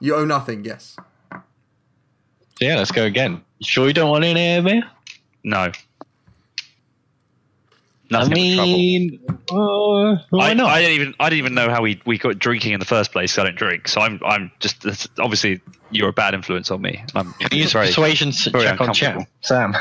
You 0.00 0.16
owe 0.16 0.24
nothing. 0.24 0.64
Yes. 0.64 0.96
So 1.30 1.38
yeah, 2.62 2.74
let's 2.74 2.90
go 2.90 3.04
again. 3.04 3.44
You 3.60 3.64
sure 3.64 3.86
you 3.86 3.92
don't 3.92 4.10
want 4.10 4.24
any 4.24 4.56
of 4.56 4.64
me? 4.64 4.82
No. 5.44 5.70
I 8.14 8.18
Nothing 8.20 8.34
but 8.50 8.54
trouble. 8.54 8.72
mean, 8.72 9.20
uh, 9.50 10.22
why 10.30 10.50
I, 10.50 10.54
not? 10.54 10.70
I 10.70 10.80
didn't 10.80 10.94
even 10.94 11.14
I 11.20 11.28
didn't 11.30 11.38
even 11.38 11.54
know 11.54 11.70
how 11.70 11.82
we, 11.82 12.00
we 12.06 12.18
got 12.18 12.38
drinking 12.38 12.72
in 12.72 12.80
the 12.80 12.86
first 12.86 13.12
place. 13.12 13.34
'cause 13.34 13.42
I 13.42 13.44
don't 13.44 13.56
drink, 13.56 13.88
so 13.88 14.00
I'm 14.00 14.20
I'm 14.24 14.50
just 14.60 14.84
obviously 15.18 15.60
you're 15.90 16.08
a 16.08 16.12
bad 16.12 16.34
influence 16.34 16.70
on 16.70 16.80
me. 16.82 17.02
I'm 17.14 17.32
Can 17.34 17.48
you 17.52 17.58
use 17.64 17.70
a 17.70 17.78
very- 17.78 17.86
persuasion 17.88 18.32
very 18.50 18.64
check 18.64 18.80
on 18.80 18.92
chat? 18.94 19.26
Sam. 19.42 19.74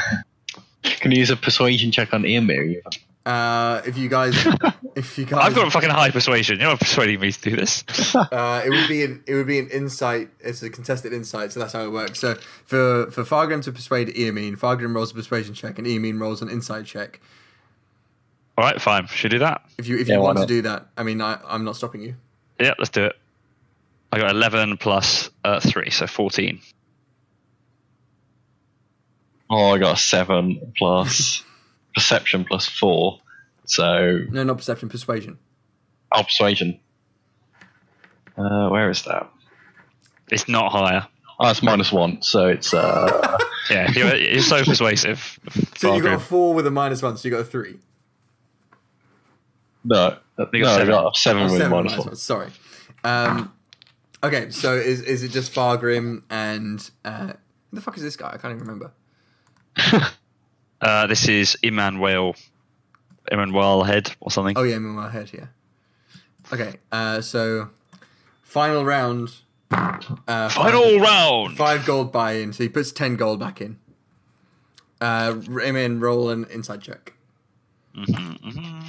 Can 0.83 1.11
you 1.11 1.17
use 1.19 1.29
a 1.29 1.35
persuasion 1.37 1.91
check 1.91 2.13
on 2.13 2.25
Emir? 2.25 2.81
Uh, 3.23 3.81
if 3.85 3.99
you 3.99 4.09
guys, 4.09 4.33
if 4.95 5.15
you 5.15 5.25
guys, 5.25 5.45
I've 5.45 5.53
got 5.53 5.67
a 5.67 5.69
fucking 5.71 5.91
high 5.91 6.09
persuasion. 6.09 6.59
You're 6.59 6.69
not 6.69 6.79
persuading 6.79 7.19
me 7.19 7.31
to 7.31 7.41
do 7.49 7.55
this. 7.55 7.83
Uh, 8.15 8.61
it 8.65 8.69
would 8.71 8.87
be 8.87 9.03
an 9.03 9.23
it 9.27 9.35
would 9.35 9.45
be 9.47 9.59
an 9.59 9.69
insight. 9.69 10.29
It's 10.39 10.63
a 10.63 10.69
contested 10.71 11.13
insight, 11.13 11.51
so 11.51 11.59
that's 11.59 11.73
how 11.73 11.83
it 11.85 11.91
works. 11.91 12.19
So 12.19 12.33
for 12.65 13.11
for 13.11 13.23
Fargrim 13.23 13.61
to 13.63 13.71
persuade 13.71 14.07
Eamine, 14.09 14.57
Fargrim 14.57 14.95
rolls 14.95 15.11
a 15.11 15.13
persuasion 15.13 15.53
check, 15.53 15.77
and 15.77 15.85
Eamine 15.87 16.19
rolls 16.19 16.41
an 16.41 16.49
insight 16.49 16.85
check. 16.85 17.21
All 18.57 18.65
right, 18.65 18.81
fine. 18.81 19.07
Should 19.07 19.31
we 19.31 19.37
do 19.37 19.39
that? 19.39 19.63
If 19.77 19.87
you 19.87 19.97
if 19.97 20.07
Yeah, 20.07 20.15
you 20.15 20.21
why 20.21 20.27
want 20.33 20.39
to 20.39 20.45
do 20.45 20.61
that, 20.63 20.87
I 20.97 21.03
mean, 21.03 21.21
I, 21.21 21.39
I'm 21.47 21.63
not 21.63 21.75
stopping 21.75 22.01
you. 22.01 22.15
Yeah, 22.59 22.73
let's 22.77 22.89
do 22.91 23.05
it. 23.05 23.15
I 24.11 24.19
got 24.19 24.31
11 24.31 24.77
plus 24.77 25.29
uh, 25.43 25.59
3, 25.61 25.89
so 25.89 26.05
14. 26.05 26.59
Oh, 29.49 29.71
I 29.73 29.77
got 29.79 29.95
a 29.97 29.99
seven 29.99 30.73
plus 30.77 31.43
perception 31.95 32.45
plus 32.45 32.67
four. 32.67 33.19
So 33.65 34.19
No, 34.29 34.43
not 34.43 34.57
perception, 34.57 34.89
persuasion. 34.89 35.37
oh, 36.11 36.23
persuasion. 36.23 36.79
Uh, 38.37 38.69
where 38.69 38.89
is 38.89 39.03
that? 39.03 39.29
It's 40.29 40.47
not 40.47 40.71
higher. 40.71 41.07
Oh, 41.39 41.49
it's 41.49 41.63
minus 41.63 41.91
one. 41.91 42.21
So 42.21 42.47
it's 42.47 42.73
uh, 42.73 43.37
Yeah, 43.69 43.91
you're, 43.91 44.15
you're 44.15 44.41
so 44.41 44.63
persuasive. 44.65 45.39
So 45.77 45.95
you 45.95 46.01
got 46.03 46.15
a 46.15 46.19
four 46.19 46.53
with 46.53 46.67
a 46.67 46.71
minus 46.71 47.01
one, 47.01 47.17
so 47.17 47.27
you 47.27 47.33
got 47.33 47.41
a 47.41 47.45
three. 47.45 47.79
No, 49.83 50.17
no, 50.37 50.45
got 50.45 50.53
I 50.55 50.77
seven. 50.77 50.87
got 50.87 51.15
seven 51.17 51.41
Oh, 51.41 51.45
with 51.45 51.53
seven 51.57 51.71
minus 51.71 51.91
minus 51.93 52.05
one. 52.05 52.15
Sorry. 52.15 52.49
Um, 53.03 53.53
okay, 54.23 54.49
so 54.51 54.75
is 54.75 55.01
is 55.01 55.23
it 55.23 55.29
just 55.31 55.53
Fargrim 55.53 56.23
and 56.29 56.89
uh, 57.05 57.27
who 57.27 57.33
the 57.73 57.81
fuck 57.81 57.97
is 57.97 58.03
this 58.03 58.15
guy? 58.15 58.29
I 58.33 58.37
can't 58.37 58.53
even 58.55 58.59
remember. 58.67 58.91
Uh, 60.83 61.05
this 61.05 61.27
is 61.27 61.55
Emmanuel, 61.61 62.35
Emmanuel 63.31 63.83
Head 63.83 64.15
or 64.19 64.31
something. 64.31 64.57
Oh 64.57 64.63
yeah, 64.63 64.77
I'm 64.77 64.97
head. 65.11 65.29
Yeah. 65.31 65.45
Okay. 66.51 66.77
Uh, 66.91 67.21
so 67.21 67.69
final 68.41 68.83
round. 68.83 69.29
Uh, 69.69 70.49
Final 70.49 70.81
five, 70.97 71.01
round. 71.01 71.55
Five 71.57 71.85
gold 71.85 72.11
buy-in, 72.11 72.51
so 72.51 72.63
he 72.63 72.67
puts 72.69 72.91
ten 72.91 73.15
gold 73.15 73.39
back 73.39 73.61
in. 73.61 73.77
Uh, 74.99 75.35
Raymond, 75.47 76.01
roll 76.01 76.31
an 76.31 76.45
insight 76.45 76.81
check. 76.81 77.13
Mhm, 77.95 78.39
mhm. 78.41 78.83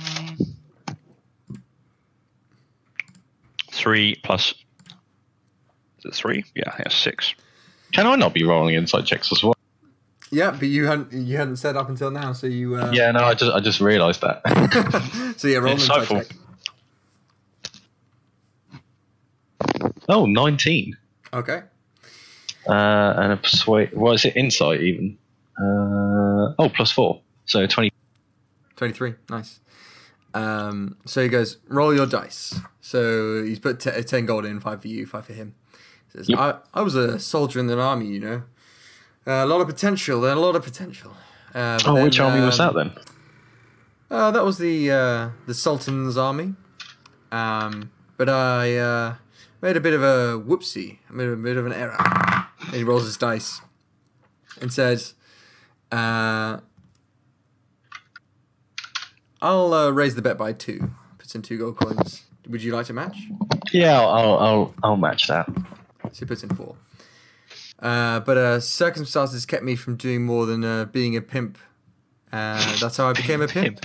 Three 3.83 4.15
plus. 4.23 4.55
Is 5.99 6.05
it 6.05 6.15
three? 6.15 6.45
Yeah, 6.55 6.73
yeah, 6.79 6.89
six. 6.89 7.35
Can 7.93 8.07
I 8.07 8.15
not 8.15 8.33
be 8.33 8.45
rolling 8.45 8.77
insight 8.77 9.07
checks 9.07 9.33
as 9.33 9.43
well? 9.43 9.55
Yeah, 10.31 10.53
but 10.53 10.69
you 10.69 10.87
hadn't 10.87 11.13
you 11.13 11.37
hadn't 11.37 11.57
said 11.57 11.77
up 11.77 11.89
until 11.89 12.13
now, 12.13 12.33
so 12.33 12.47
you. 12.47 12.77
Uh, 12.77 12.93
Yeah, 12.93 13.11
no, 13.11 13.25
I 13.25 13.35
just 13.35 13.53
I 13.53 13.59
just 13.59 13.81
realised 13.81 14.21
that. 14.21 15.35
so 15.37 15.49
yeah, 15.49 15.59
roll 15.59 15.67
an 15.67 15.73
insight 15.73 16.09
check. 16.09 16.27
oh, 20.09 20.27
19. 20.27 20.97
Okay. 21.35 21.63
Uh, 22.69 23.15
and 23.17 23.33
a 23.33 23.37
persuade. 23.37 23.93
What 23.95 24.15
is 24.15 24.25
it? 24.25 24.37
Insight 24.37 24.81
even. 24.81 25.19
Uh, 25.59 26.55
oh, 26.59 26.71
plus 26.75 26.93
four. 26.93 27.21
So 27.47 27.67
20. 27.67 27.93
23. 28.77 29.15
Nice. 29.29 29.61
Um, 30.35 30.97
so 31.05 31.23
he 31.23 31.29
goes, 31.29 31.59
roll 31.69 31.95
your 31.95 32.07
dice. 32.07 32.59
So 32.81 33.43
he's 33.45 33.59
put 33.59 33.81
t- 33.81 33.91
10 34.03 34.27
gold 34.27 34.45
in, 34.45 34.61
5 34.61 34.81
for 34.81 34.89
you, 34.89 35.07
5 35.07 35.27
for 35.27 35.33
him. 35.33 35.55
He 36.13 36.19
says, 36.19 36.29
Yep. 36.29 36.39
I, 36.39 36.55
I 36.75 36.83
was 36.83 36.95
a 36.95 37.19
soldier 37.19 37.61
in 37.61 37.69
an 37.71 37.79
army, 37.79 38.07
you 38.07 38.21
know. 38.21 38.43
Uh, 39.27 39.45
a 39.45 39.47
lot 39.47 39.61
of 39.61 39.67
potential, 39.69 40.25
a 40.25 40.35
lot 40.35 40.57
of 40.57 40.65
potential. 40.65 41.13
Uh, 41.55 41.79
Oh, 41.85 41.95
then, 41.95 42.05
which 42.05 42.19
army 42.19 42.41
was 42.45 42.59
um, 42.59 42.75
that 42.75 42.85
then? 42.85 42.93
Uh, 44.11 44.31
that 44.31 44.45
was 44.45 44.59
the 44.59 44.91
uh, 44.91 45.31
the 45.47 45.55
Sultan's 45.55 46.17
army. 46.17 46.55
Um, 47.31 47.91
but 48.17 48.29
I 48.29 48.77
uh, 48.77 49.15
made 49.63 49.77
a 49.77 49.81
bit 49.81 49.95
of 49.95 50.03
a 50.03 50.39
whoopsie. 50.39 50.99
I 51.09 51.13
made 51.13 51.29
a 51.29 51.37
bit 51.37 51.57
of 51.57 51.67
an 51.67 51.73
error. 51.73 51.97
And 52.67 52.75
he 52.75 52.85
rolls 52.85 53.05
his 53.05 53.17
dice 53.17 53.61
and 54.61 54.73
says, 54.73 55.15
uh, 55.91 56.59
"I'll 59.43 59.75
uh, 59.75 59.91
raise 59.91 60.15
the 60.15 60.23
bet 60.23 60.39
by 60.39 60.55
two. 60.55 60.91
Puts 61.19 61.35
in 61.35 61.43
two 61.43 61.59
gold 61.59 61.77
coins. 61.77 62.23
Would 62.49 62.63
you 62.63 62.73
like 62.73 62.87
to 62.87 62.95
match?" 62.95 63.19
Yeah, 63.73 64.01
I'll, 64.01 64.09
I'll, 64.09 64.39
I'll, 64.39 64.75
I'll 64.83 64.97
match 64.97 65.27
that. 65.29 65.47
So 66.13 66.21
he 66.21 66.25
puts 66.25 66.43
in 66.43 66.49
four. 66.55 66.77
Uh, 67.79 68.21
but 68.21 68.37
uh, 68.37 68.61
circumstances 68.61 69.45
kept 69.45 69.65
me 69.65 69.75
from 69.75 69.97
doing 69.97 70.25
more 70.25 70.47
than 70.47 70.65
uh, 70.65 70.85
being 70.87 71.17
a 71.17 71.21
pimp. 71.21 71.59
Uh, 72.33 72.77
that's 72.81 72.97
how 72.97 73.09
I 73.09 73.13
became 73.13 73.43
a 73.43 73.49
pimp. 73.49 73.85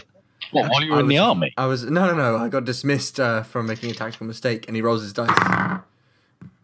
What, 0.52 0.70
while 0.70 0.84
you 0.84 0.92
were 0.92 0.98
I 0.98 1.00
in 1.02 1.08
the 1.08 1.18
army? 1.18 1.54
I 1.58 1.66
was 1.66 1.84
no, 1.84 2.08
no, 2.08 2.16
no. 2.16 2.38
I 2.38 2.48
got 2.48 2.64
dismissed 2.64 3.20
uh, 3.20 3.44
from 3.44 3.66
making 3.66 3.92
a 3.92 3.94
tactical 3.94 4.28
mistake, 4.28 4.66
and 4.68 4.76
he 4.76 4.82
rolls 4.82 5.02
his 5.02 5.14
dice. 5.14 5.30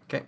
Okay. 0.08 0.24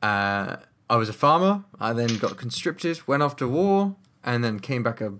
Uh, 0.00 0.56
I 0.88 0.96
was 0.96 1.08
a 1.08 1.12
farmer. 1.12 1.64
I 1.80 1.92
then 1.92 2.16
got 2.18 2.36
conscripted, 2.36 3.06
went 3.06 3.22
off 3.22 3.36
to 3.36 3.48
war, 3.48 3.96
and 4.24 4.44
then 4.44 4.60
came 4.60 4.82
back 4.82 5.00
a 5.00 5.14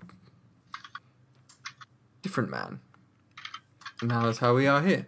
different 2.27 2.49
man. 2.51 2.79
And 4.01 4.09
now 4.09 4.25
that's 4.25 4.39
how 4.39 4.53
we 4.53 4.67
are 4.67 4.81
here. 4.81 5.07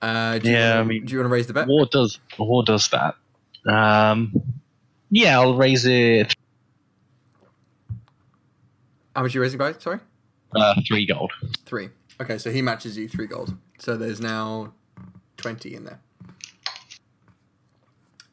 Uh, 0.00 0.38
do 0.38 0.48
you 0.48 0.54
Yeah, 0.56 0.70
wanna, 0.70 0.80
I 0.80 0.84
mean- 0.84 1.04
do 1.04 1.12
you 1.12 1.18
want 1.18 1.26
to 1.28 1.32
raise 1.32 1.46
the 1.46 1.52
bet? 1.52 1.68
War 1.68 1.86
does 1.86 2.18
war 2.38 2.64
does 2.64 2.88
that. 2.88 3.14
Um, 3.70 4.32
yeah, 5.10 5.38
I'll 5.38 5.54
raise 5.56 5.84
it 5.86 6.34
How 9.14 9.22
much 9.22 9.34
are 9.34 9.38
you 9.38 9.42
raising 9.42 9.58
by? 9.58 9.74
Sorry, 9.74 10.00
uh, 10.56 10.74
three 10.88 11.04
gold. 11.06 11.30
three. 11.66 11.90
Okay, 12.20 12.38
so 12.38 12.50
he 12.50 12.62
matches 12.62 12.96
you 12.96 13.08
three 13.08 13.26
gold. 13.26 13.54
So 13.78 13.96
there's 13.98 14.20
now 14.20 14.72
twenty 15.36 15.74
in 15.74 15.84
there. 15.84 16.00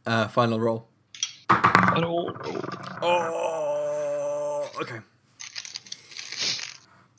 Uh, 0.06 0.28
final 0.30 0.58
roll. 0.60 0.88
Oh, 3.02 4.70
okay. 4.82 5.00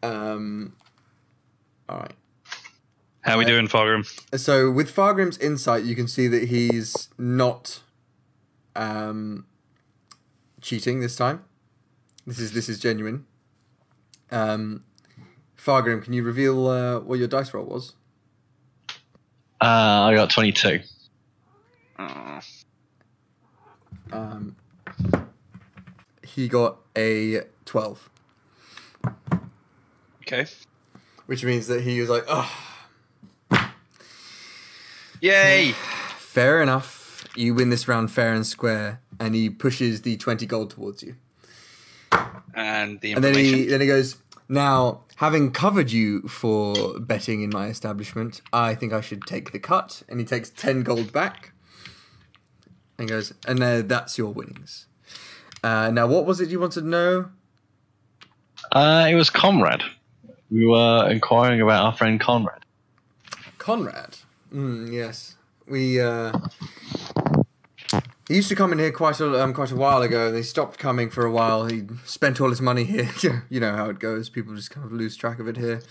Um, 0.02 0.76
all 1.88 1.98
right. 1.98 2.12
How 3.22 3.34
are 3.34 3.38
we 3.38 3.44
doing, 3.44 3.68
Fargrim? 3.68 4.06
So 4.38 4.70
with 4.70 4.94
Fargrim's 4.94 5.36
insight, 5.38 5.84
you 5.84 5.94
can 5.94 6.08
see 6.08 6.26
that 6.28 6.48
he's 6.48 7.08
not 7.18 7.80
um, 8.74 9.44
cheating 10.60 11.00
this 11.00 11.16
time. 11.16 11.44
This 12.26 12.38
is 12.38 12.52
this 12.52 12.68
is 12.68 12.78
genuine. 12.78 13.26
Um, 14.30 14.84
Fargrim, 15.56 16.02
can 16.02 16.12
you 16.12 16.22
reveal 16.22 16.68
uh, 16.68 17.00
what 17.00 17.18
your 17.18 17.28
dice 17.28 17.52
roll 17.52 17.66
was? 17.66 17.94
Uh, 19.60 20.08
I 20.08 20.14
got 20.14 20.30
twenty 20.30 20.52
two. 20.52 20.80
Oh. 21.98 22.40
Um, 24.12 24.56
he 26.26 26.48
got 26.48 26.78
a 26.96 27.42
twelve, 27.64 28.08
Okay. 30.32 30.46
which 31.26 31.44
means 31.44 31.66
that 31.66 31.80
he 31.82 32.00
was 32.00 32.08
like, 32.08 32.24
"Oh, 32.28 32.50
Yay! 35.20 35.72
fair 36.18 36.62
enough. 36.62 37.24
You 37.36 37.54
win 37.54 37.70
this 37.70 37.88
round 37.88 38.10
fair 38.10 38.32
and 38.32 38.46
square." 38.46 39.00
And 39.18 39.34
he 39.34 39.50
pushes 39.50 40.02
the 40.02 40.16
twenty 40.16 40.46
gold 40.46 40.70
towards 40.70 41.02
you. 41.02 41.16
And 42.54 43.00
the 43.00 43.12
And 43.12 43.24
then 43.24 43.34
he 43.34 43.66
then 43.66 43.80
he 43.80 43.86
goes, 43.86 44.16
Now, 44.48 45.02
having 45.16 45.52
covered 45.52 45.90
you 45.90 46.22
for 46.22 46.98
betting 47.00 47.42
in 47.42 47.50
my 47.50 47.66
establishment, 47.66 48.40
I 48.52 48.74
think 48.74 48.92
I 48.92 49.00
should 49.00 49.22
take 49.26 49.52
the 49.52 49.58
cut. 49.58 50.02
And 50.08 50.18
he 50.20 50.26
takes 50.26 50.50
ten 50.50 50.82
gold 50.82 51.12
back. 51.12 51.52
And 52.98 53.08
goes, 53.08 53.32
and 53.46 53.62
uh, 53.62 53.82
that's 53.82 54.18
your 54.18 54.30
winnings. 54.32 54.86
Uh, 55.64 55.90
now, 55.90 56.06
what 56.06 56.26
was 56.26 56.40
it 56.40 56.50
you 56.50 56.60
wanted 56.60 56.82
to 56.82 56.86
know? 56.86 57.30
Uh, 58.72 59.06
it 59.08 59.14
was 59.14 59.30
Comrade. 59.30 59.82
We 60.50 60.66
were 60.66 61.08
inquiring 61.10 61.60
about 61.60 61.84
our 61.84 61.92
friend 61.92 62.20
Conrad. 62.20 62.64
Conrad. 63.58 64.16
Mm, 64.52 64.92
yes, 64.92 65.36
we. 65.66 66.00
Uh, 66.00 66.32
he 68.26 68.36
used 68.36 68.48
to 68.48 68.54
come 68.54 68.72
in 68.72 68.78
here 68.78 68.92
quite 68.92 69.20
a 69.20 69.42
um, 69.42 69.52
quite 69.52 69.70
a 69.70 69.76
while 69.76 70.02
ago, 70.02 70.28
and 70.28 70.36
he 70.36 70.42
stopped 70.42 70.78
coming 70.78 71.10
for 71.10 71.24
a 71.24 71.30
while. 71.30 71.66
He 71.66 71.82
spent 72.04 72.40
all 72.40 72.50
his 72.50 72.60
money 72.60 72.84
here. 72.84 73.10
you 73.48 73.60
know 73.60 73.74
how 73.74 73.90
it 73.90 73.98
goes. 73.98 74.28
People 74.28 74.54
just 74.54 74.70
kind 74.70 74.84
of 74.84 74.92
lose 74.92 75.16
track 75.16 75.38
of 75.38 75.48
it 75.48 75.56
here. 75.56 75.82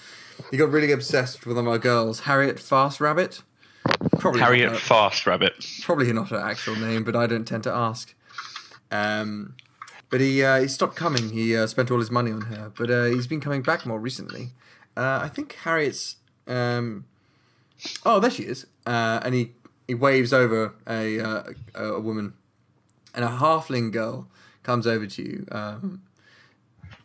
He 0.52 0.58
got 0.58 0.70
really 0.70 0.92
obsessed 0.92 1.46
with 1.46 1.58
one 1.58 1.68
of 1.68 1.72
our 1.72 1.80
girls, 1.80 2.22
Harriet 2.22 2.60
Fast 2.60 3.02
Rabbit. 3.02 3.42
Probably 4.20 4.42
Harriet 4.42 4.72
Not 4.72 4.74
her, 4.74 4.80
Fast 4.80 5.26
Rabbit. 5.26 5.66
probably 5.84 6.12
not 6.14 6.30
her 6.30 6.40
actual 6.40 6.76
name, 6.76 7.04
but 7.04 7.16
I 7.16 7.28
don't 7.28 7.46
tend 7.46 7.64
to 7.64 7.74
ask. 7.74 8.14
Um, 8.92 9.56
but 10.10 10.22
he 10.22 10.44
uh, 10.44 10.62
he 10.62 10.68
stopped 10.68 10.96
coming. 10.96 11.30
He 11.30 11.56
uh, 11.56 11.68
spent 11.68 11.92
all 11.92 12.00
his 12.00 12.12
money 12.12 12.32
on 12.32 12.42
her, 12.42 12.72
but 12.76 12.90
uh, 12.90 13.06
he's 13.06 13.28
been 13.28 13.42
coming 13.42 13.62
back 13.62 13.86
more 13.86 14.00
recently. 14.00 14.52
Uh, 14.98 15.20
I 15.24 15.30
think 15.30 15.54
Harriet's. 15.54 16.18
Um, 16.48 17.06
oh, 18.06 18.20
there 18.20 18.32
she 18.32 18.44
is. 18.44 18.66
Uh, 18.86 19.20
and 19.24 19.36
he, 19.36 19.52
he 19.88 19.94
waves 19.94 20.34
over 20.34 20.74
a, 20.88 21.20
uh, 21.20 21.44
a 21.76 21.84
a 21.94 22.00
woman, 22.00 22.34
and 23.14 23.24
a 23.24 23.30
halfling 23.30 23.92
girl 23.92 24.28
comes 24.64 24.88
over 24.88 25.06
to 25.06 25.22
you. 25.22 25.46
Um, 25.52 26.02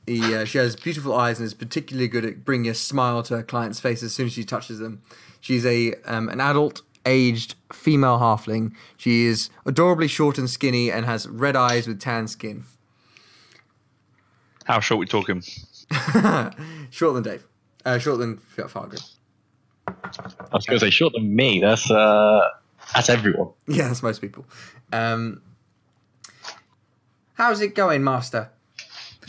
he, 0.07 0.45
she 0.45 0.59
has 0.59 0.77
beautiful 0.77 1.15
eyes 1.15 1.39
and 1.39 1.47
is 1.47 1.55
particularly 1.55 2.09
good 2.09 2.27
at 2.27 2.45
bringing 2.45 2.71
a 2.71 2.75
smile 2.75 3.23
to 3.23 3.37
her 3.37 3.43
client's 3.43 3.81
face 3.81 4.03
as 4.03 4.15
soon 4.15 4.27
as 4.27 4.33
she 4.33 4.45
touches 4.45 4.79
them. 4.79 5.01
She's 5.41 5.65
a 5.65 5.95
um, 6.05 6.29
an 6.29 6.41
adult, 6.41 6.83
aged 7.07 7.55
female 7.73 8.19
halfling. 8.19 8.73
She 8.97 9.27
is 9.27 9.51
adorably 9.65 10.09
short 10.09 10.37
and 10.39 10.49
skinny 10.49 10.91
and 10.91 11.07
has 11.07 11.27
red 11.27 11.57
eyes 11.57 11.87
with 11.87 12.01
tan 12.01 12.29
skin. 12.29 12.65
How 14.65 14.81
short 14.81 14.99
we 14.99 15.07
talking? 15.07 15.43
Shorter 16.91 17.21
than 17.21 17.23
Dave. 17.23 17.47
Uh, 17.85 17.99
shorter 17.99 18.19
than 18.25 18.41
F- 18.59 18.71
Fargo. 18.71 18.97
I 19.87 19.93
was 20.53 20.65
going 20.67 20.79
to 20.81 20.87
say 20.87 20.91
shorter 20.91 21.19
than 21.19 21.35
me. 21.37 21.61
That's 21.61 21.91
uh, 21.91 22.49
that's 22.95 23.09
everyone. 23.11 23.51
Yeah, 23.69 23.89
that's 23.89 24.03
most 24.03 24.21
people. 24.23 24.47
Um, 24.93 25.43
how's 27.35 27.61
it 27.61 27.75
going, 27.75 28.03
Master? 28.03 28.51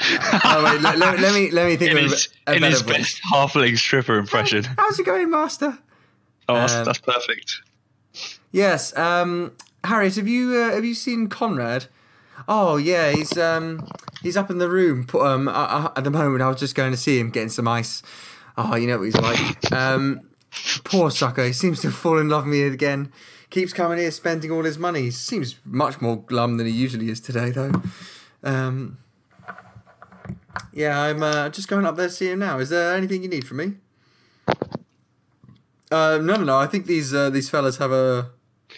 oh 0.00 0.62
wait, 0.64 0.80
let, 0.80 0.98
let, 0.98 1.18
let 1.20 1.34
me 1.34 1.50
let 1.50 1.66
me 1.66 1.76
think 1.76 1.90
In 1.90 1.96
of 1.98 2.02
his, 2.04 2.26
bit- 2.28 2.36
a 2.46 2.52
in 2.54 2.60
better 2.60 2.70
his 2.72 2.82
voice. 2.82 2.96
best 2.96 3.20
halfling 3.32 3.76
stripper 3.76 4.16
impression. 4.16 4.64
How's 4.64 4.98
it 4.98 5.06
going, 5.06 5.30
Master? 5.30 5.76
Oh, 6.48 6.54
that's, 6.54 6.72
Um, 6.74 6.84
that's 6.84 6.98
perfect. 6.98 7.62
Yes, 8.52 8.96
um, 8.96 9.52
Harriet, 9.84 10.16
have 10.16 10.28
you 10.28 10.54
uh, 10.56 10.70
have 10.74 10.84
you 10.84 10.94
seen 10.94 11.28
Conrad? 11.28 11.86
Oh 12.46 12.76
yeah, 12.76 13.10
he's 13.10 13.36
um 13.36 13.88
he's 14.22 14.36
up 14.36 14.50
in 14.50 14.58
the 14.58 14.68
room. 14.68 15.06
Um, 15.18 15.48
uh, 15.48 15.52
uh, 15.52 15.92
at 15.96 16.04
the 16.04 16.10
moment, 16.10 16.42
I 16.42 16.48
was 16.48 16.60
just 16.60 16.74
going 16.74 16.92
to 16.92 16.96
see 16.96 17.18
him 17.18 17.30
getting 17.30 17.48
some 17.48 17.66
ice. 17.66 18.02
Oh, 18.56 18.74
you 18.76 18.86
know 18.86 18.98
what 18.98 19.04
he's 19.04 19.16
like. 19.16 19.72
Um, 19.72 20.20
poor 20.84 21.10
sucker. 21.10 21.44
He 21.44 21.52
seems 21.52 21.80
to 21.82 21.90
fallen 21.90 22.22
in 22.22 22.28
love 22.28 22.44
with 22.44 22.52
me 22.52 22.62
again. 22.62 23.12
Keeps 23.50 23.72
coming 23.72 23.98
here, 23.98 24.10
spending 24.10 24.50
all 24.50 24.64
his 24.64 24.78
money. 24.78 25.02
He 25.02 25.10
seems 25.10 25.56
much 25.64 26.00
more 26.00 26.16
glum 26.16 26.56
than 26.58 26.66
he 26.66 26.72
usually 26.72 27.08
is 27.08 27.20
today, 27.20 27.50
though. 27.50 27.72
Um, 28.42 28.98
yeah, 30.72 31.00
I'm 31.00 31.22
uh, 31.22 31.48
just 31.48 31.68
going 31.68 31.86
up 31.86 31.96
there 31.96 32.08
to 32.08 32.12
see 32.12 32.30
him 32.30 32.40
now. 32.40 32.58
Is 32.58 32.68
there 32.68 32.94
anything 32.94 33.22
you 33.22 33.28
need 33.28 33.46
from 33.46 33.58
me? 33.58 33.72
Uh, 35.90 36.18
no, 36.20 36.36
no, 36.36 36.44
no. 36.44 36.58
I 36.58 36.66
think 36.66 36.86
these 36.86 37.14
uh, 37.14 37.30
these 37.30 37.48
fellas 37.48 37.78
have 37.78 37.92
a 37.92 38.30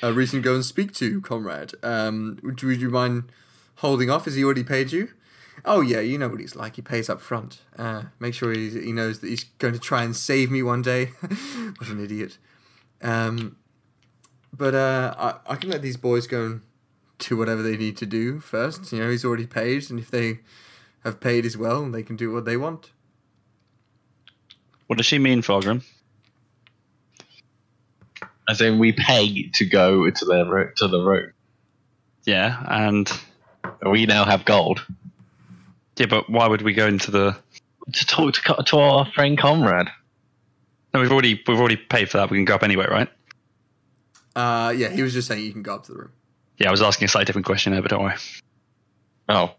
a 0.02 0.12
reason 0.12 0.40
to 0.40 0.44
go 0.44 0.54
and 0.54 0.64
speak 0.64 0.92
to, 0.94 1.20
comrade. 1.20 1.72
Um, 1.82 2.38
would, 2.42 2.62
would 2.62 2.80
you 2.80 2.90
mind 2.90 3.32
holding 3.80 4.10
off? 4.10 4.24
Has 4.26 4.34
he 4.34 4.44
already 4.44 4.64
paid 4.64 4.92
you? 4.92 5.10
Oh 5.64 5.80
yeah, 5.80 6.00
you 6.00 6.16
know 6.16 6.28
what 6.28 6.40
he's 6.40 6.56
like. 6.56 6.76
He 6.76 6.82
pays 6.82 7.10
up 7.10 7.20
front. 7.20 7.60
Uh, 7.76 8.04
make 8.18 8.34
sure 8.34 8.52
he 8.52 8.70
he 8.70 8.92
knows 8.92 9.20
that 9.20 9.28
he's 9.28 9.44
going 9.58 9.74
to 9.74 9.80
try 9.80 10.04
and 10.04 10.16
save 10.16 10.50
me 10.50 10.62
one 10.62 10.82
day. 10.82 11.06
what 11.76 11.88
an 11.88 12.02
idiot. 12.02 12.38
Um, 13.02 13.56
but 14.56 14.74
uh, 14.74 15.14
I 15.18 15.52
I 15.52 15.56
can 15.56 15.70
let 15.70 15.82
these 15.82 15.96
boys 15.96 16.26
go 16.26 16.44
and 16.44 16.60
do 17.18 17.36
whatever 17.36 17.62
they 17.62 17.76
need 17.76 17.96
to 17.98 18.06
do 18.06 18.40
first. 18.40 18.92
You 18.92 19.00
know, 19.00 19.10
he's 19.10 19.24
already 19.24 19.46
paid, 19.46 19.90
and 19.90 19.98
if 19.98 20.10
they 20.10 20.40
have 21.04 21.20
paid 21.20 21.44
as 21.44 21.56
well, 21.56 21.90
they 21.90 22.02
can 22.02 22.16
do 22.16 22.32
what 22.32 22.44
they 22.44 22.56
want. 22.56 22.90
What 24.86 24.96
does 24.96 25.06
she 25.06 25.18
mean, 25.18 25.42
Fargrim? 25.42 25.84
As 28.48 28.60
in, 28.60 28.78
we 28.78 28.92
pay 28.92 29.48
to 29.54 29.64
go 29.64 30.10
to 30.10 30.24
the 30.24 30.44
ro- 30.44 30.70
to 30.76 30.88
the 30.88 31.00
room. 31.00 31.32
Yeah, 32.24 32.64
and 32.68 33.10
We 33.84 34.06
now 34.06 34.24
have 34.24 34.44
gold 34.44 34.84
yeah, 36.00 36.06
but 36.06 36.30
why 36.30 36.48
would 36.48 36.62
we 36.62 36.72
go 36.72 36.86
into 36.86 37.10
the? 37.10 37.36
to 37.92 38.06
talk 38.06 38.32
to, 38.34 38.40
co- 38.42 38.62
to 38.62 38.78
our 38.78 39.06
friend 39.12 39.36
Comrade. 39.36 39.88
No, 40.94 41.00
we've 41.00 41.12
already 41.12 41.42
we've 41.46 41.58
already 41.58 41.76
paid 41.76 42.08
for 42.08 42.16
that. 42.18 42.30
We 42.30 42.38
can 42.38 42.46
go 42.46 42.54
up 42.54 42.62
anyway, 42.62 42.86
right? 42.90 43.08
Uh, 44.34 44.72
yeah, 44.74 44.88
he 44.88 45.02
was 45.02 45.12
just 45.12 45.28
saying 45.28 45.44
you 45.44 45.52
can 45.52 45.62
go 45.62 45.74
up 45.74 45.84
to 45.84 45.92
the 45.92 45.98
room. 45.98 46.12
Yeah, 46.56 46.68
I 46.68 46.70
was 46.70 46.80
asking 46.80 47.04
a 47.04 47.08
slightly 47.08 47.26
different 47.26 47.44
question 47.46 47.72
there, 47.72 47.82
but 47.82 47.90
don't 47.90 48.02
worry. 48.02 48.14
Oh, 49.28 49.50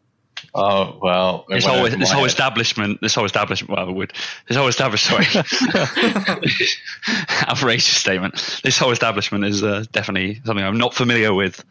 oh 0.56 0.98
well. 1.02 1.46
it 1.50 1.56
This 1.56 1.66
went 1.66 1.76
whole 1.78 1.86
over 1.88 1.96
this 1.96 2.10
my 2.10 2.16
whole 2.16 2.24
head. 2.24 2.30
establishment, 2.32 3.02
this 3.02 3.14
whole 3.14 3.26
establishment, 3.26 3.70
well, 3.78 3.94
would 3.94 4.14
this 4.48 4.58
whole 4.58 4.68
establishment. 4.68 5.28
Sorry, 5.46 5.46
outrageous 7.48 7.86
statement. 7.98 8.62
This 8.64 8.78
whole 8.80 8.92
establishment 8.92 9.46
is 9.46 9.64
uh, 9.64 9.84
definitely 9.92 10.42
something 10.44 10.66
I'm 10.66 10.78
not 10.80 10.96
familiar 10.96 11.34
with. 11.34 11.64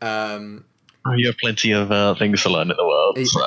Um, 0.00 0.64
you 1.16 1.26
have 1.26 1.38
plenty 1.38 1.72
of 1.72 1.90
uh, 1.90 2.14
things 2.14 2.42
to 2.42 2.50
learn 2.50 2.70
in 2.70 2.76
the 2.76 2.86
world. 2.86 3.18
Hey. 3.18 3.24
So. 3.24 3.40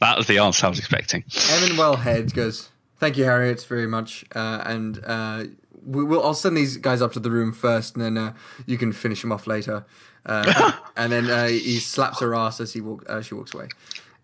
That 0.00 0.16
was 0.16 0.26
the 0.26 0.38
answer 0.38 0.66
I 0.66 0.68
was 0.68 0.78
expecting. 0.78 1.24
Emin 1.50 1.96
Head 1.98 2.34
goes, 2.34 2.70
"Thank 2.98 3.16
you, 3.16 3.24
Harriet, 3.24 3.64
very 3.64 3.86
much." 3.86 4.24
Uh, 4.34 4.62
and 4.66 5.00
uh, 5.04 5.44
we 5.86 6.04
will. 6.04 6.22
I'll 6.22 6.34
send 6.34 6.56
these 6.56 6.76
guys 6.76 7.00
up 7.00 7.12
to 7.12 7.20
the 7.20 7.30
room 7.30 7.52
first, 7.52 7.94
and 7.94 8.04
then 8.04 8.18
uh, 8.18 8.34
you 8.66 8.76
can 8.76 8.92
finish 8.92 9.22
them 9.22 9.32
off 9.32 9.46
later. 9.46 9.86
Uh, 10.26 10.72
and 10.96 11.12
then 11.12 11.30
uh, 11.30 11.48
he 11.48 11.78
slaps 11.78 12.20
her 12.20 12.34
ass 12.34 12.60
as 12.60 12.72
he 12.72 12.80
walk. 12.80 13.04
Uh, 13.08 13.22
she 13.22 13.34
walks 13.34 13.54
away. 13.54 13.68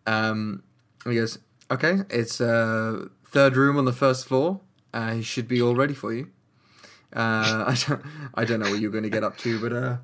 Um, 0.07 0.63
he 1.05 1.15
goes, 1.15 1.39
"Okay, 1.71 1.99
it's 2.11 2.41
uh, 2.41 3.07
third 3.25 3.57
room 3.57 3.77
on 3.77 3.85
the 3.85 3.93
first 3.93 4.27
floor. 4.27 4.61
Uh, 4.93 5.15
he 5.15 5.23
should 5.23 5.47
be 5.47 5.63
all 5.63 5.75
ready 5.75 5.95
for 5.95 6.13
you." 6.13 6.31
Uh, 7.13 7.65
I 7.69 7.77
don't. 7.87 8.03
I 8.35 8.45
don't 8.45 8.61
know 8.61 8.71
what 8.71 8.81
you're 8.81 8.91
going 8.91 9.05
to 9.05 9.11
get 9.11 9.25
up 9.25 9.37
to, 9.39 9.61
but 9.61 9.73
uh, 9.73 9.97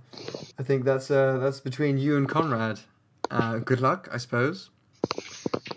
I 0.58 0.62
think 0.62 0.84
that's 0.84 1.10
uh, 1.10 1.38
that's 1.38 1.60
between 1.60 1.98
you 1.98 2.16
and 2.16 2.28
Conrad. 2.28 2.80
Uh, 3.30 3.58
good 3.58 3.80
luck, 3.80 4.08
I 4.12 4.18
suppose. 4.18 4.70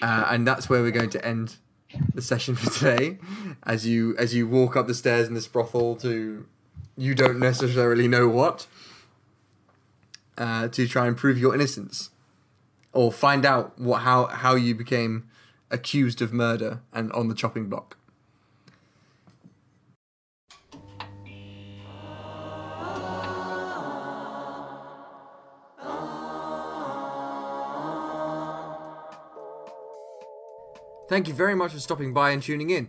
Uh, 0.02 0.28
and 0.30 0.48
that's 0.48 0.70
where 0.70 0.82
we're 0.82 0.92
going 0.92 1.10
to 1.12 1.26
end 1.26 1.58
the 2.14 2.22
session 2.22 2.56
for 2.56 2.70
today. 2.72 3.18
As 3.64 3.86
you 3.86 4.16
as 4.18 4.34
you 4.34 4.48
walk 4.48 4.76
up 4.76 4.88
the 4.88 4.94
stairs 4.94 5.28
in 5.28 5.34
this 5.34 5.48
brothel 5.48 5.96
to 5.98 6.46
you 6.98 7.16
don't 7.16 7.40
necessarily 7.40 8.08
know 8.08 8.28
what 8.28 8.68
to 10.38 10.88
try 10.88 11.08
and 11.08 11.18
prove 11.18 11.38
your 11.38 11.54
innocence 11.54 12.12
or 12.94 13.12
find 13.12 13.46
out 13.46 13.78
what 13.80 14.00
how 14.00 14.28
how 14.28 14.56
you 14.56 14.74
became 14.76 15.28
accused 15.72 16.22
of 16.22 16.34
murder 16.34 16.82
and 16.94 17.12
on 17.12 17.28
the 17.28 17.36
chopping 17.36 17.70
block. 17.70 17.98
Thank 31.10 31.28
you 31.28 31.34
very 31.34 31.56
much 31.56 31.74
for 31.74 31.80
stopping 31.80 32.14
by 32.14 32.30
and 32.30 32.44
tuning 32.44 32.70
in. 32.70 32.88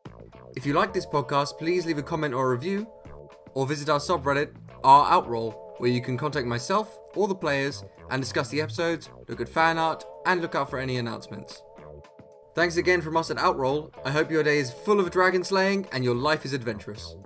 If 0.54 0.66
you 0.66 0.74
like 0.74 0.92
this 0.92 1.06
podcast, 1.06 1.56
please 1.56 1.86
leave 1.86 1.96
a 1.96 2.02
comment 2.02 2.34
or 2.34 2.52
a 2.52 2.54
review, 2.54 2.86
or 3.54 3.66
visit 3.66 3.88
our 3.88 3.98
subreddit, 3.98 4.52
r 4.84 5.06
outroll, 5.10 5.54
where 5.78 5.90
you 5.90 6.02
can 6.02 6.18
contact 6.18 6.46
myself 6.46 6.98
or 7.16 7.28
the 7.28 7.34
players 7.34 7.82
and 8.10 8.20
discuss 8.20 8.50
the 8.50 8.60
episodes, 8.60 9.08
look 9.26 9.40
at 9.40 9.48
fan 9.48 9.78
art, 9.78 10.04
and 10.26 10.42
look 10.42 10.54
out 10.54 10.68
for 10.68 10.78
any 10.78 10.98
announcements. 10.98 11.62
Thanks 12.54 12.76
again 12.76 13.00
from 13.00 13.16
us 13.16 13.30
at 13.30 13.38
Outroll. 13.38 13.90
I 14.04 14.10
hope 14.10 14.30
your 14.30 14.42
day 14.42 14.58
is 14.58 14.70
full 14.70 15.00
of 15.00 15.10
dragon 15.10 15.42
slaying 15.42 15.86
and 15.92 16.04
your 16.04 16.16
life 16.16 16.44
is 16.44 16.52
adventurous. 16.52 17.16